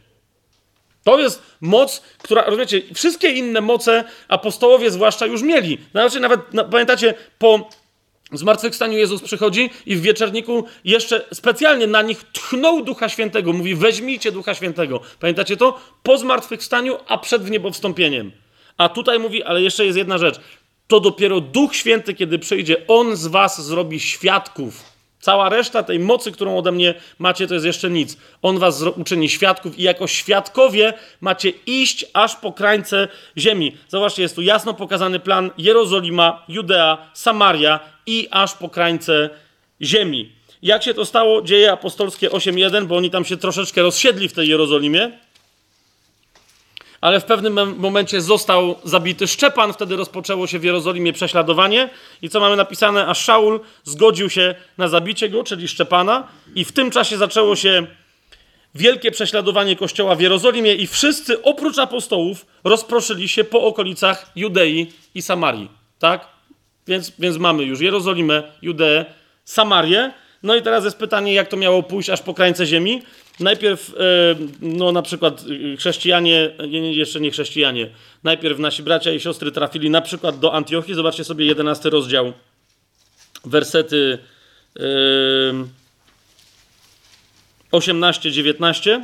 To 1.04 1.20
jest 1.20 1.44
moc, 1.62 2.04
która, 2.24 2.46
rozumiecie, 2.46 2.82
wszystkie 2.94 3.30
inne 3.30 3.62
moce 3.62 4.04
apostołowie 4.28 4.92
zwłaszcza 4.92 5.26
już 5.26 5.42
mieli. 5.42 5.78
Znaczy 5.92 6.20
nawet, 6.20 6.42
pamiętacie, 6.72 7.14
po 7.40 7.70
zmartwychwstaniu 8.34 8.98
Jezus 8.98 9.22
przychodzi 9.22 9.70
i 9.86 9.96
w 9.96 10.02
wieczerniku 10.02 10.64
jeszcze 10.84 11.26
specjalnie 11.34 11.88
na 11.88 12.02
nich 12.02 12.24
tchnął 12.34 12.84
Ducha 12.84 13.10
Świętego. 13.10 13.54
Mówi, 13.54 13.76
weźmijcie 13.76 14.32
Ducha 14.32 14.56
Świętego. 14.56 15.02
Pamiętacie 15.20 15.58
to? 15.58 15.80
Po 16.04 16.18
zmartwychwstaniu, 16.18 16.98
a 17.08 17.18
przed 17.18 17.44
w 17.44 17.52
niebo 17.52 17.72
wstąpieniem. 17.72 18.32
A 18.78 18.90
tutaj 18.90 19.20
mówi, 19.20 19.44
ale 19.44 19.62
jeszcze 19.62 19.86
jest 19.86 19.98
jedna 19.98 20.18
rzecz. 20.18 20.40
To 20.88 21.00
dopiero 21.00 21.42
Duch 21.42 21.76
Święty, 21.76 22.14
kiedy 22.14 22.40
przyjdzie, 22.40 22.88
On 22.88 23.16
z 23.16 23.28
was 23.28 23.66
zrobi 23.66 24.00
świadków 24.00 24.89
Cała 25.20 25.50
reszta 25.50 25.84
tej 25.84 26.00
mocy, 26.00 26.32
którą 26.32 26.58
ode 26.58 26.72
mnie 26.72 26.94
macie, 27.20 27.48
to 27.48 27.54
jest 27.54 27.66
jeszcze 27.66 27.90
nic. 27.90 28.18
On 28.42 28.60
was 28.60 28.82
uczyni 28.82 29.30
świadków 29.30 29.80
i 29.80 29.84
jako 29.84 30.08
świadkowie 30.08 30.94
macie 31.22 31.50
iść 31.66 32.06
aż 32.14 32.36
po 32.36 32.54
krańce 32.54 33.08
ziemi. 33.38 33.78
Zobaczcie, 33.88 34.22
jest 34.22 34.36
tu 34.36 34.42
jasno 34.42 34.74
pokazany 34.74 35.20
plan 35.20 35.52
Jerozolima, 35.58 36.46
Judea, 36.48 37.12
Samaria 37.14 37.80
i 38.06 38.28
aż 38.32 38.54
po 38.54 38.70
krańce 38.70 39.30
ziemi. 39.82 40.32
Jak 40.62 40.84
się 40.84 40.94
to 40.94 41.06
stało? 41.06 41.42
Dzieje 41.42 41.72
apostolskie 41.72 42.30
8.1, 42.30 42.86
bo 42.86 42.98
oni 42.98 43.10
tam 43.10 43.26
się 43.26 43.38
troszeczkę 43.38 43.82
rozsiedli 43.82 44.30
w 44.30 44.34
tej 44.34 44.48
Jerozolimie 44.48 45.12
ale 47.02 47.20
w 47.20 47.26
pewnym 47.26 47.76
momencie 47.78 48.22
został 48.22 48.76
zabity 48.84 49.28
Szczepan, 49.28 49.74
wtedy 49.74 49.96
rozpoczęło 49.96 50.48
się 50.48 50.60
w 50.60 50.64
Jerozolimie 50.64 51.14
prześladowanie. 51.14 51.90
I 52.22 52.30
co 52.30 52.40
mamy 52.40 52.56
napisane, 52.56 53.08
a 53.08 53.14
Szaul 53.14 53.60
zgodził 53.84 54.30
się 54.30 54.56
na 54.78 54.88
zabicie 54.88 55.30
go, 55.30 55.44
czyli 55.44 55.68
Szczepana. 55.68 56.28
I 56.56 56.66
w 56.66 56.72
tym 56.72 56.92
czasie 56.92 57.18
zaczęło 57.18 57.56
się 57.56 57.88
wielkie 58.76 59.12
prześladowanie 59.12 59.76
kościoła 59.76 60.16
w 60.16 60.22
Jerozolimie 60.22 60.76
i 60.76 60.88
wszyscy 60.88 61.42
oprócz 61.42 61.78
apostołów 61.78 62.46
rozproszyli 62.64 63.30
się 63.30 63.44
po 63.44 63.64
okolicach 63.64 64.32
Judei 64.36 64.92
i 65.16 65.22
Samarii, 65.22 65.70
tak? 66.00 66.28
Więc, 66.88 67.12
więc 67.20 67.38
mamy 67.38 67.64
już 67.64 67.80
Jerozolimę, 67.82 68.44
Judeę, 68.62 69.06
Samarię, 69.46 70.12
No 70.44 70.56
i 70.56 70.62
teraz 70.62 70.84
jest 70.84 70.98
pytanie, 70.98 71.34
jak 71.34 71.48
to 71.48 71.58
miało 71.58 71.84
pójść 71.84 72.10
aż 72.10 72.22
po 72.22 72.34
krańce 72.34 72.66
ziemi. 72.66 73.02
Najpierw, 73.40 73.94
no 74.62 74.92
na 74.92 75.02
przykład 75.02 75.44
chrześcijanie, 75.78 76.52
nie, 76.70 76.94
jeszcze 76.94 77.20
nie 77.20 77.32
chrześcijanie, 77.32 77.90
najpierw 78.24 78.60
nasi 78.60 78.84
bracia 78.84 79.12
i 79.12 79.20
siostry 79.20 79.52
trafili 79.52 79.90
na 79.90 80.02
przykład 80.02 80.40
do 80.40 80.54
Antiochii. 80.54 80.96
Zobaczcie 80.96 81.24
sobie 81.24 81.46
11 81.46 81.90
rozdział, 81.90 82.34
wersety 83.46 84.18
18-19. 87.72 89.02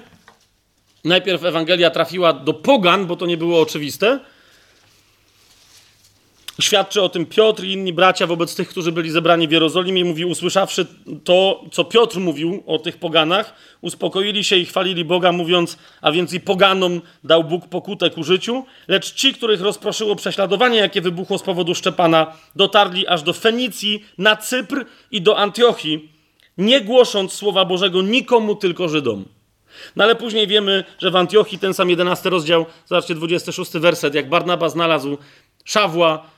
Najpierw 1.04 1.44
Ewangelia 1.44 1.90
trafiła 1.90 2.34
do 2.34 2.54
pogan, 2.54 3.06
bo 3.06 3.16
to 3.16 3.26
nie 3.26 3.38
było 3.38 3.62
oczywiste. 3.62 4.20
Świadczy 6.62 7.02
o 7.02 7.10
tym 7.10 7.26
Piotr 7.26 7.64
i 7.64 7.72
inni 7.72 7.94
bracia 7.94 8.28
wobec 8.28 8.56
tych, 8.56 8.70
którzy 8.70 8.92
byli 8.92 9.12
zebrani 9.12 9.48
w 9.48 9.52
Jerozolimie. 9.52 10.06
Mówi, 10.06 10.26
usłyszawszy 10.26 10.86
to, 11.24 11.64
co 11.72 11.86
Piotr 11.86 12.20
mówił 12.20 12.64
o 12.66 12.80
tych 12.80 12.98
poganach, 12.98 13.54
uspokoili 13.82 14.44
się 14.44 14.56
i 14.56 14.66
chwalili 14.66 15.06
Boga, 15.06 15.32
mówiąc, 15.32 15.78
a 16.02 16.12
więc 16.12 16.34
i 16.34 16.40
poganom 16.40 17.02
dał 17.24 17.44
Bóg 17.44 17.68
pokutę 17.68 18.10
ku 18.10 18.24
życiu. 18.24 18.66
Lecz 18.88 19.14
ci, 19.14 19.34
których 19.34 19.62
rozproszyło 19.62 20.16
prześladowanie, 20.16 20.78
jakie 20.78 21.02
wybuchło 21.02 21.38
z 21.38 21.44
powodu 21.44 21.76
Szczepana, 21.76 22.34
dotarli 22.56 23.08
aż 23.08 23.24
do 23.24 23.34
Fenicji, 23.34 24.06
na 24.18 24.36
Cypr 24.36 24.86
i 25.12 25.22
do 25.22 25.38
Antiochii, 25.38 26.12
nie 26.58 26.82
głosząc 26.82 27.34
Słowa 27.34 27.66
Bożego 27.66 28.02
nikomu, 28.02 28.56
tylko 28.56 28.90
Żydom. 28.90 29.26
No 29.96 30.04
ale 30.04 30.16
później 30.16 30.48
wiemy, 30.48 30.84
że 31.00 31.12
w 31.12 31.16
Antiochii 31.16 31.60
ten 31.60 31.74
sam 31.74 31.90
11 31.90 32.30
rozdział, 32.30 32.66
zobaczcie 32.86 33.16
26 33.16 33.72
werset, 33.72 34.16
jak 34.16 34.30
Barnaba 34.30 34.70
znalazł 34.70 35.18
Szawła 35.66 36.35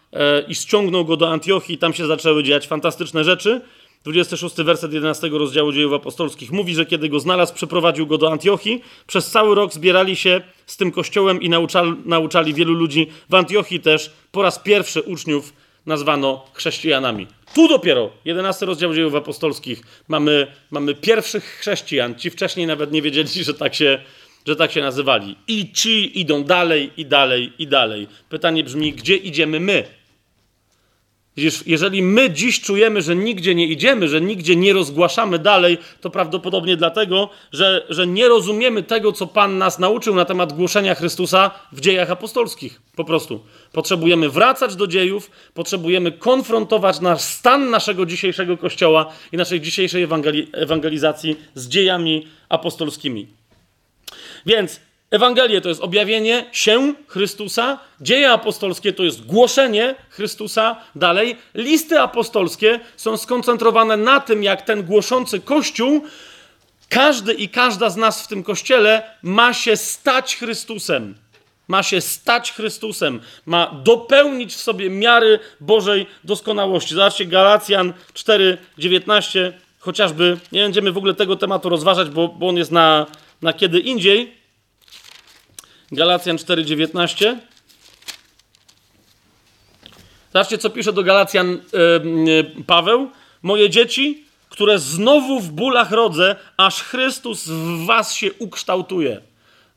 i 0.48 0.56
ściągnął 0.56 1.06
go 1.06 1.18
do 1.18 1.30
Antiochii, 1.30 1.78
tam 1.78 1.94
się 1.94 2.08
zaczęły 2.08 2.44
dziać 2.44 2.68
fantastyczne 2.68 3.24
rzeczy. 3.24 3.62
26 4.04 4.56
werset 4.56 4.94
11 4.94 5.30
rozdziału 5.30 5.72
dziejów 5.72 5.94
apostolskich 5.94 6.52
mówi, 6.52 6.76
że 6.76 6.86
kiedy 6.86 7.10
go 7.10 7.20
znalazł, 7.20 7.54
przeprowadził 7.54 8.08
go 8.08 8.18
do 8.18 8.32
Antiochii. 8.32 8.84
Przez 9.08 9.32
cały 9.32 9.56
rok 9.56 9.74
zbierali 9.74 10.16
się 10.16 10.42
z 10.66 10.78
tym 10.78 10.92
kościołem 10.92 11.42
i 11.42 11.50
nauczali, 11.50 11.94
nauczali 12.06 12.54
wielu 12.54 12.74
ludzi. 12.74 13.08
W 13.30 13.36
Antiochii 13.36 13.80
też 13.80 14.12
po 14.32 14.42
raz 14.42 14.60
pierwszy 14.60 15.02
uczniów 15.02 15.54
nazwano 15.86 16.46
chrześcijanami. 16.54 17.28
Tu 17.56 17.68
dopiero, 17.68 18.10
11 18.26 18.66
rozdział 18.66 18.94
dziejów 18.94 19.16
apostolskich, 19.16 19.82
mamy, 20.08 20.48
mamy 20.72 20.96
pierwszych 20.96 21.44
chrześcijan. 21.44 22.16
Ci 22.16 22.30
wcześniej 22.30 22.68
nawet 22.68 22.92
nie 22.92 23.02
wiedzieli, 23.02 23.44
że 23.44 23.54
tak, 23.54 23.76
się, 23.76 24.00
że 24.48 24.56
tak 24.56 24.72
się 24.72 24.82
nazywali. 24.82 25.36
I 25.48 25.72
ci 25.72 26.20
idą 26.20 26.44
dalej, 26.44 26.92
i 26.98 27.06
dalej, 27.06 27.54
i 27.60 27.68
dalej. 27.68 28.08
Pytanie 28.30 28.64
brzmi, 28.64 28.94
gdzie 28.94 29.16
idziemy 29.16 29.60
my? 29.60 29.97
Jeżeli 31.66 32.02
my 32.02 32.30
dziś 32.30 32.62
czujemy, 32.62 33.02
że 33.02 33.16
nigdzie 33.16 33.56
nie 33.56 33.68
idziemy, 33.68 34.08
że 34.08 34.22
nigdzie 34.22 34.56
nie 34.56 34.74
rozgłaszamy 34.74 35.40
dalej, 35.40 35.78
to 36.02 36.10
prawdopodobnie 36.10 36.78
dlatego, 36.78 37.30
że, 37.52 37.86
że 37.90 38.08
nie 38.08 38.28
rozumiemy 38.28 38.84
tego, 38.84 39.12
co 39.12 39.28
Pan 39.28 39.58
nas 39.58 39.80
nauczył 39.80 40.16
na 40.16 40.26
temat 40.26 40.54
głoszenia 40.54 40.96
Chrystusa 40.96 41.52
w 41.72 41.80
dziejach 41.80 42.12
apostolskich. 42.12 42.82
Po 42.96 43.04
prostu. 43.04 43.40
Potrzebujemy 43.72 44.30
wracać 44.30 44.76
do 44.76 44.88
dziejów, 44.88 45.32
potrzebujemy 45.54 46.12
konfrontować 46.12 47.00
nasz 47.00 47.22
stan 47.22 47.70
naszego 47.70 48.06
dzisiejszego 48.06 48.58
kościoła 48.58 49.14
i 49.32 49.38
naszej 49.38 49.62
dzisiejszej 49.62 50.08
ewangelizacji 50.54 51.36
z 51.56 51.68
dziejami 51.68 52.28
apostolskimi. 52.50 53.28
Więc 54.46 54.80
Ewangelie 55.12 55.62
to 55.62 55.70
jest 55.70 55.82
objawienie 55.82 56.46
się 56.52 56.94
Chrystusa, 57.08 57.80
dzieje 58.02 58.32
apostolskie 58.32 58.94
to 58.94 59.04
jest 59.04 59.26
głoszenie 59.26 59.96
Chrystusa 60.10 60.76
dalej. 60.96 61.38
Listy 61.54 62.00
apostolskie 62.00 62.80
są 62.98 63.18
skoncentrowane 63.18 63.98
na 63.98 64.20
tym, 64.20 64.44
jak 64.44 64.62
ten 64.62 64.84
głoszący 64.84 65.40
Kościół, 65.40 66.04
każdy 66.90 67.34
i 67.34 67.50
każda 67.50 67.90
z 67.90 67.98
nas 67.98 68.24
w 68.24 68.28
tym 68.28 68.44
kościele 68.44 69.04
ma 69.24 69.54
się 69.54 69.76
stać 69.76 70.36
Chrystusem. 70.36 71.16
Ma 71.68 71.84
się 71.84 72.02
stać 72.02 72.52
Chrystusem, 72.52 73.22
ma 73.46 73.82
dopełnić 73.84 74.56
w 74.56 74.62
sobie 74.62 74.90
miary 74.90 75.40
Bożej 75.60 76.08
doskonałości. 76.24 76.96
Zobaczcie, 76.96 77.26
Galacjan 77.26 77.94
4:19, 78.14 79.52
chociażby 79.80 80.38
nie 80.52 80.62
będziemy 80.64 80.92
w 80.92 80.98
ogóle 80.98 81.14
tego 81.14 81.36
tematu 81.36 81.70
rozważać, 81.70 82.10
bo, 82.10 82.28
bo 82.28 82.48
on 82.48 82.58
jest 82.58 82.72
na, 82.72 83.06
na 83.42 83.54
kiedy 83.54 83.80
indziej 83.80 84.37
Galacjan 85.92 86.38
4:19. 86.38 87.38
Zobaczcie, 90.34 90.58
co 90.58 90.70
pisze 90.70 90.94
do 90.94 91.04
Galacjan 91.04 91.62
yy, 92.26 92.64
Paweł. 92.68 93.12
Moje 93.42 93.70
dzieci, 93.70 94.26
które 94.50 94.80
znowu 94.80 95.40
w 95.40 95.52
bólach 95.52 95.92
rodzę, 95.92 96.36
aż 96.58 96.84
Chrystus 96.84 97.48
w 97.48 97.86
was 97.86 98.14
się 98.14 98.34
ukształtuje. 98.34 99.22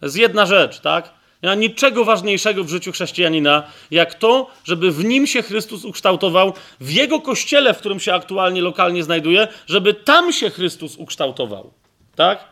To 0.01 0.07
jest 0.07 0.17
jedna 0.17 0.47
rzecz, 0.47 0.81
tak? 0.81 1.11
Nie 1.43 1.49
ma 1.49 1.55
niczego 1.55 2.05
ważniejszego 2.05 2.65
w 2.65 2.69
życiu 2.69 2.93
chrześcijanina, 2.93 3.63
jak 3.91 4.15
to, 4.15 4.51
żeby 4.65 4.91
w 4.91 5.05
nim 5.05 5.27
się 5.27 5.43
Chrystus 5.43 5.85
ukształtował, 5.85 6.55
w 6.81 6.91
jego 6.91 7.21
kościele, 7.21 7.75
w 7.75 7.79
którym 7.79 8.01
się 8.01 8.15
aktualnie, 8.15 8.63
lokalnie 8.63 9.05
znajduje, 9.05 9.49
żeby 9.67 9.95
tam 9.95 10.33
się 10.33 10.51
Chrystus 10.51 10.97
ukształtował. 10.97 11.73
Tak? 12.17 12.50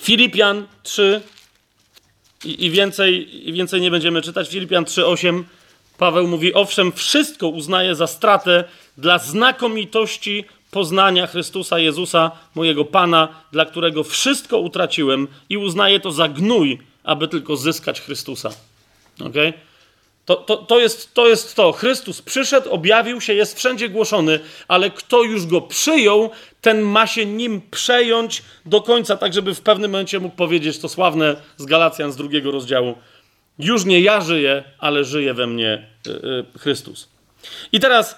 Filipian 0.00 0.66
3 0.82 1.20
i, 2.44 2.66
i, 2.66 2.70
więcej, 2.70 3.48
i 3.48 3.52
więcej 3.52 3.80
nie 3.80 3.90
będziemy 3.90 4.22
czytać. 4.22 4.48
Filipian 4.48 4.84
3:8 4.84 5.42
Paweł 5.98 6.26
mówi: 6.28 6.54
Owszem, 6.54 6.92
wszystko 6.92 7.48
uznaję 7.48 7.94
za 7.94 8.06
stratę 8.06 8.64
dla 8.98 9.18
znakomitości 9.18 10.44
poznania 10.70 11.26
Chrystusa 11.26 11.78
Jezusa, 11.78 12.30
mojego 12.54 12.84
Pana, 12.84 13.28
dla 13.52 13.64
którego 13.64 14.04
wszystko 14.04 14.58
utraciłem 14.58 15.28
i 15.48 15.56
uznaję 15.56 16.00
to 16.00 16.12
za 16.12 16.28
gnój, 16.28 16.78
aby 17.04 17.28
tylko 17.28 17.56
zyskać 17.56 18.00
Chrystusa. 18.00 18.50
Okay? 19.20 19.52
To, 20.30 20.36
to, 20.36 20.56
to, 20.56 20.80
jest, 20.80 21.14
to 21.14 21.28
jest 21.28 21.56
to. 21.56 21.72
Chrystus 21.72 22.22
przyszedł, 22.22 22.70
objawił 22.70 23.20
się, 23.20 23.34
jest 23.34 23.58
wszędzie 23.58 23.88
głoszony, 23.88 24.40
ale 24.68 24.90
kto 24.90 25.22
już 25.22 25.46
go 25.46 25.60
przyjął, 25.60 26.30
ten 26.60 26.80
ma 26.80 27.06
się 27.06 27.26
nim 27.26 27.60
przejąć 27.70 28.42
do 28.66 28.80
końca, 28.80 29.16
tak 29.16 29.32
żeby 29.32 29.54
w 29.54 29.60
pewnym 29.60 29.90
momencie 29.90 30.20
mógł 30.20 30.36
powiedzieć 30.36 30.78
to 30.78 30.88
sławne 30.88 31.36
z 31.56 31.66
Galacjan 31.66 32.12
z 32.12 32.16
drugiego 32.16 32.50
rozdziału. 32.50 32.94
Już 33.58 33.84
nie 33.84 34.00
ja 34.00 34.20
żyję, 34.20 34.64
ale 34.78 35.04
żyje 35.04 35.34
we 35.34 35.46
mnie 35.46 35.86
yy, 36.06 36.44
Chrystus. 36.58 37.08
I 37.72 37.80
teraz 37.80 38.16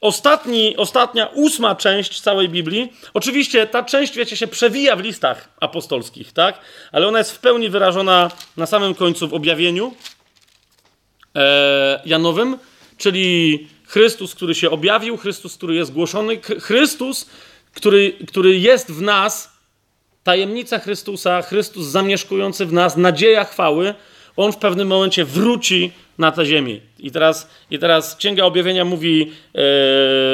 ostatni, 0.00 0.76
ostatnia, 0.76 1.26
ósma 1.26 1.74
część 1.74 2.20
całej 2.20 2.48
Biblii. 2.48 2.92
Oczywiście 3.14 3.66
ta 3.66 3.82
część, 3.82 4.16
wiecie, 4.16 4.36
się 4.36 4.46
przewija 4.46 4.96
w 4.96 5.00
listach 5.00 5.48
apostolskich, 5.60 6.32
tak? 6.32 6.58
Ale 6.92 7.08
ona 7.08 7.18
jest 7.18 7.32
w 7.32 7.38
pełni 7.38 7.68
wyrażona 7.68 8.30
na 8.56 8.66
samym 8.66 8.94
końcu 8.94 9.28
w 9.28 9.34
objawieniu 9.34 9.94
Janowym, 12.04 12.58
czyli 12.96 13.68
Chrystus, 13.86 14.34
który 14.34 14.54
się 14.54 14.70
objawił, 14.70 15.16
Chrystus, 15.16 15.56
który 15.56 15.74
jest 15.74 15.92
głoszony, 15.92 16.40
Chrystus, 16.40 17.26
który, 17.74 18.12
który 18.28 18.58
jest 18.58 18.92
w 18.92 19.02
nas, 19.02 19.58
tajemnica 20.22 20.78
Chrystusa, 20.78 21.42
Chrystus 21.42 21.86
zamieszkujący 21.86 22.66
w 22.66 22.72
nas, 22.72 22.96
nadzieja 22.96 23.44
chwały, 23.44 23.94
on 24.36 24.52
w 24.52 24.56
pewnym 24.56 24.88
momencie 24.88 25.24
wróci 25.24 25.92
na 26.18 26.32
tę 26.32 26.46
ziemię. 26.46 26.80
I 26.98 27.10
teraz, 27.10 27.48
i 27.70 27.78
teraz 27.78 28.16
Księga 28.16 28.44
Objawienia 28.44 28.84
mówi 28.84 29.32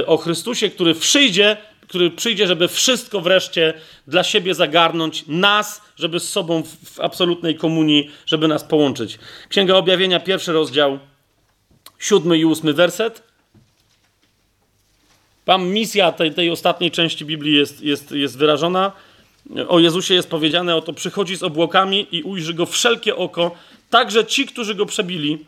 e, 0.01 0.07
o 0.07 0.17
Chrystusie, 0.17 0.71
który 0.71 0.95
przyjdzie, 0.95 1.57
który 1.95 2.11
przyjdzie, 2.11 2.47
żeby 2.47 2.69
wszystko 2.69 3.21
wreszcie 3.21 3.75
dla 4.07 4.25
siebie 4.25 4.55
zagarnąć, 4.55 5.25
nas, 5.29 5.83
żeby 5.97 6.21
z 6.21 6.29
sobą 6.29 6.63
w, 6.63 7.01
absolutnej 7.01 7.55
komunii, 7.55 8.11
żeby 8.27 8.49
nas 8.49 8.65
połączyć. 8.65 9.19
Księga 9.49 9.75
Objawienia, 9.75 10.21
pierwszy 10.21 10.53
rozdział, 10.53 10.99
siódmy 11.99 12.39
i 12.39 12.45
ósmy 12.45 12.73
werset. 12.73 13.23
Tam 15.45 15.67
misja 15.67 16.13
tej, 16.13 16.35
tej 16.35 16.51
ostatniej 16.51 16.91
części 16.91 17.25
Biblii 17.25 17.55
jest, 17.55 17.81
jest, 17.81 18.13
jest 18.13 18.39
wyrażona. 18.39 18.93
O 19.69 19.79
Jezusie 19.79 20.15
jest 20.15 20.31
powiedziane, 20.31 20.77
oto 20.77 20.93
przychodzi 20.93 21.37
z 21.37 21.43
obłokami 21.43 22.07
i 22.13 22.23
ujrzy 22.23 22.55
go 22.55 22.67
wszelkie 22.67 23.17
oko, 23.17 23.57
także 23.91 24.25
ci, 24.25 24.47
którzy 24.47 24.75
go 24.75 24.87
przebili 24.87 25.45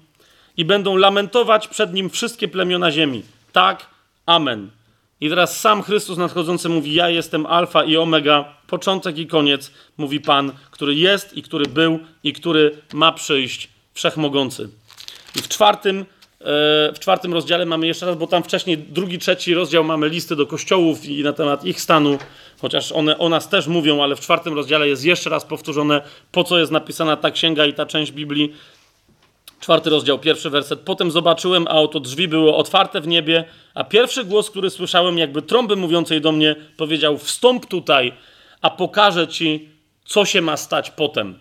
i 0.57 0.65
będą 0.65 0.97
lamentować 0.97 1.69
przed 1.69 1.95
nim 1.95 2.11
wszystkie 2.11 2.49
plemiona 2.49 2.91
ziemi. 2.91 3.23
Tak, 3.53 3.87
amen. 4.27 4.76
I 5.21 5.29
teraz 5.29 5.61
sam 5.61 5.83
Chrystus 5.83 6.19
nadchodzący 6.19 6.69
mówi: 6.69 6.95
Ja 6.95 7.09
jestem 7.09 7.47
Alfa 7.47 7.85
i 7.85 7.97
Omega, 7.97 8.45
początek 8.67 9.19
i 9.19 9.27
koniec, 9.27 9.73
mówi 9.97 10.21
Pan, 10.21 10.53
który 10.71 10.95
jest 10.95 11.37
i 11.37 11.43
który 11.43 11.67
był 11.67 11.99
i 12.23 12.33
który 12.33 12.79
ma 12.93 13.13
przyjść, 13.13 13.69
wszechmogący. 13.95 14.69
I 15.37 15.39
w 15.39 15.49
czwartym, 15.49 16.01
e, 16.01 16.05
w 16.95 16.99
czwartym 16.99 17.33
rozdziale 17.33 17.67
mamy 17.67 17.87
jeszcze 17.87 18.07
raz, 18.07 18.17
bo 18.17 18.27
tam 18.27 18.43
wcześniej 18.43 18.79
drugi, 18.79 19.19
trzeci 19.19 19.55
rozdział 19.55 19.85
mamy 19.85 20.09
listy 20.09 20.37
do 20.37 20.47
kościołów 20.47 21.05
i 21.05 21.23
na 21.23 21.33
temat 21.33 21.65
ich 21.65 21.81
stanu, 21.81 22.19
chociaż 22.61 22.93
one 22.93 23.19
o 23.19 23.29
nas 23.29 23.49
też 23.49 23.67
mówią, 23.67 24.03
ale 24.03 24.17
w 24.17 24.21
czwartym 24.21 24.55
rozdziale 24.55 24.89
jest 24.89 25.05
jeszcze 25.05 25.31
raz 25.31 25.45
powtórzone, 25.45 26.03
po 26.33 26.45
co 26.45 26.59
jest 26.59 26.73
napisana 26.73 27.17
ta 27.17 27.31
księga 27.31 27.67
i 27.67 27.73
ta 27.73 27.87
część 27.87 28.13
Biblii. 28.13 28.53
Czwarty 29.61 29.91
rozdział, 29.91 30.19
pierwszy 30.19 30.51
werset. 30.51 30.81
Potem 30.81 31.11
zobaczyłem, 31.11 31.67
a 31.69 31.71
oto 31.71 32.01
drzwi 32.01 32.29
były 32.29 32.55
otwarte 32.55 33.01
w 33.01 33.07
niebie, 33.07 33.45
a 33.75 33.85
pierwszy 33.85 34.25
głos, 34.25 34.51
który 34.51 34.71
słyszałem, 34.71 35.19
jakby 35.19 35.43
trąby 35.43 35.77
mówiącej 35.77 36.21
do 36.21 36.33
mnie, 36.33 36.57
powiedział: 36.77 37.19
Wstąp 37.19 37.67
tutaj, 37.67 38.13
a 38.63 38.71
pokażę 38.71 39.29
ci, 39.29 39.69
co 40.05 40.25
się 40.25 40.41
ma 40.41 40.57
stać 40.57 40.91
potem. 40.91 41.39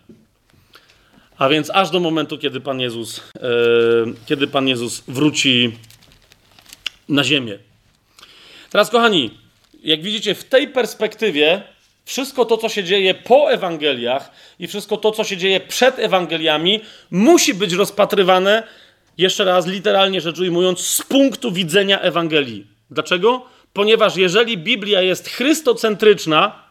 A 1.38 1.50
więc 1.50 1.70
aż 1.70 1.90
do 1.90 2.00
momentu, 2.00 2.38
kiedy 2.38 2.62
Pan 2.62 2.80
Jezus, 2.80 3.22
yy, 3.36 4.14
kiedy 4.26 4.48
Pan 4.48 4.68
Jezus 4.68 5.04
wróci 5.08 5.72
na 7.10 7.24
ziemię. 7.24 7.60
Teraz, 8.70 8.90
kochani, 8.90 9.32
jak 9.84 10.02
widzicie, 10.02 10.36
w 10.36 10.44
tej 10.44 10.68
perspektywie 10.68 11.64
wszystko 12.06 12.46
to, 12.46 12.58
co 12.58 12.70
się 12.70 12.84
dzieje 12.84 13.14
po 13.14 13.52
Ewangeliach 13.52 14.32
i 14.60 14.68
wszystko 14.68 14.98
to, 14.98 15.12
co 15.12 15.24
się 15.24 15.38
dzieje 15.38 15.60
przed 15.60 16.00
Ewangeliami, 16.00 16.82
musi 17.12 17.54
być 17.54 17.74
rozpatrywane, 17.74 18.64
jeszcze 19.18 19.44
raz 19.44 19.68
literalnie 19.68 20.22
rzecz 20.22 20.40
ujmując, 20.40 20.80
z 20.80 21.02
punktu 21.02 21.52
widzenia 21.52 22.02
Ewangelii. 22.02 22.68
Dlaczego? 22.92 23.46
Ponieważ 23.74 24.18
jeżeli 24.18 24.58
Biblia 24.58 25.02
jest 25.02 25.30
chrystocentryczna, 25.30 26.66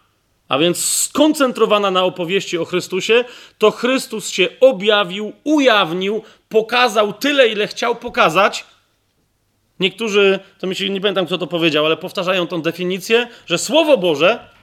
a 0.49 0.59
więc 0.59 0.85
skoncentrowana 0.85 1.91
na 1.91 2.05
opowieści 2.05 2.59
o 2.59 2.65
Chrystusie, 2.65 3.25
to 3.59 3.71
Chrystus 3.71 4.29
się 4.29 4.49
objawił, 4.61 5.33
ujawnił, 5.45 6.23
pokazał 6.49 7.13
tyle, 7.13 7.49
ile 7.49 7.67
chciał 7.67 7.97
pokazać. 7.97 8.65
Niektórzy, 9.81 10.39
to 10.59 10.67
mi 10.67 10.75
się 10.75 10.91
nie 10.91 11.01
pamiętam, 11.01 11.27
kto 11.27 11.39
to 11.39 11.47
powiedział, 11.47 11.87
ale 11.87 11.97
powtarzają 11.97 12.47
tą 12.47 12.63
definicję, 12.63 13.29
że 13.47 13.59
Słowo 13.59 13.97
Boże 13.97 14.54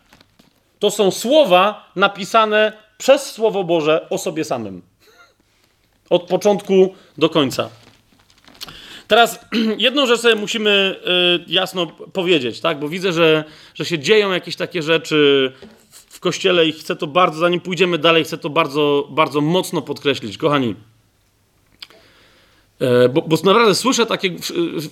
to 0.82 0.92
są 0.92 1.12
słowa 1.12 1.92
napisane 1.96 2.74
przez 2.98 3.32
Słowo 3.32 3.64
Boże 3.64 4.10
o 4.10 4.18
sobie 4.18 4.44
samym. 4.44 4.82
Od 6.10 6.24
początku 6.24 6.96
do 7.18 7.30
końca. 7.30 7.70
Teraz 9.08 9.40
jedną 9.78 10.06
rzecz 10.06 10.20
sobie 10.20 10.36
musimy 10.36 10.96
y, 11.40 11.52
jasno 11.52 11.88
powiedzieć, 11.88 12.60
tak? 12.60 12.80
bo 12.80 12.90
widzę, 12.90 13.14
że, 13.14 13.44
że 13.76 13.86
się 13.86 14.00
dzieją 14.00 14.32
jakieś 14.32 14.56
takie 14.56 14.82
rzeczy 14.82 15.52
w 15.90 16.20
kościele 16.20 16.66
i 16.66 16.72
chcę 16.72 16.96
to 16.96 17.08
bardzo, 17.08 17.40
zanim 17.40 17.60
pójdziemy 17.60 17.98
dalej, 17.98 18.24
chcę 18.24 18.38
to 18.38 18.50
bardzo, 18.50 19.08
bardzo 19.10 19.42
mocno 19.42 19.82
podkreślić. 19.82 20.38
Kochani, 20.38 20.76
e, 22.80 23.10
bo, 23.10 23.22
bo 23.22 23.38
naprawdę 23.44 23.76
słyszę 23.76 24.06
takie, 24.06 24.36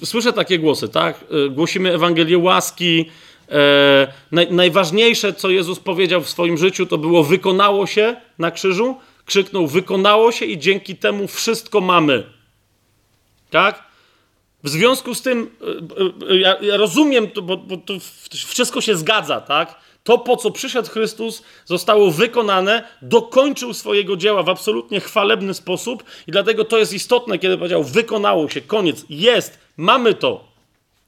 słyszę 0.04 0.34
takie 0.34 0.60
głosy, 0.60 0.90
tak? 0.90 1.26
E, 1.46 1.50
głosimy 1.50 1.94
Ewangelię 1.94 2.38
łaski, 2.38 3.06
naj, 4.32 4.52
najważniejsze, 4.52 5.34
co 5.34 5.50
Jezus 5.50 5.80
powiedział 5.80 6.22
w 6.22 6.30
swoim 6.30 6.58
życiu, 6.58 6.86
to 6.86 6.98
było 6.98 7.24
wykonało 7.24 7.88
się 7.88 8.16
na 8.40 8.52
krzyżu. 8.52 8.98
Krzyknął, 9.26 9.68
wykonało 9.68 10.32
się 10.32 10.46
i 10.46 10.60
dzięki 10.60 10.96
temu 10.96 11.28
wszystko 11.28 11.82
mamy. 11.82 12.24
Tak? 13.50 13.84
W 14.64 14.70
związku 14.70 15.16
z 15.16 15.22
tym, 15.22 15.52
e, 15.62 16.30
e, 16.30 16.38
ja, 16.38 16.58
ja 16.62 16.78
rozumiem, 16.78 17.28
bo, 17.44 17.58
bo 17.58 17.78
to 17.78 17.94
wszystko 18.32 18.82
się 18.82 18.96
zgadza, 18.96 19.42
tak? 19.42 19.80
To, 20.04 20.18
po 20.18 20.38
co 20.38 20.52
przyszedł 20.52 20.90
Chrystus, 20.90 21.44
zostało 21.66 22.12
wykonane, 22.12 22.88
dokończył 23.02 23.74
swojego 23.74 24.18
dzieła 24.18 24.44
w 24.44 24.50
absolutnie 24.50 25.00
chwalebny 25.00 25.54
sposób 25.54 26.04
i 26.28 26.32
dlatego 26.32 26.66
to 26.66 26.78
jest 26.78 26.94
istotne, 26.94 27.40
kiedy 27.40 27.58
powiedział, 27.58 27.84
wykonało 27.84 28.50
się, 28.50 28.62
koniec, 28.62 29.06
jest, 29.10 29.60
mamy 29.78 30.14
to. 30.14 30.44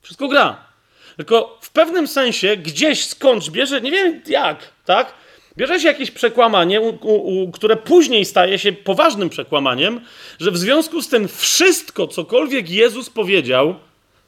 Wszystko 0.01 0.27
gra. 0.27 0.70
Tylko 1.17 1.57
w 1.61 1.69
pewnym 1.71 2.07
sensie 2.07 2.57
gdzieś 2.57 3.05
skądś 3.05 3.49
bierze, 3.49 3.81
nie 3.81 3.91
wiem 3.91 4.21
jak, 4.27 4.69
tak? 4.85 5.13
Bierze 5.57 5.79
się 5.79 5.87
jakieś 5.87 6.11
przekłamanie, 6.11 6.81
u, 6.81 6.97
u, 7.43 7.51
które 7.51 7.75
później 7.75 8.25
staje 8.25 8.59
się 8.59 8.71
poważnym 8.71 9.29
przekłamaniem, 9.29 10.01
że 10.39 10.51
w 10.51 10.57
związku 10.57 11.01
z 11.01 11.09
tym 11.09 11.27
wszystko, 11.27 12.07
cokolwiek 12.07 12.69
Jezus 12.69 13.09
powiedział, 13.09 13.75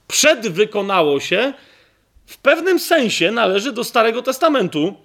przedwykonało 0.08 1.20
się, 1.20 1.54
w 2.26 2.38
pewnym 2.38 2.80
sensie 2.80 3.32
należy 3.32 3.72
do 3.72 3.84
Starego 3.84 4.22
Testamentu. 4.22 4.96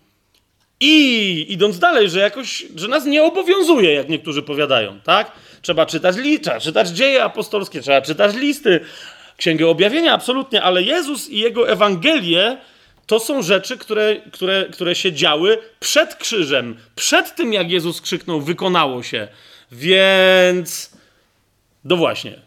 I 0.80 1.46
idąc 1.48 1.78
dalej, 1.78 2.10
że 2.10 2.20
jakoś, 2.20 2.66
że 2.76 2.88
nas 2.88 3.04
nie 3.04 3.22
obowiązuje, 3.22 3.92
jak 3.92 4.08
niektórzy 4.08 4.42
powiadają, 4.42 5.00
tak? 5.00 5.32
Trzeba 5.62 5.86
czytać, 5.86 6.16
li, 6.16 6.40
trzeba 6.40 6.60
czytać 6.60 6.88
dzieje 6.88 7.24
apostolskie, 7.24 7.80
trzeba 7.80 8.02
czytać 8.02 8.36
listy, 8.36 8.80
Księgę 9.38 9.68
Objawienia, 9.68 10.12
absolutnie, 10.12 10.62
ale 10.62 10.82
Jezus 10.82 11.28
i 11.28 11.38
Jego 11.38 11.70
Ewangelie 11.70 12.58
to 13.06 13.20
są 13.20 13.42
rzeczy, 13.42 13.78
które, 13.78 14.16
które, 14.32 14.66
które 14.72 14.94
się 14.94 15.12
działy 15.12 15.58
przed 15.80 16.14
krzyżem, 16.14 16.76
przed 16.94 17.34
tym, 17.34 17.52
jak 17.52 17.70
Jezus 17.70 18.00
krzyknął, 18.00 18.40
wykonało 18.40 19.02
się. 19.02 19.28
Więc, 19.72 20.90
no 21.84 21.96
właśnie. 21.96 22.40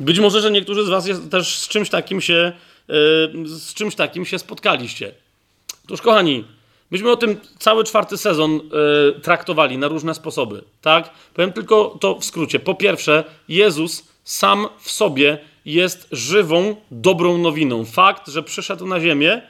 Być 0.00 0.18
może, 0.18 0.40
że 0.40 0.50
niektórzy 0.50 0.84
z 0.84 0.88
Was 0.88 1.06
jest, 1.06 1.30
też 1.30 1.58
z 1.58 1.68
czymś 1.68 1.90
takim 1.90 2.20
się, 2.20 2.52
yy, 2.88 2.94
z 3.44 3.74
czymś 3.74 3.94
takim 3.94 4.26
się 4.26 4.38
spotkaliście. 4.38 5.12
Otóż, 5.84 6.02
kochani, 6.02 6.44
myśmy 6.90 7.10
o 7.10 7.16
tym 7.16 7.40
cały 7.58 7.84
czwarty 7.84 8.16
sezon 8.16 8.52
yy, 8.52 9.20
traktowali 9.22 9.78
na 9.78 9.88
różne 9.88 10.14
sposoby, 10.14 10.62
tak? 10.82 11.10
Powiem 11.34 11.52
tylko 11.52 11.98
to 12.00 12.14
w 12.14 12.24
skrócie. 12.24 12.60
Po 12.60 12.74
pierwsze, 12.74 13.24
Jezus 13.48 14.08
sam 14.28 14.68
w 14.78 14.90
sobie 14.90 15.38
jest 15.64 16.08
żywą, 16.12 16.76
dobrą 16.90 17.38
nowiną. 17.38 17.84
Fakt, 17.84 18.28
że 18.28 18.42
przyszedł 18.42 18.86
na 18.86 19.00
ziemię, 19.00 19.42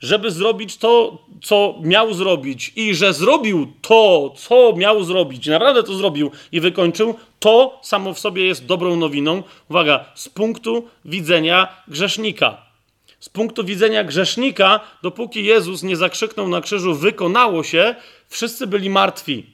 żeby 0.00 0.30
zrobić 0.30 0.76
to, 0.76 1.18
co 1.42 1.74
miał 1.82 2.14
zrobić, 2.14 2.72
i 2.76 2.94
że 2.94 3.12
zrobił 3.12 3.72
to, 3.82 4.34
co 4.36 4.72
miał 4.76 5.04
zrobić, 5.04 5.46
naprawdę 5.46 5.82
to 5.82 5.94
zrobił 5.94 6.30
i 6.52 6.60
wykończył, 6.60 7.14
to 7.38 7.80
samo 7.82 8.14
w 8.14 8.18
sobie 8.18 8.46
jest 8.46 8.66
dobrą 8.66 8.96
nowiną. 8.96 9.42
Uwaga, 9.70 10.04
z 10.14 10.28
punktu 10.28 10.88
widzenia 11.04 11.82
grzesznika. 11.88 12.56
Z 13.20 13.28
punktu 13.28 13.64
widzenia 13.64 14.04
grzesznika, 14.04 14.80
dopóki 15.02 15.44
Jezus 15.44 15.82
nie 15.82 15.96
zakrzyknął 15.96 16.48
na 16.48 16.60
krzyżu, 16.60 16.94
wykonało 16.94 17.62
się, 17.62 17.94
wszyscy 18.28 18.66
byli 18.66 18.90
martwi. 18.90 19.53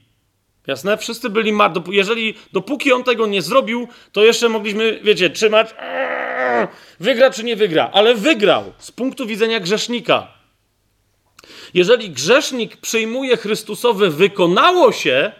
Jasne? 0.67 0.97
Wszyscy 0.97 1.29
byli 1.29 1.51
martwi. 1.51 1.81
Jeżeli, 1.95 2.33
dopóki 2.53 2.93
on 2.93 3.03
tego 3.03 3.27
nie 3.27 3.41
zrobił, 3.41 3.87
to 4.11 4.23
jeszcze 4.23 4.49
mogliśmy, 4.49 4.99
wiecie, 5.03 5.29
trzymać. 5.29 5.75
Wygra 6.99 7.29
czy 7.29 7.43
nie 7.43 7.55
wygra, 7.55 7.89
ale 7.93 8.15
wygrał 8.15 8.73
z 8.77 8.91
punktu 8.91 9.25
widzenia 9.25 9.59
grzesznika. 9.59 10.27
Jeżeli 11.73 12.09
grzesznik 12.09 12.77
przyjmuje 12.77 13.37
Chrystusowe 13.37 14.09
wykonało 14.09 14.91
się, 14.91 15.31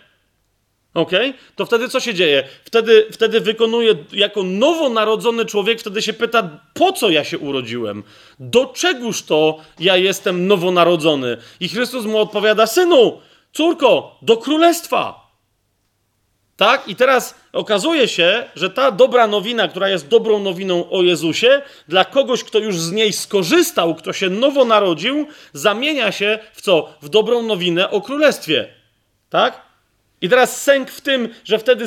ok, 0.93 1.11
to 1.55 1.65
wtedy 1.65 1.89
co 1.89 1.99
się 1.99 2.13
dzieje? 2.13 2.47
Wtedy, 2.63 3.07
wtedy 3.11 3.41
wykonuje 3.41 3.95
jako 4.11 4.43
nowonarodzony 4.43 5.45
człowiek, 5.45 5.79
wtedy 5.79 6.01
się 6.01 6.13
pyta, 6.13 6.49
po 6.73 6.91
co 6.91 7.09
ja 7.09 7.23
się 7.23 7.37
urodziłem? 7.37 8.03
Do 8.39 8.65
czegóż 8.65 9.23
to 9.23 9.57
ja 9.79 9.97
jestem 9.97 10.47
nowonarodzony? 10.47 11.37
I 11.59 11.69
Chrystus 11.69 12.05
mu 12.05 12.17
odpowiada, 12.17 12.67
synu, 12.67 13.21
córko, 13.53 14.17
do 14.21 14.37
królestwa. 14.37 15.31
Tak? 16.57 16.87
I 16.87 16.95
teraz 16.95 17.35
okazuje 17.53 18.07
się, 18.07 18.49
że 18.55 18.69
ta 18.69 18.91
dobra 18.91 19.27
nowina, 19.27 19.67
która 19.67 19.89
jest 19.89 20.07
dobrą 20.07 20.39
nowiną 20.39 20.89
o 20.89 21.01
Jezusie, 21.01 21.61
dla 21.87 22.05
kogoś, 22.05 22.43
kto 22.43 22.59
już 22.59 22.79
z 22.79 22.91
niej 22.91 23.13
skorzystał, 23.13 23.95
kto 23.95 24.13
się 24.13 24.29
nowo 24.29 24.65
narodził, 24.65 25.27
zamienia 25.53 26.11
się 26.11 26.39
w 26.53 26.61
co? 26.61 26.93
W 27.01 27.09
dobrą 27.09 27.41
nowinę 27.41 27.89
o 27.89 28.01
królestwie. 28.01 28.67
Tak? 29.29 29.70
I 30.21 30.29
teraz 30.29 30.61
sęk 30.61 30.91
w 30.91 31.01
tym, 31.01 31.29
że 31.43 31.59
wtedy, 31.59 31.85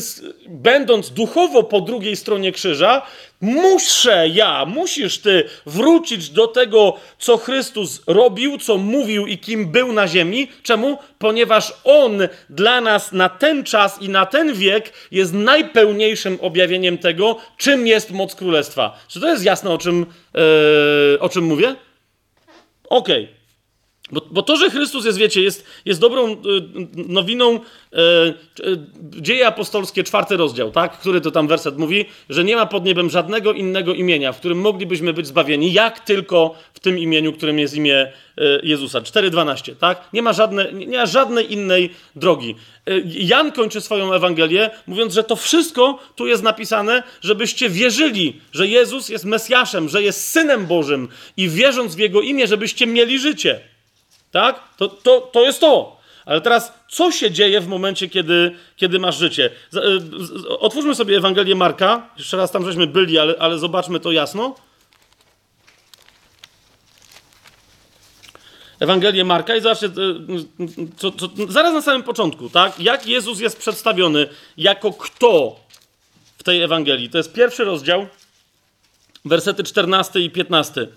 będąc 0.49 1.11
duchowo 1.11 1.63
po 1.63 1.81
drugiej 1.81 2.17
stronie 2.17 2.53
krzyża, 2.53 3.03
muszę 3.41 4.29
ja, 4.29 4.65
musisz 4.67 5.19
ty 5.19 5.45
wrócić 5.67 6.31
do 6.31 6.47
tego, 6.47 6.97
co 7.19 7.37
Chrystus 7.37 8.03
robił, 8.07 8.59
co 8.59 8.79
mówił 8.79 9.27
i 9.27 9.39
kim 9.39 9.73
był 9.73 9.93
na 9.93 10.09
ziemi. 10.09 10.49
Czemu? 10.63 10.99
Ponieważ 11.19 11.73
On 11.85 12.19
dla 12.51 12.81
nas 12.81 13.13
na 13.13 13.29
ten 13.29 13.65
czas 13.65 14.03
i 14.03 14.09
na 14.09 14.27
ten 14.27 14.55
wiek 14.55 14.93
jest 15.11 15.33
najpełniejszym 15.33 16.39
objawieniem 16.41 16.99
tego, 16.99 17.37
czym 17.57 17.87
jest 17.87 18.11
moc 18.11 18.35
królestwa. 18.35 18.99
Czy 19.09 19.21
to 19.21 19.29
jest 19.29 19.45
jasne, 19.45 19.71
o 19.71 19.79
czym, 19.79 20.07
yy, 20.35 21.21
o 21.21 21.29
czym 21.29 21.45
mówię? 21.45 21.77
Okej. 22.89 23.25
Okay. 23.25 23.44
Bo, 24.13 24.21
bo, 24.31 24.43
to, 24.43 24.57
że 24.57 24.71
Chrystus 24.71 25.05
jest, 25.05 25.19
wiecie, 25.19 25.43
jest, 25.43 25.67
jest 25.85 26.01
dobrą 26.01 26.33
y, 26.33 26.37
nowiną, 26.95 27.55
y, 27.55 29.21
dzieje 29.21 29.47
apostolskie, 29.47 30.05
czwarty 30.05 30.37
rozdział, 30.37 30.71
tak? 30.71 30.99
Który 30.99 31.21
to 31.21 31.31
tam 31.31 31.49
werset 31.49 31.79
mówi, 31.79 32.05
że 32.29 32.45
nie 32.45 32.57
ma 32.57 32.67
pod 32.67 32.85
niebem 32.85 33.11
żadnego 33.11 33.53
innego 33.53 33.95
imienia, 33.95 34.33
w 34.33 34.39
którym 34.39 34.61
moglibyśmy 34.61 35.13
być 35.13 35.27
zbawieni, 35.27 35.73
jak 35.73 36.01
tylko 36.01 36.55
w 36.75 36.81
tym 36.81 36.99
imieniu, 36.99 37.33
którym 37.33 37.59
jest 37.59 37.75
imię 37.75 38.13
Jezusa. 38.63 39.01
4.12, 39.01 39.77
tak? 39.77 40.09
Nie 40.13 40.23
ma, 40.23 40.33
żadne, 40.33 40.73
nie 40.73 40.99
ma 40.99 41.07
żadnej 41.07 41.53
innej 41.53 41.91
drogi. 42.17 42.55
Jan 43.05 43.53
kończy 43.53 43.81
swoją 43.81 44.13
Ewangelię, 44.13 44.71
mówiąc, 44.87 45.15
że 45.15 45.25
to 45.25 45.37
wszystko 45.37 45.99
tu 46.17 46.27
jest 46.27 46.43
napisane, 46.43 47.03
żebyście 47.21 47.69
wierzyli, 47.69 48.41
że 48.53 48.67
Jezus 48.67 49.09
jest 49.09 49.25
Mesjaszem, 49.25 49.89
że 49.89 50.03
jest 50.03 50.29
Synem 50.29 50.67
Bożym 50.67 51.09
i 51.37 51.49
wierząc 51.49 51.95
w 51.95 51.99
Jego 51.99 52.21
imię, 52.21 52.47
żebyście 52.47 52.87
mieli 52.87 53.19
życie. 53.19 53.74
Tak? 54.35 54.61
To, 54.77 54.89
to, 54.89 55.21
to 55.21 55.43
jest 55.43 55.61
to. 55.61 55.97
Ale 56.27 56.41
teraz, 56.41 56.73
co 56.89 57.13
się 57.13 57.31
dzieje 57.31 57.61
w 57.61 57.67
momencie, 57.67 58.09
kiedy, 58.09 58.57
kiedy 58.77 58.99
masz 58.99 59.19
życie? 59.19 59.51
Z, 59.71 59.77
otwórzmy 60.59 60.95
sobie 60.95 61.17
Ewangelię 61.17 61.55
Marka. 61.55 62.11
Jeszcze 62.19 62.37
raz 62.37 62.51
tam 62.51 62.65
żeśmy 62.65 62.87
byli, 62.87 63.19
ale, 63.19 63.35
ale 63.39 63.59
zobaczmy 63.59 64.01
to 64.01 64.13
jasno. 64.13 64.55
Ewangelię 68.81 69.25
Marka 69.25 69.57
i 69.57 69.61
zobaczcie, 69.61 69.91
co, 70.97 71.13
co, 71.13 71.29
zaraz 71.49 71.73
na 71.75 71.83
samym 71.83 72.03
początku, 72.03 72.51
tak? 72.51 72.81
Jak 72.81 73.07
Jezus 73.07 73.41
jest 73.41 73.59
przedstawiony 73.59 74.29
jako 74.57 74.93
kto 74.93 75.57
w 76.39 76.43
tej 76.43 76.63
Ewangelii. 76.63 77.11
To 77.11 77.19
jest 77.19 77.33
pierwszy 77.33 77.65
rozdział, 77.65 78.07
wersety 79.25 79.65
14 79.65 80.21
i 80.21 80.31
15. 80.31 80.89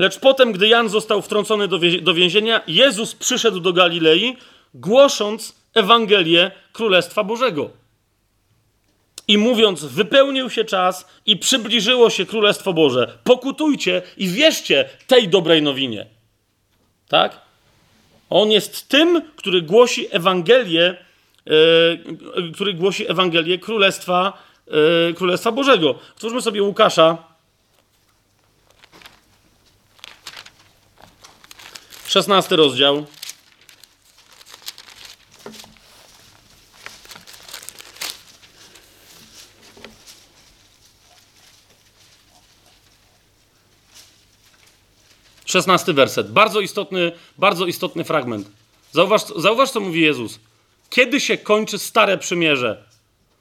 Lecz 0.00 0.18
potem, 0.18 0.52
gdy 0.52 0.68
Jan 0.68 0.88
został 0.88 1.22
wtrącony 1.22 1.68
do 2.02 2.14
więzienia, 2.14 2.60
Jezus 2.66 3.14
przyszedł 3.14 3.60
do 3.60 3.72
Galilei, 3.72 4.36
głosząc 4.74 5.54
Ewangelię 5.74 6.50
Królestwa 6.72 7.24
Bożego. 7.24 7.70
I 9.28 9.38
mówiąc, 9.38 9.84
wypełnił 9.84 10.50
się 10.50 10.64
czas 10.64 11.06
i 11.26 11.36
przybliżyło 11.36 12.10
się 12.10 12.26
Królestwo 12.26 12.72
Boże. 12.72 13.18
Pokutujcie 13.24 14.02
i 14.16 14.28
wierzcie 14.28 14.88
tej 15.06 15.28
dobrej 15.28 15.62
nowinie. 15.62 16.06
Tak? 17.08 17.40
On 18.30 18.50
jest 18.50 18.88
tym, 18.88 19.22
który 19.36 19.62
głosi 19.62 20.06
Ewangelię, 20.10 20.96
yy, 21.46 22.52
który 22.54 22.74
głosi 22.74 23.10
Ewangelię 23.10 23.58
Królestwa, 23.58 24.42
yy, 24.66 25.14
Królestwa 25.14 25.52
Bożego. 25.52 25.98
Otwórzmy 26.14 26.42
sobie 26.42 26.62
Łukasza, 26.62 27.29
16 32.10 32.56
rozdział. 32.56 33.06
Szesnasty 45.44 45.92
werset. 45.92 46.32
Bardzo 46.32 46.60
istotny, 46.60 47.12
bardzo 47.38 47.66
istotny 47.66 48.04
fragment. 48.04 48.50
Zauważ, 48.92 49.22
zauważ, 49.36 49.70
co 49.70 49.80
mówi 49.80 50.00
Jezus. 50.00 50.38
Kiedy 50.88 51.20
się 51.20 51.38
kończy 51.38 51.78
stare 51.78 52.18
przymierze? 52.18 52.84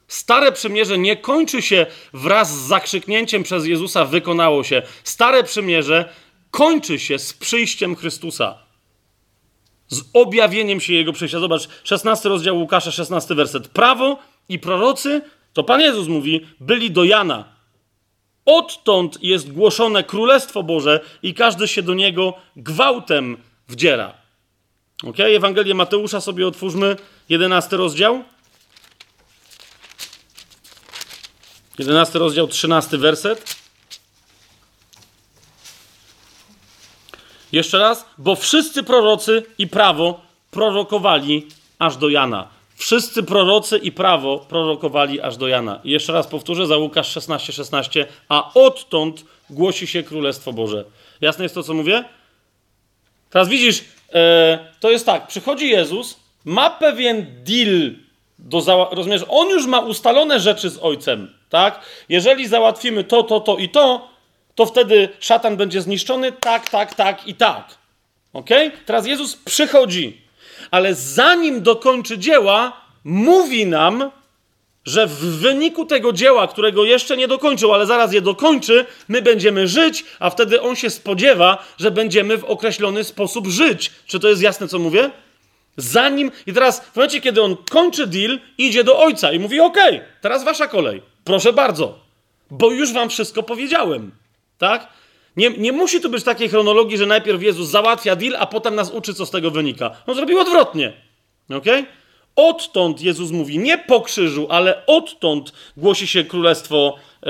Stare 0.08 0.52
przymierze 0.52 0.98
nie 0.98 1.18
kończy 1.18 1.62
się 1.62 1.86
wraz 2.14 2.56
z 2.56 2.68
zakrzyknięciem 2.68 3.44
przez 3.44 3.66
Jezusa 3.66 4.06
wykonało 4.06 4.64
się. 4.64 4.82
Stare 5.04 5.44
przymierze 5.44 6.10
kończy 6.52 7.00
się 7.00 7.20
z 7.20 7.34
przyjściem 7.34 7.96
Chrystusa. 7.96 8.58
Z 9.88 10.02
objawieniem 10.14 10.80
się 10.80 10.94
Jego 10.94 11.14
przyjścia. 11.14 11.40
Zobacz, 11.40 11.68
16 11.84 12.30
rozdział 12.30 12.58
Łukasza, 12.58 12.92
16 12.92 13.36
werset. 13.36 13.68
Prawo 13.68 14.20
i 14.50 14.60
prorocy, 14.60 15.22
to 15.54 15.64
Pan 15.64 15.82
Jezus 15.82 16.08
mówi, 16.08 16.46
byli 16.60 16.92
do 16.92 17.04
Jana. 17.04 17.46
Odtąd 18.46 19.24
jest 19.24 19.52
głoszone 19.52 20.04
Królestwo 20.04 20.64
Boże 20.64 21.00
i 21.24 21.34
każdy 21.34 21.68
się 21.68 21.82
do 21.82 21.94
niego 21.94 22.34
gwałtem 22.56 23.38
wdziera. 23.68 24.14
Ok? 25.04 25.20
Ewangelię 25.20 25.74
Mateusza 25.74 26.22
sobie 26.22 26.48
otwórzmy, 26.48 26.96
11 27.30 27.78
rozdział. 27.78 28.24
11 31.80 32.20
rozdział, 32.20 32.48
13 32.48 32.98
werset. 32.98 33.59
Jeszcze 37.52 37.80
raz, 37.80 38.06
bo 38.18 38.36
wszyscy 38.36 38.84
prorocy 38.84 39.44
i 39.58 39.68
prawo 39.68 40.22
prorokowali 40.52 41.48
aż 41.80 41.98
do 41.98 42.10
Jana. 42.10 42.48
Wszyscy 42.76 43.24
prorocy 43.24 43.78
i 43.78 43.92
prawo 43.92 44.38
prorokowali 44.38 45.22
aż 45.22 45.38
do 45.38 45.48
Jana. 45.48 45.80
I 45.84 45.92
jeszcze 45.92 46.14
raz 46.14 46.28
powtórzę 46.28 46.68
za 46.68 46.78
Łukasz 46.78 47.18
16:16, 47.18 47.52
16, 47.52 48.08
a 48.30 48.52
odtąd 48.54 49.26
głosi 49.50 49.88
się 49.88 50.04
Królestwo 50.04 50.54
Boże. 50.54 50.86
Jasne 51.22 51.46
jest 51.46 51.56
to, 51.56 51.64
co 51.64 51.74
mówię? 51.74 52.04
Teraz 53.30 53.50
widzisz, 53.50 53.84
e, 54.14 54.60
to 54.80 54.92
jest 54.92 55.06
tak, 55.06 55.28
przychodzi 55.28 55.70
Jezus, 55.70 56.20
ma 56.46 56.70
pewien 56.70 57.26
deal 57.44 57.92
do 58.40 58.62
załatwienia. 58.62 58.98
Rozumiesz, 58.98 59.22
on 59.30 59.50
już 59.50 59.66
ma 59.66 59.80
ustalone 59.80 60.40
rzeczy 60.40 60.70
z 60.70 60.80
Ojcem, 60.82 61.34
tak? 61.50 61.80
Jeżeli 62.10 62.48
załatwimy 62.48 63.04
to, 63.04 63.24
to, 63.24 63.40
to 63.40 63.58
i 63.58 63.70
to, 63.70 64.09
to 64.60 64.66
wtedy 64.66 65.10
szatan 65.20 65.58
będzie 65.58 65.82
zniszczony 65.82 66.32
tak, 66.32 66.70
tak, 66.70 66.96
tak 66.96 67.28
i 67.28 67.36
tak. 67.36 67.78
Ok? 68.34 68.50
Teraz 68.86 69.08
Jezus 69.08 69.36
przychodzi, 69.36 70.22
ale 70.72 70.96
zanim 70.96 71.62
dokończy 71.62 72.18
dzieła, 72.18 72.82
mówi 73.04 73.66
nam, 73.66 74.12
że 74.86 75.08
w 75.08 75.20
wyniku 75.20 75.86
tego 75.86 76.14
dzieła, 76.14 76.48
którego 76.48 76.86
jeszcze 76.86 77.18
nie 77.18 77.28
dokończył, 77.28 77.74
ale 77.74 77.86
zaraz 77.86 78.14
je 78.14 78.22
dokończy, 78.22 78.86
my 79.08 79.22
będziemy 79.22 79.68
żyć, 79.68 80.06
a 80.20 80.30
wtedy 80.30 80.62
on 80.62 80.76
się 80.76 80.90
spodziewa, 80.90 81.66
że 81.78 81.92
będziemy 81.92 82.38
w 82.38 82.44
określony 82.44 83.04
sposób 83.04 83.48
żyć. 83.48 83.92
Czy 84.08 84.20
to 84.20 84.28
jest 84.28 84.42
jasne, 84.42 84.68
co 84.68 84.80
mówię? 84.80 85.12
Zanim, 85.78 86.32
i 86.48 86.54
teraz 86.54 86.82
w 86.82 86.96
momencie, 86.96 87.22
kiedy 87.22 87.42
on 87.42 87.58
kończy 87.72 88.08
deal, 88.08 88.40
idzie 88.58 88.84
do 88.84 89.00
ojca 89.00 89.32
i 89.32 89.40
mówi: 89.40 89.60
OK, 89.60 89.78
teraz 90.22 90.44
wasza 90.44 90.68
kolej, 90.68 91.02
proszę 91.24 91.54
bardzo, 91.54 92.00
bo 92.52 92.72
już 92.72 92.94
wam 92.94 93.10
wszystko 93.10 93.44
powiedziałem. 93.44 94.12
Tak? 94.60 94.88
Nie, 95.38 95.50
nie 95.50 95.72
musi 95.72 96.02
tu 96.02 96.10
być 96.10 96.24
takiej 96.24 96.50
chronologii, 96.50 96.98
że 96.98 97.06
najpierw 97.06 97.44
Jezus 97.44 97.70
załatwia 97.70 98.16
deal, 98.16 98.36
a 98.40 98.46
potem 98.46 98.76
nas 98.76 98.92
uczy, 98.92 99.14
co 99.14 99.26
z 99.26 99.32
tego 99.32 99.52
wynika. 99.52 99.92
On 100.08 100.16
zrobił 100.16 100.40
odwrotnie. 100.40 100.94
Okay? 101.58 101.86
Odtąd 102.36 103.02
Jezus 103.02 103.32
mówi, 103.32 103.60
nie 103.60 103.78
po 103.78 104.02
krzyżu, 104.02 104.48
ale 104.50 104.86
odtąd 104.86 105.54
głosi 105.78 106.08
się 106.08 106.24
królestwo, 106.24 106.96
e, 107.24 107.30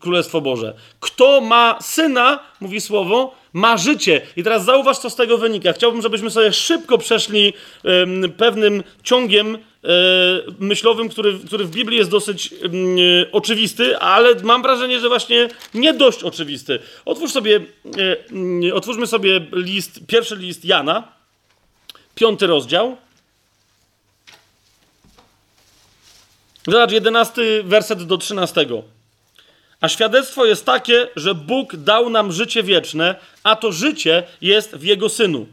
królestwo 0.00 0.40
Boże. 0.40 0.74
Kto 1.00 1.40
ma 1.40 1.78
syna, 1.80 2.38
mówi 2.60 2.80
słowo, 2.80 3.34
ma 3.52 3.76
życie. 3.76 4.20
I 4.36 4.42
teraz 4.42 4.64
zauważ, 4.64 4.98
co 4.98 5.10
z 5.10 5.16
tego 5.16 5.38
wynika. 5.38 5.72
Chciałbym, 5.72 6.02
żebyśmy 6.02 6.30
sobie 6.30 6.52
szybko 6.52 6.98
przeszli 6.98 7.52
pewnym 8.36 8.82
ciągiem 9.02 9.58
myślowym, 10.58 11.08
który, 11.08 11.38
który 11.46 11.64
w 11.64 11.70
Biblii 11.70 11.98
jest 11.98 12.10
dosyć 12.10 12.52
mm, 12.52 12.98
e, 12.98 13.32
oczywisty, 13.32 13.98
ale 13.98 14.34
mam 14.34 14.62
wrażenie, 14.62 15.00
że 15.00 15.08
właśnie 15.08 15.48
nie 15.74 15.94
dość 15.94 16.22
oczywisty. 16.22 16.78
Otwórz 17.04 17.32
sobie, 17.32 17.56
e, 17.56 18.30
mm, 18.30 18.72
otwórzmy 18.74 19.06
sobie 19.06 19.46
list, 19.52 20.00
pierwszy 20.06 20.36
list 20.36 20.64
Jana, 20.64 21.12
piąty 22.14 22.46
rozdział. 22.46 22.96
Zobacz, 26.66 26.90
jedenasty 26.90 27.62
werset 27.62 28.02
do 28.02 28.18
trzynastego. 28.18 28.82
A 29.80 29.88
świadectwo 29.88 30.44
jest 30.44 30.64
takie, 30.64 31.08
że 31.16 31.34
Bóg 31.34 31.76
dał 31.76 32.10
nam 32.10 32.32
życie 32.32 32.62
wieczne, 32.62 33.14
a 33.42 33.56
to 33.56 33.72
życie 33.72 34.22
jest 34.40 34.76
w 34.76 34.82
Jego 34.82 35.08
Synu. 35.08 35.46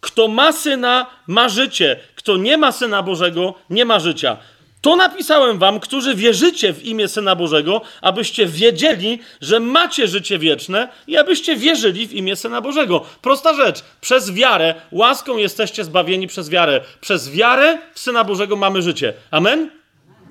Kto 0.00 0.28
ma 0.28 0.52
syna, 0.52 1.06
ma 1.26 1.48
życie. 1.48 2.00
Kto 2.26 2.36
nie 2.36 2.58
ma 2.58 2.72
syna 2.72 3.02
Bożego, 3.02 3.54
nie 3.70 3.84
ma 3.84 4.00
życia. 4.00 4.36
To 4.80 4.96
napisałem 4.96 5.58
wam, 5.58 5.80
którzy 5.80 6.14
wierzycie 6.14 6.72
w 6.72 6.84
imię 6.84 7.08
Syna 7.08 7.36
Bożego, 7.36 7.80
abyście 8.02 8.46
wiedzieli, 8.46 9.18
że 9.40 9.60
macie 9.60 10.08
życie 10.08 10.38
wieczne 10.38 10.88
i 11.06 11.16
abyście 11.16 11.56
wierzyli 11.56 12.06
w 12.06 12.12
imię 12.12 12.36
Syna 12.36 12.60
Bożego. 12.60 13.04
Prosta 13.22 13.54
rzecz. 13.54 13.84
Przez 14.00 14.32
wiarę, 14.32 14.74
łaską 14.92 15.36
jesteście 15.36 15.84
zbawieni 15.84 16.26
przez 16.26 16.50
wiarę. 16.50 16.80
Przez 17.00 17.30
wiarę 17.30 17.78
w 17.94 18.00
Syna 18.00 18.24
Bożego 18.24 18.56
mamy 18.56 18.82
życie. 18.82 19.14
Amen? 19.30 19.70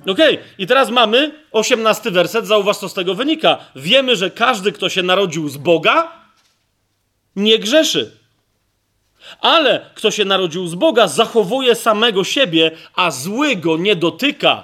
Okej, 0.08 0.36
okay. 0.36 0.48
i 0.58 0.68
teraz 0.68 0.90
mamy 0.90 1.32
osiemnasty 1.52 2.12
werset, 2.12 2.48
zauważ 2.48 2.78
co 2.78 2.90
z 2.90 2.94
tego 2.94 3.16
wynika. 3.16 3.58
Wiemy, 3.76 4.16
że 4.16 4.30
każdy, 4.32 4.72
kto 4.72 4.90
się 4.90 5.04
narodził 5.04 5.50
z 5.50 5.58
Boga, 5.58 6.12
nie 7.36 7.60
grzeszy. 7.60 8.25
Ale 9.46 9.86
kto 9.96 10.12
się 10.12 10.26
narodził 10.26 10.68
z 10.68 10.76
Boga, 10.76 11.08
zachowuje 11.08 11.76
samego 11.76 12.24
siebie, 12.24 12.72
a 12.96 13.12
zły 13.12 13.56
go 13.56 13.78
nie 13.78 13.96
dotyka. 13.96 14.64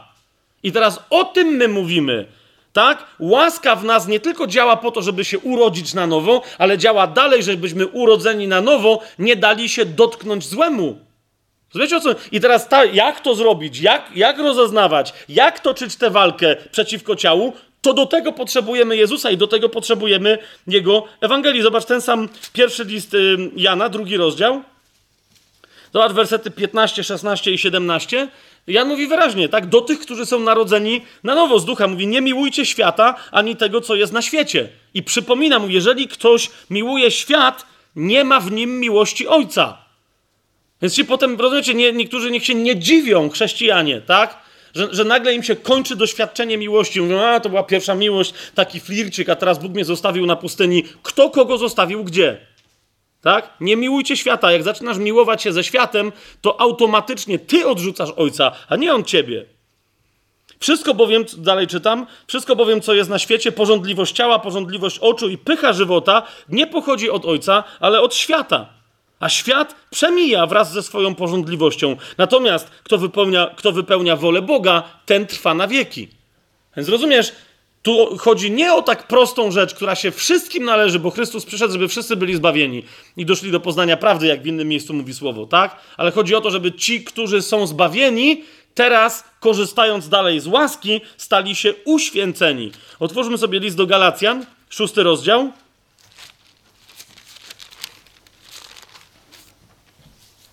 I 0.64 0.72
teraz 0.72 1.00
o 1.10 1.24
tym 1.24 1.48
my 1.48 1.68
mówimy. 1.68 2.26
Tak? 2.74 3.06
Łaska 3.20 3.76
w 3.76 3.84
nas 3.84 4.08
nie 4.08 4.20
tylko 4.20 4.48
działa 4.48 4.78
po 4.78 4.92
to, 4.92 5.02
żeby 5.02 5.26
się 5.26 5.40
urodzić 5.40 5.94
na 5.94 6.08
nowo, 6.08 6.42
ale 6.58 6.78
działa 6.78 7.08
dalej, 7.08 7.44
żebyśmy 7.44 7.88
urodzeni 7.88 8.48
na 8.48 8.62
nowo 8.62 9.00
nie 9.20 9.36
dali 9.36 9.70
się 9.70 9.86
dotknąć 9.86 10.48
złemu. 10.48 11.00
Wiecie 11.76 11.98
o 11.98 12.00
co? 12.00 12.10
I 12.32 12.40
teraz 12.40 12.70
ta, 12.70 12.86
jak 12.86 13.20
to 13.20 13.36
zrobić? 13.36 13.80
Jak, 13.80 14.12
jak 14.16 14.40
rozeznawać? 14.40 15.14
Jak 15.30 15.60
toczyć 15.60 15.96
tę 15.96 16.10
walkę 16.10 16.56
przeciwko 16.72 17.16
ciału? 17.16 17.54
To 17.82 17.94
do 17.94 18.06
tego 18.06 18.34
potrzebujemy 18.34 18.98
Jezusa 18.98 19.32
i 19.32 19.38
do 19.38 19.48
tego 19.48 19.70
potrzebujemy 19.70 20.38
Jego 20.68 21.04
Ewangelii. 21.22 21.62
Zobacz 21.62 21.86
ten 21.86 22.02
sam 22.02 22.30
pierwszy 22.54 22.84
list 22.84 23.16
Jana, 23.56 23.90
drugi 23.90 24.18
rozdział. 24.18 24.64
Zobacz 25.94 26.12
wersety 26.12 26.52
15, 26.52 27.04
16 27.04 27.52
i 27.52 27.58
17. 27.58 28.28
Jan 28.68 28.88
mówi 28.88 29.08
wyraźnie, 29.08 29.50
tak? 29.50 29.66
Do 29.66 29.82
tych, 29.82 30.00
którzy 30.00 30.26
są 30.26 30.40
narodzeni 30.40 31.02
na 31.24 31.36
nowo 31.36 31.60
z 31.60 31.66
ducha. 31.66 31.88
Mówi, 31.88 32.08
nie 32.08 32.22
miłujcie 32.22 32.66
świata, 32.66 33.16
ani 33.32 33.56
tego, 33.56 33.82
co 33.82 33.96
jest 33.96 34.14
na 34.14 34.22
świecie. 34.22 34.70
I 34.94 35.04
przypomina 35.04 35.60
mu, 35.60 35.70
jeżeli 35.70 36.08
ktoś 36.08 36.50
miłuje 36.70 37.12
świat, 37.12 37.66
nie 37.96 38.24
ma 38.24 38.40
w 38.40 38.52
nim 38.52 38.80
miłości 38.80 39.28
Ojca. 39.28 39.78
Więc 40.82 40.96
się 40.96 41.04
potem, 41.04 41.40
rozumiecie, 41.40 41.74
nie, 41.74 41.94
niektórzy 41.94 42.32
niech 42.32 42.46
się 42.46 42.56
nie 42.56 42.80
dziwią, 42.80 43.30
chrześcijanie, 43.30 44.02
tak? 44.02 44.38
Że, 44.76 44.88
że 44.92 45.04
nagle 45.04 45.34
im 45.34 45.44
się 45.44 45.56
kończy 45.56 45.96
doświadczenie 45.96 46.58
miłości. 46.58 47.02
Mówią, 47.02 47.22
a 47.22 47.40
to 47.40 47.50
była 47.50 47.64
pierwsza 47.64 47.96
miłość, 47.96 48.34
taki 48.56 48.80
flirczyk, 48.80 49.30
a 49.30 49.36
teraz 49.36 49.60
Bóg 49.60 49.74
mnie 49.74 49.86
zostawił 49.86 50.26
na 50.26 50.36
pustyni. 50.36 50.84
Kto 51.04 51.30
kogo 51.30 51.58
zostawił 51.58 52.04
gdzie? 52.04 52.38
Tak? 53.22 53.50
Nie 53.60 53.76
miłujcie 53.76 54.18
świata. 54.18 54.52
Jak 54.52 54.64
zaczynasz 54.64 54.98
miłować 54.98 55.42
się 55.42 55.54
ze 55.54 55.64
światem, 55.64 56.12
to 56.42 56.62
automatycznie 56.62 57.40
ty 57.40 57.68
odrzucasz 57.68 58.10
ojca, 58.16 58.52
a 58.70 58.76
nie 58.76 58.94
on 58.94 59.04
ciebie. 59.04 59.46
Wszystko 60.60 60.94
bowiem, 60.94 61.26
dalej 61.38 61.68
czytam, 61.68 62.08
wszystko 62.28 62.56
bowiem, 62.56 62.82
co 62.82 62.94
jest 62.94 63.10
na 63.10 63.20
świecie, 63.20 63.52
porządliwość 63.52 64.16
ciała, 64.16 64.40
porządliwość 64.40 65.00
oczu 65.00 65.30
i 65.30 65.38
pycha 65.38 65.74
żywota, 65.74 66.24
nie 66.50 66.68
pochodzi 66.68 67.10
od 67.10 67.26
ojca, 67.26 67.64
ale 67.80 68.02
od 68.02 68.16
świata. 68.16 68.70
A 69.20 69.30
świat 69.30 69.76
przemija 69.90 70.48
wraz 70.48 70.74
ze 70.74 70.84
swoją 70.84 71.16
porządliwością. 71.16 71.96
Natomiast 72.18 72.70
kto 72.84 72.98
wypełnia, 72.98 73.52
kto 73.56 73.72
wypełnia 73.72 74.16
wolę 74.16 74.42
Boga, 74.42 74.84
ten 75.06 75.28
trwa 75.28 75.54
na 75.54 75.68
wieki. 75.68 76.08
Więc 76.78 76.90
rozumiesz, 76.90 77.32
tu 77.82 78.18
chodzi 78.18 78.52
nie 78.52 78.74
o 78.74 78.82
tak 78.82 79.08
prostą 79.08 79.52
rzecz, 79.52 79.76
która 79.76 79.96
się 79.96 80.12
wszystkim 80.12 80.66
należy, 80.66 81.00
bo 81.00 81.12
Chrystus 81.12 81.46
przyszedł, 81.46 81.74
żeby 81.74 81.88
wszyscy 81.88 82.16
byli 82.16 82.36
zbawieni 82.36 82.84
i 83.18 83.26
doszli 83.26 83.52
do 83.52 83.60
poznania 83.60 83.98
prawdy, 83.98 84.28
jak 84.28 84.44
w 84.44 84.48
innym 84.48 84.68
miejscu 84.68 84.94
mówi 84.94 85.14
słowo, 85.14 85.46
tak? 85.46 85.76
Ale 85.98 86.12
chodzi 86.12 86.36
o 86.36 86.42
to, 86.42 86.52
żeby 86.52 86.72
ci, 86.72 87.04
którzy 87.04 87.42
są 87.42 87.68
zbawieni, 87.68 88.44
teraz, 88.74 89.24
korzystając 89.40 90.10
dalej 90.10 90.40
z 90.40 90.48
łaski, 90.48 91.02
stali 91.18 91.56
się 91.56 91.74
uświęceni. 91.86 92.72
Otwórzmy 93.00 93.38
sobie 93.38 93.60
list 93.60 93.78
do 93.78 93.88
Galacjan, 93.88 94.46
szósty 94.70 95.04
rozdział. 95.04 95.52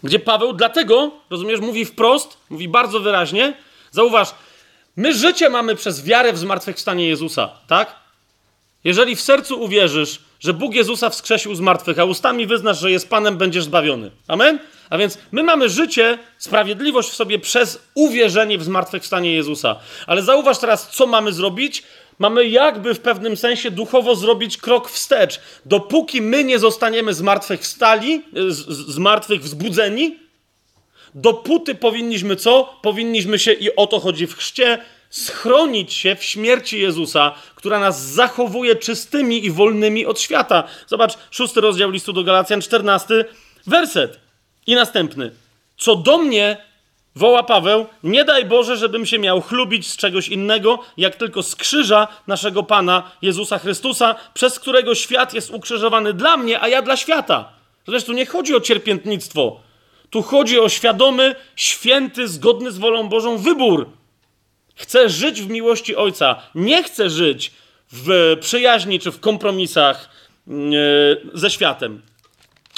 Gdzie 0.03 0.19
Paweł 0.19 0.53
dlatego, 0.53 1.11
rozumiesz, 1.31 1.61
mówi 1.61 1.85
wprost, 1.85 2.39
mówi 2.51 2.69
bardzo 2.69 3.01
wyraźnie. 3.01 3.55
Zauważ, 3.91 4.35
my 4.99 5.15
życie 5.15 5.51
mamy 5.51 5.75
przez 5.75 6.05
wiarę 6.05 6.33
w 6.33 6.39
zmartwychwstanie 6.39 7.09
Jezusa, 7.09 7.51
tak? 7.67 7.95
Jeżeli 8.85 9.17
w 9.17 9.21
sercu 9.21 9.63
uwierzysz, 9.63 10.21
że 10.41 10.55
Bóg 10.55 10.75
Jezusa 10.75 11.11
wskrzesił 11.11 11.55
z 11.55 11.61
martwych, 11.61 11.99
a 11.99 12.05
ustami 12.05 12.47
wyznasz, 12.47 12.81
że 12.81 12.91
jest 12.91 13.09
Panem, 13.09 13.37
będziesz 13.37 13.65
zbawiony. 13.65 14.11
Amen? 14.29 14.59
A 14.91 14.99
więc 14.99 15.19
my 15.33 15.43
mamy 15.43 15.69
życie, 15.69 16.19
sprawiedliwość 16.39 17.11
w 17.11 17.15
sobie 17.15 17.39
przez 17.39 17.83
uwierzenie 17.95 18.59
w 18.59 18.65
zmartwychwstanie 18.65 19.35
Jezusa. 19.35 19.77
Ale 20.07 20.23
zauważ 20.23 20.59
teraz, 20.59 20.89
co 20.91 21.07
mamy 21.07 21.33
zrobić? 21.33 21.83
Mamy 22.19 22.49
jakby 22.49 22.95
w 22.95 23.01
pewnym 23.01 23.37
sensie 23.37 23.71
duchowo 23.71 24.15
zrobić 24.15 24.57
krok 24.57 24.91
wstecz. 24.91 25.41
Dopóki 25.67 26.23
my 26.23 26.45
nie 26.45 26.59
zostaniemy 26.59 27.15
zmartwychwstali, 27.15 28.23
z, 28.49 28.57
z 28.95 28.99
dopóty 31.15 31.75
powinniśmy 31.75 32.37
co? 32.37 32.79
Powinniśmy 32.83 33.39
się, 33.39 33.53
i 33.53 33.77
o 33.77 33.87
to 33.87 34.01
chodzi 34.01 34.27
w 34.27 34.37
chrzcie, 34.37 34.79
schronić 35.11 35.93
się 35.93 36.17
w 36.17 36.25
śmierci 36.25 36.81
Jezusa, 36.81 37.35
która 37.55 37.79
nas 37.79 38.07
zachowuje 38.07 38.77
czystymi 38.77 39.45
i 39.45 39.51
wolnymi 39.51 40.07
od 40.07 40.21
świata. 40.21 40.65
Zobacz, 40.87 41.19
szósty 41.31 41.61
rozdział 41.61 41.91
listu 41.91 42.13
do 42.13 42.25
Galacjan, 42.25 42.61
czternasty 42.61 43.25
werset. 43.67 44.21
I 44.67 44.75
następny. 44.75 45.31
Co 45.79 45.97
do 45.97 46.19
mnie, 46.19 46.57
woła 47.15 47.43
Paweł, 47.43 47.87
nie 48.03 48.25
daj 48.25 48.45
Boże, 48.45 48.77
żebym 48.77 49.07
się 49.07 49.19
miał 49.19 49.41
chlubić 49.41 49.89
z 49.89 49.97
czegoś 49.97 50.29
innego, 50.29 50.79
jak 50.97 51.17
tylko 51.17 51.43
z 51.43 51.57
krzyża 51.57 52.09
naszego 52.27 52.63
Pana 52.63 53.11
Jezusa 53.23 53.59
Chrystusa, 53.59 54.15
przez 54.35 54.61
którego 54.61 54.95
świat 54.95 55.35
jest 55.35 55.51
ukrzyżowany 55.51 56.13
dla 56.13 56.37
mnie, 56.37 56.61
a 56.61 56.69
ja 56.69 56.83
dla 56.83 56.97
świata. 56.97 57.53
Zresztą 57.87 58.13
nie 58.13 58.27
chodzi 58.27 58.55
o 58.55 58.61
cierpiętnictwo. 58.61 59.68
Tu 60.11 60.23
chodzi 60.23 60.59
o 60.59 60.69
świadomy, 60.69 61.35
święty, 61.57 62.29
zgodny 62.29 62.73
z 62.73 62.79
wolą 62.79 63.09
Bożą 63.09 63.39
wybór. 63.39 63.89
Chcę 64.75 65.09
żyć 65.09 65.43
w 65.43 65.51
miłości 65.51 65.97
Ojca. 65.97 66.43
Nie 66.55 66.83
chcę 66.83 67.11
żyć 67.11 67.53
w 67.93 68.37
przyjaźni 68.41 69.01
czy 69.01 69.13
w 69.13 69.21
kompromisach 69.21 70.11
mm, 70.49 70.73
e, 70.73 70.77
ze 71.35 71.51
światem. 71.51 72.03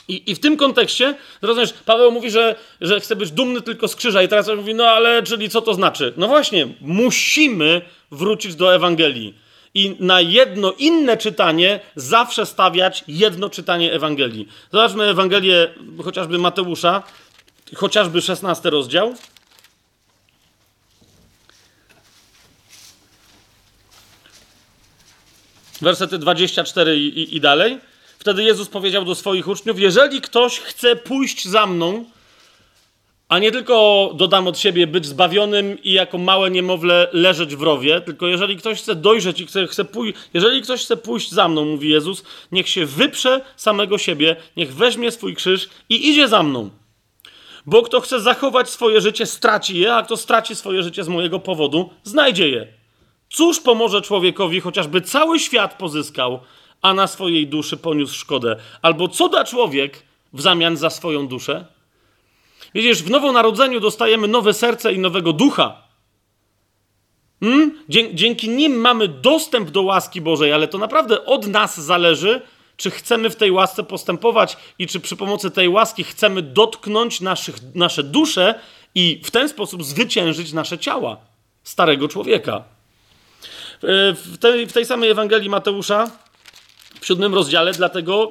I, 0.08 0.30
I, 0.30 0.34
w 0.34 0.40
tym 0.40 0.56
kontekście, 0.56 1.14
rozumiesz, 1.42 1.72
Paweł 1.84 2.12
mówi, 2.12 2.30
że, 2.30 2.56
że 2.80 3.00
chce 3.00 3.16
być 3.16 3.30
dumny 3.30 3.60
tylko 3.60 3.88
z 3.88 3.96
krzyża, 3.96 4.22
i 4.22 4.28
teraz 4.28 4.48
on 4.48 4.56
mówi, 4.58 4.74
no 4.74 4.84
ale 4.84 5.22
czyli 5.22 5.48
co 5.48 5.60
to 5.60 5.74
znaczy? 5.74 6.12
No 6.16 6.28
właśnie, 6.28 6.68
musimy 6.80 7.82
wrócić 8.10 8.54
do 8.54 8.74
Ewangelii. 8.74 9.34
I 9.74 9.96
na 10.00 10.20
jedno 10.20 10.72
inne 10.72 11.16
czytanie 11.16 11.80
zawsze 11.96 12.46
stawiać 12.46 13.04
jedno 13.08 13.50
czytanie 13.50 13.92
Ewangelii. 13.92 14.48
Zobaczmy 14.72 15.04
Ewangelię 15.04 15.74
chociażby 16.04 16.38
Mateusza, 16.38 17.02
chociażby 17.74 18.22
16 18.22 18.70
rozdział. 18.70 19.14
Wersety 25.80 26.18
24 26.18 26.96
i, 26.96 27.18
i, 27.18 27.36
i 27.36 27.40
dalej. 27.40 27.78
Wtedy 28.18 28.44
Jezus 28.44 28.68
powiedział 28.68 29.04
do 29.04 29.14
swoich 29.14 29.48
uczniów: 29.48 29.78
Jeżeli 29.78 30.20
ktoś 30.20 30.60
chce 30.60 30.96
pójść 30.96 31.48
za 31.48 31.66
mną, 31.66 32.04
a 33.30 33.38
nie 33.38 33.52
tylko 33.52 34.10
dodam 34.14 34.46
od 34.46 34.58
siebie 34.58 34.86
być 34.86 35.06
zbawionym 35.06 35.82
i 35.82 35.92
jako 35.92 36.18
małe 36.18 36.50
niemowlę 36.50 37.08
leżeć 37.12 37.56
w 37.56 37.62
rowie, 37.62 38.00
tylko 38.00 38.26
jeżeli 38.26 38.56
ktoś 38.56 38.78
chce 38.78 38.94
dojrzeć 38.94 39.40
i 39.40 39.46
chce, 39.46 39.66
chce 39.66 39.84
pójść, 39.84 40.18
jeżeli 40.34 40.62
ktoś 40.62 40.84
chce 40.84 40.96
pójść 40.96 41.30
za 41.30 41.48
mną, 41.48 41.64
mówi 41.64 41.88
Jezus, 41.88 42.24
niech 42.52 42.68
się 42.68 42.86
wyprze 42.86 43.40
samego 43.56 43.98
siebie, 43.98 44.36
niech 44.56 44.74
weźmie 44.74 45.10
swój 45.10 45.34
krzyż 45.34 45.68
i 45.88 46.08
idzie 46.08 46.28
za 46.28 46.42
mną. 46.42 46.70
Bo 47.66 47.82
kto 47.82 48.00
chce 48.00 48.20
zachować 48.20 48.70
swoje 48.70 49.00
życie, 49.00 49.26
straci 49.26 49.78
je, 49.78 49.94
a 49.94 50.02
kto 50.02 50.16
straci 50.16 50.56
swoje 50.56 50.82
życie 50.82 51.04
z 51.04 51.08
mojego 51.08 51.40
powodu, 51.40 51.90
znajdzie 52.02 52.48
je. 52.48 52.66
Cóż 53.28 53.60
pomoże 53.60 54.02
człowiekowi, 54.02 54.60
chociażby 54.60 55.00
cały 55.00 55.40
świat 55.40 55.78
pozyskał, 55.78 56.40
a 56.82 56.94
na 56.94 57.06
swojej 57.06 57.46
duszy 57.46 57.76
poniósł 57.76 58.14
szkodę? 58.14 58.56
Albo 58.82 59.08
co 59.08 59.28
da 59.28 59.44
człowiek 59.44 60.02
w 60.32 60.40
zamian 60.40 60.76
za 60.76 60.90
swoją 60.90 61.28
duszę? 61.28 61.79
Widzisz, 62.74 63.02
w 63.02 63.10
nowonarodzeniu 63.10 63.80
dostajemy 63.80 64.28
nowe 64.28 64.54
serce 64.54 64.92
i 64.92 64.98
nowego 64.98 65.32
ducha. 65.32 65.82
Hmm? 67.40 67.84
Dzięki 68.14 68.48
nim 68.48 68.76
mamy 68.76 69.08
dostęp 69.08 69.70
do 69.70 69.82
łaski 69.82 70.20
Bożej, 70.20 70.52
ale 70.52 70.68
to 70.68 70.78
naprawdę 70.78 71.24
od 71.24 71.46
nas 71.46 71.80
zależy, 71.80 72.42
czy 72.76 72.90
chcemy 72.90 73.30
w 73.30 73.36
tej 73.36 73.50
łasce 73.50 73.84
postępować 73.84 74.56
i 74.78 74.86
czy 74.86 75.00
przy 75.00 75.16
pomocy 75.16 75.50
tej 75.50 75.68
łaski 75.68 76.04
chcemy 76.04 76.42
dotknąć 76.42 77.20
naszych, 77.20 77.56
nasze 77.74 78.02
dusze 78.02 78.60
i 78.94 79.20
w 79.24 79.30
ten 79.30 79.48
sposób 79.48 79.84
zwyciężyć 79.84 80.52
nasze 80.52 80.78
ciała 80.78 81.16
starego 81.62 82.08
człowieka. 82.08 82.64
W 83.82 84.36
tej, 84.40 84.66
w 84.66 84.72
tej 84.72 84.86
samej 84.86 85.10
Ewangelii 85.10 85.50
Mateusza, 85.50 86.10
w 87.00 87.06
siódmym 87.06 87.34
rozdziale, 87.34 87.72
dlatego 87.72 88.30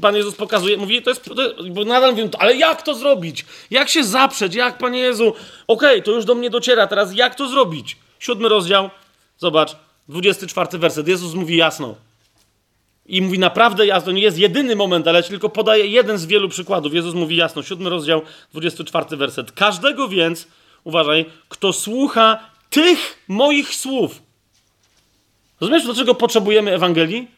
Pan 0.00 0.16
Jezus 0.16 0.34
pokazuje, 0.34 0.76
mówi, 0.76 1.02
to 1.02 1.10
jest, 1.10 1.30
bo 1.70 1.84
nadal 1.84 2.10
mówię, 2.10 2.28
ale 2.38 2.56
jak 2.56 2.82
to 2.82 2.94
zrobić? 2.94 3.44
Jak 3.70 3.88
się 3.88 4.04
zaprzeć? 4.04 4.54
Jak, 4.54 4.78
Panie 4.78 4.98
Jezu? 4.98 5.28
Okej, 5.66 5.90
okay, 5.90 6.02
to 6.02 6.10
już 6.10 6.24
do 6.24 6.34
mnie 6.34 6.50
dociera, 6.50 6.86
teraz 6.86 7.14
jak 7.14 7.34
to 7.34 7.48
zrobić? 7.48 7.96
Siódmy 8.18 8.48
rozdział, 8.48 8.90
zobacz, 9.38 9.76
24 10.08 10.78
werset, 10.78 11.08
Jezus 11.08 11.34
mówi 11.34 11.56
jasno. 11.56 11.94
I 13.06 13.22
mówi 13.22 13.38
naprawdę 13.38 13.86
jasno, 13.86 14.12
nie 14.12 14.22
jest 14.22 14.38
jedyny 14.38 14.76
moment, 14.76 15.08
ale 15.08 15.22
tylko 15.22 15.48
podaje 15.48 15.86
jeden 15.86 16.18
z 16.18 16.26
wielu 16.26 16.48
przykładów. 16.48 16.94
Jezus 16.94 17.14
mówi 17.14 17.36
jasno, 17.36 17.62
siódmy 17.62 17.90
rozdział, 17.90 18.22
24 18.52 19.16
werset. 19.16 19.52
Każdego 19.52 20.08
więc, 20.08 20.46
uważaj, 20.84 21.24
kto 21.48 21.72
słucha 21.72 22.50
tych 22.70 23.24
moich 23.28 23.74
słów. 23.74 24.22
Rozumiesz, 25.60 25.84
dlaczego 25.84 26.14
potrzebujemy 26.14 26.74
Ewangelii? 26.74 27.28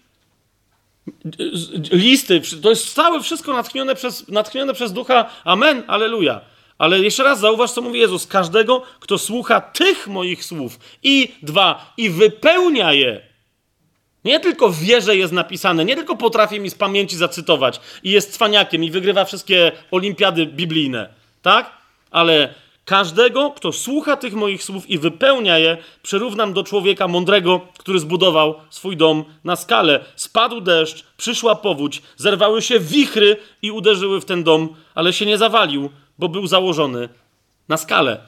Listy, 1.93 2.41
to 2.62 2.70
jest 2.70 2.95
całe 2.95 3.23
wszystko 3.23 3.53
natchnione 3.53 3.95
przez, 3.95 4.28
natchnione 4.28 4.74
przez 4.74 4.93
ducha. 4.93 5.31
Amen, 5.45 5.83
aleluja. 5.87 6.41
Ale 6.78 6.99
jeszcze 6.99 7.23
raz 7.23 7.41
zauważ, 7.41 7.70
co 7.70 7.83
mówi 7.83 8.01
Jezus. 8.01 8.27
Każdego, 8.27 8.83
kto 9.01 9.19
słucha 9.19 9.61
tych 9.61 10.09
moich 10.09 10.45
słów 10.45 10.78
i 11.03 11.33
dwa, 11.43 11.93
i 11.97 12.11
wypełnia 12.11 12.93
je. 12.93 13.20
Nie 14.24 14.41
tylko 14.41 14.70
wie, 14.70 15.01
że 15.01 15.16
jest 15.16 15.33
napisane, 15.33 15.85
nie 15.85 15.97
tylko 15.97 16.16
potrafi 16.16 16.61
mi 16.61 16.70
z 16.70 16.74
pamięci 16.74 17.16
zacytować 17.16 17.81
i 18.03 18.11
jest 18.11 18.33
cwaniakiem 18.33 18.85
i 18.85 18.91
wygrywa 18.91 19.24
wszystkie 19.24 19.73
olimpiady 19.91 20.47
biblijne, 20.47 21.09
tak? 21.43 21.70
Ale 22.11 22.55
Każdego, 22.86 23.50
kto 23.50 23.72
słucha 23.72 24.16
tych 24.16 24.34
moich 24.34 24.64
słów 24.64 24.90
i 24.90 24.98
wypełnia 24.98 25.58
je, 25.58 25.76
przyrównam 26.02 26.52
do 26.52 26.64
człowieka 26.64 27.08
mądrego, 27.08 27.60
który 27.78 27.98
zbudował 27.98 28.54
swój 28.70 28.96
dom 28.96 29.24
na 29.44 29.56
skale. 29.56 30.04
Spadł 30.16 30.60
deszcz, 30.60 31.04
przyszła 31.16 31.54
powódź, 31.54 32.02
zerwały 32.16 32.62
się 32.62 32.80
wichry 32.80 33.36
i 33.62 33.70
uderzyły 33.70 34.20
w 34.20 34.24
ten 34.24 34.44
dom, 34.44 34.76
ale 34.94 35.12
się 35.12 35.26
nie 35.26 35.38
zawalił, 35.38 35.90
bo 36.18 36.28
był 36.28 36.46
założony 36.46 37.08
na 37.68 37.76
skale. 37.76 38.20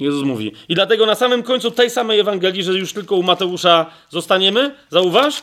Jezus 0.00 0.22
mówi. 0.22 0.52
I 0.68 0.74
dlatego 0.74 1.06
na 1.06 1.14
samym 1.14 1.42
końcu 1.42 1.70
tej 1.70 1.90
samej 1.90 2.20
Ewangelii, 2.20 2.62
że 2.62 2.72
już 2.72 2.92
tylko 2.92 3.16
u 3.16 3.22
Mateusza 3.22 3.86
zostaniemy, 4.10 4.74
zauważ? 4.90 5.34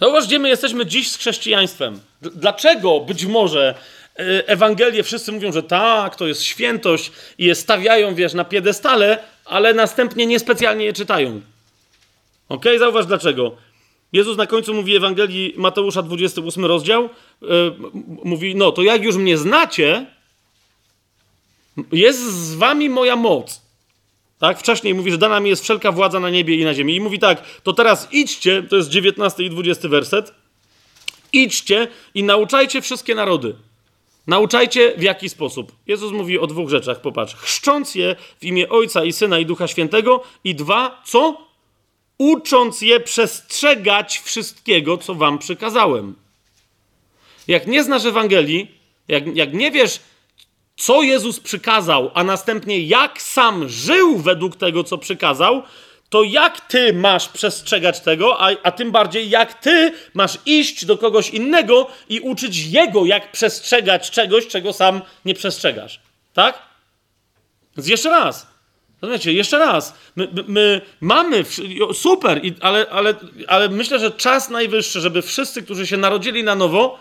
Zauważ, 0.00 0.26
gdzie 0.26 0.38
my 0.38 0.48
jesteśmy 0.48 0.86
dziś 0.86 1.10
z 1.10 1.16
chrześcijaństwem. 1.16 2.00
Dlaczego 2.22 3.00
być 3.00 3.24
może 3.24 3.74
e, 4.18 4.48
Ewangelie 4.48 5.02
wszyscy 5.02 5.32
mówią, 5.32 5.52
że 5.52 5.62
tak, 5.62 6.16
to 6.16 6.26
jest 6.26 6.42
świętość 6.42 7.12
i 7.38 7.44
je 7.44 7.54
stawiają, 7.54 8.14
wiesz, 8.14 8.34
na 8.34 8.44
piedestale, 8.44 9.18
ale 9.44 9.74
następnie 9.74 10.26
niespecjalnie 10.26 10.84
je 10.84 10.92
czytają. 10.92 11.40
Ok? 12.48 12.64
Zauważ 12.78 13.06
dlaczego. 13.06 13.56
Jezus 14.12 14.36
na 14.36 14.46
końcu 14.46 14.74
mówi 14.74 14.96
Ewangelii 14.96 15.54
Mateusza 15.56 16.02
28 16.02 16.64
rozdział, 16.64 17.08
yy, 17.42 17.48
mówi, 18.24 18.54
no 18.54 18.72
to 18.72 18.82
jak 18.82 19.02
już 19.02 19.16
mnie 19.16 19.38
znacie, 19.38 20.06
jest 21.92 22.20
z 22.20 22.54
wami 22.54 22.88
moja 22.88 23.16
moc. 23.16 23.62
Tak? 24.38 24.58
Wcześniej 24.58 24.94
mówi, 24.94 25.10
że 25.10 25.18
dana 25.18 25.40
mi 25.40 25.50
jest 25.50 25.62
wszelka 25.62 25.92
władza 25.92 26.20
na 26.20 26.30
niebie 26.30 26.56
i 26.56 26.64
na 26.64 26.74
ziemi. 26.74 26.96
I 26.96 27.00
mówi 27.00 27.18
tak, 27.18 27.44
to 27.62 27.72
teraz 27.72 28.08
idźcie, 28.12 28.62
to 28.62 28.76
jest 28.76 28.88
19 28.88 29.42
i 29.42 29.50
20 29.50 29.88
werset, 29.88 30.34
idźcie 31.32 31.88
i 32.14 32.22
nauczajcie 32.22 32.82
wszystkie 32.82 33.14
narody. 33.14 33.54
Nauczajcie 34.26 34.92
w 34.96 35.02
jaki 35.02 35.28
sposób. 35.28 35.72
Jezus 35.86 36.12
mówi 36.12 36.38
o 36.38 36.46
dwóch 36.46 36.70
rzeczach, 36.70 37.00
popatrz. 37.00 37.34
Chrzcząc 37.34 37.94
je 37.94 38.16
w 38.40 38.44
imię 38.44 38.68
Ojca 38.68 39.04
i 39.04 39.12
Syna 39.12 39.38
i 39.38 39.46
Ducha 39.46 39.68
Świętego 39.68 40.22
i 40.44 40.54
dwa, 40.54 41.02
co? 41.06 41.46
Ucząc 42.18 42.80
je 42.80 43.00
przestrzegać 43.00 44.18
wszystkiego, 44.18 44.98
co 44.98 45.14
wam 45.14 45.38
przykazałem. 45.38 46.14
Jak 47.48 47.66
nie 47.66 47.84
znasz 47.84 48.04
Ewangelii, 48.04 48.70
jak, 49.08 49.36
jak 49.36 49.54
nie 49.54 49.70
wiesz, 49.70 50.00
co 50.76 51.02
Jezus 51.02 51.40
przykazał, 51.40 52.10
a 52.14 52.24
następnie 52.24 52.80
jak 52.80 53.22
sam 53.22 53.68
żył 53.68 54.18
według 54.18 54.56
tego, 54.56 54.84
co 54.84 54.98
przykazał, 54.98 55.62
to 56.08 56.22
jak 56.22 56.60
ty 56.60 56.92
masz 56.92 57.28
przestrzegać 57.28 58.00
tego, 58.00 58.40
a, 58.40 58.50
a 58.62 58.72
tym 58.72 58.92
bardziej 58.92 59.30
jak 59.30 59.54
ty 59.54 59.92
masz 60.14 60.38
iść 60.46 60.84
do 60.84 60.98
kogoś 60.98 61.30
innego 61.30 61.86
i 62.08 62.20
uczyć 62.20 62.58
jego, 62.58 63.04
jak 63.04 63.32
przestrzegać 63.32 64.10
czegoś, 64.10 64.46
czego 64.46 64.72
sam 64.72 65.02
nie 65.24 65.34
przestrzegasz. 65.34 66.00
Tak? 66.34 66.62
Więc 67.76 67.88
jeszcze 67.88 68.10
raz. 68.10 68.46
Rozumiecie, 69.02 69.32
jeszcze 69.32 69.58
raz. 69.58 69.94
My, 70.16 70.28
my, 70.32 70.44
my 70.48 70.80
mamy, 71.00 71.44
super, 71.94 72.40
ale, 72.60 72.86
ale, 72.90 73.14
ale 73.46 73.68
myślę, 73.68 73.98
że 73.98 74.10
czas 74.10 74.50
najwyższy, 74.50 75.00
żeby 75.00 75.22
wszyscy, 75.22 75.62
którzy 75.62 75.86
się 75.86 75.96
narodzili 75.96 76.44
na 76.44 76.54
nowo, 76.54 76.98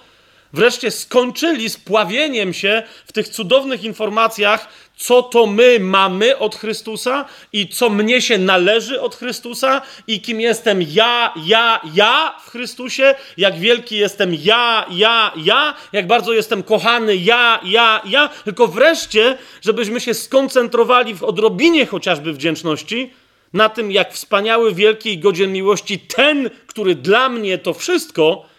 wreszcie 0.54 0.92
skończyli 0.92 1.70
z 1.70 1.78
pławieniem 1.78 2.54
się 2.54 2.84
w 3.06 3.12
tych 3.12 3.28
cudownych 3.28 3.84
informacjach, 3.84 4.68
co 4.98 5.24
to 5.24 5.46
my 5.46 5.80
mamy 5.80 6.38
od 6.38 6.56
Chrystusa 6.56 7.26
i 7.54 7.68
co 7.68 7.90
mnie 7.90 8.22
się 8.22 8.38
należy 8.38 9.02
od 9.02 9.16
Chrystusa 9.16 9.82
i 10.08 10.22
kim 10.22 10.42
jestem 10.42 10.82
ja, 10.82 11.34
ja, 11.46 11.82
ja 11.94 12.36
w 12.46 12.50
Chrystusie, 12.50 13.16
jak 13.38 13.60
wielki 13.60 13.98
jestem 13.98 14.36
ja, 14.44 14.86
ja, 14.92 15.32
ja, 15.38 15.74
jak 15.94 16.08
bardzo 16.08 16.34
jestem 16.34 16.64
kochany 16.64 17.16
ja, 17.16 17.60
ja, 17.64 18.02
ja, 18.06 18.30
tylko 18.44 18.68
wreszcie, 18.68 19.38
żebyśmy 19.62 20.02
się 20.02 20.14
skoncentrowali 20.14 21.16
w 21.16 21.24
odrobinie 21.24 21.86
chociażby 21.86 22.34
wdzięczności 22.34 23.14
na 23.54 23.70
tym, 23.70 23.92
jak 23.92 24.14
wspaniały, 24.14 24.74
wielki 24.74 25.14
i 25.14 25.20
godzien 25.20 25.52
miłości 25.52 26.00
ten, 26.00 26.50
który 26.68 26.96
dla 26.96 27.30
mnie 27.30 27.58
to 27.58 27.74
wszystko, 27.74 28.53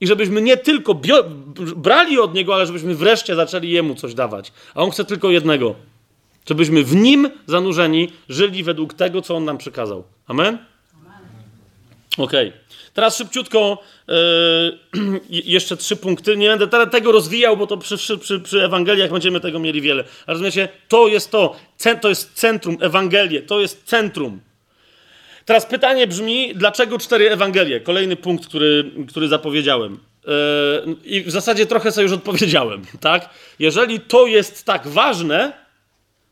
i 0.00 0.06
żebyśmy 0.06 0.42
nie 0.42 0.56
tylko 0.56 1.00
brali 1.76 2.18
od 2.18 2.34
Niego, 2.34 2.54
ale 2.54 2.66
żebyśmy 2.66 2.94
wreszcie 2.94 3.34
zaczęli 3.34 3.70
Jemu 3.70 3.94
coś 3.94 4.14
dawać. 4.14 4.52
A 4.74 4.82
On 4.82 4.90
chce 4.90 5.04
tylko 5.04 5.30
jednego. 5.30 5.74
Żebyśmy 6.48 6.84
w 6.84 6.94
Nim 6.96 7.30
zanurzeni 7.46 8.12
żyli 8.28 8.62
według 8.62 8.94
tego, 8.94 9.22
co 9.22 9.36
On 9.36 9.44
nam 9.44 9.58
przykazał. 9.58 10.04
Amen? 10.26 10.58
Okej. 12.18 12.48
Okay. 12.48 12.60
Teraz 12.94 13.16
szybciutko 13.16 13.78
yy, 14.08 15.20
jeszcze 15.56 15.76
trzy 15.76 15.96
punkty. 15.96 16.36
Nie 16.36 16.56
będę 16.56 16.86
tego 16.86 17.12
rozwijał, 17.12 17.56
bo 17.56 17.66
to 17.66 17.76
przy, 17.76 18.18
przy, 18.18 18.40
przy 18.40 18.64
Ewangeliach 18.64 19.10
będziemy 19.10 19.40
tego 19.40 19.58
mieli 19.58 19.80
wiele. 19.80 20.04
Ale 20.26 20.34
rozumiecie, 20.34 20.68
to 20.88 21.08
jest 21.08 21.30
to. 21.30 21.56
To 22.00 22.08
jest 22.08 22.34
centrum, 22.34 22.76
Ewangelie. 22.80 23.42
To 23.42 23.60
jest 23.60 23.84
centrum. 23.84 24.40
Teraz 25.50 25.66
pytanie 25.66 26.06
brzmi, 26.06 26.54
dlaczego 26.54 26.98
cztery 26.98 27.30
Ewangelie? 27.30 27.80
Kolejny 27.80 28.16
punkt, 28.16 28.46
który, 28.46 28.90
który 29.08 29.28
zapowiedziałem. 29.28 29.98
Yy, 30.26 30.96
I 31.04 31.22
w 31.22 31.30
zasadzie 31.30 31.66
trochę 31.66 31.92
sobie 31.92 32.02
już 32.02 32.12
odpowiedziałem, 32.12 32.82
tak? 33.00 33.28
Jeżeli 33.58 34.00
to 34.00 34.26
jest 34.26 34.66
tak 34.66 34.88
ważne, 34.88 35.52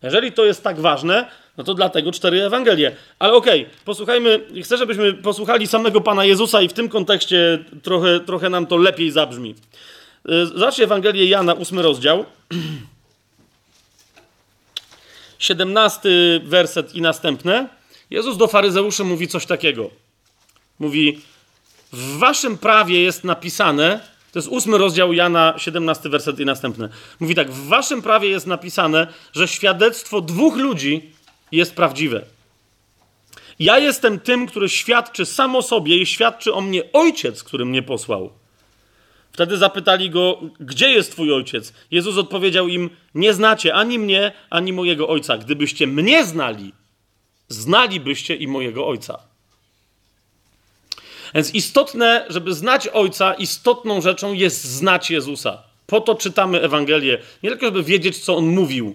jeżeli 0.03 0.33
to 0.33 0.45
jest 0.45 0.65
tak 0.65 0.81
ważne, 0.81 1.29
no 1.57 1.65
to 1.65 1.75
dlatego 1.75 2.13
cztery 2.13 2.45
Ewangelie. 2.45 2.97
Ale 3.19 3.33
okej, 3.33 3.61
okay, 3.61 3.75
posłuchajmy, 3.85 4.41
chcę, 4.63 4.77
żebyśmy 4.77 5.15
posłuchali 5.15 5.67
samego 5.67 6.01
Pana 6.01 6.25
Jezusa 6.25 6.63
i 6.63 6.69
w 6.69 6.73
tym 6.73 6.89
kontekście 6.89 7.65
trochę, 7.83 8.21
trochę 8.21 8.51
nam 8.51 8.67
to 8.67 8.77
lepiej 8.77 9.11
zabrzmi. 9.11 9.55
Yy, 10.25 10.47
zacznij 10.47 10.85
Ewangelię 10.85 11.25
Jana, 11.25 11.55
ósmy 11.55 11.83
rozdział. 11.83 12.25
17 15.39 16.09
werset 16.45 16.95
i 16.95 17.03
następne. 17.03 17.78
Jezus 18.11 18.37
do 18.37 18.49
faryzeuszy 18.49 19.05
mówi 19.05 19.29
coś 19.29 19.47
takiego. 19.47 19.91
Mówi, 20.79 21.21
w 21.93 22.19
waszym 22.19 22.59
prawie 22.59 23.03
jest 23.03 23.25
napisane, 23.25 24.01
to 24.33 24.39
jest 24.39 24.49
ósmy 24.49 24.79
rozdział 24.79 25.13
Jana, 25.13 25.55
17 25.59 26.09
werset 26.09 26.41
i 26.41 26.45
następne. 26.45 26.89
Mówi 27.21 27.35
tak, 27.35 27.51
w 27.51 27.69
waszym 27.69 28.03
prawie 28.03 28.29
jest 28.29 28.47
napisane, 28.47 29.07
że 29.33 29.49
świadectwo 29.49 30.21
dwóch 30.21 30.57
ludzi 30.57 31.13
jest 31.53 31.75
prawdziwe. 31.75 32.25
Ja 33.59 33.79
jestem 33.79 34.21
tym, 34.21 34.47
który 34.47 34.69
świadczy 34.69 35.27
sam 35.27 35.57
o 35.57 35.63
sobie 35.63 35.99
i 35.99 36.07
świadczy 36.07 36.55
o 36.55 36.61
mnie 36.61 36.93
ojciec, 36.93 37.45
który 37.45 37.65
mnie 37.65 37.83
posłał. 37.83 38.31
Wtedy 39.33 39.57
zapytali 39.57 40.11
go, 40.11 40.41
gdzie 40.61 40.91
jest 40.91 41.13
twój 41.13 41.33
ojciec? 41.33 41.73
Jezus 41.91 42.17
odpowiedział 42.17 42.69
im, 42.69 42.91
nie 43.15 43.35
znacie 43.35 43.75
ani 43.75 43.99
mnie, 43.99 44.33
ani 44.51 44.73
mojego 44.73 45.09
ojca. 45.09 45.39
Gdybyście 45.39 45.87
mnie 45.87 46.25
znali, 46.25 46.73
znalibyście 47.49 48.35
i 48.35 48.49
mojego 48.49 48.87
Ojca. 48.87 49.19
Więc 51.35 51.55
istotne, 51.55 52.27
żeby 52.29 52.55
znać 52.55 52.89
Ojca, 52.89 53.35
istotną 53.35 54.01
rzeczą 54.01 54.33
jest 54.33 54.65
znać 54.65 55.11
Jezusa. 55.11 55.63
Po 55.87 56.01
to 56.01 56.15
czytamy 56.15 56.61
Ewangelię. 56.63 57.19
Nie 57.43 57.51
tylko, 57.51 57.67
żeby 57.67 57.83
wiedzieć, 57.83 58.19
co 58.19 58.37
On 58.37 58.47
mówił, 58.47 58.95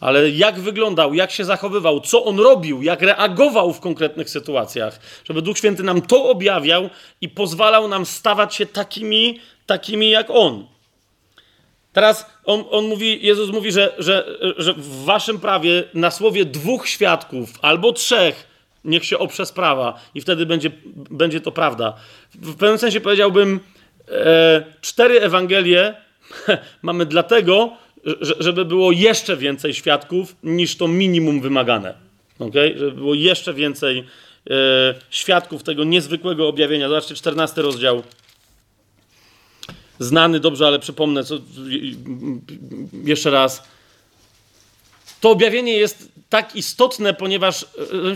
ale 0.00 0.30
jak 0.30 0.60
wyglądał, 0.60 1.14
jak 1.14 1.30
się 1.30 1.44
zachowywał, 1.44 2.00
co 2.00 2.24
On 2.24 2.40
robił, 2.40 2.82
jak 2.82 3.02
reagował 3.02 3.72
w 3.72 3.80
konkretnych 3.80 4.30
sytuacjach. 4.30 5.00
Żeby 5.24 5.42
Duch 5.42 5.58
Święty 5.58 5.82
nam 5.82 6.02
to 6.02 6.24
objawiał 6.24 6.90
i 7.20 7.28
pozwalał 7.28 7.88
nam 7.88 8.06
stawać 8.06 8.54
się 8.54 8.66
takimi, 8.66 9.40
takimi 9.66 10.10
jak 10.10 10.26
On. 10.30 10.66
Teraz 11.92 12.26
on, 12.44 12.64
on 12.70 12.84
mówi, 12.84 13.26
Jezus 13.26 13.50
mówi, 13.50 13.72
że, 13.72 13.94
że, 13.98 14.38
że 14.56 14.74
w 14.74 15.04
waszym 15.04 15.40
prawie 15.40 15.84
na 15.94 16.10
słowie 16.10 16.44
dwóch 16.44 16.88
świadków 16.88 17.50
albo 17.62 17.92
trzech 17.92 18.48
niech 18.84 19.04
się 19.04 19.18
oprze 19.18 19.46
sprawa 19.46 20.00
i 20.14 20.20
wtedy 20.20 20.46
będzie, 20.46 20.70
będzie 21.10 21.40
to 21.40 21.52
prawda. 21.52 21.96
W 22.34 22.56
pewnym 22.56 22.78
sensie 22.78 23.00
powiedziałbym, 23.00 23.60
e, 24.08 24.64
cztery 24.80 25.20
Ewangelie 25.20 25.94
mamy 26.82 27.06
dlatego, 27.06 27.76
że, 28.20 28.34
żeby 28.38 28.64
było 28.64 28.92
jeszcze 28.92 29.36
więcej 29.36 29.74
świadków 29.74 30.36
niż 30.42 30.76
to 30.76 30.88
minimum 30.88 31.40
wymagane. 31.40 31.94
Okay? 32.38 32.78
Żeby 32.78 32.92
było 32.92 33.14
jeszcze 33.14 33.54
więcej 33.54 34.04
e, 34.50 34.54
świadków 35.10 35.62
tego 35.62 35.84
niezwykłego 35.84 36.48
objawienia. 36.48 36.88
Zobaczcie, 36.88 37.14
14 37.14 37.62
rozdział 37.62 38.02
znany 39.98 40.40
dobrze, 40.40 40.66
ale 40.66 40.78
przypomnę 40.78 41.24
co, 41.24 41.38
jeszcze 43.04 43.30
raz. 43.30 43.62
To 45.20 45.30
objawienie 45.30 45.72
jest 45.72 46.08
tak 46.28 46.56
istotne, 46.56 47.14
ponieważ 47.14 47.66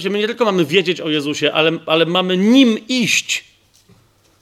e, 0.04 0.10
my 0.10 0.18
nie 0.18 0.26
tylko 0.26 0.44
mamy 0.44 0.64
wiedzieć 0.64 1.00
o 1.00 1.08
Jezusie, 1.08 1.52
ale, 1.52 1.72
ale 1.86 2.06
mamy 2.06 2.36
nim 2.36 2.78
iść. 2.88 3.44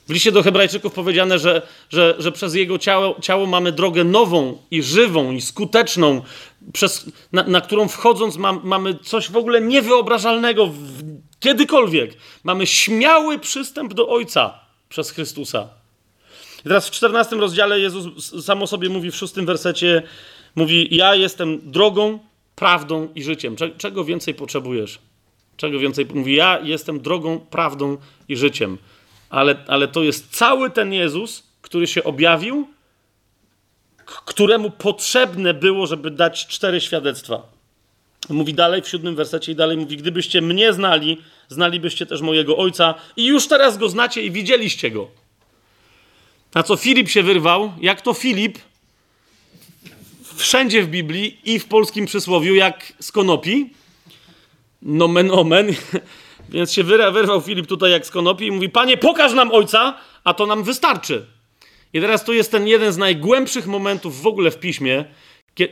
W 0.08 0.12
liście 0.12 0.32
do 0.32 0.42
Hebrajczyków 0.42 0.92
powiedziane, 0.92 1.38
że, 1.38 1.62
że, 1.90 2.14
że 2.18 2.32
przez 2.32 2.54
Jego 2.54 2.78
ciało, 2.78 3.16
ciało 3.20 3.46
mamy 3.46 3.72
drogę 3.72 4.04
nową 4.04 4.58
i 4.70 4.82
żywą 4.82 5.32
i 5.32 5.40
skuteczną, 5.40 6.22
przez, 6.72 7.10
na, 7.32 7.42
na 7.42 7.60
którą 7.60 7.88
wchodząc 7.88 8.36
mam, 8.36 8.60
mamy 8.64 8.94
coś 8.94 9.30
w 9.30 9.36
ogóle 9.36 9.60
niewyobrażalnego 9.60 10.66
w, 10.66 11.02
kiedykolwiek. 11.40 12.16
Mamy 12.44 12.66
śmiały 12.66 13.38
przystęp 13.38 13.94
do 13.94 14.08
Ojca 14.08 14.60
przez 14.88 15.10
Chrystusa. 15.10 15.79
I 16.60 16.62
teraz 16.62 16.88
w 16.88 16.90
14 16.90 17.36
rozdziale 17.36 17.80
Jezus 17.80 18.44
sam 18.44 18.62
o 18.62 18.66
sobie 18.66 18.88
mówi 18.88 19.10
w 19.10 19.16
szóstym 19.16 19.46
wersecie, 19.46 20.02
mówi, 20.54 20.96
ja 20.96 21.14
jestem 21.14 21.70
drogą, 21.70 22.18
prawdą 22.56 23.08
i 23.14 23.22
życiem. 23.22 23.56
Czego 23.78 24.04
więcej 24.04 24.34
potrzebujesz? 24.34 24.98
Czego 25.56 25.78
więcej? 25.78 26.06
Mówi, 26.14 26.34
ja 26.34 26.60
jestem 26.62 27.00
drogą, 27.00 27.40
prawdą 27.40 27.96
i 28.28 28.36
życiem. 28.36 28.78
Ale, 29.30 29.64
ale 29.66 29.88
to 29.88 30.02
jest 30.02 30.36
cały 30.36 30.70
ten 30.70 30.92
Jezus, 30.92 31.42
który 31.62 31.86
się 31.86 32.04
objawił, 32.04 32.68
któremu 34.04 34.70
potrzebne 34.70 35.54
było, 35.54 35.86
żeby 35.86 36.10
dać 36.10 36.46
cztery 36.46 36.80
świadectwa. 36.80 37.42
Mówi 38.28 38.54
dalej 38.54 38.82
w 38.82 38.88
siódmym 38.88 39.16
wersecie 39.16 39.52
i 39.52 39.54
dalej 39.54 39.76
mówi, 39.76 39.96
gdybyście 39.96 40.42
mnie 40.42 40.72
znali, 40.72 41.18
znalibyście 41.48 42.06
też 42.06 42.20
mojego 42.20 42.56
Ojca 42.56 42.94
i 43.16 43.26
już 43.26 43.48
teraz 43.48 43.78
go 43.78 43.88
znacie 43.88 44.22
i 44.22 44.30
widzieliście 44.30 44.90
go. 44.90 45.08
Na 46.54 46.62
co 46.62 46.76
Filip 46.76 47.08
się 47.08 47.22
wyrwał, 47.22 47.72
jak 47.80 48.00
to 48.00 48.14
Filip 48.14 48.58
wszędzie 50.34 50.82
w 50.82 50.88
Biblii 50.88 51.38
i 51.44 51.58
w 51.58 51.64
polskim 51.64 52.06
przysłowiu, 52.06 52.54
jak 52.54 52.92
z 53.00 53.12
konopi. 53.12 53.70
Nomen 54.82 55.30
omen. 55.30 55.74
Więc 56.48 56.72
się 56.72 56.84
wyrwał 56.84 57.40
Filip 57.40 57.66
tutaj 57.66 57.90
jak 57.90 58.06
z 58.06 58.10
konopi 58.10 58.46
i 58.46 58.52
mówi: 58.52 58.68
Panie, 58.68 58.96
pokaż 58.96 59.32
nam 59.32 59.52
ojca, 59.52 59.98
a 60.24 60.34
to 60.34 60.46
nam 60.46 60.62
wystarczy. 60.62 61.26
I 61.92 62.00
teraz 62.00 62.24
tu 62.24 62.32
jest 62.32 62.50
ten 62.50 62.68
jeden 62.68 62.92
z 62.92 62.96
najgłębszych 62.96 63.66
momentów 63.66 64.22
w 64.22 64.26
ogóle 64.26 64.50
w 64.50 64.58
piśmie, 64.58 65.04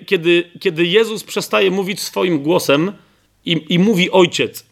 kiedy, 0.07 0.51
kiedy 0.61 0.87
Jezus 0.87 1.25
przestaje 1.25 1.71
mówić 1.71 2.01
swoim 2.01 2.43
głosem 2.43 2.93
i, 3.45 3.65
i 3.69 3.79
mówi 3.79 4.11
ojciec. 4.11 4.68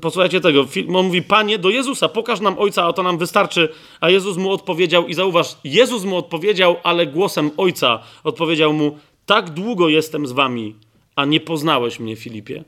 Posłuchajcie 0.00 0.40
tego. 0.40 0.66
On 0.94 1.06
mówi, 1.06 1.22
Panie, 1.22 1.58
do 1.58 1.70
Jezusa, 1.70 2.08
pokaż 2.08 2.40
nam 2.40 2.58
Ojca, 2.58 2.86
a 2.86 2.92
to 2.92 3.02
nam 3.02 3.18
wystarczy. 3.18 3.68
A 4.00 4.10
Jezus 4.10 4.36
mu 4.36 4.52
odpowiedział, 4.52 5.06
i 5.06 5.14
zauważ, 5.14 5.56
Jezus 5.64 6.04
mu 6.04 6.16
odpowiedział, 6.16 6.76
ale 6.82 7.06
głosem 7.06 7.50
Ojca 7.56 8.02
odpowiedział 8.24 8.72
mu, 8.72 8.98
tak 9.26 9.50
długo 9.50 9.88
jestem 9.88 10.26
z 10.26 10.32
wami, 10.32 10.74
a 11.16 11.24
nie 11.24 11.40
poznałeś 11.40 12.00
mnie, 12.00 12.16
Filipie. 12.16 12.64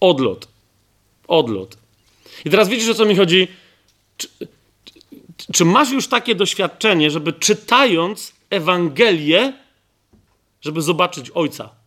Odlot. 0.00 0.48
Odlot. 1.28 1.76
I 2.44 2.50
teraz 2.50 2.68
widzisz, 2.68 2.88
o 2.88 2.94
co 2.94 3.04
mi 3.04 3.16
chodzi? 3.16 3.48
Czy, 4.16 4.28
czy 5.52 5.64
masz 5.64 5.90
już 5.90 6.08
takie 6.08 6.34
doświadczenie, 6.34 7.10
żeby 7.10 7.32
czytając 7.32 8.32
Ewangelię, 8.50 9.52
żeby 10.60 10.82
zobaczyć 10.82 11.30
Ojca? 11.30 11.83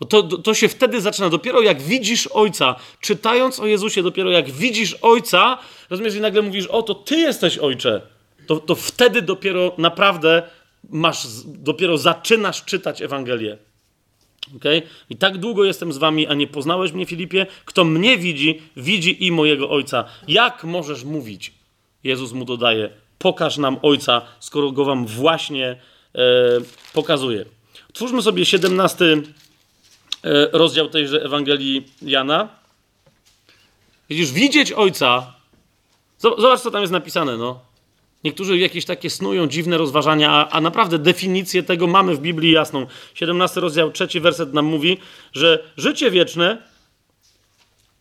Bo 0.00 0.06
to, 0.06 0.22
to 0.22 0.54
się 0.54 0.68
wtedy 0.68 1.00
zaczyna. 1.00 1.30
Dopiero 1.30 1.62
jak 1.62 1.82
widzisz 1.82 2.26
Ojca, 2.26 2.74
czytając 3.00 3.60
o 3.60 3.66
Jezusie, 3.66 4.02
dopiero 4.02 4.30
jak 4.30 4.50
widzisz 4.50 4.96
Ojca, 5.02 5.58
rozumiesz, 5.90 6.14
i 6.14 6.20
nagle 6.20 6.42
mówisz, 6.42 6.66
o, 6.66 6.82
to 6.82 6.94
Ty 6.94 7.16
jesteś 7.16 7.58
Ojcze. 7.58 8.00
To, 8.46 8.56
to 8.56 8.74
wtedy 8.74 9.22
dopiero 9.22 9.72
naprawdę 9.78 10.42
masz, 10.90 11.26
dopiero 11.44 11.98
zaczynasz 11.98 12.64
czytać 12.64 13.02
Ewangelię. 13.02 13.58
Okay? 14.56 14.82
I 15.10 15.16
tak 15.16 15.38
długo 15.38 15.64
jestem 15.64 15.92
z 15.92 15.98
wami, 15.98 16.26
a 16.26 16.34
nie 16.34 16.46
poznałeś 16.46 16.92
mnie, 16.92 17.06
Filipie? 17.06 17.46
Kto 17.64 17.84
mnie 17.84 18.18
widzi, 18.18 18.62
widzi 18.76 19.26
i 19.26 19.32
mojego 19.32 19.70
Ojca. 19.70 20.04
Jak 20.28 20.64
możesz 20.64 21.04
mówić? 21.04 21.52
Jezus 22.04 22.32
mu 22.32 22.44
dodaje, 22.44 22.90
pokaż 23.18 23.58
nam 23.58 23.76
Ojca, 23.82 24.22
skoro 24.40 24.72
go 24.72 24.84
wam 24.84 25.06
właśnie 25.06 25.76
e, 26.14 26.18
pokazuje. 26.92 27.44
Twórzmy 27.92 28.22
sobie 28.22 28.44
17 28.44 29.04
E, 29.04 29.22
rozdział 30.52 30.88
tejże 30.88 31.22
Ewangelii 31.22 31.86
Jana. 32.02 32.48
Widzisz, 34.10 34.32
widzieć 34.32 34.72
Ojca. 34.72 35.32
Zobacz, 36.18 36.60
co 36.60 36.70
tam 36.70 36.80
jest 36.80 36.92
napisane, 36.92 37.36
no. 37.36 37.60
Niektórzy 38.24 38.58
jakieś 38.58 38.84
takie 38.84 39.10
snują 39.10 39.46
dziwne 39.46 39.78
rozważania, 39.78 40.30
a, 40.30 40.48
a, 40.48 40.60
naprawdę 40.60 40.98
definicję 40.98 41.62
tego 41.62 41.86
mamy 41.86 42.16
w 42.16 42.20
Biblii 42.20 42.52
jasną. 42.52 42.86
17 43.14 43.60
rozdział, 43.60 43.92
trzeci 43.92 44.20
werset 44.20 44.54
nam 44.54 44.64
mówi, 44.64 44.98
że 45.32 45.64
życie 45.76 46.10
wieczne, 46.10 46.62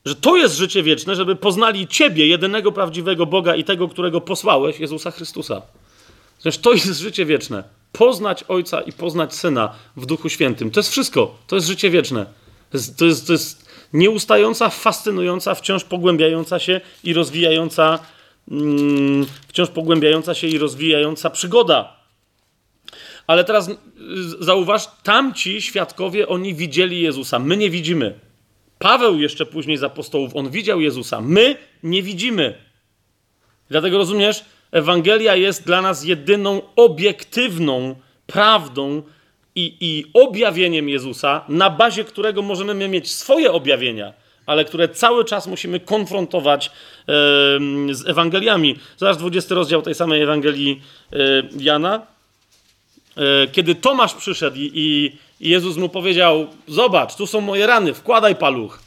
że 0.06 0.16
to 0.16 0.38
jest 0.38 0.56
życie 0.56 0.84
wieczne, 0.84 1.16
żeby 1.16 1.36
poznali 1.36 1.88
Ciebie, 1.88 2.28
jedynego 2.28 2.72
prawdziwego 2.72 3.26
Boga 3.26 3.56
i 3.56 3.64
tego, 3.64 3.88
którego 3.88 4.22
posłałeś, 4.22 4.80
Jezusa 4.80 5.12
Chrystusa. 5.12 5.62
Zresztą 6.46 6.62
to 6.62 6.74
jest 6.74 7.00
życie 7.00 7.26
wieczne 7.26 7.64
poznać 7.92 8.44
Ojca 8.48 8.82
i 8.82 8.92
poznać 8.92 9.36
Syna 9.36 9.76
w 9.98 10.06
Duchu 10.06 10.30
Świętym. 10.30 10.72
To 10.72 10.80
jest 10.80 10.92
wszystko. 10.92 11.38
To 11.48 11.56
jest 11.56 11.68
życie 11.68 11.90
wieczne. 11.90 12.26
To 12.72 12.78
jest, 12.78 12.98
to 12.98 13.06
jest, 13.06 13.28
to 13.28 13.34
jest 13.34 13.70
nieustająca, 13.94 14.70
fascynująca, 14.70 15.56
wciąż 15.56 15.84
pogłębiająca 15.84 16.60
się 16.60 16.82
i 17.04 17.14
rozwijająca, 17.14 18.00
mm, 18.52 19.26
wciąż 19.48 19.70
pogłębiająca 19.70 20.34
się 20.34 20.48
i 20.48 20.58
rozwijająca 20.58 21.30
przygoda. 21.30 21.96
Ale 23.28 23.44
teraz 23.44 23.70
zauważ, 24.40 24.88
tamci 25.04 25.62
świadkowie, 25.62 26.28
oni 26.28 26.56
widzieli 26.56 27.02
Jezusa. 27.02 27.40
My 27.40 27.58
nie 27.58 27.70
widzimy. 27.70 28.20
Paweł 28.80 29.20
jeszcze 29.20 29.46
później 29.46 29.78
z 29.78 29.84
apostołów, 29.84 30.36
on 30.36 30.50
widział 30.50 30.82
Jezusa. 30.82 31.22
My 31.22 31.58
nie 31.84 32.04
widzimy. 32.04 32.58
Dlatego 33.70 33.98
rozumiesz, 33.98 34.46
Ewangelia 34.76 35.36
jest 35.36 35.66
dla 35.66 35.82
nas 35.82 36.04
jedyną 36.04 36.62
obiektywną 36.76 37.96
prawdą 38.28 39.02
i, 39.56 39.78
i 39.80 40.06
objawieniem 40.14 40.90
Jezusa, 40.90 41.46
na 41.50 41.70
bazie 41.70 42.04
którego 42.04 42.42
możemy 42.42 42.88
mieć 42.88 43.12
swoje 43.12 43.52
objawienia, 43.52 44.14
ale 44.46 44.66
które 44.66 44.90
cały 44.90 45.26
czas 45.26 45.48
musimy 45.48 45.80
konfrontować 45.80 46.72
z 47.92 48.08
Ewangeliami. 48.08 48.80
Zaraz 48.98 49.18
20 49.18 49.56
rozdział 49.56 49.82
tej 49.82 49.96
samej 49.96 50.22
Ewangelii 50.22 50.82
e, 51.14 51.18
Jana. 51.60 52.02
E, 53.18 53.48
kiedy 53.48 53.76
Tomasz 53.76 54.14
przyszedł 54.14 54.58
i, 54.58 54.72
i 55.40 55.50
Jezus 55.50 55.78
mu 55.78 55.90
powiedział: 55.90 56.48
Zobacz, 56.68 57.16
tu 57.16 57.28
są 57.28 57.42
moje 57.42 57.68
rany, 57.68 57.94
wkładaj 57.94 58.36
paluch. 58.36 58.80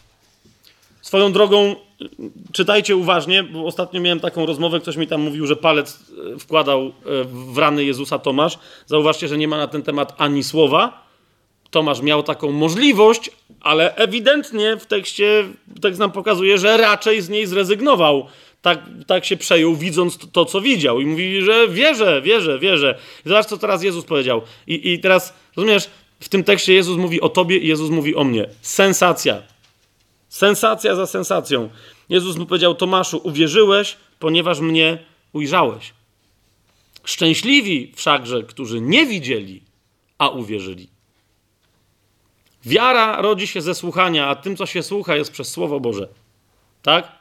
Swoją 1.01 1.33
drogą, 1.33 1.77
czytajcie 2.53 2.97
uważnie, 2.97 3.43
bo 3.43 3.67
ostatnio 3.67 4.01
miałem 4.01 4.21
taką 4.21 4.47
rozmowę, 4.47 4.81
ktoś 4.81 4.97
mi 4.97 5.07
tam 5.07 5.21
mówił, 5.21 5.47
że 5.47 5.57
palec 5.57 5.99
e, 6.35 6.39
wkładał 6.39 6.81
e, 6.81 6.93
w 7.55 7.59
rany 7.59 7.85
Jezusa 7.85 8.19
Tomasz. 8.19 8.59
Zauważcie, 8.87 9.29
że 9.29 9.39
nie 9.39 9.49
ma 9.49 9.57
na 9.57 9.67
ten 9.67 9.83
temat 9.83 10.15
ani 10.19 10.45
słowa. 10.45 11.09
Tomasz 11.71 12.03
miał 12.03 12.23
taką 12.23 12.53
możliwość, 12.53 13.31
ale 13.61 13.95
ewidentnie 13.95 14.77
w 14.77 14.87
tekście 14.87 15.45
tekst 15.81 16.01
nam 16.01 16.13
pokazuje, 16.13 16.59
że 16.59 16.77
raczej 16.77 17.23
z 17.23 17.29
niej 17.29 17.47
zrezygnował. 17.47 18.27
Tak, 18.63 18.79
tak 19.07 19.25
się 19.25 19.37
przejął, 19.37 19.75
widząc 19.77 20.19
to, 20.19 20.27
to, 20.27 20.45
co 20.45 20.61
widział. 20.61 21.01
I 21.01 21.07
mówi, 21.07 21.43
że 21.43 21.69
wierzę, 21.69 22.23
wierzę, 22.23 22.59
wierzę. 22.59 22.99
I 23.27 23.29
zobacz, 23.29 23.47
co 23.47 23.59
teraz 23.59 23.83
Jezus 23.83 24.05
powiedział. 24.05 24.43
I, 24.67 24.93
I 24.93 24.99
teraz, 24.99 25.35
rozumiesz, 25.57 25.91
w 26.21 26.29
tym 26.29 26.45
tekście 26.45 26.75
Jezus 26.75 26.97
mówi 26.97 27.21
o 27.21 27.29
tobie 27.29 27.57
i 27.57 27.69
Jezus 27.69 27.91
mówi 27.91 28.15
o 28.15 28.25
mnie. 28.25 28.49
Sensacja. 28.63 29.43
Sensacja 30.29 30.95
za 30.95 31.07
sensacją. 31.07 31.71
Jezus 32.09 32.37
mu 32.37 32.47
powiedział: 32.47 32.75
Tomaszu, 32.75 33.21
uwierzyłeś, 33.25 33.97
ponieważ 34.19 34.61
mnie 34.61 34.99
ujrzałeś. 35.33 35.93
Szczęśliwi 37.05 37.93
wszakże, 37.97 38.43
którzy 38.43 38.81
nie 38.81 39.07
widzieli, 39.07 39.63
a 40.19 40.29
uwierzyli. 40.29 40.89
Wiara 42.65 43.23
rodzi 43.23 43.47
się 43.47 43.61
ze 43.61 43.75
słuchania, 43.75 44.27
a 44.27 44.35
tym, 44.35 44.57
co 44.57 44.67
się 44.67 44.83
słucha, 44.83 45.17
jest 45.17 45.33
przez 45.33 45.51
Słowo 45.51 45.81
Boże. 45.81 46.09
Tak? 46.83 47.19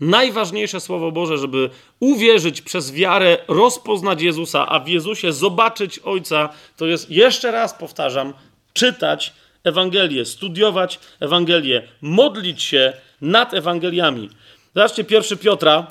Najważniejsze 0.00 0.80
Słowo 0.80 1.12
Boże, 1.12 1.38
żeby 1.38 1.70
uwierzyć 2.00 2.62
przez 2.62 2.92
wiarę, 2.92 3.38
rozpoznać 3.48 4.22
Jezusa, 4.22 4.68
a 4.68 4.80
w 4.80 4.88
Jezusie 4.88 5.32
zobaczyć 5.32 5.98
Ojca, 5.98 6.48
to 6.76 6.86
jest, 6.86 7.10
jeszcze 7.10 7.50
raz 7.50 7.74
powtarzam, 7.74 8.34
czytać 8.72 9.32
Ewangelię, 9.66 10.24
studiować 10.24 11.00
Ewangelię, 11.20 11.82
modlić 12.00 12.62
się 12.62 12.92
nad 13.20 13.54
Ewangeliami. 13.54 14.30
Zobaczcie, 14.74 15.04
pierwszy 15.04 15.36
Piotra, 15.36 15.86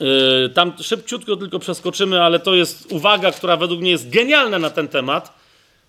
yy, 0.00 0.50
tam 0.54 0.72
szybciutko 0.82 1.36
tylko 1.36 1.58
przeskoczymy, 1.58 2.22
ale 2.22 2.40
to 2.40 2.54
jest 2.54 2.92
uwaga, 2.92 3.32
która 3.32 3.56
według 3.56 3.80
mnie 3.80 3.90
jest 3.90 4.10
genialna 4.10 4.58
na 4.58 4.70
ten 4.70 4.88
temat. 4.88 5.32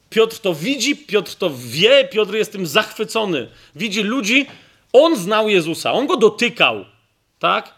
Piotr 0.09 0.39
to 0.39 0.53
widzi, 0.53 0.95
Piotr 0.95 1.35
to 1.35 1.51
wie, 1.55 2.07
Piotr 2.11 2.33
jest 2.33 2.51
tym 2.51 2.67
zachwycony. 2.67 3.47
Widzi 3.75 4.03
ludzi, 4.03 4.45
on 4.93 5.15
znał 5.15 5.49
Jezusa, 5.49 5.93
on 5.93 6.07
go 6.07 6.17
dotykał, 6.17 6.85
tak? 7.39 7.73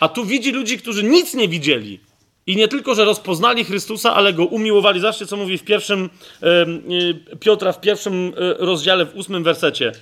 A 0.00 0.08
tu 0.08 0.24
widzi 0.24 0.52
ludzi, 0.52 0.78
którzy 0.78 1.02
nic 1.04 1.34
nie 1.34 1.48
widzieli. 1.48 2.00
I 2.48 2.56
nie 2.56 2.68
tylko, 2.68 2.94
że 2.94 3.04
rozpoznali 3.04 3.64
Chrystusa, 3.64 4.14
ale 4.14 4.32
go 4.32 4.44
umiłowali. 4.44 5.00
Zobaczcie, 5.00 5.26
co 5.26 5.36
mówi 5.36 5.58
w 5.58 5.64
pierwszym 5.64 6.10
e, 6.42 7.36
Piotra, 7.36 7.72
w 7.72 7.80
pierwszym 7.80 8.32
e, 8.36 8.54
rozdziale, 8.64 9.06
w 9.06 9.16
ósmym 9.16 9.44
wersecie. 9.44 9.92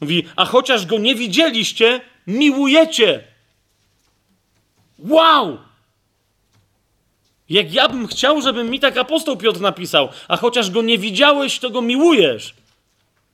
Mówi, 0.00 0.26
a 0.36 0.44
chociaż 0.44 0.86
go 0.86 0.98
nie 0.98 1.14
widzieliście, 1.14 2.00
miłujecie. 2.26 3.24
Wow! 4.98 5.58
Jak 7.48 7.74
ja 7.74 7.88
bym 7.88 8.06
chciał, 8.06 8.42
żeby 8.42 8.64
mi 8.64 8.80
tak 8.80 8.96
apostoł 8.96 9.36
Piotr 9.36 9.60
napisał, 9.60 10.08
a 10.28 10.36
chociaż 10.36 10.70
go 10.70 10.82
nie 10.82 10.98
widziałeś, 10.98 11.58
to 11.58 11.70
go 11.70 11.82
miłujesz. 11.82 12.54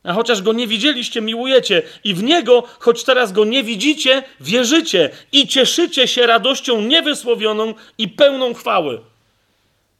A 0.03 0.13
chociaż 0.13 0.43
go 0.43 0.53
nie 0.53 0.67
widzieliście, 0.67 1.21
miłujecie 1.21 1.83
i 2.05 2.15
w 2.15 2.23
niego, 2.23 2.63
choć 2.79 3.05
teraz 3.05 3.33
go 3.33 3.45
nie 3.45 3.65
widzicie, 3.65 4.23
wierzycie 4.41 5.11
i 5.33 5.49
cieszycie 5.49 6.09
się 6.09 6.27
radością 6.27 6.81
niewysłowioną 6.81 7.75
i 7.99 8.09
pełną 8.09 8.55
chwały. 8.55 9.01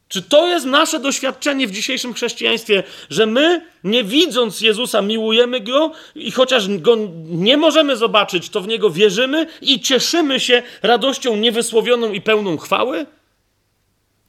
Czy 0.09 0.21
to 0.21 0.47
jest 0.47 0.65
nasze 0.65 0.99
doświadczenie 0.99 1.67
w 1.67 1.71
dzisiejszym 1.71 2.13
chrześcijaństwie, 2.13 2.83
że 3.09 3.25
my, 3.25 3.61
nie 3.83 4.03
widząc 4.03 4.61
Jezusa, 4.61 5.01
miłujemy 5.01 5.59
Go 5.59 5.91
i 6.15 6.31
chociaż 6.31 6.67
Go 6.67 6.97
nie 7.25 7.57
możemy 7.57 7.97
zobaczyć, 7.97 8.49
to 8.49 8.61
w 8.61 8.67
Niego 8.67 8.89
wierzymy 8.89 9.47
i 9.61 9.79
cieszymy 9.79 10.39
się 10.39 10.63
radością 10.81 11.35
niewysłowioną 11.35 12.13
i 12.13 12.21
pełną 12.21 12.57
chwały? 12.57 13.05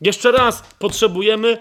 Jeszcze 0.01 0.32
raz, 0.32 0.62
potrzebujemy, 0.78 1.59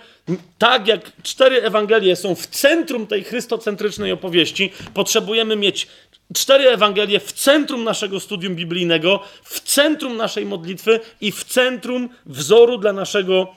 tak 0.57 0.87
jak 0.87 1.21
cztery 1.23 1.61
Ewangelie 1.61 2.15
są 2.15 2.35
w 2.35 2.47
centrum 2.47 3.07
tej 3.07 3.23
chrystocentrycznej 3.23 4.11
opowieści, 4.11 4.71
potrzebujemy 4.93 5.55
mieć 5.55 5.87
cztery 6.35 6.69
Ewangelie 6.69 7.19
w 7.19 7.31
centrum 7.31 7.83
naszego 7.83 8.19
studium 8.19 8.55
biblijnego, 8.55 9.19
w 9.43 9.59
centrum 9.59 10.17
naszej 10.17 10.45
modlitwy 10.45 10.99
i 11.21 11.31
w 11.31 11.43
centrum 11.43 12.09
wzoru 12.25 12.77
dla 12.77 12.93
naszego, 12.93 13.47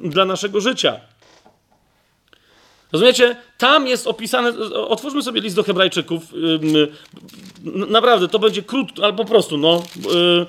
dla 0.00 0.24
naszego 0.24 0.60
życia. 0.60 1.00
Rozumiecie? 2.92 3.36
Tam 3.58 3.86
jest 3.86 4.06
opisane. 4.06 4.52
Otwórzmy 4.74 5.22
sobie 5.22 5.40
list 5.40 5.56
do 5.56 5.62
Hebrajczyków. 5.62 6.22
Naprawdę, 7.64 8.28
to 8.28 8.38
będzie 8.38 8.62
krótko, 8.62 9.04
ale 9.04 9.12
po 9.12 9.24
prostu, 9.24 9.56
no. 9.56 9.82
Y, 10.42 10.46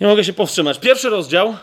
nie 0.00 0.06
mogę 0.06 0.24
się 0.24 0.32
powstrzymać. 0.32 0.78
Pierwszy 0.78 1.10
rozdział. 1.10 1.56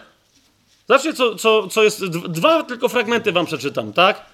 Zobaczcie, 0.88 1.14
co, 1.14 1.36
co, 1.36 1.68
co 1.68 1.84
jest. 1.84 2.06
Dwa 2.08 2.64
tylko 2.64 2.90
fragmenty 2.90 3.32
wam 3.32 3.46
przeczytam, 3.46 3.94
tak? 3.94 4.26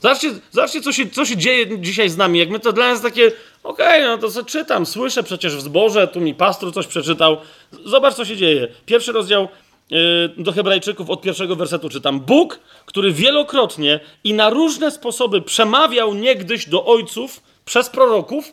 Zobaczcie, 0.00 0.30
zobaczcie 0.50 0.80
co, 0.80 0.92
się, 0.92 1.10
co 1.10 1.24
się 1.24 1.36
dzieje 1.36 1.78
dzisiaj 1.80 2.08
z 2.08 2.16
nami. 2.16 2.38
Jak 2.38 2.50
my 2.50 2.60
to 2.60 2.72
dla 2.72 2.92
nas 2.92 3.02
takie, 3.02 3.32
okej, 3.62 3.86
okay, 3.86 4.06
no 4.06 4.18
to 4.18 4.30
co 4.30 4.44
czytam, 4.44 4.86
słyszę 4.86 5.22
przecież 5.22 5.56
w 5.56 5.60
zborze, 5.60 6.08
tu 6.08 6.20
mi 6.20 6.34
pastor 6.34 6.74
coś 6.74 6.86
przeczytał. 6.86 7.36
Zobacz, 7.84 8.14
co 8.14 8.24
się 8.24 8.36
dzieje. 8.36 8.68
Pierwszy 8.86 9.12
rozdział 9.12 9.48
yy, 9.90 9.98
do 10.36 10.52
Hebrajczyków 10.52 11.10
od 11.10 11.22
pierwszego 11.22 11.56
wersetu 11.56 11.88
czytam. 11.88 12.20
Bóg, 12.20 12.60
który 12.86 13.12
wielokrotnie 13.12 14.00
i 14.24 14.34
na 14.34 14.50
różne 14.50 14.90
sposoby 14.90 15.42
przemawiał 15.42 16.14
niegdyś 16.14 16.68
do 16.68 16.84
ojców 16.84 17.40
przez 17.64 17.90
proroków. 17.90 18.52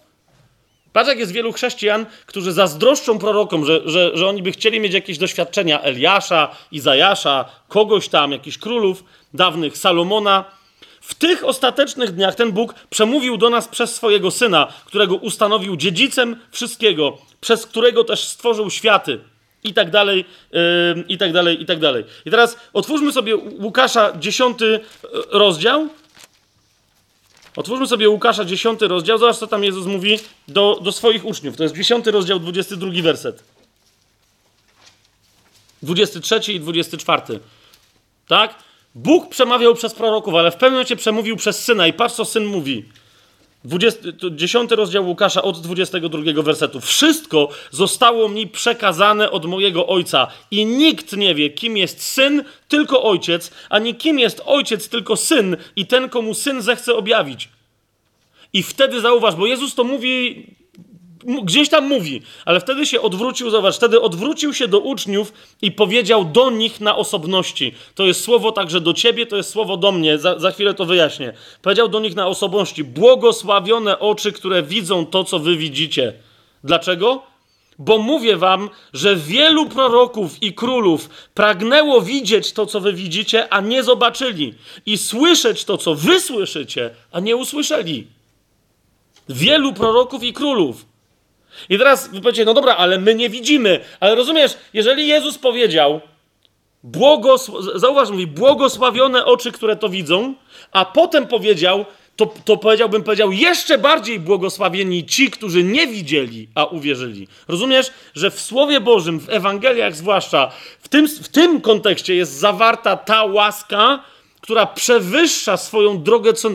Patrz, 0.94 1.10
jak 1.10 1.20
jest 1.20 1.32
wielu 1.32 1.54
chrześcijan, 1.54 2.06
którzy 2.26 2.52
zazdroszczą 2.52 3.20
prorokom, 3.20 3.66
że, 3.66 3.82
że, 3.86 4.12
że 4.18 4.28
oni 4.28 4.44
by 4.44 4.52
chcieli 4.52 4.80
mieć 4.80 4.94
jakieś 4.94 5.18
doświadczenia 5.18 5.82
Eliasza, 5.82 6.56
Izajasza, 6.72 7.46
kogoś 7.68 8.10
tam, 8.10 8.32
jakichś 8.32 8.58
królów 8.58 9.04
dawnych, 9.34 9.78
Salomona 9.78 10.46
w 11.04 11.16
tych 11.16 11.46
ostatecznych 11.46 12.12
dniach 12.12 12.36
ten 12.36 12.52
Bóg 12.52 12.76
przemówił 12.90 13.38
do 13.38 13.50
nas 13.50 13.68
przez 13.68 13.96
swojego 13.96 14.32
syna, 14.32 14.68
którego 14.86 15.16
ustanowił 15.16 15.76
dziedzicem 15.76 16.36
wszystkiego, 16.52 17.18
przez 17.42 17.66
którego 17.66 18.04
też 18.04 18.24
stworzył 18.24 18.70
światy. 18.70 19.20
I 19.64 19.74
tak 19.74 19.92
dalej, 19.92 20.26
yy, 20.52 21.04
i 21.08 21.18
tak 21.18 21.34
dalej, 21.34 21.62
i 21.62 21.66
tak 21.66 21.80
dalej. 21.80 22.04
I 22.26 22.32
teraz 22.32 22.58
otwórzmy 22.74 23.12
sobie 23.12 23.36
Łukasza 23.36 24.14
10 24.20 24.62
yy, 24.62 24.82
rozdział. 25.32 25.90
Otwórzmy 27.56 27.88
sobie 27.88 28.10
Łukasza 28.10 28.46
10 28.46 28.82
rozdział. 28.82 29.18
Zobacz, 29.18 29.38
co 29.38 29.48
tam 29.48 29.64
Jezus 29.64 29.86
mówi 29.86 30.20
do, 30.48 30.80
do 30.82 30.92
swoich 30.92 31.26
uczniów. 31.26 31.58
To 31.58 31.64
jest 31.64 31.76
10 31.76 32.08
rozdział, 32.08 32.40
22 32.40 33.02
werset. 33.04 33.44
23 35.84 36.54
i 36.54 36.60
24. 36.60 37.40
Tak? 38.28 38.56
Bóg 38.96 39.30
przemawiał 39.30 39.76
przez 39.76 39.94
proroków, 39.94 40.36
ale 40.36 40.52
w 40.52 40.54
pewnym 40.54 40.72
momencie 40.72 40.96
przemówił 40.96 41.36
przez 41.36 41.64
syna. 41.64 41.88
I 41.88 41.94
patrz, 41.94 42.16
co 42.16 42.26
syn 42.26 42.46
mówi. 42.46 42.86
20, 43.66 44.00
10 44.32 44.72
rozdział 44.72 45.08
Łukasza 45.08 45.42
od 45.42 45.62
22 45.62 46.44
wersetu. 46.44 46.82
Wszystko 46.82 47.50
zostało 47.72 48.30
mi 48.30 48.48
przekazane 48.48 49.32
od 49.32 49.46
mojego 49.46 49.88
ojca, 49.88 50.28
i 50.52 50.66
nikt 50.66 51.14
nie 51.14 51.36
wie, 51.36 51.50
kim 51.50 51.78
jest 51.78 52.04
syn, 52.04 52.44
tylko 52.68 53.04
ojciec, 53.04 53.52
ani 53.70 53.96
kim 53.96 54.20
jest 54.20 54.42
ojciec, 54.46 54.90
tylko 54.90 55.16
syn, 55.16 55.58
i 55.76 55.86
ten, 55.86 56.10
komu 56.10 56.34
syn 56.34 56.62
zechce 56.62 56.96
objawić. 56.96 57.50
I 58.54 58.64
wtedy 58.64 59.02
zauważ, 59.02 59.36
bo 59.36 59.46
Jezus 59.46 59.76
to 59.76 59.84
mówi 59.84 60.46
gdzieś 61.44 61.70
tam 61.70 61.88
mówi, 61.88 62.22
ale 62.46 62.60
wtedy 62.60 62.86
się 62.86 63.02
odwrócił, 63.02 63.50
zobacz, 63.50 63.76
wtedy 63.76 64.02
odwrócił 64.02 64.54
się 64.54 64.68
do 64.68 64.80
uczniów 64.80 65.34
i 65.62 65.72
powiedział 65.72 66.26
do 66.26 66.50
nich 66.50 66.82
na 66.82 66.96
osobności. 66.96 67.74
To 67.96 68.06
jest 68.06 68.24
słowo 68.24 68.52
także 68.52 68.82
do 68.82 68.94
ciebie, 68.94 69.26
to 69.26 69.38
jest 69.38 69.50
słowo 69.50 69.78
do 69.78 69.92
mnie, 69.92 70.18
za, 70.18 70.40
za 70.40 70.52
chwilę 70.52 70.74
to 70.74 70.86
wyjaśnię. 70.86 71.34
Powiedział 71.62 71.88
do 71.88 72.00
nich 72.00 72.16
na 72.16 72.28
osobności: 72.28 72.84
Błogosławione 72.84 74.00
oczy, 74.00 74.32
które 74.32 74.64
widzą 74.64 75.06
to, 75.06 75.24
co 75.24 75.40
wy 75.40 75.58
widzicie. 75.58 76.14
Dlaczego? 76.64 77.34
Bo 77.80 77.98
mówię 77.98 78.38
wam, 78.38 78.70
że 78.94 79.16
wielu 79.16 79.70
proroków 79.70 80.44
i 80.44 80.54
królów 80.54 81.10
pragnęło 81.34 82.02
widzieć 82.02 82.54
to, 82.54 82.66
co 82.66 82.80
wy 82.80 82.94
widzicie, 82.94 83.54
a 83.54 83.62
nie 83.62 83.84
zobaczyli, 83.84 84.54
i 84.86 84.98
słyszeć 84.98 85.66
to, 85.66 85.78
co 85.78 85.96
wy 85.96 86.20
słyszycie, 86.20 86.90
a 87.12 87.20
nie 87.20 87.36
usłyszeli. 87.36 88.08
Wielu 89.30 89.74
proroków 89.74 90.24
i 90.24 90.34
królów. 90.34 90.86
I 91.70 91.78
teraz 91.78 92.08
wy 92.08 92.22
powiecie, 92.22 92.46
no 92.46 92.54
dobra, 92.54 92.76
ale 92.76 93.00
my 93.00 93.16
nie 93.16 93.30
widzimy. 93.30 93.80
Ale 94.00 94.16
rozumiesz, 94.16 94.58
jeżeli 94.74 95.08
Jezus 95.08 95.38
powiedział, 95.38 96.02
błogosł... 96.84 97.80
zauważ, 97.80 98.10
mówi, 98.10 98.28
błogosławione 98.28 99.26
oczy, 99.26 99.52
które 99.52 99.76
to 99.76 99.90
widzą, 99.90 100.34
a 100.72 100.86
potem 100.86 101.28
powiedział, 101.28 101.86
to, 102.16 102.34
to 102.46 102.58
powiedziałbym, 102.58 103.04
powiedział, 103.04 103.32
jeszcze 103.32 103.78
bardziej 103.78 104.20
błogosławieni 104.20 105.06
ci, 105.06 105.32
którzy 105.32 105.64
nie 105.64 105.88
widzieli, 105.88 106.48
a 106.56 106.66
uwierzyli. 106.66 107.28
Rozumiesz, 107.48 107.92
że 108.16 108.32
w 108.32 108.42
Słowie 108.42 108.82
Bożym, 108.82 109.20
w 109.20 109.30
Ewangeliach 109.30 109.96
zwłaszcza, 109.96 110.52
w 110.80 110.88
tym, 110.88 111.08
w 111.08 111.30
tym 111.30 111.62
kontekście 111.62 112.16
jest 112.16 112.34
zawarta 112.34 112.98
ta 112.98 113.24
łaska, 113.24 114.04
która 114.42 114.66
przewyższa 114.66 115.58
swoją 115.58 116.04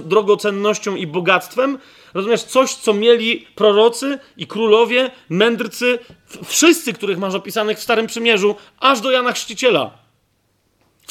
drogocennością 0.04 0.96
i 0.96 1.06
bogactwem, 1.06 1.78
Rozumiesz, 2.14 2.42
coś, 2.42 2.74
co 2.74 2.92
mieli 2.92 3.46
prorocy 3.54 4.18
i 4.36 4.46
królowie, 4.46 5.10
mędrcy, 5.28 5.98
wszyscy, 6.44 6.92
których 6.92 7.18
masz 7.18 7.34
opisanych 7.34 7.78
w 7.78 7.82
Starym 7.82 8.06
Przymierzu, 8.06 8.56
aż 8.80 9.00
do 9.00 9.10
Jana 9.10 9.32
Chrzciciela. 9.32 9.90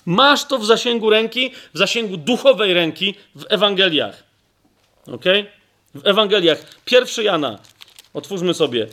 Masz 0.06 0.46
to 0.46 0.58
w 0.60 0.66
zasięgu 0.66 1.10
ręki, 1.10 1.52
w 1.74 1.78
zasięgu 1.78 2.18
duchowej 2.18 2.74
ręki 2.74 3.16
w 3.36 3.46
Ewangeliach. 3.50 4.24
Ok? 5.08 5.24
W 5.96 6.08
Ewangeliach. 6.08 6.58
Pierwszy 6.86 7.24
Jana. 7.24 7.60
Otwórzmy 8.14 8.54
sobie. 8.54 8.88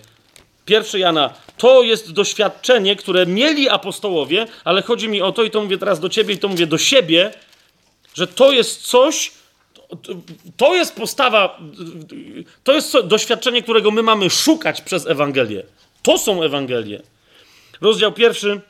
Pierwszy 0.64 0.98
Jana. 0.98 1.34
To 1.58 1.82
jest 1.82 2.12
doświadczenie, 2.12 2.96
które 2.96 3.26
mieli 3.26 3.68
apostołowie, 3.68 4.46
ale 4.64 4.82
chodzi 4.82 5.08
mi 5.08 5.22
o 5.22 5.32
to, 5.32 5.42
i 5.42 5.50
to 5.50 5.62
mówię 5.62 5.78
teraz 5.78 6.00
do 6.00 6.08
ciebie, 6.08 6.34
i 6.34 6.38
to 6.38 6.48
mówię 6.48 6.66
do 6.66 6.78
siebie, 6.78 7.32
że 8.14 8.26
to 8.26 8.52
jest 8.52 8.82
coś, 8.82 9.32
to 10.56 10.74
jest 10.74 10.96
postawa, 10.96 11.58
to 12.64 12.72
jest 12.72 12.96
doświadczenie, 13.04 13.62
którego 13.62 13.90
my 13.90 14.02
mamy 14.02 14.30
szukać 14.30 14.80
przez 14.80 15.06
Ewangelię. 15.06 15.62
To 16.02 16.18
są 16.18 16.42
Ewangelie. 16.42 17.02
Rozdział 17.80 18.12
pierwszy 18.12 18.60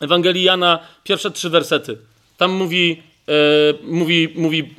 Ewangelii 0.00 0.42
Jana, 0.42 0.78
pierwsze 1.04 1.30
trzy 1.30 1.50
wersety. 1.50 1.98
Tam 2.36 2.52
mówi, 2.52 3.02
e, 3.28 3.32
mówi, 3.82 4.28
mówi 4.34 4.74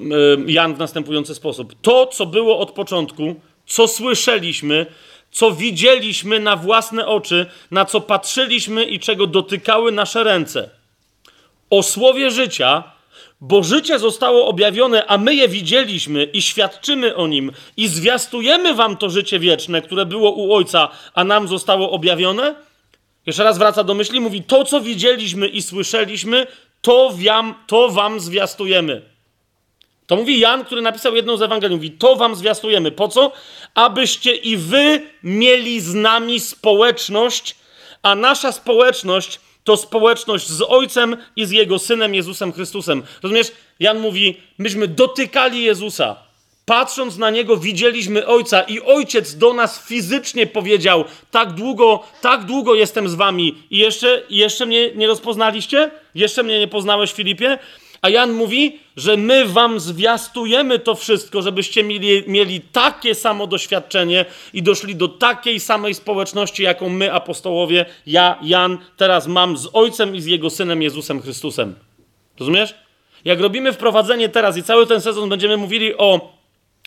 e, 0.48 0.52
Jan 0.52 0.76
w 0.76 0.80
następujący 0.80 1.36
sposób. 1.36 1.76
To, 1.82 2.08
co 2.08 2.26
było 2.26 2.60
od 2.60 2.72
początku, 2.72 3.36
co 3.68 3.88
słyszeliśmy, 3.88 4.86
co 5.32 5.52
widzieliśmy 5.52 6.40
na 6.40 6.56
własne 6.56 7.08
oczy, 7.08 7.46
na 7.72 7.86
co 7.86 8.02
patrzyliśmy 8.02 8.86
i 8.86 9.00
czego 9.00 9.28
dotykały 9.28 9.92
nasze 9.92 10.24
ręce. 10.24 10.70
O 11.70 11.84
słowie 11.84 12.32
życia, 12.32 12.84
bo 13.42 13.64
życie 13.64 14.00
zostało 14.00 14.48
objawione, 14.48 15.06
a 15.06 15.18
my 15.18 15.36
je 15.36 15.48
widzieliśmy 15.48 16.24
i 16.24 16.42
świadczymy 16.42 17.16
o 17.16 17.28
nim 17.28 17.52
i 17.78 17.88
zwiastujemy 17.88 18.74
wam 18.74 18.98
to 18.98 19.10
życie 19.10 19.40
wieczne, 19.40 19.82
które 19.82 20.06
było 20.06 20.32
u 20.32 20.54
Ojca, 20.54 20.90
a 21.14 21.24
nam 21.24 21.48
zostało 21.48 21.92
objawione? 21.92 22.56
Jeszcze 23.26 23.44
raz 23.44 23.58
wraca 23.58 23.84
do 23.84 23.94
myśli, 23.94 24.20
mówi: 24.20 24.44
To, 24.44 24.64
co 24.64 24.82
widzieliśmy 24.82 25.48
i 25.48 25.62
słyszeliśmy, 25.62 26.48
to 26.82 27.12
wam, 27.26 27.56
to 27.68 27.90
wam 27.90 28.20
zwiastujemy. 28.20 29.02
To 30.08 30.16
mówi 30.16 30.40
Jan, 30.40 30.66
który 30.66 30.82
napisał 30.82 31.16
jedną 31.16 31.38
z 31.38 31.42
Ewangelii. 31.42 31.76
Mówi: 31.78 31.92
To 31.92 32.16
wam 32.16 32.36
zwiastujemy. 32.36 32.92
Po 32.92 33.08
co? 33.08 33.32
Abyście 33.76 34.36
i 34.36 34.58
wy 34.58 35.02
mieli 35.24 35.82
z 35.82 35.94
nami 35.94 36.40
społeczność, 36.40 37.56
a 38.04 38.16
nasza 38.16 38.52
społeczność 38.52 39.40
to 39.70 39.78
społeczność 39.78 40.48
z 40.48 40.62
Ojcem 40.62 41.18
i 41.36 41.46
z 41.46 41.52
Jego 41.52 41.80
Synem 41.80 42.16
Jezusem 42.16 42.54
Chrystusem. 42.54 43.04
Rozumiesz? 43.24 43.52
Jan 43.80 44.00
mówi, 44.00 44.38
myśmy 44.58 44.88
dotykali 44.88 45.64
Jezusa. 45.64 46.16
Patrząc 46.66 47.18
na 47.18 47.30
Niego 47.30 47.58
widzieliśmy 47.58 48.28
Ojca 48.28 48.62
i 48.62 48.82
Ojciec 48.82 49.36
do 49.36 49.54
nas 49.54 49.86
fizycznie 49.88 50.48
powiedział, 50.48 51.06
tak 51.32 51.52
długo, 51.52 52.04
tak 52.22 52.46
długo 52.46 52.76
jestem 52.76 53.10
z 53.10 53.16
wami 53.16 53.56
i 53.72 53.78
jeszcze, 53.78 54.24
jeszcze 54.30 54.66
mnie 54.66 54.92
nie 54.96 55.08
rozpoznaliście? 55.08 55.92
Jeszcze 56.16 56.44
mnie 56.44 56.60
nie 56.60 56.68
poznałeś, 56.68 57.14
Filipie? 57.14 57.60
A 58.02 58.10
Jan 58.10 58.34
mówi, 58.34 58.80
że 58.96 59.18
my 59.18 59.46
wam 59.46 59.80
zwiastujemy 59.80 60.80
to 60.80 60.96
wszystko, 60.96 61.42
żebyście 61.42 61.84
mieli, 61.84 62.24
mieli 62.28 62.62
takie 62.62 63.16
samo 63.16 63.48
doświadczenie 63.48 64.26
i 64.54 64.64
doszli 64.64 64.96
do 64.96 65.08
takiej 65.08 65.60
samej 65.60 65.94
społeczności, 65.94 66.64
jaką 66.64 66.90
my, 66.90 67.14
apostołowie, 67.14 67.86
ja, 68.08 68.40
Jan, 68.42 68.78
teraz 68.98 69.28
mam 69.28 69.58
z 69.58 69.70
Ojcem 69.74 70.16
i 70.16 70.22
z 70.22 70.26
Jego 70.26 70.50
Synem 70.50 70.82
Jezusem 70.82 71.22
Chrystusem. 71.22 71.76
Rozumiesz? 72.40 72.76
Jak 73.26 73.40
robimy 73.40 73.74
wprowadzenie 73.74 74.30
teraz 74.30 74.58
i 74.58 74.64
cały 74.64 74.88
ten 74.88 75.02
sezon 75.02 75.30
będziemy 75.30 75.58
mówili 75.58 75.98
o 75.98 76.40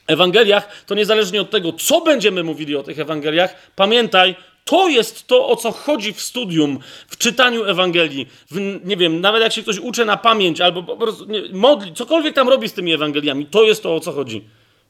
Ewangeliach, 0.07 0.85
to 0.87 0.95
niezależnie 0.95 1.41
od 1.41 1.51
tego, 1.51 1.73
co 1.73 2.01
będziemy 2.01 2.45
mówili 2.45 2.77
o 2.77 2.83
tych 2.83 2.99
Ewangeliach, 2.99 3.73
pamiętaj, 3.77 4.35
to 4.65 4.89
jest 4.89 5.27
to, 5.27 5.49
o 5.49 5.57
co 5.57 5.73
chodzi 5.73 6.13
w 6.13 6.21
studium, 6.21 6.79
w 7.09 7.19
czytaniu 7.19 7.65
Ewangelii. 7.65 8.27
W, 8.51 8.81
nie 8.85 8.97
wiem, 8.97 9.21
nawet 9.21 9.43
jak 9.43 9.53
się 9.53 9.63
ktoś 9.63 9.79
uczy 9.79 10.05
na 10.05 10.17
pamięć 10.17 10.61
albo 10.61 10.83
po 10.83 10.97
prostu 10.97 11.25
nie, 11.25 11.43
modli, 11.53 11.93
cokolwiek 11.95 12.35
tam 12.35 12.49
robi 12.49 12.69
z 12.69 12.73
tymi 12.73 12.93
Ewangeliami, 12.93 13.47
to 13.47 13.63
jest 13.63 13.83
to, 13.83 13.95
o 13.95 14.01
co 14.01 14.13
chodzi. 14.13 14.45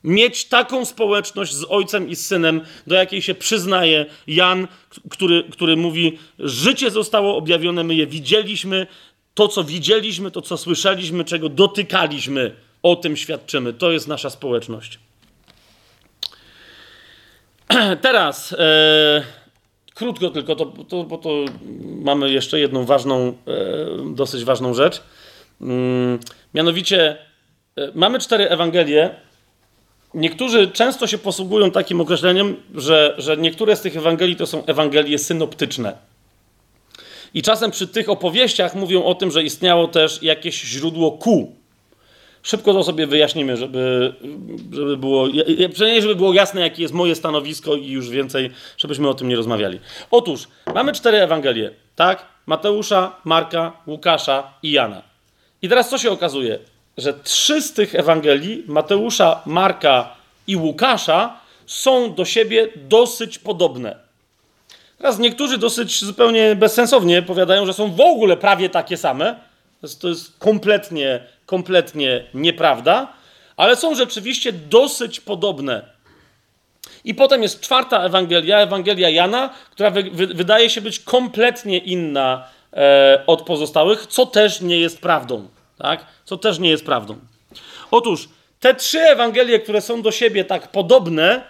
Mieć 0.05 0.45
taką 0.45 0.85
społeczność 0.85 1.55
z 1.55 1.65
ojcem 1.69 2.09
i 2.09 2.17
z 2.17 2.27
synem, 2.27 2.61
do 2.87 2.95
jakiej 2.95 3.23
się 3.23 3.35
przyznaje 3.35 4.07
Jan, 4.27 4.69
który, 5.11 5.45
który 5.51 5.77
mówi: 5.77 6.19
Życie 6.39 6.91
zostało 6.91 7.37
objawione, 7.37 7.85
my 7.85 7.95
je 7.95 8.07
widzieliśmy, 8.07 8.87
to 9.35 9.49
co 9.49 9.65
widzieliśmy, 9.65 10.31
to 10.31 10.43
co 10.43 10.57
słyszeliśmy, 10.57 11.25
czego 11.25 11.49
dotykaliśmy, 11.49 12.55
o 12.83 12.97
tym 12.97 13.17
świadczymy. 13.17 13.73
To 13.73 13.93
jest 13.93 14.09
nasza 14.09 14.31
społeczność. 14.31 14.99
Teraz. 18.03 18.53
E, 18.59 19.42
krótko 20.03 20.31
tylko, 20.31 20.57
to, 20.57 20.67
to, 20.67 21.05
bo 21.05 21.19
to 21.19 21.31
mamy 22.03 22.31
jeszcze 22.31 22.61
jedną 22.61 22.85
ważną, 22.85 23.19
e, 23.19 23.35
dosyć 24.15 24.45
ważną 24.45 24.75
rzecz. 24.75 25.03
Mm, 25.61 26.19
mianowicie 26.55 27.17
e, 27.77 27.91
mamy 27.95 28.19
cztery 28.19 28.49
Ewangelie. 28.49 29.11
Niektórzy 30.15 30.71
często 30.71 31.07
się 31.07 31.19
posługują 31.19 31.71
takim 31.71 32.01
określeniem, 32.01 32.57
że, 32.75 33.15
że 33.19 33.37
niektóre 33.37 33.77
z 33.77 33.81
tych 33.81 33.97
Ewangelii 33.97 34.37
to 34.37 34.47
są 34.47 34.65
Ewangelie 34.67 35.19
synoptyczne. 35.19 35.97
I 37.35 37.43
czasem 37.43 37.71
przy 37.71 37.89
tych 37.89 38.09
opowieściach 38.09 38.75
mówią 38.75 39.05
o 39.05 39.15
tym, 39.15 39.31
że 39.31 39.43
istniało 39.43 39.89
też 39.89 40.23
jakieś 40.23 40.63
źródło 40.63 41.13
ku. 41.13 41.62
Szybko 42.43 42.73
to 42.73 42.85
sobie 42.85 43.07
wyjaśnimy, 43.07 43.57
żeby, 43.57 44.13
żeby 44.73 44.97
było, 44.97 45.29
przynajmniej 45.73 46.03
żeby 46.03 46.17
było 46.17 46.33
jasne, 46.33 46.61
jakie 46.61 46.83
jest 46.83 46.95
moje 46.95 47.15
stanowisko 47.15 47.75
i 47.75 47.91
już 47.91 48.11
więcej, 48.11 48.51
żebyśmy 48.77 49.09
o 49.09 49.15
tym 49.15 49.29
nie 49.29 49.37
rozmawiali. 49.37 49.81
Otóż, 50.11 50.49
mamy 50.75 50.93
cztery 50.93 51.19
Ewangelie, 51.19 51.71
tak? 51.97 52.27
Mateusza, 52.47 53.17
Marka, 53.25 53.73
Łukasza 53.87 54.53
i 54.63 54.71
Jana. 54.71 55.03
I 55.63 55.69
teraz 55.69 55.91
co 55.91 55.99
się 55.99 56.11
okazuje? 56.11 56.59
Że 56.99 57.15
trzy 57.15 57.63
z 57.63 57.73
tych 57.73 57.95
Ewangelii, 57.95 58.65
Mateusza, 58.67 59.43
Marka 59.47 60.15
i 60.47 60.57
Łukasza, 60.57 61.41
są 61.67 62.15
do 62.15 62.25
siebie 62.25 62.69
dosyć 62.77 63.39
podobne. 63.39 63.97
Teraz 64.99 65.19
niektórzy 65.19 65.59
dosyć 65.59 66.05
zupełnie 66.05 66.57
bezsensownie 66.57 67.23
powiadają, 67.23 67.67
że 67.67 67.73
są 67.73 67.93
w 67.93 68.01
ogóle 68.01 68.37
prawie 68.37 68.69
takie 68.69 68.97
same. 68.97 69.37
To 70.01 70.09
jest 70.09 70.39
kompletnie, 70.39 71.21
kompletnie 71.47 72.25
nieprawda, 72.35 73.13
ale 73.57 73.77
są 73.77 73.95
rzeczywiście 73.95 74.53
dosyć 74.53 75.21
podobne. 75.21 75.93
I 77.05 77.15
potem 77.15 77.43
jest 77.43 77.61
czwarta 77.61 78.05
Ewangelia, 78.05 78.59
Ewangelia 78.59 79.09
Jana, 79.09 79.51
która 79.71 79.91
wy, 79.91 80.03
wy, 80.03 80.27
wydaje 80.27 80.71
się 80.71 80.81
być 80.81 81.01
kompletnie 81.01 81.79
inna 81.79 82.49
e, 82.73 83.23
od 83.27 83.43
pozostałych, 83.43 84.07
co 84.07 84.27
też 84.27 84.61
nie 84.61 84.81
jest 84.81 85.01
prawdą. 85.01 85.49
Tak? 85.79 86.07
Co 86.25 86.37
też 86.37 86.59
nie 86.59 86.71
jest 86.71 86.87
prawdą. 86.87 87.17
Otóż 87.91 88.29
te 88.61 88.75
trzy 88.75 89.01
Ewangelie, 89.01 89.59
które 89.59 89.81
są 89.81 90.03
do 90.03 90.11
siebie 90.11 90.45
tak 90.45 90.71
podobne, 90.71 91.43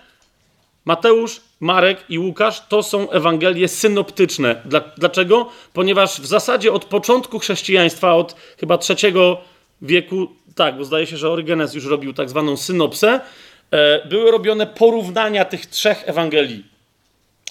Mateusz, 0.85 1.41
Marek 1.61 2.05
i 2.09 2.19
Łukasz 2.19 2.63
to 2.69 2.83
są 2.83 3.11
Ewangelie 3.11 3.69
synoptyczne. 3.69 4.63
Dlaczego? 4.97 5.49
Ponieważ 5.73 6.21
w 6.21 6.27
zasadzie 6.27 6.73
od 6.73 6.85
początku 6.85 7.39
chrześcijaństwa, 7.39 8.15
od 8.15 8.37
chyba 8.61 8.79
trzeciego 8.79 9.41
wieku, 9.83 10.29
tak, 10.55 10.77
bo 10.77 10.85
zdaje 10.85 11.07
się, 11.07 11.17
że 11.17 11.31
Orygenes 11.31 11.75
już 11.75 11.87
robił 11.87 12.13
tak 12.13 12.31
zwaną 12.31 12.57
synopsę, 12.57 13.21
e, 13.71 14.09
były 14.09 14.31
robione 14.31 14.67
porównania 14.67 15.45
tych 15.45 15.67
trzech 15.67 16.03
Ewangelii. 16.07 16.65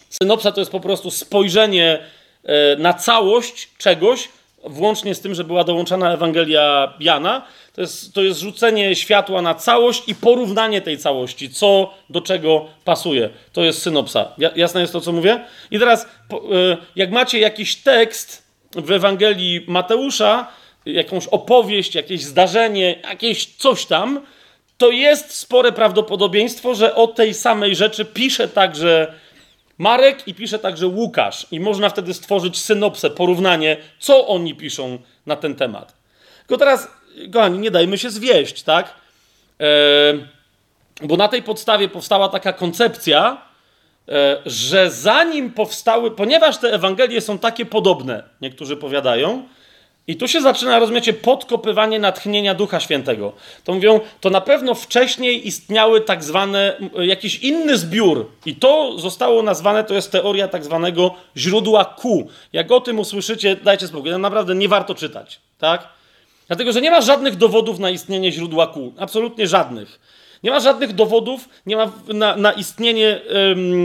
Synopsa 0.09 0.51
to 0.51 0.61
jest 0.61 0.71
po 0.71 0.79
prostu 0.79 1.11
spojrzenie 1.11 1.99
e, 2.43 2.75
na 2.75 2.93
całość 2.93 3.69
czegoś, 3.77 4.29
włącznie 4.63 5.15
z 5.15 5.21
tym, 5.21 5.35
że 5.35 5.43
była 5.43 5.63
dołączana 5.63 6.13
Ewangelia 6.13 6.93
Jana, 6.99 7.45
to 7.73 7.81
jest, 7.81 8.13
to 8.13 8.21
jest 8.21 8.39
rzucenie 8.39 8.95
światła 8.95 9.41
na 9.41 9.55
całość 9.55 10.03
i 10.07 10.15
porównanie 10.15 10.81
tej 10.81 10.97
całości, 10.97 11.49
co 11.49 11.93
do 12.09 12.21
czego 12.21 12.65
pasuje. 12.85 13.29
To 13.53 13.63
jest 13.63 13.81
synopsa. 13.81 14.31
Jasne 14.55 14.81
jest 14.81 14.93
to, 14.93 15.01
co 15.01 15.11
mówię? 15.11 15.45
I 15.71 15.79
teraz, 15.79 16.05
e, 16.31 16.37
jak 16.95 17.11
macie 17.11 17.39
jakiś 17.39 17.75
tekst 17.75 18.43
w 18.75 18.91
Ewangelii 18.91 19.65
Mateusza, 19.67 20.47
jakąś 20.85 21.27
opowieść, 21.27 21.95
jakieś 21.95 22.23
zdarzenie, 22.23 22.99
jakieś 23.09 23.45
coś 23.45 23.85
tam, 23.85 24.21
to 24.77 24.91
jest 24.91 25.35
spore 25.35 25.71
prawdopodobieństwo, 25.71 26.75
że 26.75 26.95
o 26.95 27.07
tej 27.07 27.33
samej 27.33 27.75
rzeczy 27.75 28.05
pisze 28.05 28.47
także 28.47 29.13
Marek 29.77 30.27
i 30.27 30.33
pisze 30.33 30.59
także 30.59 30.87
Łukasz. 30.87 31.47
I 31.51 31.59
można 31.59 31.89
wtedy 31.89 32.13
stworzyć 32.13 32.59
synopsę, 32.59 33.09
porównanie, 33.09 33.77
co 33.99 34.27
oni 34.27 34.55
piszą 34.55 34.99
na 35.25 35.35
ten 35.35 35.55
temat. 35.55 35.93
Tylko 36.39 36.57
teraz, 36.57 36.87
kochani, 37.33 37.59
nie 37.59 37.71
dajmy 37.71 37.97
się 37.97 38.09
zwieść, 38.09 38.63
tak? 38.63 38.95
E, 39.61 39.67
bo 41.01 41.17
na 41.17 41.27
tej 41.27 41.43
podstawie 41.43 41.89
powstała 41.89 42.29
taka 42.29 42.53
koncepcja, 42.53 43.41
e, 44.09 44.41
że 44.45 44.91
zanim 44.91 45.53
powstały, 45.53 46.11
ponieważ 46.11 46.57
te 46.57 46.73
Ewangelie 46.73 47.21
są 47.21 47.37
takie 47.37 47.65
podobne, 47.65 48.23
niektórzy 48.41 48.77
powiadają, 48.77 49.47
i 50.07 50.15
tu 50.15 50.27
się 50.27 50.41
zaczyna, 50.41 50.79
rozumiecie, 50.79 51.13
podkopywanie 51.13 51.99
natchnienia 51.99 52.53
Ducha 52.53 52.79
Świętego. 52.79 53.33
To 53.63 53.73
mówią, 53.73 53.99
to 54.21 54.29
na 54.29 54.41
pewno 54.41 54.75
wcześniej 54.75 55.47
istniały 55.47 56.01
tak 56.01 56.23
zwane, 56.23 56.77
jakiś 56.95 57.39
inny 57.39 57.77
zbiór 57.77 58.31
i 58.45 58.55
to 58.55 58.99
zostało 58.99 59.43
nazwane, 59.43 59.83
to 59.83 59.93
jest 59.93 60.11
teoria 60.11 60.47
tak 60.47 60.63
zwanego 60.63 61.15
źródła 61.37 61.85
Q. 61.85 62.27
Jak 62.53 62.71
o 62.71 62.81
tym 62.81 62.99
usłyszycie, 62.99 63.55
dajcie 63.55 63.87
spokój, 63.87 64.11
naprawdę 64.11 64.55
nie 64.55 64.67
warto 64.67 64.95
czytać, 64.95 65.39
tak? 65.57 65.87
Dlatego, 66.47 66.71
że 66.71 66.81
nie 66.81 66.91
ma 66.91 67.01
żadnych 67.01 67.35
dowodów 67.35 67.79
na 67.79 67.89
istnienie 67.89 68.31
źródła 68.31 68.67
Q. 68.67 68.93
Absolutnie 68.97 69.47
żadnych. 69.47 69.99
Nie 70.43 70.51
ma 70.51 70.59
żadnych 70.59 70.93
dowodów 70.93 71.49
nie 71.65 71.75
ma 71.75 71.91
na, 72.07 72.35
na 72.35 72.51
istnienie 72.51 73.21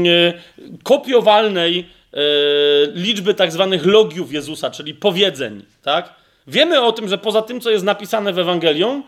yy, 0.04 0.40
kopiowalnej 0.82 1.96
E, 2.05 2.05
liczby 2.94 3.34
tak 3.34 3.52
zwanych 3.52 3.86
logiów 3.86 4.32
Jezusa, 4.32 4.70
czyli 4.70 4.94
powiedzeń, 4.94 5.64
tak? 5.82 6.14
Wiemy 6.46 6.80
o 6.80 6.92
tym, 6.92 7.08
że 7.08 7.18
poza 7.18 7.42
tym, 7.42 7.60
co 7.60 7.70
jest 7.70 7.84
napisane 7.84 8.32
w, 8.32 8.38
Ewangelią, 8.38 9.02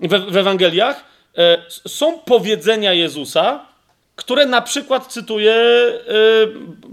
w, 0.00 0.32
w 0.32 0.36
Ewangeliach, 0.36 1.04
e, 1.38 1.62
są 1.68 2.18
powiedzenia 2.18 2.92
Jezusa, 2.92 3.66
które 4.16 4.46
na 4.46 4.62
przykład 4.62 5.06
cytuje 5.06 5.54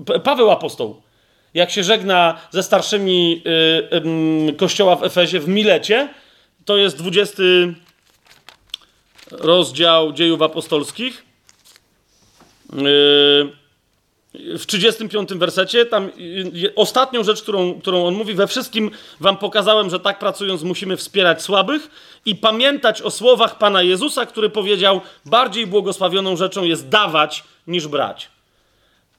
e, 0.10 0.20
Paweł 0.20 0.52
Apostoł. 0.52 1.02
Jak 1.54 1.72
się 1.72 1.84
żegna 1.84 2.42
ze 2.52 2.64
starszymi 2.64 3.44
kościoła 4.58 4.96
w 4.96 5.04
Efezie 5.04 5.40
w 5.40 5.48
Milecie, 5.48 6.10
to 6.66 6.78
jest 6.78 6.98
20 6.98 7.44
rozdział 9.32 10.14
dziejów 10.14 10.42
apostolskich 10.42 11.26
w 14.60 14.66
35 14.66 15.30
wersecie, 15.34 15.86
tam 15.86 16.12
ostatnią 16.76 17.24
rzecz, 17.24 17.42
którą, 17.42 17.80
którą 17.82 18.06
on 18.06 18.14
mówi, 18.14 18.34
we 18.34 18.48
wszystkim 18.48 18.92
wam 19.20 19.38
pokazałem, 19.38 19.90
że 19.90 20.00
tak 20.00 20.20
pracując 20.20 20.64
musimy 20.64 20.98
wspierać 20.98 21.42
słabych 21.42 21.90
i 22.26 22.36
pamiętać 22.36 23.02
o 23.02 23.12
słowach 23.12 23.58
Pana 23.58 23.82
Jezusa, 23.82 24.26
który 24.26 24.50
powiedział, 24.50 25.02
bardziej 25.26 25.68
błogosławioną 25.68 26.36
rzeczą 26.36 26.64
jest 26.64 26.90
dawać 26.90 27.44
niż 27.68 27.88
brać. 27.88 28.37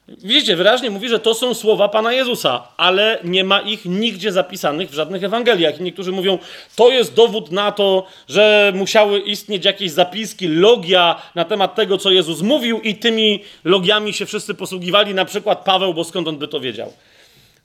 Widzicie, 0.09 0.57
wyraźnie 0.57 0.91
mówi, 0.91 1.09
że 1.09 1.19
to 1.19 1.35
są 1.35 1.55
słowa 1.55 1.89
Pana 1.89 2.13
Jezusa, 2.13 2.69
ale 2.77 3.19
nie 3.25 3.45
ma 3.45 3.61
ich 3.61 3.85
nigdzie 3.85 4.33
zapisanych 4.33 4.91
w 4.91 4.95
żadnych 4.95 5.25
Ewangeliach. 5.25 5.81
I 5.81 5.83
niektórzy 5.83 6.13
mówią, 6.13 6.39
to 6.77 6.91
jest 6.91 7.15
dowód 7.15 7.53
na 7.53 7.73
to, 7.73 8.07
że 8.29 8.73
musiały 8.75 9.19
istnieć 9.19 9.65
jakieś 9.65 9.91
zapiski, 9.91 10.49
logia 10.49 11.23
na 11.35 11.45
temat 11.45 11.75
tego, 11.75 11.99
co 11.99 12.11
Jezus 12.11 12.43
mówił, 12.43 12.81
i 12.81 12.95
tymi 12.95 13.43
logiami 13.65 14.13
się 14.13 14.27
wszyscy 14.27 14.55
posługiwali, 14.55 15.15
na 15.15 15.25
przykład 15.25 15.65
Paweł, 15.65 15.95
bo 15.95 16.05
skąd 16.05 16.29
on 16.29 16.37
by 16.37 16.49
to 16.49 16.61
wiedział. 16.61 16.93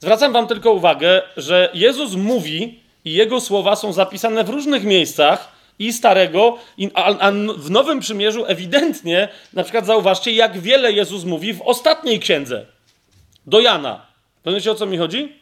Zwracam 0.00 0.32
Wam 0.32 0.46
tylko 0.46 0.72
uwagę, 0.72 1.22
że 1.36 1.70
Jezus 1.74 2.14
mówi 2.14 2.80
i 3.04 3.12
jego 3.12 3.40
słowa 3.40 3.76
są 3.76 3.92
zapisane 3.92 4.44
w 4.44 4.48
różnych 4.48 4.84
miejscach 4.84 5.53
i 5.78 5.92
Starego, 5.92 6.58
a, 6.94 7.18
a 7.18 7.32
w 7.56 7.70
Nowym 7.70 8.00
Przymierzu 8.00 8.44
ewidentnie, 8.46 9.28
na 9.52 9.62
przykład 9.62 9.86
zauważcie, 9.86 10.32
jak 10.32 10.58
wiele 10.58 10.92
Jezus 10.92 11.24
mówi 11.24 11.54
w 11.54 11.62
ostatniej 11.62 12.20
księdze, 12.20 12.66
do 13.46 13.60
Jana. 13.60 14.06
Rozumiecie, 14.44 14.70
o 14.70 14.74
co 14.74 14.86
mi 14.86 14.98
chodzi? 14.98 15.32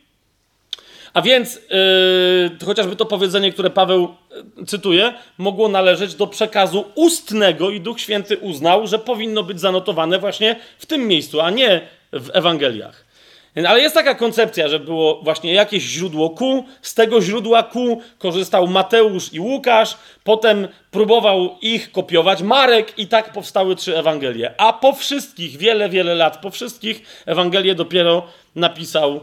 A 1.15 1.23
więc 1.23 1.55
yy, 1.55 2.67
chociażby 2.67 2.97
to 2.97 3.07
powiedzenie, 3.07 3.53
które 3.53 3.71
Paweł 3.71 4.15
yy, 4.57 4.67
cytuje, 4.67 5.15
mogło 5.39 5.69
należeć 5.69 6.15
do 6.15 6.27
przekazu 6.27 6.85
ustnego 6.95 7.71
i 7.71 7.81
Duch 7.81 8.01
Święty 8.01 8.39
uznał, 8.39 8.87
że 8.87 8.99
powinno 8.99 9.43
być 9.43 9.61
zanotowane 9.61 10.19
właśnie 10.19 10.57
w 10.79 10.87
tym 10.87 11.09
miejscu, 11.09 11.41
a 11.41 11.51
nie 11.51 11.81
w 12.13 12.31
Ewangeliach. 12.33 13.02
Ale 13.57 13.81
jest 13.81 13.95
taka 13.95 14.15
koncepcja, 14.15 14.69
że 14.69 14.81
było 14.81 15.21
właśnie 15.23 15.53
jakieś 15.53 15.83
źródło 15.83 16.31
ku, 16.31 16.65
z 16.83 16.95
tego 16.95 17.23
źródła 17.23 17.63
ku 17.63 18.01
korzystał 18.19 18.67
Mateusz 18.67 19.33
i 19.33 19.41
Łukasz, 19.41 19.97
potem 20.25 20.69
próbował 20.91 21.59
ich 21.63 21.93
kopiować 21.93 22.43
Marek 22.43 22.99
i 22.99 23.07
tak 23.07 23.33
powstały 23.33 23.77
trzy 23.77 23.99
Ewangelie. 23.99 24.55
A 24.59 24.73
po 24.73 24.93
wszystkich, 24.93 25.57
wiele, 25.57 25.89
wiele 25.89 26.15
lat 26.15 26.41
po 26.41 26.51
wszystkich, 26.51 27.23
Ewangelie 27.27 27.75
dopiero 27.75 28.23
napisał 28.55 29.21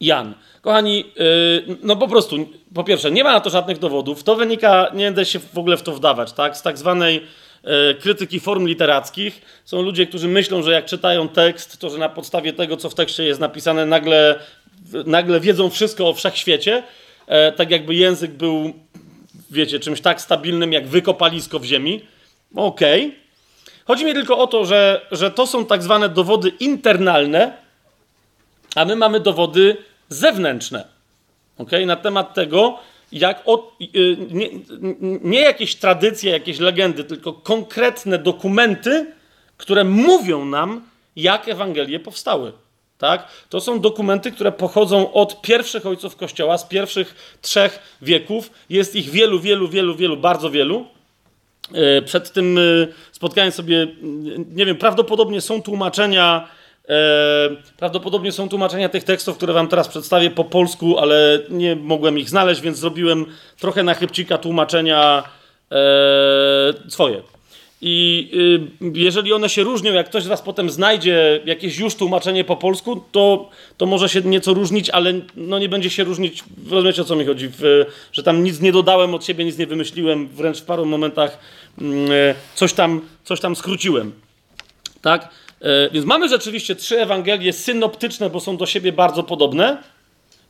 Jan. 0.00 0.34
Kochani, 0.62 1.04
yy, 1.16 1.76
no 1.82 1.96
po 1.96 2.08
prostu, 2.08 2.36
po 2.74 2.84
pierwsze, 2.84 3.10
nie 3.10 3.24
ma 3.24 3.32
na 3.32 3.40
to 3.40 3.50
żadnych 3.50 3.78
dowodów. 3.78 4.22
To 4.24 4.36
wynika, 4.36 4.90
nie 4.94 5.04
będę 5.04 5.24
się 5.24 5.38
w 5.38 5.58
ogóle 5.58 5.76
w 5.76 5.82
to 5.82 5.92
wdawać, 5.92 6.32
tak? 6.32 6.56
Z 6.56 6.62
tak 6.62 6.78
zwanej 6.78 7.26
krytyki 8.00 8.40
form 8.40 8.66
literackich. 8.66 9.42
Są 9.64 9.82
ludzie, 9.82 10.06
którzy 10.06 10.28
myślą, 10.28 10.62
że 10.62 10.72
jak 10.72 10.84
czytają 10.84 11.28
tekst, 11.28 11.78
to 11.78 11.90
że 11.90 11.98
na 11.98 12.08
podstawie 12.08 12.52
tego, 12.52 12.76
co 12.76 12.90
w 12.90 12.94
tekście 12.94 13.24
jest 13.24 13.40
napisane, 13.40 13.86
nagle, 13.86 14.40
nagle 15.06 15.40
wiedzą 15.40 15.70
wszystko 15.70 16.08
o 16.08 16.14
wszechświecie. 16.14 16.82
E, 17.26 17.52
tak 17.52 17.70
jakby 17.70 17.94
język 17.94 18.30
był, 18.30 18.72
wiecie, 19.50 19.80
czymś 19.80 20.00
tak 20.00 20.20
stabilnym 20.20 20.72
jak 20.72 20.86
wykopalisko 20.86 21.58
w 21.58 21.64
ziemi. 21.64 22.00
Okej. 22.56 23.06
Okay. 23.06 23.18
Chodzi 23.84 24.04
mi 24.04 24.14
tylko 24.14 24.38
o 24.38 24.46
to, 24.46 24.64
że, 24.64 25.06
że 25.10 25.30
to 25.30 25.46
są 25.46 25.66
tak 25.66 25.82
zwane 25.82 26.08
dowody 26.08 26.48
internalne, 26.60 27.52
a 28.74 28.84
my 28.84 28.96
mamy 28.96 29.20
dowody 29.20 29.76
zewnętrzne. 30.08 30.84
Okay? 31.58 31.86
Na 31.86 31.96
temat 31.96 32.34
tego, 32.34 32.78
jak 33.12 33.42
od, 33.44 33.72
y, 33.96 34.16
nie, 34.30 34.48
nie 35.22 35.40
jakieś 35.40 35.74
tradycje, 35.74 36.32
jakieś 36.32 36.58
legendy, 36.58 37.04
tylko 37.04 37.32
konkretne 37.32 38.18
dokumenty, 38.18 39.12
które 39.56 39.84
mówią 39.84 40.44
nam, 40.44 40.82
jak 41.16 41.48
Ewangelie 41.48 42.00
powstały. 42.00 42.52
Tak? 42.98 43.28
To 43.48 43.60
są 43.60 43.80
dokumenty, 43.80 44.32
które 44.32 44.52
pochodzą 44.52 45.12
od 45.12 45.42
pierwszych 45.42 45.86
ojców 45.86 46.16
Kościoła, 46.16 46.58
z 46.58 46.64
pierwszych 46.64 47.38
trzech 47.42 47.96
wieków. 48.02 48.50
Jest 48.70 48.96
ich 48.96 49.10
wielu, 49.10 49.40
wielu, 49.40 49.68
wielu, 49.68 49.96
wielu, 49.96 50.16
bardzo 50.16 50.50
wielu. 50.50 50.86
E, 51.74 52.02
przed 52.02 52.32
tym 52.32 52.58
spotkaniem 53.12 53.52
sobie, 53.52 53.86
nie 54.54 54.66
wiem, 54.66 54.76
prawdopodobnie 54.76 55.40
są 55.40 55.62
tłumaczenia, 55.62 56.48
prawdopodobnie 57.76 58.32
są 58.32 58.48
tłumaczenia 58.48 58.88
tych 58.88 59.04
tekstów, 59.04 59.36
które 59.36 59.52
wam 59.52 59.68
teraz 59.68 59.88
przedstawię 59.88 60.30
po 60.30 60.44
polsku, 60.44 60.98
ale 60.98 61.40
nie 61.50 61.76
mogłem 61.76 62.18
ich 62.18 62.28
znaleźć, 62.28 62.60
więc 62.60 62.78
zrobiłem 62.78 63.26
trochę 63.58 63.82
na 63.82 63.94
chybcika 63.94 64.38
tłumaczenia 64.38 65.22
swoje. 66.88 67.22
I 67.80 68.28
y, 68.82 69.00
jeżeli 69.00 69.32
one 69.32 69.48
się 69.48 69.62
różnią, 69.62 69.92
jak 69.92 70.08
ktoś 70.08 70.22
z 70.22 70.26
Was 70.26 70.42
potem 70.42 70.70
znajdzie 70.70 71.40
jakieś 71.44 71.78
już 71.78 71.94
tłumaczenie 71.94 72.44
po 72.44 72.56
polsku, 72.56 73.04
to, 73.12 73.50
to 73.76 73.86
może 73.86 74.08
się 74.08 74.20
nieco 74.20 74.54
różnić, 74.54 74.90
ale 74.90 75.14
no 75.36 75.58
nie 75.58 75.68
będzie 75.68 75.90
się 75.90 76.04
różnić. 76.04 76.44
Rozumiecie 76.70 77.02
o 77.02 77.04
co 77.04 77.16
mi 77.16 77.24
chodzi? 77.24 77.48
W, 77.58 77.86
że 78.12 78.22
tam 78.22 78.44
nic 78.44 78.60
nie 78.60 78.72
dodałem 78.72 79.14
od 79.14 79.24
siebie, 79.24 79.44
nic 79.44 79.58
nie 79.58 79.66
wymyśliłem, 79.66 80.28
wręcz 80.28 80.60
w 80.60 80.64
paru 80.64 80.86
momentach 80.86 81.38
mm, 81.80 82.12
e, 82.12 82.34
coś, 82.54 82.72
tam, 82.72 83.00
coś 83.24 83.40
tam 83.40 83.56
skróciłem. 83.56 84.12
Tak? 85.02 85.28
E, 85.60 85.90
więc 85.90 86.06
mamy 86.06 86.28
rzeczywiście 86.28 86.74
trzy 86.74 87.00
Ewangelie 87.00 87.52
synoptyczne, 87.52 88.30
bo 88.30 88.40
są 88.40 88.56
do 88.56 88.66
siebie 88.66 88.92
bardzo 88.92 89.22
podobne 89.22 89.82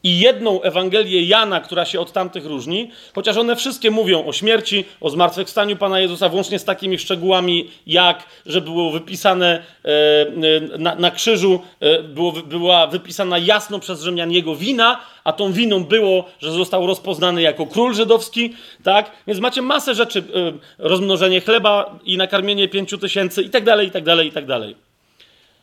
i 0.05 0.20
jedną 0.20 0.62
Ewangelię 0.62 1.22
Jana, 1.22 1.60
która 1.60 1.85
się 1.85 2.01
od 2.01 2.12
tamtych 2.12 2.47
różni, 2.47 2.90
chociaż 3.14 3.36
one 3.36 3.56
wszystkie 3.56 3.90
mówią 3.90 4.26
o 4.26 4.32
śmierci, 4.32 4.85
o 5.01 5.10
zmartwychwstaniu 5.10 5.76
Pana 5.76 6.01
Jezusa, 6.01 6.28
włącznie 6.28 6.59
z 6.59 6.64
takimi 6.64 6.98
szczegółami, 6.98 7.70
jak, 7.86 8.24
że 8.47 8.60
było 8.60 8.90
wypisane 8.90 9.62
e, 9.85 9.89
e, 9.89 10.78
na, 10.78 10.94
na, 10.94 11.10
krzyżu, 11.10 11.60
było, 12.02 12.32
była 12.32 12.86
wypisana 12.86 13.39
jasno 13.39 13.78
przez 13.78 14.02
Rzymian 14.02 14.32
jego 14.32 14.56
wina, 14.56 15.01
a 15.24 15.32
tą 15.32 15.52
winą 15.52 15.85
było, 15.85 16.24
że 16.39 16.51
został 16.52 16.86
rozpoznany 16.86 17.43
jako 17.43 17.66
król 17.66 17.94
żydowski, 17.94 18.55
tak? 18.85 19.10
Więc 19.26 19.40
macie 19.40 19.62
masę 19.62 19.94
rzeczy, 19.94 20.24
rozmnożenie 20.78 21.40
chleba 21.40 21.98
i 22.05 22.16
nakarmienie 22.16 22.68
pięciu 22.68 22.98
tysięcy 22.98 23.43
i 23.43 23.51
tak 23.51 23.64
dalej, 23.64 23.89
i 23.89 23.90
tak 23.90 24.05
dalej, 24.05 24.28
i 24.28 24.32
tak 24.32 24.47
dalej. 24.47 24.88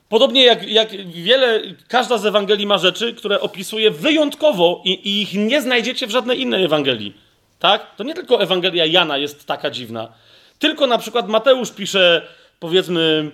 Podobnie 0.09 0.43
jak, 0.43 0.69
jak 0.69 1.11
wiele, 1.11 1.61
każda 1.87 2.17
z 2.17 2.25
Ewangelii 2.25 2.67
ma 2.67 2.77
rzeczy, 2.77 3.13
które 3.13 3.41
opisuje 3.41 3.91
wyjątkowo 3.91 4.81
i, 4.85 4.91
i, 4.91 5.21
ich 5.21 5.33
nie 5.33 5.61
znajdziecie 5.61 6.07
w 6.07 6.11
żadnej 6.11 6.41
innej 6.41 6.63
Ewangelii. 6.63 7.13
Tak? 7.59 7.95
To 7.95 8.03
nie 8.03 8.13
tylko 8.13 8.41
Ewangelia 8.41 8.85
Jana 8.85 9.17
jest 9.17 9.45
taka 9.45 9.71
dziwna. 9.71 10.13
Tylko 10.59 10.87
na 10.87 10.97
przykład 10.97 11.27
Mateusz 11.27 11.71
pisze, 11.71 12.27
powiedzmy, 12.59 13.31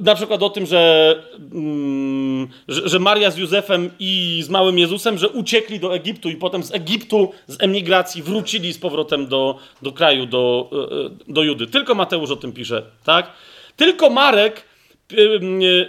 na 0.00 0.14
przykład 0.14 0.42
o 0.42 0.50
tym, 0.50 0.66
że, 0.66 1.14
mm, 1.52 2.48
że, 2.68 2.88
że, 2.88 2.98
Maria 2.98 3.30
z 3.30 3.36
Józefem 3.36 3.90
i 3.98 4.42
z 4.42 4.48
małym 4.48 4.78
Jezusem, 4.78 5.18
że 5.18 5.28
uciekli 5.28 5.80
do 5.80 5.94
Egiptu 5.94 6.30
i 6.30 6.36
potem 6.36 6.62
z 6.62 6.74
Egiptu, 6.74 7.32
z 7.46 7.62
emigracji 7.62 8.22
wrócili 8.22 8.72
z 8.72 8.78
powrotem 8.78 9.26
do, 9.26 9.58
do 9.82 9.92
kraju, 9.92 10.26
do, 10.26 10.70
e, 11.28 11.32
do 11.32 11.42
Judy. 11.42 11.66
Tylko 11.66 11.94
Mateusz 11.94 12.30
o 12.30 12.36
tym 12.36 12.52
pisze, 12.52 12.82
tak? 13.04 13.30
Tylko 13.76 14.10
Marek 14.10 14.64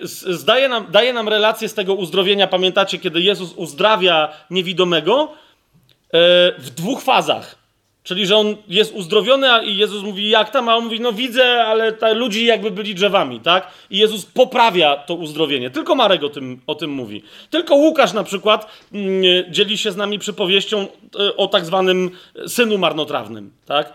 zdaje 0.03 0.69
nam, 0.69 0.85
daje 0.91 1.13
nam 1.13 1.27
relację 1.27 1.69
z 1.69 1.73
tego 1.73 1.93
uzdrowienia. 1.93 2.47
Pamiętacie, 2.47 2.97
kiedy 2.97 3.21
Jezus 3.21 3.53
uzdrawia 3.53 4.33
niewidomego 4.49 5.23
e, 5.23 6.17
w 6.57 6.69
dwóch 6.69 7.01
fazach. 7.01 7.63
Czyli, 8.03 8.25
że 8.25 8.37
on 8.37 8.55
jest 8.67 8.93
uzdrowiony, 8.93 9.51
a 9.51 9.61
Jezus 9.61 10.03
mówi, 10.03 10.29
jak 10.29 10.49
tam? 10.49 10.69
A 10.69 10.75
on 10.75 10.83
mówi, 10.83 10.99
no 10.99 11.13
widzę, 11.13 11.63
ale 11.63 11.91
ta, 11.91 12.13
ludzi 12.13 12.45
jakby 12.45 12.71
byli 12.71 12.95
drzewami, 12.95 13.39
tak? 13.39 13.67
I 13.89 13.97
Jezus 13.97 14.25
poprawia 14.25 14.97
to 14.97 15.15
uzdrowienie. 15.15 15.69
Tylko 15.69 15.95
Marek 15.95 16.23
o 16.23 16.29
tym, 16.29 16.61
o 16.67 16.75
tym 16.75 16.89
mówi. 16.89 17.23
Tylko 17.49 17.75
Łukasz 17.75 18.13
na 18.13 18.23
przykład 18.23 18.67
mm, 18.93 19.23
dzieli 19.49 19.77
się 19.77 19.91
z 19.91 19.95
nami 19.95 20.19
przypowieścią 20.19 20.87
e, 21.19 21.37
o 21.37 21.47
tak 21.47 21.65
zwanym 21.65 22.11
synu 22.47 22.77
marnotrawnym, 22.77 23.51
tak? 23.65 23.93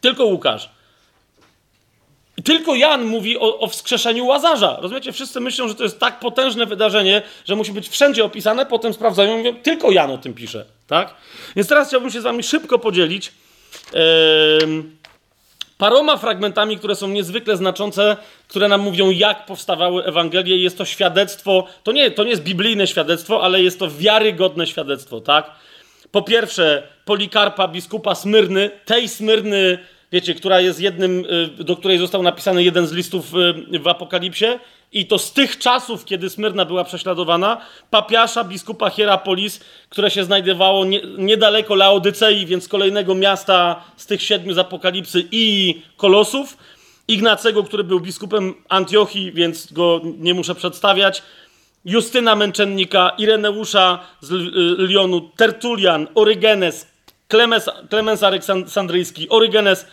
Tylko 0.00 0.24
Łukasz. 0.24 0.70
Tylko 2.44 2.74
Jan 2.74 3.04
mówi 3.04 3.38
o, 3.38 3.58
o, 3.58 3.66
wskrzeszeniu 3.66 4.26
Łazarza. 4.26 4.78
Rozumiecie? 4.80 5.12
Wszyscy 5.12 5.40
myślą, 5.40 5.68
że 5.68 5.74
to 5.74 5.82
jest 5.82 5.98
tak 5.98 6.20
potężne 6.20 6.66
wydarzenie, 6.66 7.22
że 7.44 7.56
musi 7.56 7.72
być 7.72 7.88
wszędzie 7.88 8.24
opisane, 8.24 8.66
potem 8.66 8.94
sprawdzają 8.94 9.34
i 9.34 9.38
mówią, 9.38 9.54
tylko 9.62 9.90
Jan 9.90 10.10
o 10.10 10.18
tym 10.18 10.34
pisze. 10.34 10.64
Tak? 10.86 11.14
Więc 11.56 11.68
teraz 11.68 11.88
chciałbym 11.88 12.10
się 12.10 12.20
z 12.20 12.24
wami 12.24 12.42
szybko 12.42 12.78
podzielić 12.78 13.32
yy, 13.92 14.00
paroma 15.78 16.16
fragmentami, 16.16 16.78
które 16.78 16.96
są 16.96 17.08
niezwykle 17.08 17.56
znaczące, 17.56 18.16
które 18.48 18.68
nam 18.68 18.80
mówią, 18.80 19.10
jak 19.10 19.46
powstawały 19.46 20.04
Ewangelie. 20.04 20.56
Jest 20.56 20.78
to 20.78 20.84
świadectwo, 20.84 21.66
to 21.82 21.92
nie, 21.92 22.10
to 22.10 22.24
nie 22.24 22.30
jest 22.30 22.42
biblijne 22.42 22.86
świadectwo, 22.86 23.42
ale 23.42 23.62
jest 23.62 23.78
to 23.78 23.90
wiarygodne 23.90 24.66
świadectwo. 24.66 25.20
Tak? 25.20 25.50
Po 26.10 26.22
pierwsze, 26.22 26.82
Polikarpa, 27.04 27.68
biskupa 27.68 28.14
Smyrny, 28.14 28.70
tej 28.84 29.08
Smyrny 29.08 29.78
wiecie, 30.12 30.34
która 30.34 30.60
jest 30.60 30.80
jednym, 30.80 31.24
y, 31.60 31.64
do 31.64 31.76
której 31.76 31.98
został 31.98 32.22
napisany 32.22 32.64
jeden 32.64 32.86
z 32.86 32.92
listów 32.92 33.34
y, 33.72 33.78
w 33.78 33.88
Apokalipsie. 33.88 34.46
I 34.92 35.06
to 35.06 35.18
z 35.18 35.32
tych 35.32 35.58
czasów, 35.58 36.04
kiedy 36.04 36.30
Smyrna 36.30 36.64
była 36.64 36.84
prześladowana, 36.84 37.60
papiasza, 37.90 38.44
biskupa 38.44 38.90
Hierapolis, 38.90 39.60
które 39.88 40.10
się 40.10 40.24
znajdowało 40.24 40.84
nie, 40.84 41.00
niedaleko 41.18 41.74
Laodycei, 41.74 42.46
więc 42.46 42.68
kolejnego 42.68 43.14
miasta 43.14 43.84
z 43.96 44.06
tych 44.06 44.22
siedmiu 44.22 44.54
z 44.54 44.58
Apokalipsy 44.58 45.28
i 45.32 45.74
Kolosów. 45.96 46.56
Ignacego, 47.08 47.62
który 47.62 47.84
był 47.84 48.00
biskupem 48.00 48.54
Antiochii, 48.68 49.32
więc 49.32 49.72
go 49.72 50.00
nie 50.18 50.34
muszę 50.34 50.54
przedstawiać. 50.54 51.22
Justyna 51.84 52.36
Męczennika, 52.36 53.12
Ireneusza 53.18 53.98
z 54.20 54.30
Lyonu, 54.78 55.20
Tertulian, 55.36 56.06
Orygenes, 56.14 56.89
Klemens, 57.30 57.70
Klemens 57.90 58.22
Aleksandryjski, 58.22 59.28
Orygenes, 59.28 59.86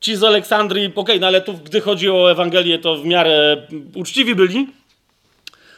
ci 0.00 0.16
z 0.16 0.22
Aleksandrii, 0.22 0.86
okej, 0.86 1.02
okay, 1.02 1.18
no 1.18 1.26
ale 1.26 1.40
tu, 1.40 1.54
gdy 1.54 1.80
chodzi 1.80 2.10
o 2.10 2.30
Ewangelię, 2.30 2.78
to 2.78 2.96
w 2.96 3.04
miarę 3.04 3.66
uczciwi 3.94 4.34
byli. 4.34 4.68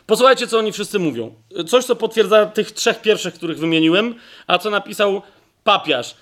Posłuchajcie, 0.07 0.47
co 0.47 0.59
oni 0.59 0.73
wszyscy 0.73 0.99
mówią. 0.99 1.35
Coś, 1.69 1.85
co 1.85 1.97
potwierdza 1.97 2.47
tych 2.47 2.73
trzech 2.73 3.01
pierwszych, 3.01 3.35
których 3.35 3.59
wymieniłem, 3.59 4.15
a 4.47 4.59
co 4.59 4.71
napisał 4.71 5.23
papiarz. 5.65 6.15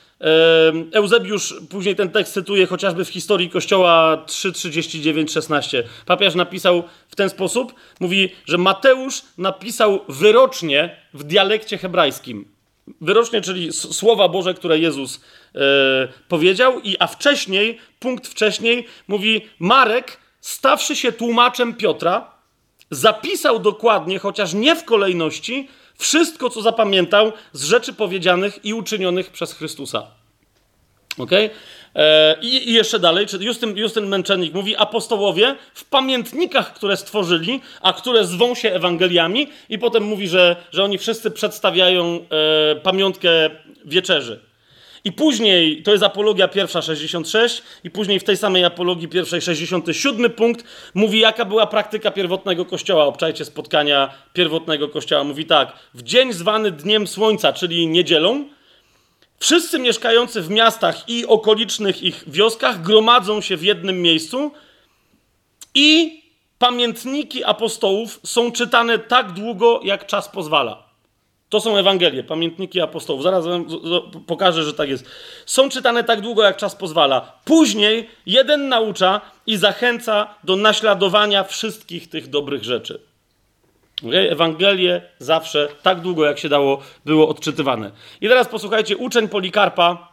Eusebiusz 0.93 1.55
później 1.71 1.97
ten 1.97 2.11
tekst 2.11 2.35
cytuje 2.35 2.67
chociażby 2.67 3.05
w 3.05 3.09
historii 3.09 3.51
Kościoła 3.51 4.25
3:39-16. 4.27 5.83
Papiarz 6.07 6.35
napisał 6.35 6.83
w 7.09 7.17
ten 7.17 7.31
sposób, 7.31 7.75
mówi, 8.01 8.33
że 8.47 8.59
Mateusz 8.59 9.23
napisał 9.39 10.01
wyrocznie 10.09 10.97
w 11.15 11.25
dialekcie 11.25 11.79
hebrajskim. 11.79 12.52
Wyrocznie, 13.01 13.41
czyli 13.41 13.73
słowa 13.73 14.29
Boże, 14.29 14.55
które 14.55 14.79
Jezus 14.79 15.21
e, 15.55 15.59
powiedział, 16.29 16.81
i 16.81 16.97
a 16.99 17.07
wcześniej, 17.07 17.79
punkt 17.99 18.29
wcześniej, 18.29 18.87
mówi 19.09 19.41
Marek, 19.59 20.19
stawszy 20.41 20.97
się 20.97 21.13
tłumaczem 21.13 21.75
Piotra, 21.75 22.31
zapisał 22.91 23.59
dokładnie, 23.59 24.19
chociaż 24.19 24.55
nie 24.55 24.77
w 24.77 24.85
kolejności, 24.85 25.69
wszystko, 25.99 26.51
co 26.51 26.63
zapamiętał 26.63 27.33
z 27.53 27.65
rzeczy 27.65 27.93
powiedzianych 27.93 28.65
i 28.65 28.75
uczynionych 28.75 29.31
przez 29.31 29.53
Chrystusa. 29.53 30.07
Okay? 31.19 31.51
E, 31.97 32.37
I, 32.43 32.73
jeszcze 32.73 32.99
dalej, 32.99 33.27
Justyn, 33.41 33.77
Justyn 33.77 34.07
Męczennik 34.07 34.55
mówi, 34.55 34.77
apostołowie 34.77 35.57
w 35.75 35.85
pamiętnikach, 35.85 36.75
które 36.75 36.97
stworzyli, 36.97 37.61
a 37.83 37.93
które 37.93 38.25
zwą 38.25 38.55
się 38.55 38.73
Ewangeliami, 38.73 39.49
i 39.69 39.79
potem 39.79 40.03
mówi, 40.03 40.29
że, 40.29 40.57
że 40.71 40.85
oni 40.85 40.99
wszyscy 40.99 41.31
przedstawiają 41.31 42.21
e, 42.71 42.77
pamiątkę 42.77 43.31
wieczerzy. 43.85 44.41
I 45.05 45.13
później, 45.13 45.83
to 45.83 45.91
jest 45.91 46.05
apologia 46.05 46.49
pierwsza 46.49 46.83
66, 46.83 47.63
i 47.85 47.91
później 47.91 48.21
w 48.21 48.25
tej 48.25 48.37
samej 48.37 48.65
apologii 48.65 49.09
pierwszej 49.09 49.41
67 49.41 50.31
punkt 50.31 50.65
mówi, 50.95 51.21
jaka 51.21 51.45
była 51.45 51.67
praktyka 51.67 52.11
pierwotnego 52.11 52.65
kościoła. 52.65 53.05
Obczajcie 53.05 53.45
spotkania 53.45 54.15
pierwotnego 54.33 54.89
kościoła. 54.89 55.25
Mówi 55.25 55.45
tak, 55.45 55.73
w 55.95 56.03
dzień 56.03 56.33
zwany 56.33 56.71
Dniem 56.71 57.07
Słońca, 57.07 57.53
czyli 57.53 57.87
niedzielą, 57.87 58.45
Wszyscy 59.43 59.79
mieszkający 59.79 60.43
w 60.43 60.51
miastach 60.51 61.09
i 61.09 61.27
okolicznych 61.27 62.03
ich 62.03 62.25
wioskach 62.27 62.83
gromadzą 62.83 63.41
się 63.41 63.57
w 63.57 63.63
jednym 63.63 64.03
miejscu 64.03 64.53
i 65.75 66.21
pamiętniki 66.59 67.45
apostołów 67.45 68.21
są 68.25 68.53
czytane 68.53 68.99
tak 68.99 69.33
długo, 69.33 69.81
jak 69.85 70.07
czas 70.07 70.29
pozwala. 70.29 70.89
To 71.49 71.61
są 71.61 71.77
Ewangelie, 71.77 72.25
pamiętniki 72.25 72.81
apostołów. 72.81 73.23
Zaraz 73.23 73.47
wam 73.47 73.67
pokażę, 74.27 74.63
że 74.63 74.75
tak 74.75 74.89
jest. 74.89 75.05
Są 75.47 75.69
czytane 75.69 76.05
tak 76.05 76.21
długo, 76.21 76.43
jak 76.43 76.57
czas 76.57 76.77
pozwala. 76.77 77.33
Później 77.45 78.11
jeden 78.27 78.69
naucza 78.69 79.21
i 79.47 79.57
zachęca 79.57 80.35
do 80.45 80.57
naśladowania 80.57 81.45
wszystkich 81.45 82.09
tych 82.09 82.31
dobrych 82.31 82.65
rzeczy. 82.65 83.12
Ewangelie 84.31 85.03
zawsze 85.19 85.69
tak 85.83 86.01
długo, 86.01 86.25
jak 86.25 86.39
się 86.39 86.49
dało, 86.49 86.83
było 87.05 87.29
odczytywane. 87.29 87.91
I 88.21 88.29
teraz 88.29 88.49
posłuchajcie, 88.49 88.97
uczeń 88.97 89.29
Polikarpa, 89.29 90.13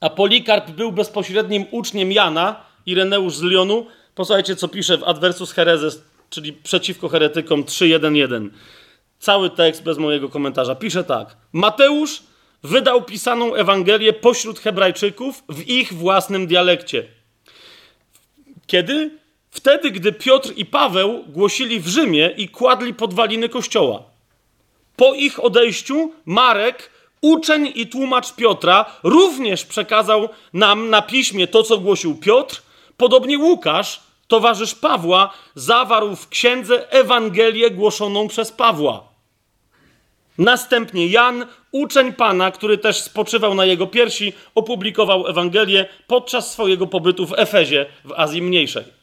a 0.00 0.10
Polikarp 0.10 0.70
był 0.70 0.92
bezpośrednim 0.92 1.64
uczniem 1.70 2.12
Jana, 2.12 2.60
Ireneusz 2.86 3.34
z 3.34 3.42
Lyonu. 3.42 3.86
Posłuchajcie, 4.14 4.56
co 4.56 4.68
pisze 4.68 4.98
w 4.98 5.04
Adversus 5.04 5.52
Herezes, 5.52 6.02
czyli 6.30 6.52
przeciwko 6.52 7.08
heretykom 7.08 7.64
3.1.1. 7.64 8.48
Cały 9.18 9.50
tekst 9.50 9.82
bez 9.82 9.98
mojego 9.98 10.28
komentarza. 10.28 10.74
Pisze 10.74 11.04
tak. 11.04 11.36
Mateusz 11.52 12.22
wydał 12.62 13.02
pisaną 13.02 13.54
Ewangelię 13.54 14.12
pośród 14.12 14.58
Hebrajczyków 14.58 15.42
w 15.48 15.68
ich 15.68 15.92
własnym 15.92 16.46
dialekcie. 16.46 17.04
Kiedy? 18.66 19.10
Wtedy, 19.50 19.90
gdy 19.90 20.12
Piotr 20.12 20.52
i 20.56 20.64
Paweł 20.64 21.24
głosili 21.28 21.80
w 21.80 21.86
Rzymie 21.86 22.34
i 22.36 22.48
kładli 22.48 22.94
podwaliny 22.94 23.48
kościoła. 23.48 24.02
Po 24.96 25.14
ich 25.14 25.44
odejściu 25.44 26.12
Marek, 26.26 26.90
uczeń 27.20 27.72
i 27.74 27.86
tłumacz 27.86 28.34
Piotra, 28.34 28.84
również 29.02 29.64
przekazał 29.64 30.28
nam 30.52 30.90
na 30.90 31.02
piśmie 31.02 31.46
to, 31.46 31.62
co 31.62 31.78
głosił 31.78 32.16
Piotr. 32.16 32.62
Podobnie 32.96 33.38
Łukasz, 33.38 34.00
towarzysz 34.28 34.74
Pawła, 34.74 35.34
zawarł 35.54 36.16
w 36.16 36.28
księdze 36.28 36.90
Ewangelię 36.90 37.70
głoszoną 37.70 38.28
przez 38.28 38.52
Pawła. 38.52 39.08
Następnie 40.38 41.06
Jan, 41.06 41.46
uczeń 41.72 42.12
Pana, 42.12 42.50
który 42.50 42.78
też 42.78 43.02
spoczywał 43.02 43.54
na 43.54 43.64
jego 43.64 43.86
piersi, 43.86 44.32
opublikował 44.54 45.26
Ewangelię 45.26 45.86
podczas 46.06 46.52
swojego 46.52 46.86
pobytu 46.86 47.26
w 47.26 47.38
Efezie 47.38 47.86
w 48.04 48.12
Azji 48.12 48.42
Mniejszej. 48.42 48.97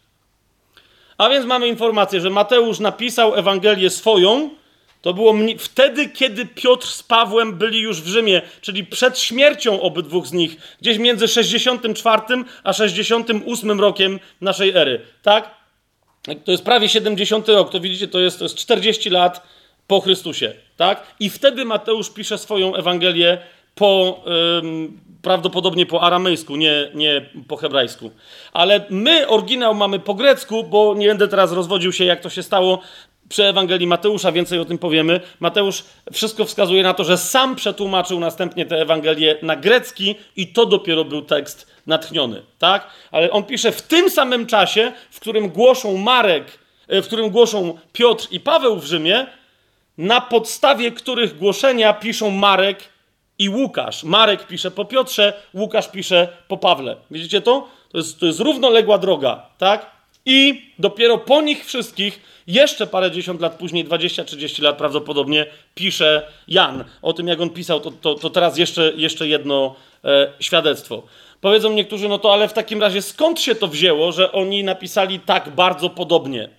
A 1.18 1.30
więc 1.30 1.46
mamy 1.46 1.68
informację, 1.68 2.22
że 2.22 2.30
Mateusz 2.30 2.80
napisał 2.80 3.36
Ewangelię 3.36 3.90
swoją. 3.90 4.50
To 5.02 5.14
było 5.14 5.34
wtedy, 5.60 6.10
kiedy 6.10 6.46
Piotr 6.46 6.88
z 6.88 7.04
Pawłem 7.04 7.54
byli 7.54 7.80
już 7.80 8.02
w 8.02 8.08
Rzymie, 8.08 8.42
czyli 8.62 8.86
przed 8.86 9.20
śmiercią 9.20 9.82
obydwóch 9.82 10.28
z 10.28 10.34
nich, 10.34 10.58
gdzieś 10.82 10.98
między 10.98 11.28
64 11.28 12.22
a 12.64 12.74
68 12.74 13.80
rokiem 13.80 14.20
naszej 14.42 14.70
ery. 14.70 15.02
Tak? 15.22 15.56
To 16.46 16.52
jest 16.52 16.64
prawie 16.64 16.90
70 16.90 17.50
rok, 17.50 17.72
to 17.72 17.80
widzicie, 17.80 18.08
to 18.08 18.20
jest, 18.20 18.40
to 18.40 18.46
jest 18.46 18.56
40 18.56 19.10
lat 19.10 19.48
po 19.88 20.02
Chrystusie. 20.02 20.54
Tak? 20.78 21.04
I 21.20 21.30
wtedy 21.30 21.66
Mateusz 21.66 22.10
pisze 22.10 22.38
swoją 22.38 22.76
Ewangelię 22.76 23.38
po, 23.76 24.24
ym, 24.64 25.00
prawdopodobnie 25.26 25.86
po 25.86 26.02
aramejsku, 26.02 26.56
nie, 26.56 26.92
nie 26.94 27.30
po 27.48 27.58
hebrajsku. 27.58 28.12
Ale 28.54 28.86
my 28.90 29.28
oryginał 29.28 29.76
mamy 29.76 30.00
po 30.00 30.14
grecku, 30.14 30.64
bo 30.64 30.94
nie 30.98 31.08
będę 31.08 31.28
teraz 31.28 31.52
rozwodził 31.52 31.92
się, 31.92 32.06
jak 32.06 32.22
to 32.22 32.30
się 32.30 32.44
stało 32.44 32.80
przy 33.30 33.44
Ewangelii 33.46 33.88
Mateusza, 33.88 34.32
więcej 34.32 34.60
o 34.60 34.66
tym 34.66 34.78
powiemy. 34.78 35.22
Mateusz 35.40 35.84
wszystko 36.14 36.46
wskazuje 36.46 36.84
na 36.84 36.94
to, 36.94 37.04
że 37.04 37.18
sam 37.18 37.56
przetłumaczył 37.56 38.20
następnie 38.20 38.66
tę 38.66 38.82
Ewangelię 38.82 39.38
na 39.42 39.56
grecki 39.56 40.16
i 40.36 40.48
to 40.48 40.66
dopiero 40.66 41.06
był 41.06 41.22
tekst 41.22 41.68
natchniony, 41.88 42.42
tak? 42.60 42.88
Ale 43.12 43.32
on 43.32 43.44
pisze 43.44 43.72
w 43.72 43.82
tym 43.82 44.10
samym 44.10 44.46
czasie, 44.46 44.92
w 45.12 45.20
którym 45.20 45.50
głoszą 45.50 45.98
Marek, 45.98 46.46
e, 46.88 47.02
w 47.02 47.08
którym 47.08 47.30
głoszą 47.30 47.78
Piotr 47.94 48.28
i 48.32 48.40
Paweł 48.40 48.80
w 48.80 48.86
Rzymie, 48.86 49.28
na 49.98 50.22
podstawie 50.22 50.92
których 50.92 51.38
głoszenia 51.38 51.94
piszą 51.94 52.30
Marek 52.30 52.95
i 53.40 53.50
Łukasz. 53.50 54.04
Marek 54.04 54.48
pisze 54.48 54.72
po 54.72 54.86
Piotrze, 54.86 55.34
Łukasz 55.54 55.92
pisze 55.92 56.28
po 56.48 56.58
Pawle. 56.58 56.96
Widzicie 57.12 57.42
to? 57.42 57.68
To 57.92 57.98
jest, 57.98 58.20
to 58.20 58.26
jest 58.26 58.40
równoległa 58.40 58.98
droga, 58.98 59.46
tak? 59.58 59.96
I 60.26 60.62
dopiero 60.80 61.18
po 61.18 61.42
nich 61.42 61.66
wszystkich, 61.66 62.22
jeszcze 62.48 62.88
parę 62.88 63.12
dziesiąt 63.12 63.42
lat 63.42 63.56
później, 63.58 63.86
20-30 63.86 64.62
lat 64.62 64.78
prawdopodobnie, 64.78 65.46
pisze 65.76 66.28
Jan. 66.48 66.84
O 67.02 67.14
tym, 67.14 67.28
jak 67.28 67.42
on 67.42 67.50
pisał, 67.50 67.80
to, 67.80 67.92
to, 67.92 68.16
to 68.16 68.30
teraz 68.30 68.58
jeszcze, 68.58 68.94
jeszcze 68.96 69.28
jedno 69.28 69.76
e, 70.04 70.34
świadectwo. 70.40 71.04
Powiedzą 71.42 71.74
niektórzy, 71.74 72.10
no 72.10 72.20
to 72.20 72.34
ale 72.34 72.48
w 72.48 72.54
takim 72.54 72.82
razie 72.82 73.02
skąd 73.02 73.40
się 73.40 73.56
to 73.56 73.68
wzięło, 73.68 74.12
że 74.12 74.32
oni 74.32 74.64
napisali 74.64 75.20
tak 75.20 75.50
bardzo 75.50 75.90
podobnie? 75.90 76.50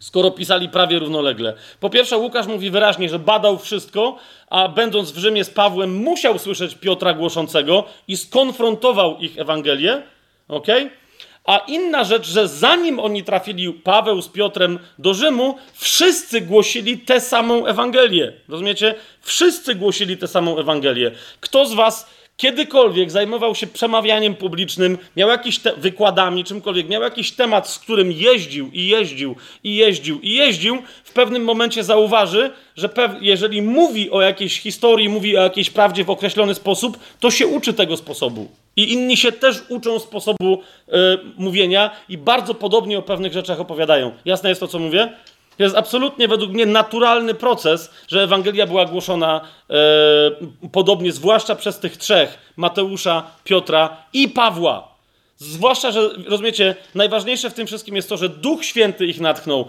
Skoro 0.00 0.30
pisali 0.30 0.68
prawie 0.68 0.98
równolegle. 0.98 1.54
Po 1.80 1.90
pierwsze, 1.90 2.18
Łukasz 2.18 2.46
mówi 2.46 2.70
wyraźnie, 2.70 3.08
że 3.08 3.18
badał 3.18 3.58
wszystko, 3.58 4.16
a 4.50 4.68
będąc 4.68 5.10
w 5.12 5.18
Rzymie 5.18 5.44
z 5.44 5.50
Pawłem, 5.50 5.94
musiał 5.96 6.38
słyszeć 6.38 6.74
Piotra 6.74 7.14
głoszącego 7.14 7.84
i 8.08 8.16
skonfrontował 8.16 9.18
ich 9.18 9.38
Ewangelię. 9.38 10.02
ok? 10.48 10.66
A 11.44 11.58
inna 11.58 12.04
rzecz, 12.04 12.26
że 12.26 12.48
zanim 12.48 13.00
oni 13.00 13.24
trafili, 13.24 13.72
Paweł 13.72 14.22
z 14.22 14.28
Piotrem, 14.28 14.78
do 14.98 15.14
Rzymu, 15.14 15.56
wszyscy 15.74 16.40
głosili 16.40 16.98
tę 16.98 17.20
samą 17.20 17.66
Ewangelię. 17.66 18.32
Rozumiecie? 18.48 18.94
Wszyscy 19.20 19.74
głosili 19.74 20.16
tę 20.16 20.26
samą 20.26 20.58
Ewangelię. 20.58 21.10
Kto 21.40 21.66
z 21.66 21.74
Was 21.74 22.10
kiedykolwiek 22.38 23.10
zajmował 23.10 23.54
się 23.54 23.66
przemawianiem 23.66 24.34
publicznym, 24.34 24.98
miał 25.16 25.28
jakiś 25.28 25.58
te- 25.58 25.76
wykładami, 25.76 26.44
czymkolwiek, 26.44 26.88
miał 26.88 27.02
jakiś 27.02 27.32
temat, 27.32 27.68
z 27.68 27.78
którym 27.78 28.12
jeździł 28.12 28.70
i 28.72 28.86
jeździł 28.86 29.36
i 29.64 29.76
jeździł 29.76 30.20
i 30.20 30.34
jeździł, 30.34 30.78
w 31.04 31.12
pewnym 31.12 31.44
momencie 31.44 31.84
zauważy, 31.84 32.50
że 32.76 32.88
jeżeli 33.20 33.62
mówi 33.62 34.10
o 34.10 34.20
jakiejś 34.20 34.60
historii, 34.60 35.08
mówi 35.08 35.36
o 35.36 35.42
jakiejś 35.42 35.70
prawdzie 35.70 36.04
w 36.04 36.10
określony 36.10 36.54
sposób, 36.54 36.98
to 37.20 37.30
się 37.30 37.46
uczy 37.46 37.72
tego 37.72 37.96
sposobu. 37.96 38.48
I 38.76 38.92
inni 38.92 39.16
się 39.16 39.32
też 39.32 39.62
uczą 39.68 39.98
sposobu 39.98 40.62
yy, 40.88 40.94
mówienia 41.36 41.90
i 42.08 42.18
bardzo 42.18 42.54
podobnie 42.54 42.98
o 42.98 43.02
pewnych 43.02 43.32
rzeczach 43.32 43.60
opowiadają. 43.60 44.12
Jasne 44.24 44.48
jest 44.48 44.60
to, 44.60 44.68
co 44.68 44.78
mówię? 44.78 45.12
To 45.58 45.64
jest 45.64 45.76
absolutnie 45.76 46.28
według 46.28 46.52
mnie 46.52 46.66
naturalny 46.66 47.34
proces, 47.34 47.90
że 48.08 48.22
Ewangelia 48.22 48.66
była 48.66 48.84
głoszona 48.84 49.40
e, 49.70 49.74
podobnie, 50.72 51.12
zwłaszcza 51.12 51.56
przez 51.56 51.78
tych 51.78 51.96
trzech: 51.96 52.38
Mateusza, 52.56 53.22
Piotra 53.44 53.96
i 54.12 54.28
Pawła. 54.28 54.88
Zwłaszcza, 55.36 55.90
że 55.90 56.10
rozumiecie, 56.26 56.76
najważniejsze 56.94 57.50
w 57.50 57.54
tym 57.54 57.66
wszystkim 57.66 57.96
jest 57.96 58.08
to, 58.08 58.16
że 58.16 58.28
Duch 58.28 58.64
Święty 58.64 59.06
ich 59.06 59.20
natchnął. 59.20 59.66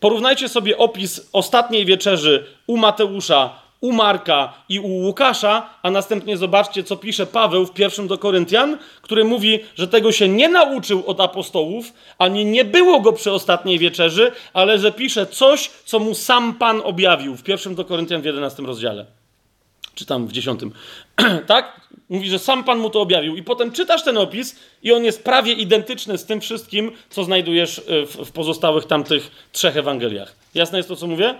Porównajcie 0.00 0.48
sobie 0.48 0.78
opis 0.78 1.28
ostatniej 1.32 1.84
wieczerzy 1.84 2.46
u 2.66 2.76
Mateusza 2.76 3.61
u 3.82 3.92
Marka 3.92 4.52
i 4.68 4.80
u 4.80 4.88
Łukasza, 4.88 5.70
a 5.82 5.90
następnie 5.90 6.36
zobaczcie, 6.36 6.84
co 6.84 6.96
pisze 6.96 7.26
Paweł 7.26 7.66
w 7.66 7.72
pierwszym 7.72 8.08
do 8.08 8.18
Koryntian, 8.18 8.78
który 9.02 9.24
mówi, 9.24 9.60
że 9.74 9.88
tego 9.88 10.12
się 10.12 10.28
nie 10.28 10.48
nauczył 10.48 11.02
od 11.06 11.20
apostołów, 11.20 11.92
ani 12.18 12.44
nie 12.44 12.64
było 12.64 13.00
go 13.00 13.12
przy 13.12 13.32
ostatniej 13.32 13.78
wieczerzy, 13.78 14.32
ale 14.52 14.78
że 14.78 14.92
pisze 14.92 15.26
coś, 15.26 15.70
co 15.84 15.98
mu 15.98 16.14
sam 16.14 16.54
Pan 16.54 16.80
objawił 16.84 17.36
w 17.36 17.42
pierwszym 17.42 17.74
do 17.74 17.84
Koryntian 17.84 18.22
w 18.22 18.24
11 18.24 18.62
rozdziale. 18.62 19.06
Czy 19.94 20.06
tam 20.06 20.26
w 20.26 20.32
dziesiątym. 20.32 20.72
tak? 21.46 21.80
Mówi, 22.08 22.30
że 22.30 22.38
sam 22.38 22.64
Pan 22.64 22.78
mu 22.78 22.90
to 22.90 23.00
objawił. 23.00 23.36
I 23.36 23.42
potem 23.42 23.72
czytasz 23.72 24.04
ten 24.04 24.18
opis 24.18 24.56
i 24.82 24.92
on 24.92 25.04
jest 25.04 25.24
prawie 25.24 25.52
identyczny 25.52 26.18
z 26.18 26.24
tym 26.24 26.40
wszystkim, 26.40 26.92
co 27.10 27.24
znajdujesz 27.24 27.80
w, 28.06 28.26
w 28.26 28.32
pozostałych 28.32 28.84
tamtych 28.84 29.30
trzech 29.52 29.76
Ewangeliach. 29.76 30.36
Jasne 30.54 30.78
jest 30.78 30.88
to, 30.88 30.96
co 30.96 31.06
mówię? 31.06 31.34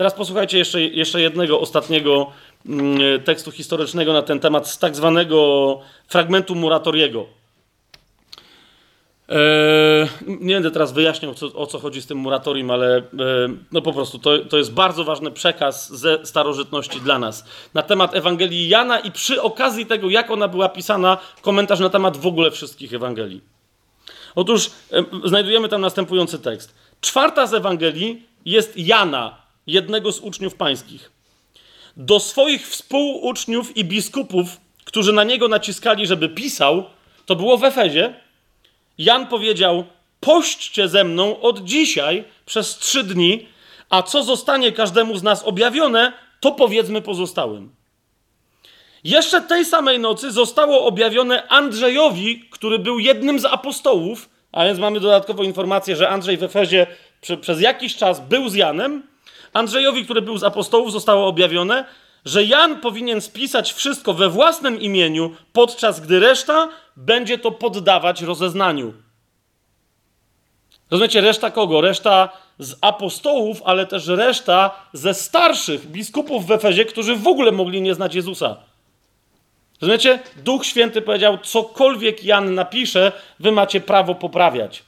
Teraz 0.00 0.14
posłuchajcie 0.14 0.58
jeszcze, 0.58 0.80
jeszcze 0.80 1.20
jednego 1.20 1.60
ostatniego 1.60 2.32
mm, 2.66 3.22
tekstu 3.22 3.52
historycznego 3.52 4.12
na 4.12 4.22
ten 4.22 4.40
temat 4.40 4.68
z 4.68 4.78
tak 4.78 4.96
zwanego 4.96 5.80
fragmentu 6.08 6.54
Muratoriego. 6.54 7.26
Eee, 9.28 10.08
nie 10.26 10.54
będę 10.54 10.70
teraz 10.70 10.92
wyjaśniał, 10.92 11.34
co, 11.34 11.46
o 11.46 11.66
co 11.66 11.78
chodzi 11.78 12.02
z 12.02 12.06
tym 12.06 12.18
moratorium, 12.18 12.70
ale 12.70 12.96
e, 12.96 13.02
no 13.72 13.82
po 13.82 13.92
prostu 13.92 14.18
to, 14.18 14.38
to 14.38 14.58
jest 14.58 14.72
bardzo 14.72 15.04
ważny 15.04 15.30
przekaz 15.30 15.92
ze 15.92 16.26
starożytności 16.26 17.00
dla 17.00 17.18
nas. 17.18 17.44
Na 17.74 17.82
temat 17.82 18.14
Ewangelii 18.14 18.68
Jana 18.68 19.00
i 19.00 19.12
przy 19.12 19.42
okazji 19.42 19.86
tego, 19.86 20.10
jak 20.10 20.30
ona 20.30 20.48
była 20.48 20.68
pisana, 20.68 21.18
komentarz 21.42 21.80
na 21.80 21.88
temat 21.90 22.16
w 22.16 22.26
ogóle 22.26 22.50
wszystkich 22.50 22.94
Ewangelii. 22.94 23.40
Otóż 24.34 24.70
e, 24.92 25.04
znajdujemy 25.24 25.68
tam 25.68 25.80
następujący 25.80 26.38
tekst. 26.38 26.74
Czwarta 27.00 27.46
z 27.46 27.54
Ewangelii 27.54 28.26
jest 28.44 28.76
Jana, 28.76 29.39
jednego 29.72 30.12
z 30.12 30.20
uczniów 30.20 30.54
pańskich. 30.54 31.10
Do 31.96 32.20
swoich 32.20 32.68
współuczniów 32.68 33.76
i 33.76 33.84
biskupów, 33.84 34.60
którzy 34.84 35.12
na 35.12 35.24
niego 35.24 35.48
naciskali, 35.48 36.06
żeby 36.06 36.28
pisał, 36.28 36.84
to 37.26 37.36
było 37.36 37.58
w 37.58 37.64
Efezie, 37.64 38.14
Jan 38.98 39.26
powiedział: 39.26 39.84
Pośćcie 40.20 40.88
ze 40.88 41.04
mną 41.04 41.40
od 41.40 41.64
dzisiaj 41.64 42.24
przez 42.46 42.78
trzy 42.78 43.04
dni, 43.04 43.46
a 43.90 44.02
co 44.02 44.22
zostanie 44.22 44.72
każdemu 44.72 45.16
z 45.16 45.22
nas 45.22 45.42
objawione, 45.42 46.12
to 46.40 46.52
powiedzmy 46.52 47.02
pozostałym. 47.02 47.74
Jeszcze 49.04 49.40
tej 49.40 49.64
samej 49.64 49.98
nocy 49.98 50.32
zostało 50.32 50.86
objawione 50.86 51.48
Andrzejowi, 51.48 52.44
który 52.50 52.78
był 52.78 52.98
jednym 52.98 53.38
z 53.38 53.44
apostołów, 53.44 54.28
a 54.52 54.64
więc 54.64 54.78
mamy 54.78 55.00
dodatkową 55.00 55.42
informację, 55.42 55.96
że 55.96 56.08
Andrzej 56.08 56.36
w 56.36 56.42
Efezie 56.42 56.86
przy, 57.20 57.36
przez 57.36 57.60
jakiś 57.60 57.96
czas 57.96 58.20
był 58.20 58.48
z 58.48 58.54
Janem. 58.54 59.02
Andrzejowi, 59.52 60.04
który 60.04 60.22
był 60.22 60.38
z 60.38 60.44
apostołów, 60.44 60.92
zostało 60.92 61.26
objawione, 61.26 61.84
że 62.24 62.44
Jan 62.44 62.80
powinien 62.80 63.20
spisać 63.20 63.72
wszystko 63.72 64.14
we 64.14 64.28
własnym 64.28 64.80
imieniu, 64.80 65.34
podczas 65.52 66.00
gdy 66.00 66.20
reszta 66.20 66.68
będzie 66.96 67.38
to 67.38 67.50
poddawać 67.50 68.22
rozeznaniu. 68.22 68.92
Rozumiecie, 70.90 71.20
reszta 71.20 71.50
kogo? 71.50 71.80
Reszta 71.80 72.28
z 72.58 72.78
apostołów, 72.80 73.62
ale 73.64 73.86
też 73.86 74.06
reszta 74.06 74.70
ze 74.92 75.14
starszych 75.14 75.86
biskupów 75.86 76.46
w 76.46 76.50
Efezie, 76.50 76.84
którzy 76.84 77.16
w 77.16 77.26
ogóle 77.26 77.52
mogli 77.52 77.82
nie 77.82 77.94
znać 77.94 78.14
Jezusa. 78.14 78.56
Rozumiecie? 79.80 80.18
Duch 80.36 80.66
Święty 80.66 81.02
powiedział, 81.02 81.38
cokolwiek 81.38 82.24
Jan 82.24 82.54
napisze, 82.54 83.12
wy 83.40 83.52
macie 83.52 83.80
prawo 83.80 84.14
poprawiać. 84.14 84.82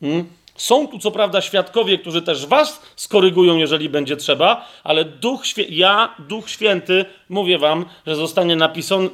Hmm? 0.00 0.26
Są 0.56 0.88
tu 0.88 0.98
co 0.98 1.10
prawda 1.10 1.40
świadkowie, 1.40 1.98
którzy 1.98 2.22
też 2.22 2.46
was 2.46 2.82
skorygują, 2.96 3.56
jeżeli 3.56 3.88
będzie 3.88 4.16
trzeba, 4.16 4.68
ale 4.84 5.04
Duch 5.04 5.42
Świę- 5.44 5.66
ja, 5.68 6.14
Duch 6.18 6.50
Święty, 6.50 7.04
mówię 7.28 7.58
wam, 7.58 7.84
że 8.06 8.16
zostanie 8.16 8.56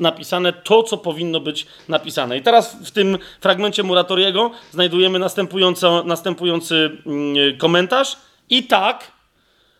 napisane, 0.00 0.52
to, 0.52 0.82
co 0.82 0.96
powinno 0.96 1.40
być 1.40 1.66
napisane. 1.88 2.38
I 2.38 2.42
teraz 2.42 2.76
w 2.84 2.90
tym 2.90 3.18
fragmencie 3.40 3.82
Muratoriego 3.82 4.50
znajdujemy 4.70 5.18
następujący 6.04 6.90
mm, 7.06 7.58
komentarz. 7.58 8.16
I 8.50 8.62
tak, 8.62 9.12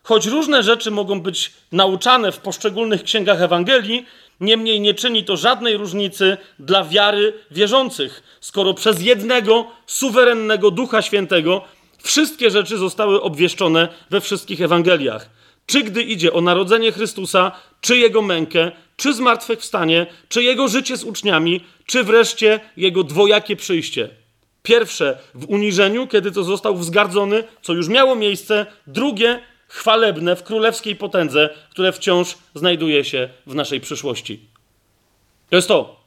choć 0.03 0.25
różne 0.25 0.63
rzeczy 0.63 0.91
mogą 0.91 1.21
być 1.21 1.51
nauczane 1.71 2.31
w 2.31 2.39
poszczególnych 2.39 3.03
księgach 3.03 3.41
Ewangelii, 3.41 4.05
Niemniej 4.41 4.81
nie 4.81 4.93
czyni 4.93 5.23
to 5.23 5.37
żadnej 5.37 5.77
różnicy 5.77 6.37
dla 6.59 6.83
wiary 6.83 7.33
wierzących, 7.51 8.23
skoro 8.41 8.73
przez 8.73 9.01
jednego 9.01 9.67
suwerennego 9.87 10.71
Ducha 10.71 11.01
Świętego 11.01 11.61
wszystkie 11.97 12.51
rzeczy 12.51 12.77
zostały 12.77 13.21
obwieszczone 13.21 13.87
we 14.09 14.21
wszystkich 14.21 14.61
Ewangeliach. 14.61 15.29
Czy 15.65 15.83
gdy 15.83 16.01
idzie 16.01 16.33
o 16.33 16.41
narodzenie 16.41 16.91
Chrystusa, 16.91 17.51
czy 17.81 17.97
jego 17.97 18.21
mękę, 18.21 18.71
czy 18.97 19.13
zmartwychwstanie, 19.13 20.05
czy 20.29 20.43
jego 20.43 20.67
życie 20.67 20.97
z 20.97 21.03
uczniami, 21.03 21.61
czy 21.85 22.03
wreszcie 22.03 22.59
jego 22.77 23.03
dwojakie 23.03 23.55
przyjście. 23.55 24.09
Pierwsze 24.63 25.17
w 25.33 25.49
uniżeniu, 25.49 26.07
kiedy 26.07 26.31
to 26.31 26.43
został 26.43 26.75
wzgardzony, 26.75 27.43
co 27.61 27.73
już 27.73 27.87
miało 27.87 28.15
miejsce, 28.15 28.65
drugie 28.87 29.39
chwalebne 29.71 30.35
w 30.35 30.43
królewskiej 30.43 30.95
potędze, 30.95 31.49
które 31.69 31.91
wciąż 31.91 32.37
znajduje 32.55 33.05
się 33.05 33.29
w 33.45 33.55
naszej 33.55 33.81
przyszłości. 33.81 34.39
To 35.49 35.55
jest 35.55 35.67
to. 35.67 35.99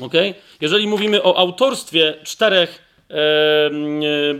ok? 0.00 0.12
Jeżeli 0.60 0.86
mówimy 0.86 1.22
o 1.22 1.38
autorstwie 1.38 2.14
czterech 2.24 2.82
e, 3.10 3.14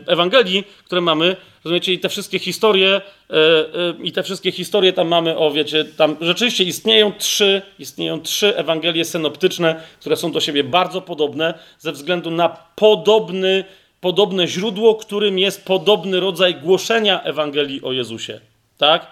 Ewangelii, 0.06 0.64
które 0.84 1.00
mamy, 1.00 1.36
rozumiecie, 1.64 1.92
i 1.92 1.98
te 1.98 2.08
wszystkie 2.08 2.38
historie, 2.38 3.00
e, 3.30 3.34
e, 3.34 3.94
i 4.02 4.12
te 4.12 4.22
wszystkie 4.22 4.52
historie 4.52 4.92
tam 4.92 5.08
mamy, 5.08 5.38
o 5.38 5.50
wiecie, 5.50 5.84
tam 5.84 6.16
rzeczywiście 6.20 6.64
istnieją 6.64 7.12
trzy, 7.12 7.62
istnieją 7.78 8.20
trzy 8.20 8.56
Ewangelie 8.56 9.04
synoptyczne, 9.04 9.82
które 10.00 10.16
są 10.16 10.32
do 10.32 10.40
siebie 10.40 10.64
bardzo 10.64 11.00
podobne, 11.00 11.54
ze 11.78 11.92
względu 11.92 12.30
na 12.30 12.48
podobny 12.76 13.64
podobne 14.00 14.46
źródło, 14.46 14.94
którym 14.94 15.38
jest 15.38 15.64
podobny 15.64 16.20
rodzaj 16.20 16.54
głoszenia 16.54 17.22
Ewangelii 17.22 17.82
o 17.82 17.92
Jezusie. 17.92 18.40
Tak? 18.78 19.06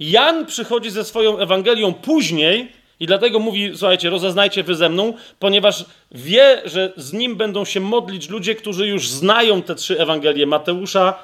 Jan 0.00 0.46
przychodzi 0.46 0.90
ze 0.90 1.04
swoją 1.04 1.38
Ewangelią 1.38 1.94
później 1.94 2.72
i 3.00 3.06
dlatego 3.06 3.38
mówi, 3.38 3.70
słuchajcie, 3.74 4.10
rozeznajcie 4.10 4.62
wy 4.62 4.74
ze 4.74 4.88
mną, 4.88 5.14
ponieważ 5.38 5.84
wie, 6.12 6.62
że 6.64 6.92
z 6.96 7.12
nim 7.12 7.36
będą 7.36 7.64
się 7.64 7.80
modlić 7.80 8.28
ludzie, 8.28 8.54
którzy 8.54 8.86
już 8.86 9.08
znają 9.08 9.62
te 9.62 9.74
trzy 9.74 10.00
Ewangelie, 10.00 10.46
Mateusza, 10.46 11.14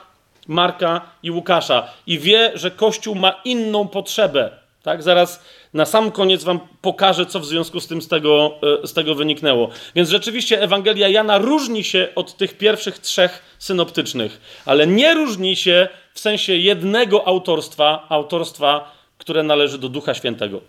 Marka 0.48 1.00
i 1.22 1.30
Łukasza 1.30 1.88
i 2.06 2.18
wie, 2.18 2.52
że 2.54 2.70
Kościół 2.70 3.14
ma 3.14 3.40
inną 3.44 3.88
potrzebę. 3.88 4.65
Tak? 4.86 5.02
Zaraz 5.02 5.42
na 5.74 5.84
sam 5.84 6.12
koniec 6.12 6.44
wam 6.44 6.60
pokażę, 6.82 7.26
co 7.26 7.40
w 7.40 7.46
związku 7.46 7.80
z 7.80 7.86
tym 7.86 8.02
z 8.02 8.08
tego, 8.08 8.58
e, 8.82 8.86
z 8.86 8.92
tego 8.92 9.14
wyniknęło. 9.14 9.68
Więc 9.94 10.08
rzeczywiście 10.08 10.62
Ewangelia 10.62 11.08
Jana 11.08 11.38
różni 11.38 11.84
się 11.84 12.08
od 12.14 12.36
tych 12.36 12.58
pierwszych 12.58 12.98
trzech 12.98 13.56
synoptycznych, 13.58 14.40
ale 14.66 14.86
nie 14.86 15.14
różni 15.14 15.56
się 15.56 15.88
w 16.14 16.20
sensie 16.20 16.56
jednego 16.56 17.26
autorstwa, 17.26 18.06
autorstwa, 18.08 18.92
które 19.18 19.42
należy 19.42 19.78
do 19.78 19.88
Ducha 19.88 20.14
Świętego. 20.14 20.60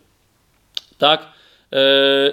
Tak? 0.97 1.21
E, 1.73 1.77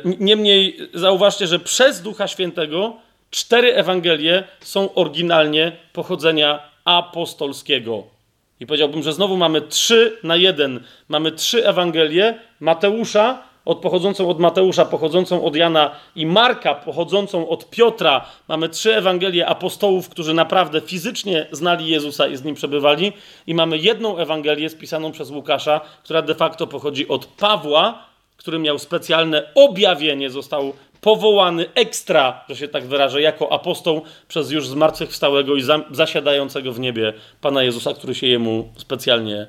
niemniej 0.05 0.77
zauważcie, 0.95 1.47
że 1.47 1.59
przez 1.59 2.03
Ducha 2.03 2.29
Świętego 2.29 2.97
cztery 3.31 3.75
Ewangelie 3.75 4.45
są 4.61 4.95
oryginalnie 4.95 5.77
pochodzenia 5.93 6.63
apostolskiego. 6.85 8.14
I 8.61 8.67
powiedziałbym, 8.67 9.03
że 9.03 9.13
znowu 9.13 9.37
mamy 9.37 9.61
trzy 9.61 10.19
na 10.23 10.37
jeden. 10.37 10.81
Mamy 11.09 11.33
trzy 11.33 11.67
Ewangelie 11.67 12.39
Mateusza, 12.61 13.43
od, 13.65 13.79
pochodzącą 13.79 14.29
od 14.29 14.41
Mateusza, 14.41 14.85
pochodzącą 14.85 15.45
od 15.45 15.57
Jana 15.57 15.91
i 16.17 16.27
Marka, 16.27 16.75
pochodzącą 16.75 17.49
od 17.49 17.71
Piotra. 17.71 18.25
Mamy 18.49 18.69
trzy 18.69 18.97
Ewangelie 18.97 19.47
apostołów, 19.47 20.09
którzy 20.09 20.35
naprawdę 20.35 20.81
fizycznie 20.81 21.47
znali 21.53 21.89
Jezusa 21.89 22.27
i 22.27 22.37
z 22.37 22.45
nim 22.45 22.55
przebywali. 22.55 23.13
I 23.47 23.55
mamy 23.55 23.79
jedną 23.79 24.19
Ewangelię 24.19 24.71
spisaną 24.71 25.13
przez 25.13 25.31
Łukasza, 25.31 25.81
która 26.03 26.23
de 26.23 26.35
facto 26.35 26.67
pochodzi 26.67 27.09
od 27.09 27.27
Pawła, 27.27 28.05
który 28.37 28.59
miał 28.59 28.79
specjalne 28.79 29.51
objawienie, 29.55 30.31
został 30.31 30.73
powołany 31.05 31.67
ekstra, 31.75 32.45
że 32.49 32.57
się 32.57 32.69
tak 32.69 32.87
wyrażę, 32.87 33.23
jako 33.23 33.53
apostoł 33.53 34.03
przez 34.29 34.51
już 34.51 34.69
zmartwychwstałego 34.69 35.57
i 35.57 35.63
za, 35.63 35.81
zasiadającego 35.91 36.73
w 36.73 36.81
niebie 36.81 37.13
Pana 37.41 37.63
Jezusa, 37.63 37.95
który 37.95 38.15
się 38.15 38.27
jemu 38.27 38.73
specjalnie 38.77 39.47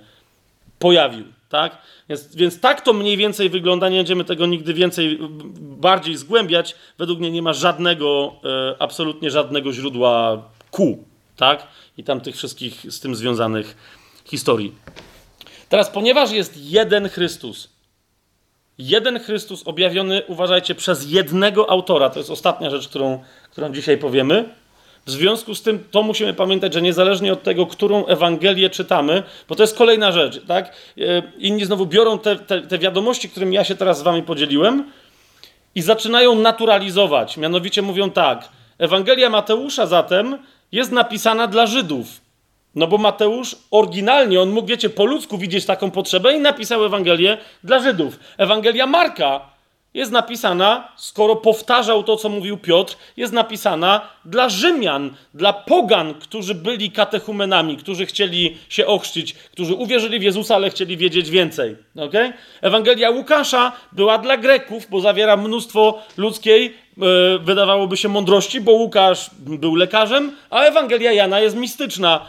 pojawił. 0.79 1.25
Tak? 1.49 1.77
Więc, 2.09 2.35
więc 2.35 2.59
tak 2.59 2.81
to 2.81 2.93
mniej 2.93 3.17
więcej 3.17 3.49
wygląda. 3.49 3.89
Nie 3.89 3.97
będziemy 3.97 4.23
tego 4.23 4.45
nigdy 4.45 4.73
więcej, 4.73 5.19
bardziej 5.59 6.17
zgłębiać. 6.17 6.75
Według 6.97 7.19
mnie 7.19 7.31
nie 7.31 7.41
ma 7.41 7.53
żadnego, 7.53 8.35
e, 8.43 8.75
absolutnie 8.81 9.31
żadnego 9.31 9.73
źródła 9.73 10.43
ku, 10.71 11.03
tak? 11.35 11.67
I 11.97 12.03
tam 12.03 12.21
tych 12.21 12.35
wszystkich 12.35 12.91
z 12.91 12.99
tym 12.99 13.15
związanych 13.15 13.77
historii. 14.25 14.75
Teraz, 15.69 15.89
ponieważ 15.89 16.31
jest 16.31 16.57
jeden 16.57 17.09
Chrystus, 17.09 17.74
Jeden 18.77 19.19
Chrystus 19.19 19.67
objawiony, 19.67 20.21
uważajcie, 20.27 20.75
przez 20.75 21.11
jednego 21.11 21.69
autora. 21.69 22.09
To 22.09 22.19
jest 22.19 22.29
ostatnia 22.29 22.69
rzecz, 22.69 22.87
którą, 22.87 23.23
którą 23.51 23.73
dzisiaj 23.73 23.97
powiemy. 23.97 24.49
W 25.05 25.11
związku 25.11 25.55
z 25.55 25.61
tym 25.61 25.83
to 25.91 26.03
musimy 26.03 26.33
pamiętać, 26.33 26.73
że 26.73 26.81
niezależnie 26.81 27.33
od 27.33 27.43
tego, 27.43 27.65
którą 27.65 28.05
Ewangelię 28.05 28.69
czytamy, 28.69 29.23
bo 29.49 29.55
to 29.55 29.63
jest 29.63 29.77
kolejna 29.77 30.11
rzecz, 30.11 30.45
tak? 30.45 30.75
E, 30.97 31.01
inni 31.37 31.65
znowu 31.65 31.85
biorą 31.85 32.19
te, 32.19 32.35
te, 32.35 32.61
te 32.61 32.77
wiadomości, 32.77 33.29
którymi 33.29 33.55
ja 33.55 33.63
się 33.63 33.75
teraz 33.75 33.99
z 33.99 34.01
wami 34.01 34.23
podzieliłem 34.23 34.91
i 35.75 35.81
zaczynają 35.81 36.35
naturalizować. 36.35 37.37
Mianowicie 37.37 37.81
mówią 37.81 38.11
tak, 38.11 38.49
Ewangelia 38.77 39.29
Mateusza 39.29 39.85
zatem 39.85 40.37
jest 40.71 40.91
napisana 40.91 41.47
dla 41.47 41.67
Żydów. 41.67 42.24
No 42.75 42.87
bo 42.87 42.97
Mateusz 42.97 43.55
oryginalnie, 43.71 44.41
on 44.41 44.49
mógł, 44.49 44.67
wiecie, 44.67 44.89
po 44.89 45.05
ludzku 45.05 45.37
widzieć 45.37 45.65
taką 45.65 45.91
potrzebę 45.91 46.33
i 46.33 46.39
napisał 46.39 46.85
Ewangelię 46.85 47.37
dla 47.63 47.79
Żydów. 47.79 48.19
Ewangelia 48.37 48.87
Marka 48.87 49.55
jest 49.95 50.11
napisana, 50.11 50.87
skoro 50.97 51.35
powtarzał 51.35 52.03
to, 52.03 52.17
co 52.17 52.29
mówił 52.29 52.57
Piotr, 52.57 52.95
jest 53.17 53.33
napisana 53.33 54.01
dla 54.25 54.49
Rzymian, 54.49 55.15
dla 55.33 55.53
pogan, 55.53 56.13
którzy 56.13 56.55
byli 56.55 56.91
katechumenami, 56.91 57.77
którzy 57.77 58.05
chcieli 58.05 58.57
się 58.69 58.85
ochrzcić, 58.85 59.33
którzy 59.33 59.73
uwierzyli 59.73 60.19
w 60.19 60.23
Jezusa, 60.23 60.55
ale 60.55 60.69
chcieli 60.69 60.97
wiedzieć 60.97 61.29
więcej. 61.29 61.75
Okay? 61.95 62.33
Ewangelia 62.61 63.09
Łukasza 63.09 63.71
była 63.91 64.17
dla 64.17 64.37
Greków, 64.37 64.87
bo 64.89 65.01
zawiera 65.01 65.37
mnóstwo 65.37 66.01
ludzkiej, 66.17 66.73
yy, 66.97 67.39
wydawałoby 67.39 67.97
się, 67.97 68.09
mądrości, 68.09 68.61
bo 68.61 68.71
Łukasz 68.71 69.29
był 69.39 69.75
lekarzem, 69.75 70.31
a 70.49 70.61
Ewangelia 70.61 71.11
Jana 71.11 71.39
jest 71.39 71.55
mistyczna 71.55 72.25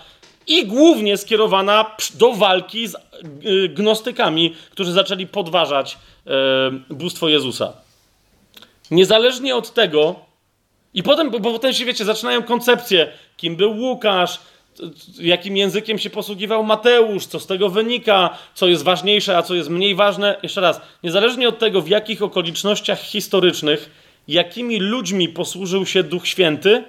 i 0.46 0.66
głównie 0.66 1.16
skierowana 1.16 1.96
do 2.14 2.32
walki 2.32 2.88
z 2.88 2.94
y, 2.94 3.68
gnostykami, 3.68 4.54
którzy 4.70 4.92
zaczęli 4.92 5.26
podważać 5.26 5.98
y, 6.90 6.94
bóstwo 6.94 7.28
Jezusa. 7.28 7.72
Niezależnie 8.90 9.56
od 9.56 9.74
tego, 9.74 10.14
i 10.94 11.02
potem, 11.02 11.30
bo 11.30 11.40
potem 11.40 11.72
się 11.72 11.84
wiecie, 11.84 12.04
zaczynają 12.04 12.42
koncepcje, 12.42 13.12
kim 13.36 13.56
był 13.56 13.76
Łukasz, 13.76 14.40
jakim 15.18 15.56
językiem 15.56 15.98
się 15.98 16.10
posługiwał 16.10 16.64
Mateusz, 16.64 17.26
co 17.26 17.40
z 17.40 17.46
tego 17.46 17.68
wynika, 17.68 18.38
co 18.54 18.66
jest 18.66 18.82
ważniejsze, 18.82 19.36
a 19.36 19.42
co 19.42 19.54
jest 19.54 19.70
mniej 19.70 19.94
ważne. 19.94 20.36
Jeszcze 20.42 20.60
raz, 20.60 20.80
niezależnie 21.02 21.48
od 21.48 21.58
tego, 21.58 21.80
w 21.82 21.88
jakich 21.88 22.22
okolicznościach 22.22 23.00
historycznych, 23.00 23.90
jakimi 24.28 24.80
ludźmi 24.80 25.28
posłużył 25.28 25.86
się 25.86 26.02
Duch 26.02 26.26
Święty, 26.26 26.84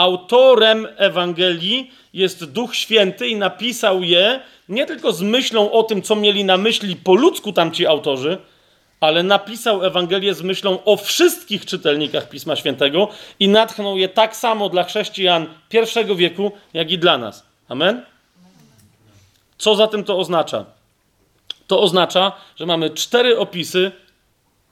autorem 0.00 0.88
Ewangelii 0.96 1.90
jest 2.12 2.44
Duch 2.44 2.76
Święty 2.76 3.28
i 3.28 3.36
napisał 3.36 4.02
je 4.02 4.40
nie 4.68 4.86
tylko 4.86 5.12
z 5.12 5.22
myślą 5.22 5.72
o 5.72 5.82
tym, 5.82 6.02
co 6.02 6.16
mieli 6.16 6.44
na 6.44 6.56
myśli 6.56 6.96
po 6.96 7.14
ludzku 7.14 7.52
tamci 7.52 7.86
autorzy, 7.86 8.38
ale 9.00 9.22
napisał 9.22 9.84
Ewangelię 9.84 10.34
z 10.34 10.42
myślą 10.42 10.84
o 10.84 10.96
wszystkich 10.96 11.66
czytelnikach 11.66 12.28
Pisma 12.28 12.56
Świętego 12.56 13.08
i 13.40 13.48
natchnął 13.48 13.98
je 13.98 14.08
tak 14.08 14.36
samo 14.36 14.68
dla 14.68 14.84
chrześcijan 14.84 15.46
pierwszego 15.68 16.14
wieku, 16.14 16.52
jak 16.74 16.90
i 16.90 16.98
dla 16.98 17.18
nas. 17.18 17.46
Amen? 17.68 18.04
Co 19.58 19.74
za 19.74 19.86
tym 19.86 20.04
to 20.04 20.18
oznacza? 20.18 20.64
To 21.66 21.80
oznacza, 21.80 22.32
że 22.56 22.66
mamy 22.66 22.90
cztery 22.90 23.38
opisy, 23.38 23.92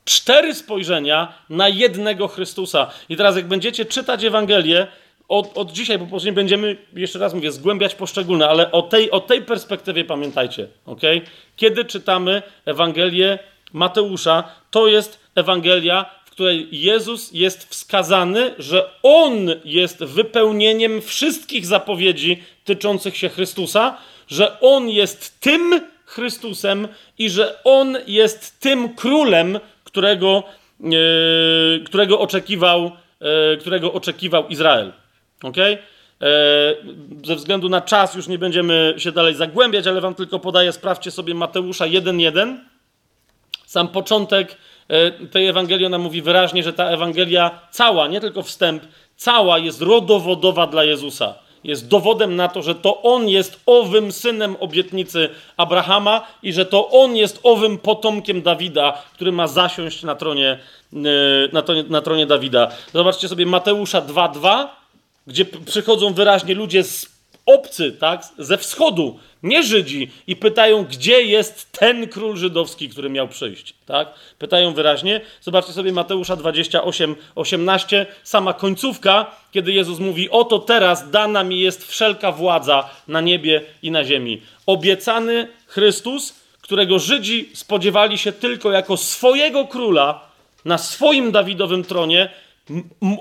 cztery 0.05 0.55
spojrzenia 0.55 1.33
na 1.51 1.69
jednego 1.69 2.29
Chrystusa. 2.29 2.91
I 3.09 3.17
teraz, 3.17 3.37
jak 3.37 3.49
będziecie 3.49 3.85
czytać 3.85 4.25
Ewangelię, 4.25 4.87
od, 5.29 5.59
od 5.59 5.73
dzisiaj, 5.73 5.99
bo 5.99 6.07
później 6.07 6.33
będziemy, 6.33 6.77
jeszcze 6.93 7.19
raz 7.19 7.35
mówię, 7.35 7.53
zgłębiać 7.53 7.95
poszczególne, 7.95 8.49
ale 8.49 8.73
o 8.73 8.83
tej, 8.83 9.11
o 9.11 9.21
tej 9.21 9.43
perspektywie 9.43 10.05
pamiętajcie, 10.05 10.69
ok? 10.87 11.01
Kiedy 11.57 11.85
czytamy 11.85 12.43
Ewangelię 12.65 13.39
Mateusza, 13.73 14.45
to 14.71 14.89
jest 14.89 15.21
Ewangelia, 15.35 16.11
w 16.25 16.31
której 16.31 16.69
Jezus 16.73 17.33
jest 17.33 17.69
wskazany, 17.71 18.55
że 18.59 18.91
On 19.03 19.51
jest 19.65 20.05
wypełnieniem 20.05 21.03
wszystkich 21.03 21.67
zapowiedzi 21.67 22.43
tyczących 22.65 23.17
się 23.17 23.29
Chrystusa, 23.29 23.99
że 24.29 24.61
On 24.61 24.89
jest 24.89 25.41
tym 25.41 25.81
Chrystusem 26.05 26.89
i 27.19 27.31
że 27.31 27.65
On 27.65 27.97
jest 28.07 28.61
tym 28.61 28.95
królem, 28.95 29.61
którego, 29.85 30.43
yy, 30.81 30.91
którego, 31.87 32.21
oczekiwał, 32.21 32.93
yy, 33.21 33.57
którego 33.61 33.93
oczekiwał 33.93 34.49
Izrael. 34.49 34.93
Okay? 35.43 35.79
Ze 37.25 37.37
względu 37.37 37.69
na 37.69 37.81
czas 37.81 38.15
już 38.15 38.29
nie 38.29 38.39
będziemy 38.39 38.95
się 38.97 39.13
dalej 39.13 39.35
zagłębiać, 39.35 39.87
ale 39.87 40.01
wam 40.01 40.15
tylko 40.15 40.39
podaję, 40.39 40.73
sprawdźcie 40.73 41.11
sobie 41.11 41.35
Mateusza 41.35 41.85
1.1. 41.85 42.57
Sam 43.67 43.89
początek 43.89 44.57
e, 44.89 45.11
tej 45.11 45.47
Ewangelii, 45.47 45.87
ona 45.87 45.99
mówi 45.99 46.23
wyraźnie, 46.23 46.63
że 46.63 46.73
ta 46.73 46.85
Ewangelia 46.85 47.61
cała, 47.71 48.09
nie 48.09 48.21
tylko 48.21 48.43
wstęp, 48.43 48.83
cała 49.17 49.59
jest 49.59 49.83
rodowodowa 49.83 50.67
dla 50.67 50.85
Jezusa. 50.85 51.35
Jest 51.65 51.89
dowodem 51.89 52.37
na 52.37 52.49
to, 52.49 52.63
że 52.63 52.75
to 52.75 53.03
On 53.03 53.29
jest 53.29 53.61
owym 53.67 54.13
synem 54.13 54.57
obietnicy 54.61 55.29
Abrahama 55.57 56.27
i 56.43 56.53
że 56.53 56.67
to 56.67 56.89
On 56.91 57.17
jest 57.17 57.41
owym 57.43 57.79
potomkiem 57.79 58.43
Dawida, 58.43 59.03
który 59.15 59.33
ma 59.33 59.47
zasiąść 59.47 60.03
na 60.03 60.15
tronie, 60.15 60.59
e, 60.93 60.99
na 61.53 61.63
tronie, 61.63 61.85
na 61.89 62.01
tronie 62.01 62.27
Dawida. 62.27 62.69
Zobaczcie 62.93 63.29
sobie 63.29 63.47
Mateusza 63.47 64.01
2.2 64.01 64.78
gdzie 65.29 65.45
przychodzą 65.45 66.15
wyraźnie 66.15 66.55
ludzie 66.55 66.85
z 66.85 67.07
obcy, 67.47 67.93
tak, 67.93 68.23
ze 68.39 68.59
wschodu, 68.59 69.19
nie 69.43 69.63
Żydzi, 69.63 70.11
i 70.27 70.37
pytają, 70.37 70.85
gdzie 70.85 71.23
jest 71.23 71.73
ten 71.73 72.09
król 72.09 72.37
żydowski, 72.37 72.89
który 72.89 73.11
miał 73.11 73.29
przyjść, 73.29 73.75
tak? 73.87 74.09
Pytają 74.39 74.75
wyraźnie. 74.75 75.21
Zobaczcie 75.41 75.73
sobie 75.73 75.93
Mateusza 75.93 76.37
28, 76.37 77.17
18, 77.35 78.07
sama 78.23 78.53
końcówka, 78.55 79.31
kiedy 79.53 79.73
Jezus 79.73 79.99
mówi, 79.99 80.31
oto 80.31 80.59
teraz 80.59 81.11
dana 81.11 81.45
mi 81.45 81.61
jest 81.61 81.89
wszelka 81.89 82.33
władza 82.33 82.91
na 83.09 83.21
niebie 83.21 83.63
i 83.83 83.91
na 83.91 84.05
ziemi. 84.05 84.43
Obiecany 84.67 85.49
Chrystus, 85.67 86.35
którego 86.61 86.99
Żydzi 86.99 87.51
spodziewali 87.55 88.19
się 88.19 88.33
tylko 88.33 88.73
jako 88.73 88.97
swojego 88.97 89.67
króla 89.67 90.29
na 90.65 90.79
swoim 90.79 91.33
Dawidowym 91.33 91.85
tronie, 91.85 92.31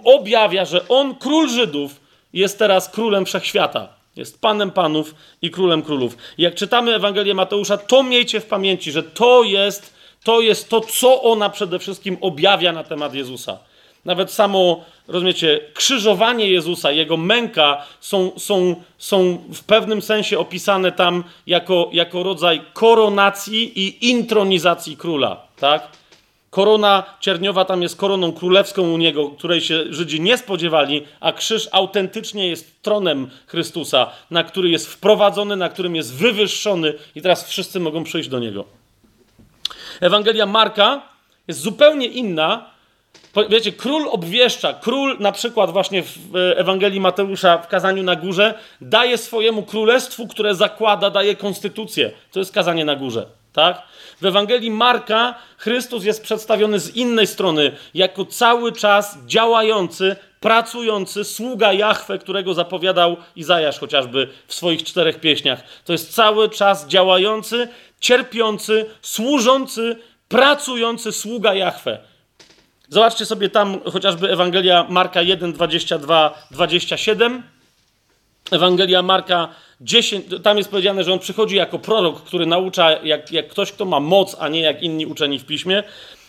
objawia, 0.03 0.65
że 0.65 0.87
on, 0.87 1.15
król 1.15 1.49
Żydów, 1.49 1.99
jest 2.33 2.59
teraz 2.59 2.89
królem 2.89 3.25
wszechświata. 3.25 3.89
Jest 4.15 4.41
panem 4.41 4.71
panów 4.71 5.15
i 5.41 5.51
królem 5.51 5.81
królów. 5.81 6.17
Jak 6.37 6.55
czytamy 6.55 6.95
Ewangelię 6.95 7.33
Mateusza, 7.33 7.77
to 7.77 8.03
miejcie 8.03 8.39
w 8.39 8.45
pamięci, 8.45 8.91
że 8.91 9.03
to 9.03 9.43
jest, 9.43 9.93
to 10.23 10.41
jest 10.41 10.69
to, 10.69 10.81
co 10.81 11.21
ona 11.21 11.49
przede 11.49 11.79
wszystkim 11.79 12.17
objawia 12.21 12.71
na 12.71 12.83
temat 12.83 13.13
Jezusa. 13.13 13.57
Nawet 14.05 14.31
samo, 14.31 14.85
rozumiecie, 15.07 15.59
krzyżowanie 15.73 16.47
Jezusa, 16.47 16.91
jego 16.91 17.17
męka 17.17 17.85
są, 17.99 18.31
są, 18.37 18.75
są 18.97 19.43
w 19.53 19.63
pewnym 19.63 20.01
sensie 20.01 20.39
opisane 20.39 20.91
tam 20.91 21.23
jako, 21.47 21.89
jako 21.93 22.23
rodzaj 22.23 22.61
koronacji 22.73 23.79
i 23.79 24.09
intronizacji 24.09 24.97
króla. 24.97 25.47
Tak? 25.59 25.96
Korona 26.57 27.03
cierniowa 27.19 27.65
tam 27.65 27.81
jest 27.81 27.95
koroną 27.95 28.31
królewską 28.33 28.81
u 28.81 28.97
niego, 28.97 29.29
której 29.29 29.61
się 29.61 29.83
Żydzi 29.89 30.21
nie 30.21 30.37
spodziewali, 30.37 31.05
a 31.19 31.31
krzyż 31.31 31.69
autentycznie 31.71 32.47
jest 32.47 32.81
tronem 32.81 33.29
Chrystusa, 33.47 34.09
na 34.31 34.43
który 34.43 34.69
jest 34.69 34.87
wprowadzony, 34.87 35.55
na 35.55 35.69
którym 35.69 35.95
jest 35.95 36.15
wywyższony 36.15 36.93
i 37.15 37.21
teraz 37.21 37.49
wszyscy 37.49 37.79
mogą 37.79 38.03
przyjść 38.03 38.29
do 38.29 38.39
niego. 38.39 38.65
Ewangelia 40.01 40.45
Marka 40.45 41.01
jest 41.47 41.59
zupełnie 41.59 42.07
inna. 42.07 42.69
Wiecie, 43.49 43.71
król 43.71 44.07
obwieszcza, 44.11 44.73
król 44.73 45.17
na 45.19 45.31
przykład 45.31 45.71
właśnie 45.71 46.03
w 46.03 46.35
Ewangelii 46.35 46.99
Mateusza 46.99 47.57
w 47.57 47.67
kazaniu 47.67 48.03
na 48.03 48.15
górze 48.15 48.53
daje 48.81 49.17
swojemu 49.17 49.63
królestwu, 49.63 50.27
które 50.27 50.55
zakłada, 50.55 51.09
daje 51.09 51.35
konstytucję. 51.35 52.11
To 52.31 52.39
jest 52.39 52.53
kazanie 52.53 52.85
na 52.85 52.95
górze, 52.95 53.25
tak? 53.53 53.81
W 54.21 54.25
Ewangelii 54.25 54.71
Marka 54.71 55.35
Chrystus 55.57 56.03
jest 56.03 56.23
przedstawiony 56.23 56.79
z 56.79 56.95
innej 56.95 57.27
strony, 57.27 57.71
jako 57.93 58.25
cały 58.25 58.71
czas 58.71 59.17
działający, 59.25 60.15
pracujący 60.39 61.23
sługa 61.23 61.73
Jahwe, 61.73 62.17
którego 62.17 62.53
zapowiadał 62.53 63.17
Izajasz 63.35 63.79
chociażby 63.79 64.29
w 64.47 64.53
swoich 64.53 64.83
czterech 64.83 65.19
pieśniach. 65.19 65.63
To 65.85 65.91
jest 65.91 66.13
cały 66.13 66.49
czas 66.49 66.87
działający, 66.87 67.67
cierpiący, 67.99 68.85
służący, 69.01 69.95
pracujący 70.29 71.11
sługa 71.11 71.53
Jahwe. 71.53 71.99
Zobaczcie 72.89 73.25
sobie 73.25 73.49
tam 73.49 73.79
chociażby 73.91 74.31
Ewangelia 74.31 74.85
Marka 74.89 75.21
1, 75.21 75.53
22, 75.53 76.47
27. 76.51 77.43
Ewangelia 78.51 79.01
Marka 79.01 79.49
10, 79.81 80.25
tam 80.43 80.57
jest 80.57 80.69
powiedziane, 80.69 81.03
że 81.03 81.13
on 81.13 81.19
przychodzi 81.19 81.55
jako 81.55 81.79
prorok, 81.79 82.23
który 82.23 82.45
naucza 82.45 82.91
jak, 83.03 83.31
jak 83.31 83.47
ktoś, 83.47 83.71
kto 83.71 83.85
ma 83.85 83.99
moc, 83.99 84.35
a 84.39 84.47
nie 84.47 84.61
jak 84.61 84.83
inni 84.83 85.05
uczeni 85.05 85.39
w 85.39 85.45
piśmie. 85.45 85.83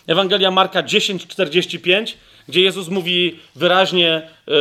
Ewangelia 0.07 0.51
Marka 0.51 0.83
10:45, 0.83 2.15
gdzie 2.49 2.61
Jezus 2.61 2.89
mówi 2.89 3.39
wyraźnie, 3.57 4.31
yy, 4.47 4.55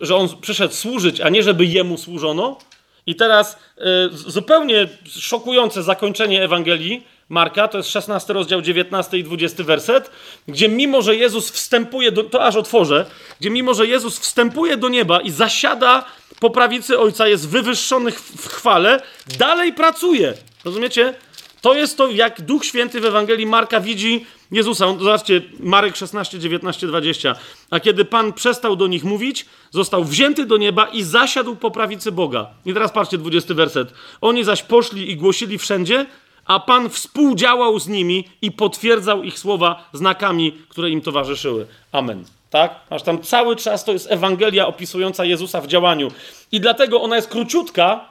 że 0.00 0.16
on 0.16 0.28
przyszedł 0.40 0.74
służyć, 0.74 1.20
a 1.20 1.28
nie 1.28 1.42
żeby 1.42 1.64
jemu 1.64 1.98
służono. 1.98 2.58
I 3.06 3.14
teraz 3.14 3.58
yy, 3.78 3.84
zupełnie 4.12 4.88
szokujące 5.04 5.82
zakończenie 5.82 6.42
Ewangelii 6.42 7.02
Marka, 7.32 7.68
to 7.68 7.78
jest 7.78 7.90
16 7.90 8.32
rozdział, 8.32 8.62
19 8.62 9.18
i 9.18 9.24
20 9.24 9.64
werset, 9.64 10.10
gdzie 10.48 10.68
mimo, 10.68 11.02
że 11.02 11.16
Jezus 11.16 11.50
wstępuje, 11.50 12.12
do, 12.12 12.24
to 12.24 12.44
aż 12.44 12.56
otworzę, 12.56 13.06
gdzie 13.40 13.50
mimo, 13.50 13.74
że 13.74 13.86
Jezus 13.86 14.18
wstępuje 14.18 14.76
do 14.76 14.88
nieba 14.88 15.20
i 15.20 15.30
zasiada 15.30 16.04
po 16.40 16.50
prawicy 16.50 16.98
Ojca, 16.98 17.28
jest 17.28 17.48
wywyższony 17.48 18.10
w 18.12 18.48
chwale, 18.48 19.00
dalej 19.38 19.72
pracuje. 19.72 20.34
Rozumiecie? 20.64 21.14
To 21.60 21.74
jest 21.74 21.96
to, 21.96 22.08
jak 22.08 22.40
Duch 22.40 22.64
Święty 22.64 23.00
w 23.00 23.04
Ewangelii 23.04 23.46
Marka 23.46 23.80
widzi 23.80 24.26
Jezusa. 24.50 24.86
On, 24.86 24.98
zobaczcie, 24.98 25.42
Marek 25.60 25.96
16, 25.96 26.38
19, 26.38 26.86
20. 26.86 27.34
A 27.70 27.80
kiedy 27.80 28.04
Pan 28.04 28.32
przestał 28.32 28.76
do 28.76 28.86
nich 28.86 29.04
mówić, 29.04 29.46
został 29.70 30.04
wzięty 30.04 30.46
do 30.46 30.56
nieba 30.56 30.86
i 30.86 31.02
zasiadł 31.02 31.56
po 31.56 31.70
prawicy 31.70 32.12
Boga. 32.12 32.46
I 32.66 32.72
teraz 32.74 32.92
patrzcie, 32.92 33.18
20 33.18 33.54
werset. 33.54 33.92
Oni 34.20 34.44
zaś 34.44 34.62
poszli 34.62 35.10
i 35.10 35.16
głosili 35.16 35.58
wszędzie, 35.58 36.06
a 36.46 36.60
Pan 36.60 36.90
współdziałał 36.90 37.78
z 37.78 37.88
nimi 37.88 38.28
i 38.42 38.52
potwierdzał 38.52 39.22
ich 39.22 39.38
słowa 39.38 39.88
znakami, 39.92 40.52
które 40.68 40.90
im 40.90 41.00
towarzyszyły. 41.00 41.66
Amen. 41.92 42.24
Tak? 42.50 42.74
Aż 42.90 43.02
tam 43.02 43.22
cały 43.22 43.56
czas 43.56 43.84
to 43.84 43.92
jest 43.92 44.12
Ewangelia 44.12 44.66
opisująca 44.66 45.24
Jezusa 45.24 45.60
w 45.60 45.66
działaniu. 45.66 46.10
I 46.52 46.60
dlatego 46.60 47.02
ona 47.02 47.16
jest 47.16 47.28
króciutka, 47.28 48.04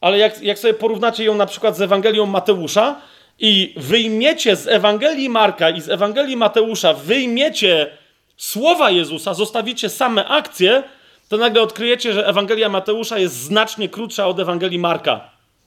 ale 0.00 0.18
jak, 0.18 0.42
jak 0.42 0.58
sobie 0.58 0.74
porównacie 0.74 1.24
ją 1.24 1.34
na 1.34 1.46
przykład 1.46 1.76
z 1.76 1.80
Ewangelią 1.80 2.26
Mateusza 2.26 2.96
i 3.38 3.74
wyjmiecie 3.76 4.56
z 4.56 4.68
Ewangelii 4.68 5.28
Marka 5.28 5.70
i 5.70 5.80
z 5.80 5.88
Ewangelii 5.88 6.36
Mateusza, 6.36 6.94
wyjmiecie 6.94 7.98
słowa 8.36 8.90
Jezusa, 8.90 9.34
zostawicie 9.34 9.88
same 9.88 10.28
akcje, 10.28 10.82
to 11.28 11.36
nagle 11.36 11.62
odkryjecie, 11.62 12.12
że 12.12 12.26
Ewangelia 12.26 12.68
Mateusza 12.68 13.18
jest 13.18 13.34
znacznie 13.34 13.88
krótsza 13.88 14.26
od 14.26 14.40
Ewangelii 14.40 14.78
Marka. 14.78 15.20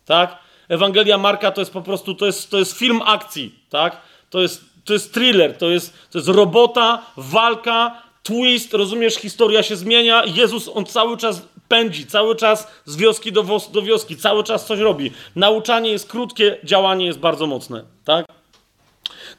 Tak? 0.06 0.45
Ewangelia 0.70 1.18
Marka 1.18 1.52
to 1.52 1.62
jest 1.62 1.74
po 1.74 1.82
prostu, 1.82 2.16
to 2.16 2.26
jest, 2.26 2.52
to 2.52 2.58
jest 2.58 2.78
film 2.78 3.02
akcji, 3.06 3.56
tak? 3.70 4.02
To 4.30 4.42
jest, 4.42 4.66
to 4.86 4.94
jest 4.94 5.14
thriller, 5.14 5.58
to 5.58 5.70
jest, 5.70 5.94
to 6.12 6.18
jest 6.18 6.30
robota, 6.30 7.06
walka, 7.18 8.02
twist, 8.24 8.74
rozumiesz, 8.74 9.16
historia 9.16 9.64
się 9.64 9.76
zmienia, 9.76 10.24
Jezus, 10.26 10.70
on 10.74 10.86
cały 10.86 11.18
czas 11.18 11.42
pędzi, 11.68 12.06
cały 12.06 12.36
czas 12.36 12.68
z 12.86 12.96
wioski 12.96 13.32
do, 13.32 13.44
do 13.72 13.82
wioski, 13.82 14.18
cały 14.18 14.44
czas 14.44 14.66
coś 14.66 14.80
robi. 14.80 15.12
Nauczanie 15.36 15.90
jest 15.90 16.10
krótkie, 16.10 16.58
działanie 16.64 17.06
jest 17.06 17.20
bardzo 17.20 17.48
mocne, 17.48 17.84
tak? 18.06 18.26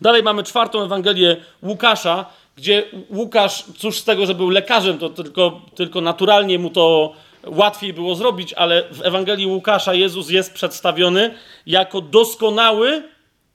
Dalej 0.01 0.23
mamy 0.23 0.43
czwartą 0.43 0.82
Ewangelię 0.82 1.36
Łukasza, 1.62 2.27
gdzie 2.57 2.85
Łukasz, 3.11 3.65
cóż 3.78 3.98
z 3.98 4.05
tego, 4.05 4.27
że 4.27 4.35
był 4.35 4.51
lekarzem, 4.51 4.98
to 4.98 5.09
tylko, 5.09 5.61
tylko 5.74 6.01
naturalnie 6.01 6.59
mu 6.59 6.70
to 6.70 7.12
łatwiej 7.47 7.93
było 7.93 8.14
zrobić, 8.14 8.52
ale 8.52 8.82
w 8.90 9.02
Ewangelii 9.02 9.47
Łukasza 9.47 9.94
Jezus 9.94 10.31
jest 10.31 10.55
przedstawiony 10.55 11.35
jako 11.66 12.01
doskonały, 12.01 13.02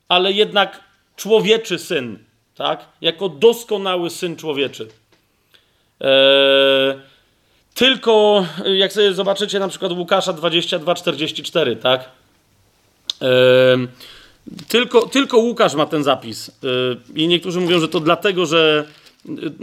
ale 0.08 0.32
jednak 0.32 0.84
człowieczy 1.16 1.80
syn, 1.80 2.20
tak? 2.56 2.86
Jako 3.02 3.30
doskonały 3.30 4.10
syn 4.10 4.36
człowieczy. 4.36 4.88
Eee, 6.02 7.00
tylko, 7.74 8.46
jak 8.66 8.94
sobie 8.94 9.14
zobaczycie 9.14 9.60
na 9.60 9.68
przykład 9.68 9.92
Łukasza 9.92 10.34
22:44, 10.34 11.76
tak? 11.76 12.10
Eee, 13.22 13.88
tylko, 14.68 15.02
tylko 15.02 15.38
Łukasz 15.38 15.74
ma 15.74 15.86
ten 15.86 16.04
zapis. 16.04 16.52
Eee, 16.64 17.24
I 17.24 17.28
niektórzy 17.28 17.60
mówią, 17.60 17.80
że 17.80 17.88
to 17.88 18.00
dlatego, 18.00 18.46
że 18.46 18.86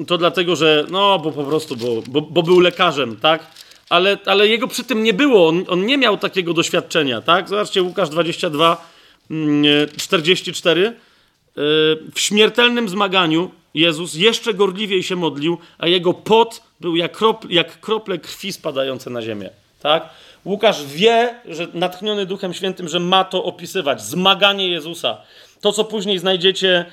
to 0.06 0.18
dlatego, 0.18 0.56
że 0.56 0.84
no, 0.90 1.18
bo 1.18 1.32
po 1.32 1.44
prostu, 1.44 1.76
bo, 1.76 2.02
bo, 2.06 2.20
bo 2.20 2.42
był 2.42 2.60
lekarzem, 2.60 3.16
tak? 3.16 3.46
Ale, 3.90 4.18
ale 4.26 4.48
jego 4.48 4.68
przy 4.68 4.84
tym 4.84 5.02
nie 5.02 5.14
było, 5.14 5.48
on, 5.48 5.64
on 5.68 5.86
nie 5.86 5.98
miał 5.98 6.16
takiego 6.16 6.54
doświadczenia, 6.54 7.22
tak? 7.22 7.48
Zobaczcie, 7.48 7.82
Łukasz 7.82 8.08
22, 8.08 8.88
44. 9.96 10.80
Mm, 10.82 10.96
w 12.14 12.20
śmiertelnym 12.20 12.88
zmaganiu 12.88 13.50
Jezus 13.74 14.14
jeszcze 14.14 14.54
gorliwiej 14.54 15.02
się 15.02 15.16
modlił, 15.16 15.58
a 15.78 15.86
jego 15.86 16.14
pot 16.14 16.62
był 16.80 16.96
jak, 16.96 17.12
kropl, 17.12 17.48
jak 17.50 17.80
krople 17.80 18.18
krwi 18.18 18.52
spadające 18.52 19.10
na 19.10 19.22
ziemię. 19.22 19.50
Tak? 19.82 20.08
Łukasz 20.44 20.84
wie, 20.84 21.34
że 21.48 21.66
natchniony 21.74 22.26
Duchem 22.26 22.54
Świętym, 22.54 22.88
że 22.88 23.00
ma 23.00 23.24
to 23.24 23.44
opisywać. 23.44 24.02
Zmaganie 24.02 24.68
Jezusa. 24.68 25.16
To, 25.60 25.72
co 25.72 25.84
później 25.84 26.18
znajdziecie 26.18 26.68
e, 26.78 26.84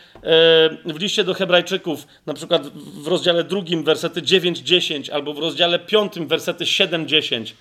w 0.86 1.00
liście 1.00 1.24
do 1.24 1.34
Hebrajczyków, 1.34 2.08
na 2.26 2.34
przykład 2.34 2.68
w 3.04 3.08
rozdziale 3.08 3.44
drugim, 3.44 3.84
wersety 3.84 4.22
9-10, 4.22 5.12
albo 5.12 5.34
w 5.34 5.40
rozdziale 5.40 5.80
piątym, 5.80 6.28
wersety 6.28 6.64
7-10. 6.64 7.54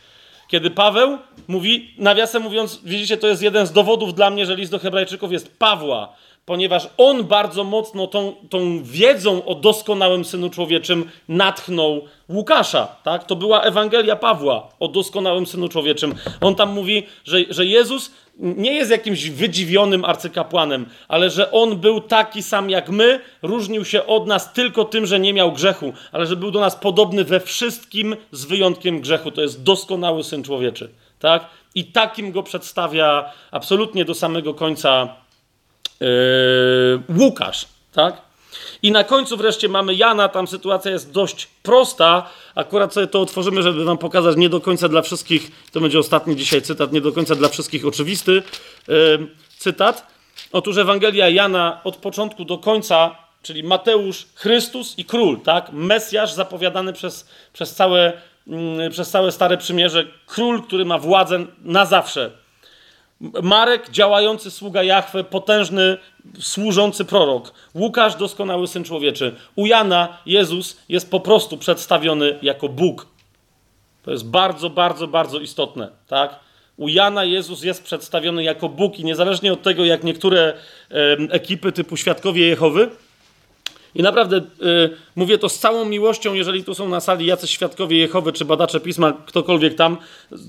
Kiedy 0.49 0.71
Paweł 0.71 1.19
mówi, 1.49 1.95
nawiasem 1.99 2.43
mówiąc, 2.43 2.81
widzicie, 2.85 3.17
to 3.17 3.27
jest 3.27 3.43
jeden 3.43 3.67
z 3.67 3.73
dowodów 3.73 4.15
dla 4.15 4.31
mnie, 4.31 4.47
że 4.47 4.57
list 4.57 4.73
do 4.73 4.79
Hebrajczyków 4.79 5.33
jest 5.33 5.59
Pawła 5.59 6.17
ponieważ 6.47 6.89
on 6.97 7.25
bardzo 7.25 7.65
mocno 7.65 8.07
tą, 8.07 8.35
tą 8.51 8.83
wiedzą 8.83 9.45
o 9.45 9.55
doskonałym 9.55 10.25
Synu 10.25 10.51
Człowieczym 10.51 11.11
natchnął 11.29 12.05
Łukasza. 12.29 12.87
Tak? 12.87 13.25
To 13.25 13.37
była 13.37 13.63
Ewangelia 13.63 14.17
Pawła 14.17 14.69
o 14.81 14.89
doskonałym 14.89 15.47
Synu 15.47 15.69
Człowieczym. 15.69 16.15
On 16.41 16.55
tam 16.55 16.73
mówi, 16.73 17.07
że, 17.25 17.39
że 17.51 17.67
Jezus 17.67 18.11
nie 18.39 18.73
jest 18.73 18.91
jakimś 18.91 19.31
wydziwionym 19.31 20.05
arcykapłanem, 20.05 20.87
ale 21.09 21.31
że 21.31 21.53
on 21.53 21.77
był 21.77 22.01
taki 22.01 22.43
sam 22.43 22.71
jak 22.71 22.89
my, 22.89 23.21
różnił 23.43 23.85
się 23.85 24.07
od 24.07 24.27
nas 24.27 24.53
tylko 24.53 24.85
tym, 24.85 25.07
że 25.07 25.21
nie 25.21 25.33
miał 25.33 25.53
grzechu, 25.53 25.93
ale 26.13 26.27
że 26.27 26.37
był 26.37 26.51
do 26.51 26.61
nas 26.61 26.77
podobny 26.77 27.25
we 27.25 27.41
wszystkim 27.41 28.17
z 28.33 28.45
wyjątkiem 28.45 29.01
grzechu. 29.01 29.31
To 29.31 29.43
jest 29.43 29.63
doskonały 29.63 30.25
Syn 30.25 30.43
Człowieczy. 30.43 30.91
Tak? 31.19 31.47
I 31.75 31.85
takim 31.85 32.33
go 32.33 32.43
przedstawia 32.43 33.33
absolutnie 33.51 34.05
do 34.05 34.15
samego 34.15 34.55
końca 34.55 35.17
Łukasz, 37.19 37.67
tak? 37.93 38.23
I 38.83 38.93
na 38.93 39.05
końcu 39.05 39.37
wreszcie 39.37 39.69
mamy 39.69 39.95
Jana, 39.95 40.29
tam 40.29 40.47
sytuacja 40.47 40.91
jest 40.91 41.13
dość 41.13 41.49
prosta. 41.63 42.31
Akurat 42.55 42.95
sobie 42.95 43.07
to 43.07 43.21
otworzymy, 43.21 43.63
żeby 43.63 43.85
wam 43.85 43.99
pokazać 43.99 44.37
nie 44.37 44.49
do 44.49 44.61
końca 44.61 44.89
dla 44.89 45.03
wszystkich, 45.03 45.51
to 45.73 45.81
będzie 45.81 45.99
ostatni 45.99 46.37
dzisiaj 46.37 46.63
cytat, 46.63 46.93
nie 46.93 47.01
do 47.01 47.13
końca 47.13 47.35
dla 47.35 47.49
wszystkich 47.49 47.87
oczywisty 47.87 48.43
yy, 48.89 49.27
cytat. 49.59 50.07
Otóż 50.53 50.77
Ewangelia 50.77 51.29
Jana 51.29 51.81
od 51.85 51.97
początku 51.97 52.45
do 52.45 52.59
końca, 52.59 53.17
czyli 53.43 53.63
Mateusz, 53.63 54.27
Chrystus 54.35 54.99
i 54.99 55.05
Król, 55.05 55.41
tak? 55.41 55.73
Mesjasz 55.73 56.33
zapowiadany 56.33 56.93
przez, 56.93 57.29
przez, 57.53 57.75
całe, 57.75 58.13
yy, 58.47 58.91
przez 58.91 59.11
całe 59.11 59.33
Stare 59.33 59.57
Przymierze, 59.57 60.07
Król, 60.27 60.63
który 60.63 60.85
ma 60.85 60.99
władzę 60.99 61.47
na 61.63 61.87
zawsze 61.87 62.44
Marek, 63.21 63.91
działający 63.91 64.51
sługa 64.51 64.83
Jahwe, 64.83 65.25
potężny, 65.25 65.99
służący 66.41 67.05
prorok. 67.05 67.53
Łukasz, 67.75 68.17
doskonały 68.17 68.69
syn 68.69 68.85
człowieczy. 68.85 69.35
U 69.57 69.67
Jana 69.67 70.19
Jezus 70.27 70.77
jest 70.89 71.11
po 71.11 71.21
prostu 71.21 71.57
przedstawiony 71.57 72.39
jako 72.43 72.69
Bóg. 72.69 73.07
To 74.03 74.11
jest 74.11 74.27
bardzo, 74.27 74.71
bardzo, 74.71 75.09
bardzo 75.09 75.41
istotne, 75.41 75.89
tak? 76.09 76.41
U 76.77 76.89
Jana 76.89 77.25
Jezus 77.25 77.63
jest 77.63 77.85
przedstawiony 77.85 78.43
jako 78.43 78.69
Bóg 78.69 78.99
i 78.99 79.05
niezależnie 79.05 79.53
od 79.53 79.63
tego, 79.63 79.85
jak 79.85 80.05
niektóre 80.05 80.53
ekipy 81.31 81.73
typu 81.73 81.97
Świadkowie 81.97 82.47
Jehowy 82.47 82.91
i 83.95 84.03
naprawdę 84.03 84.37
y, 84.37 84.43
mówię 85.17 85.39
to 85.39 85.49
z 85.49 85.59
całą 85.59 85.85
miłością, 85.85 86.35
jeżeli 86.35 86.65
tu 86.65 86.75
są 86.75 86.89
na 86.89 87.01
sali 87.01 87.27
jacyś 87.27 87.51
świadkowie 87.51 87.99
Jehowy 87.99 88.33
czy 88.33 88.45
badacze 88.45 88.81
pisma, 88.81 89.13
ktokolwiek 89.27 89.75
tam. 89.75 89.97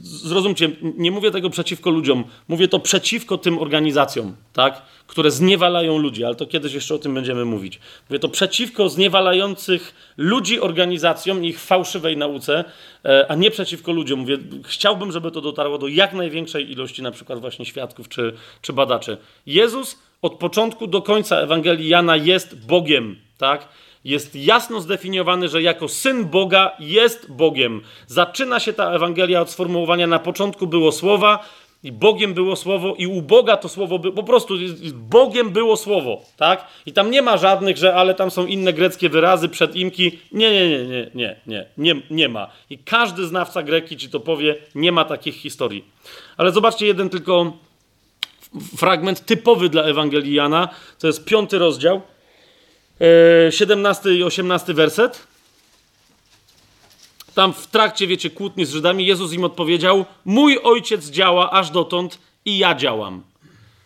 Zrozumcie, 0.03 0.69
nie 0.81 1.11
mówię 1.11 1.31
tego 1.31 1.49
przeciwko 1.49 1.89
ludziom, 1.89 2.23
mówię 2.47 2.67
to 2.67 2.79
przeciwko 2.79 3.37
tym 3.37 3.59
organizacjom, 3.59 4.35
tak? 4.53 4.81
które 5.07 5.31
zniewalają 5.31 5.97
ludzi, 5.97 6.23
ale 6.23 6.35
to 6.35 6.45
kiedyś 6.45 6.73
jeszcze 6.73 6.95
o 6.95 6.97
tym 6.97 7.13
będziemy 7.13 7.45
mówić. 7.45 7.79
Mówię 8.09 8.19
to 8.19 8.29
przeciwko 8.29 8.89
zniewalających 8.89 10.13
ludzi 10.17 10.59
organizacjom 10.59 11.45
i 11.45 11.47
ich 11.47 11.59
fałszywej 11.59 12.17
nauce, 12.17 12.63
e, 13.05 13.25
a 13.29 13.35
nie 13.35 13.51
przeciwko 13.51 13.91
ludziom. 13.91 14.19
Mówię, 14.19 14.37
chciałbym, 14.65 15.11
żeby 15.11 15.31
to 15.31 15.41
dotarło 15.41 15.77
do 15.77 15.87
jak 15.87 16.13
największej 16.13 16.71
ilości 16.71 17.03
na 17.03 17.11
przykład 17.11 17.39
właśnie 17.39 17.65
świadków 17.65 18.09
czy, 18.09 18.33
czy 18.61 18.73
badaczy. 18.73 19.17
Jezus 19.45 19.99
od 20.25 20.33
początku 20.33 20.87
do 20.87 21.01
końca 21.01 21.37
Ewangelii 21.37 21.89
Jana 21.89 22.15
jest 22.15 22.65
Bogiem 22.65 23.25
tak? 23.37 23.67
Jest 24.03 24.35
jasno 24.35 24.81
zdefiniowany, 24.81 25.49
że 25.49 25.61
jako 25.61 25.87
syn 25.87 26.25
Boga 26.25 26.71
jest 26.79 27.31
Bogiem. 27.31 27.81
Zaczyna 28.07 28.59
się 28.59 28.73
ta 28.73 28.91
Ewangelia 28.91 29.41
od 29.41 29.49
sformułowania 29.49 30.07
na 30.07 30.19
początku 30.19 30.67
było 30.67 30.91
słowa, 30.91 31.45
i 31.83 31.91
Bogiem 31.91 32.33
było 32.33 32.55
słowo, 32.55 32.95
i 32.97 33.07
u 33.07 33.21
Boga 33.21 33.57
to 33.57 33.69
słowo 33.69 33.99
było, 33.99 34.13
po 34.13 34.23
prostu 34.23 34.53
Bogiem 34.93 35.49
było 35.49 35.77
słowo, 35.77 36.21
tak? 36.37 36.67
I 36.85 36.93
tam 36.93 37.11
nie 37.11 37.21
ma 37.21 37.37
żadnych, 37.37 37.77
że 37.77 37.95
ale 37.95 38.13
tam 38.13 38.31
są 38.31 38.45
inne 38.45 38.73
greckie 38.73 39.09
wyrazy, 39.09 39.49
przedimki. 39.49 40.19
Nie, 40.31 40.51
nie, 40.51 40.69
nie, 40.69 40.85
nie, 40.87 41.11
nie, 41.15 41.35
nie, 41.47 41.65
nie, 41.77 42.01
nie 42.09 42.29
ma. 42.29 42.47
I 42.69 42.77
każdy 42.77 43.25
znawca 43.25 43.63
greki 43.63 43.97
ci 43.97 44.09
to 44.09 44.19
powie, 44.19 44.55
nie 44.75 44.91
ma 44.91 45.05
takich 45.05 45.35
historii. 45.35 45.85
Ale 46.37 46.51
zobaczcie 46.51 46.85
jeden 46.85 47.09
tylko 47.09 47.53
fragment 48.77 49.25
typowy 49.25 49.69
dla 49.69 49.83
Ewangelii 49.83 50.33
Jana, 50.33 50.69
to 50.99 51.07
jest 51.07 51.25
piąty 51.25 51.57
rozdział, 51.57 52.01
17 53.49 54.09
e, 54.09 54.13
i 54.13 54.23
18 54.23 54.73
werset. 54.73 55.27
Tam 57.33 57.53
w 57.53 57.67
trakcie, 57.67 58.07
wiecie, 58.07 58.29
kłótni 58.29 58.65
z 58.65 58.71
Żydami, 58.71 59.05
Jezus 59.05 59.33
im 59.33 59.43
odpowiedział: 59.43 60.05
Mój 60.25 60.59
ojciec 60.63 61.09
działa 61.09 61.51
aż 61.51 61.69
dotąd 61.69 62.19
i 62.45 62.57
ja 62.57 62.75
działam. 62.75 63.23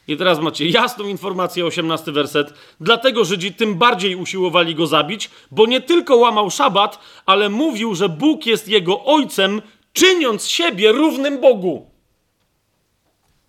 I 0.08 0.18
teraz 0.18 0.40
macie 0.40 0.70
jasną 0.70 1.06
informację, 1.06 1.66
18 1.66 2.12
werset. 2.12 2.54
Dlatego 2.80 3.26
Żydzi 3.26 3.54
tym 3.54 3.76
bardziej 3.76 4.16
usiłowali 4.16 4.76
go 4.76 4.88
zabić, 4.88 5.30
bo 5.52 5.66
nie 5.66 5.82
tylko 5.82 6.16
łamał 6.16 6.52
szabat, 6.52 7.00
ale 7.26 7.50
mówił, 7.50 7.96
że 7.96 8.10
Bóg 8.10 8.46
jest 8.46 8.68
jego 8.68 9.06
ojcem, 9.06 9.62
czyniąc 9.94 10.48
siebie 10.48 10.92
równym 10.92 11.42
Bogu. 11.42 11.90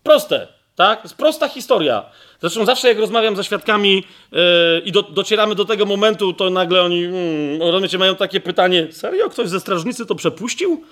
Proste, 0.02 0.49
tak? 0.81 0.99
To 0.99 1.05
jest 1.05 1.17
prosta 1.17 1.49
historia. 1.49 2.05
Zresztą 2.41 2.65
zawsze 2.65 2.89
jak 2.89 2.99
rozmawiam 2.99 3.36
ze 3.36 3.44
świadkami 3.44 4.05
yy, 4.33 4.41
i 4.84 4.92
do, 4.92 5.02
docieramy 5.02 5.55
do 5.55 5.65
tego 5.65 5.86
momentu, 5.86 6.33
to 6.33 6.50
nagle 6.50 6.83
oni, 6.83 7.05
mm, 7.05 7.99
mają 7.99 8.17
takie 8.17 8.41
pytanie, 8.41 8.89
serio, 8.92 9.28
ktoś 9.28 9.49
ze 9.49 9.60
strażnicy 9.60 10.07
to 10.07 10.15
przepuścił? 10.15 10.84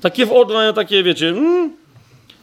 Takie 0.00 0.26
w 0.26 0.30
mają 0.48 0.74
takie, 0.74 1.02
wiecie, 1.02 1.28
mm. 1.28 1.76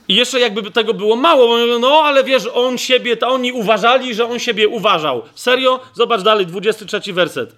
I 0.08 0.16
jeszcze 0.16 0.40
jakby 0.40 0.72
tego 0.72 0.94
było 0.94 1.16
mało, 1.16 1.58
no 1.80 2.02
ale 2.04 2.24
wiesz, 2.24 2.44
on 2.54 2.78
siebie, 2.78 3.18
to 3.18 3.28
oni 3.28 3.52
uważali, 3.52 4.14
że 4.14 4.26
on 4.26 4.40
siebie 4.40 4.68
uważał. 4.68 5.24
Serio? 5.36 5.80
Zobacz 5.94 6.22
dalej, 6.22 6.46
23 6.46 7.14
werset. 7.14 7.56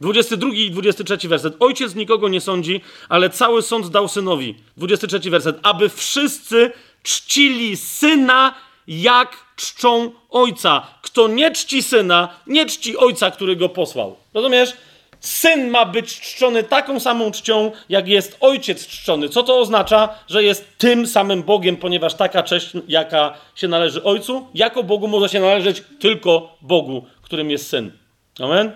22 0.00 0.50
i 0.54 0.70
23 0.70 1.28
werset. 1.28 1.54
Ojciec 1.60 1.94
nikogo 1.94 2.28
nie 2.28 2.40
sądzi, 2.40 2.80
ale 3.08 3.30
cały 3.30 3.62
sąd 3.62 3.88
dał 3.88 4.08
synowi. 4.08 4.54
23 4.76 5.30
werset. 5.30 5.58
Aby 5.62 5.88
wszyscy 5.88 6.70
czcili 7.06 7.76
syna 7.76 8.54
jak 8.88 9.36
czczą 9.56 10.10
ojca. 10.30 10.86
Kto 11.02 11.28
nie 11.28 11.50
czci 11.50 11.82
syna, 11.82 12.28
nie 12.46 12.66
czci 12.66 12.96
ojca, 12.96 13.30
który 13.30 13.56
go 13.56 13.68
posłał. 13.68 14.16
Rozumiesz? 14.34 14.72
Syn 15.20 15.70
ma 15.70 15.84
być 15.84 16.20
czczony 16.20 16.62
taką 16.62 17.00
samą 17.00 17.32
czcią, 17.32 17.72
jak 17.88 18.08
jest 18.08 18.36
ojciec 18.40 18.86
czczony. 18.86 19.28
Co 19.28 19.42
to 19.42 19.60
oznacza? 19.60 20.08
Że 20.28 20.44
jest 20.44 20.78
tym 20.78 21.06
samym 21.06 21.42
Bogiem, 21.42 21.76
ponieważ 21.76 22.14
taka 22.14 22.42
cześć, 22.42 22.70
jaka 22.88 23.34
się 23.54 23.68
należy 23.68 24.02
ojcu, 24.02 24.46
jako 24.54 24.82
Bogu 24.82 25.08
może 25.08 25.28
się 25.28 25.40
należeć 25.40 25.82
tylko 26.00 26.56
Bogu, 26.60 27.06
którym 27.22 27.50
jest 27.50 27.68
syn. 27.68 27.92
Amen? 28.40 28.72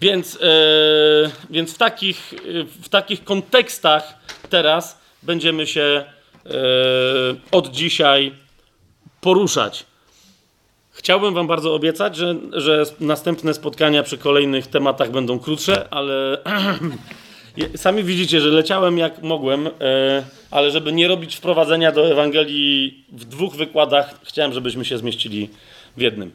Więc, 0.00 0.34
yy, 0.34 1.30
więc 1.50 1.74
w, 1.74 1.78
takich, 1.78 2.34
w 2.82 2.88
takich 2.88 3.24
kontekstach 3.24 4.14
teraz 4.50 4.98
będziemy 5.22 5.66
się 5.66 6.04
od 7.50 7.70
dzisiaj 7.70 8.32
poruszać. 9.20 9.86
Chciałbym 10.90 11.34
Wam 11.34 11.46
bardzo 11.46 11.74
obiecać, 11.74 12.16
że, 12.16 12.34
że 12.52 12.84
następne 13.00 13.54
spotkania 13.54 14.02
przy 14.02 14.18
kolejnych 14.18 14.66
tematach 14.66 15.10
będą 15.10 15.38
krótsze, 15.38 15.88
ale 15.90 16.38
Sami 17.76 18.04
widzicie, 18.04 18.40
że 18.40 18.48
leciałem 18.48 18.98
jak 18.98 19.22
mogłem, 19.22 19.66
e, 19.66 19.70
ale 20.50 20.70
żeby 20.70 20.92
nie 20.92 21.08
robić 21.08 21.36
wprowadzenia 21.36 21.92
do 21.92 22.12
Ewangelii 22.12 23.04
w 23.12 23.24
dwóch 23.24 23.56
wykładach, 23.56 24.14
chciałem, 24.24 24.52
żebyśmy 24.52 24.84
się 24.84 24.98
zmieścili 24.98 25.50
w 25.96 26.00
jednym. 26.00 26.32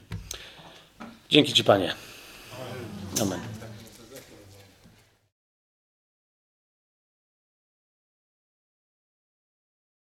Dzięki 1.29 1.53
Ci, 1.53 1.63
Panie. 1.63 1.93
Amen. 3.21 3.54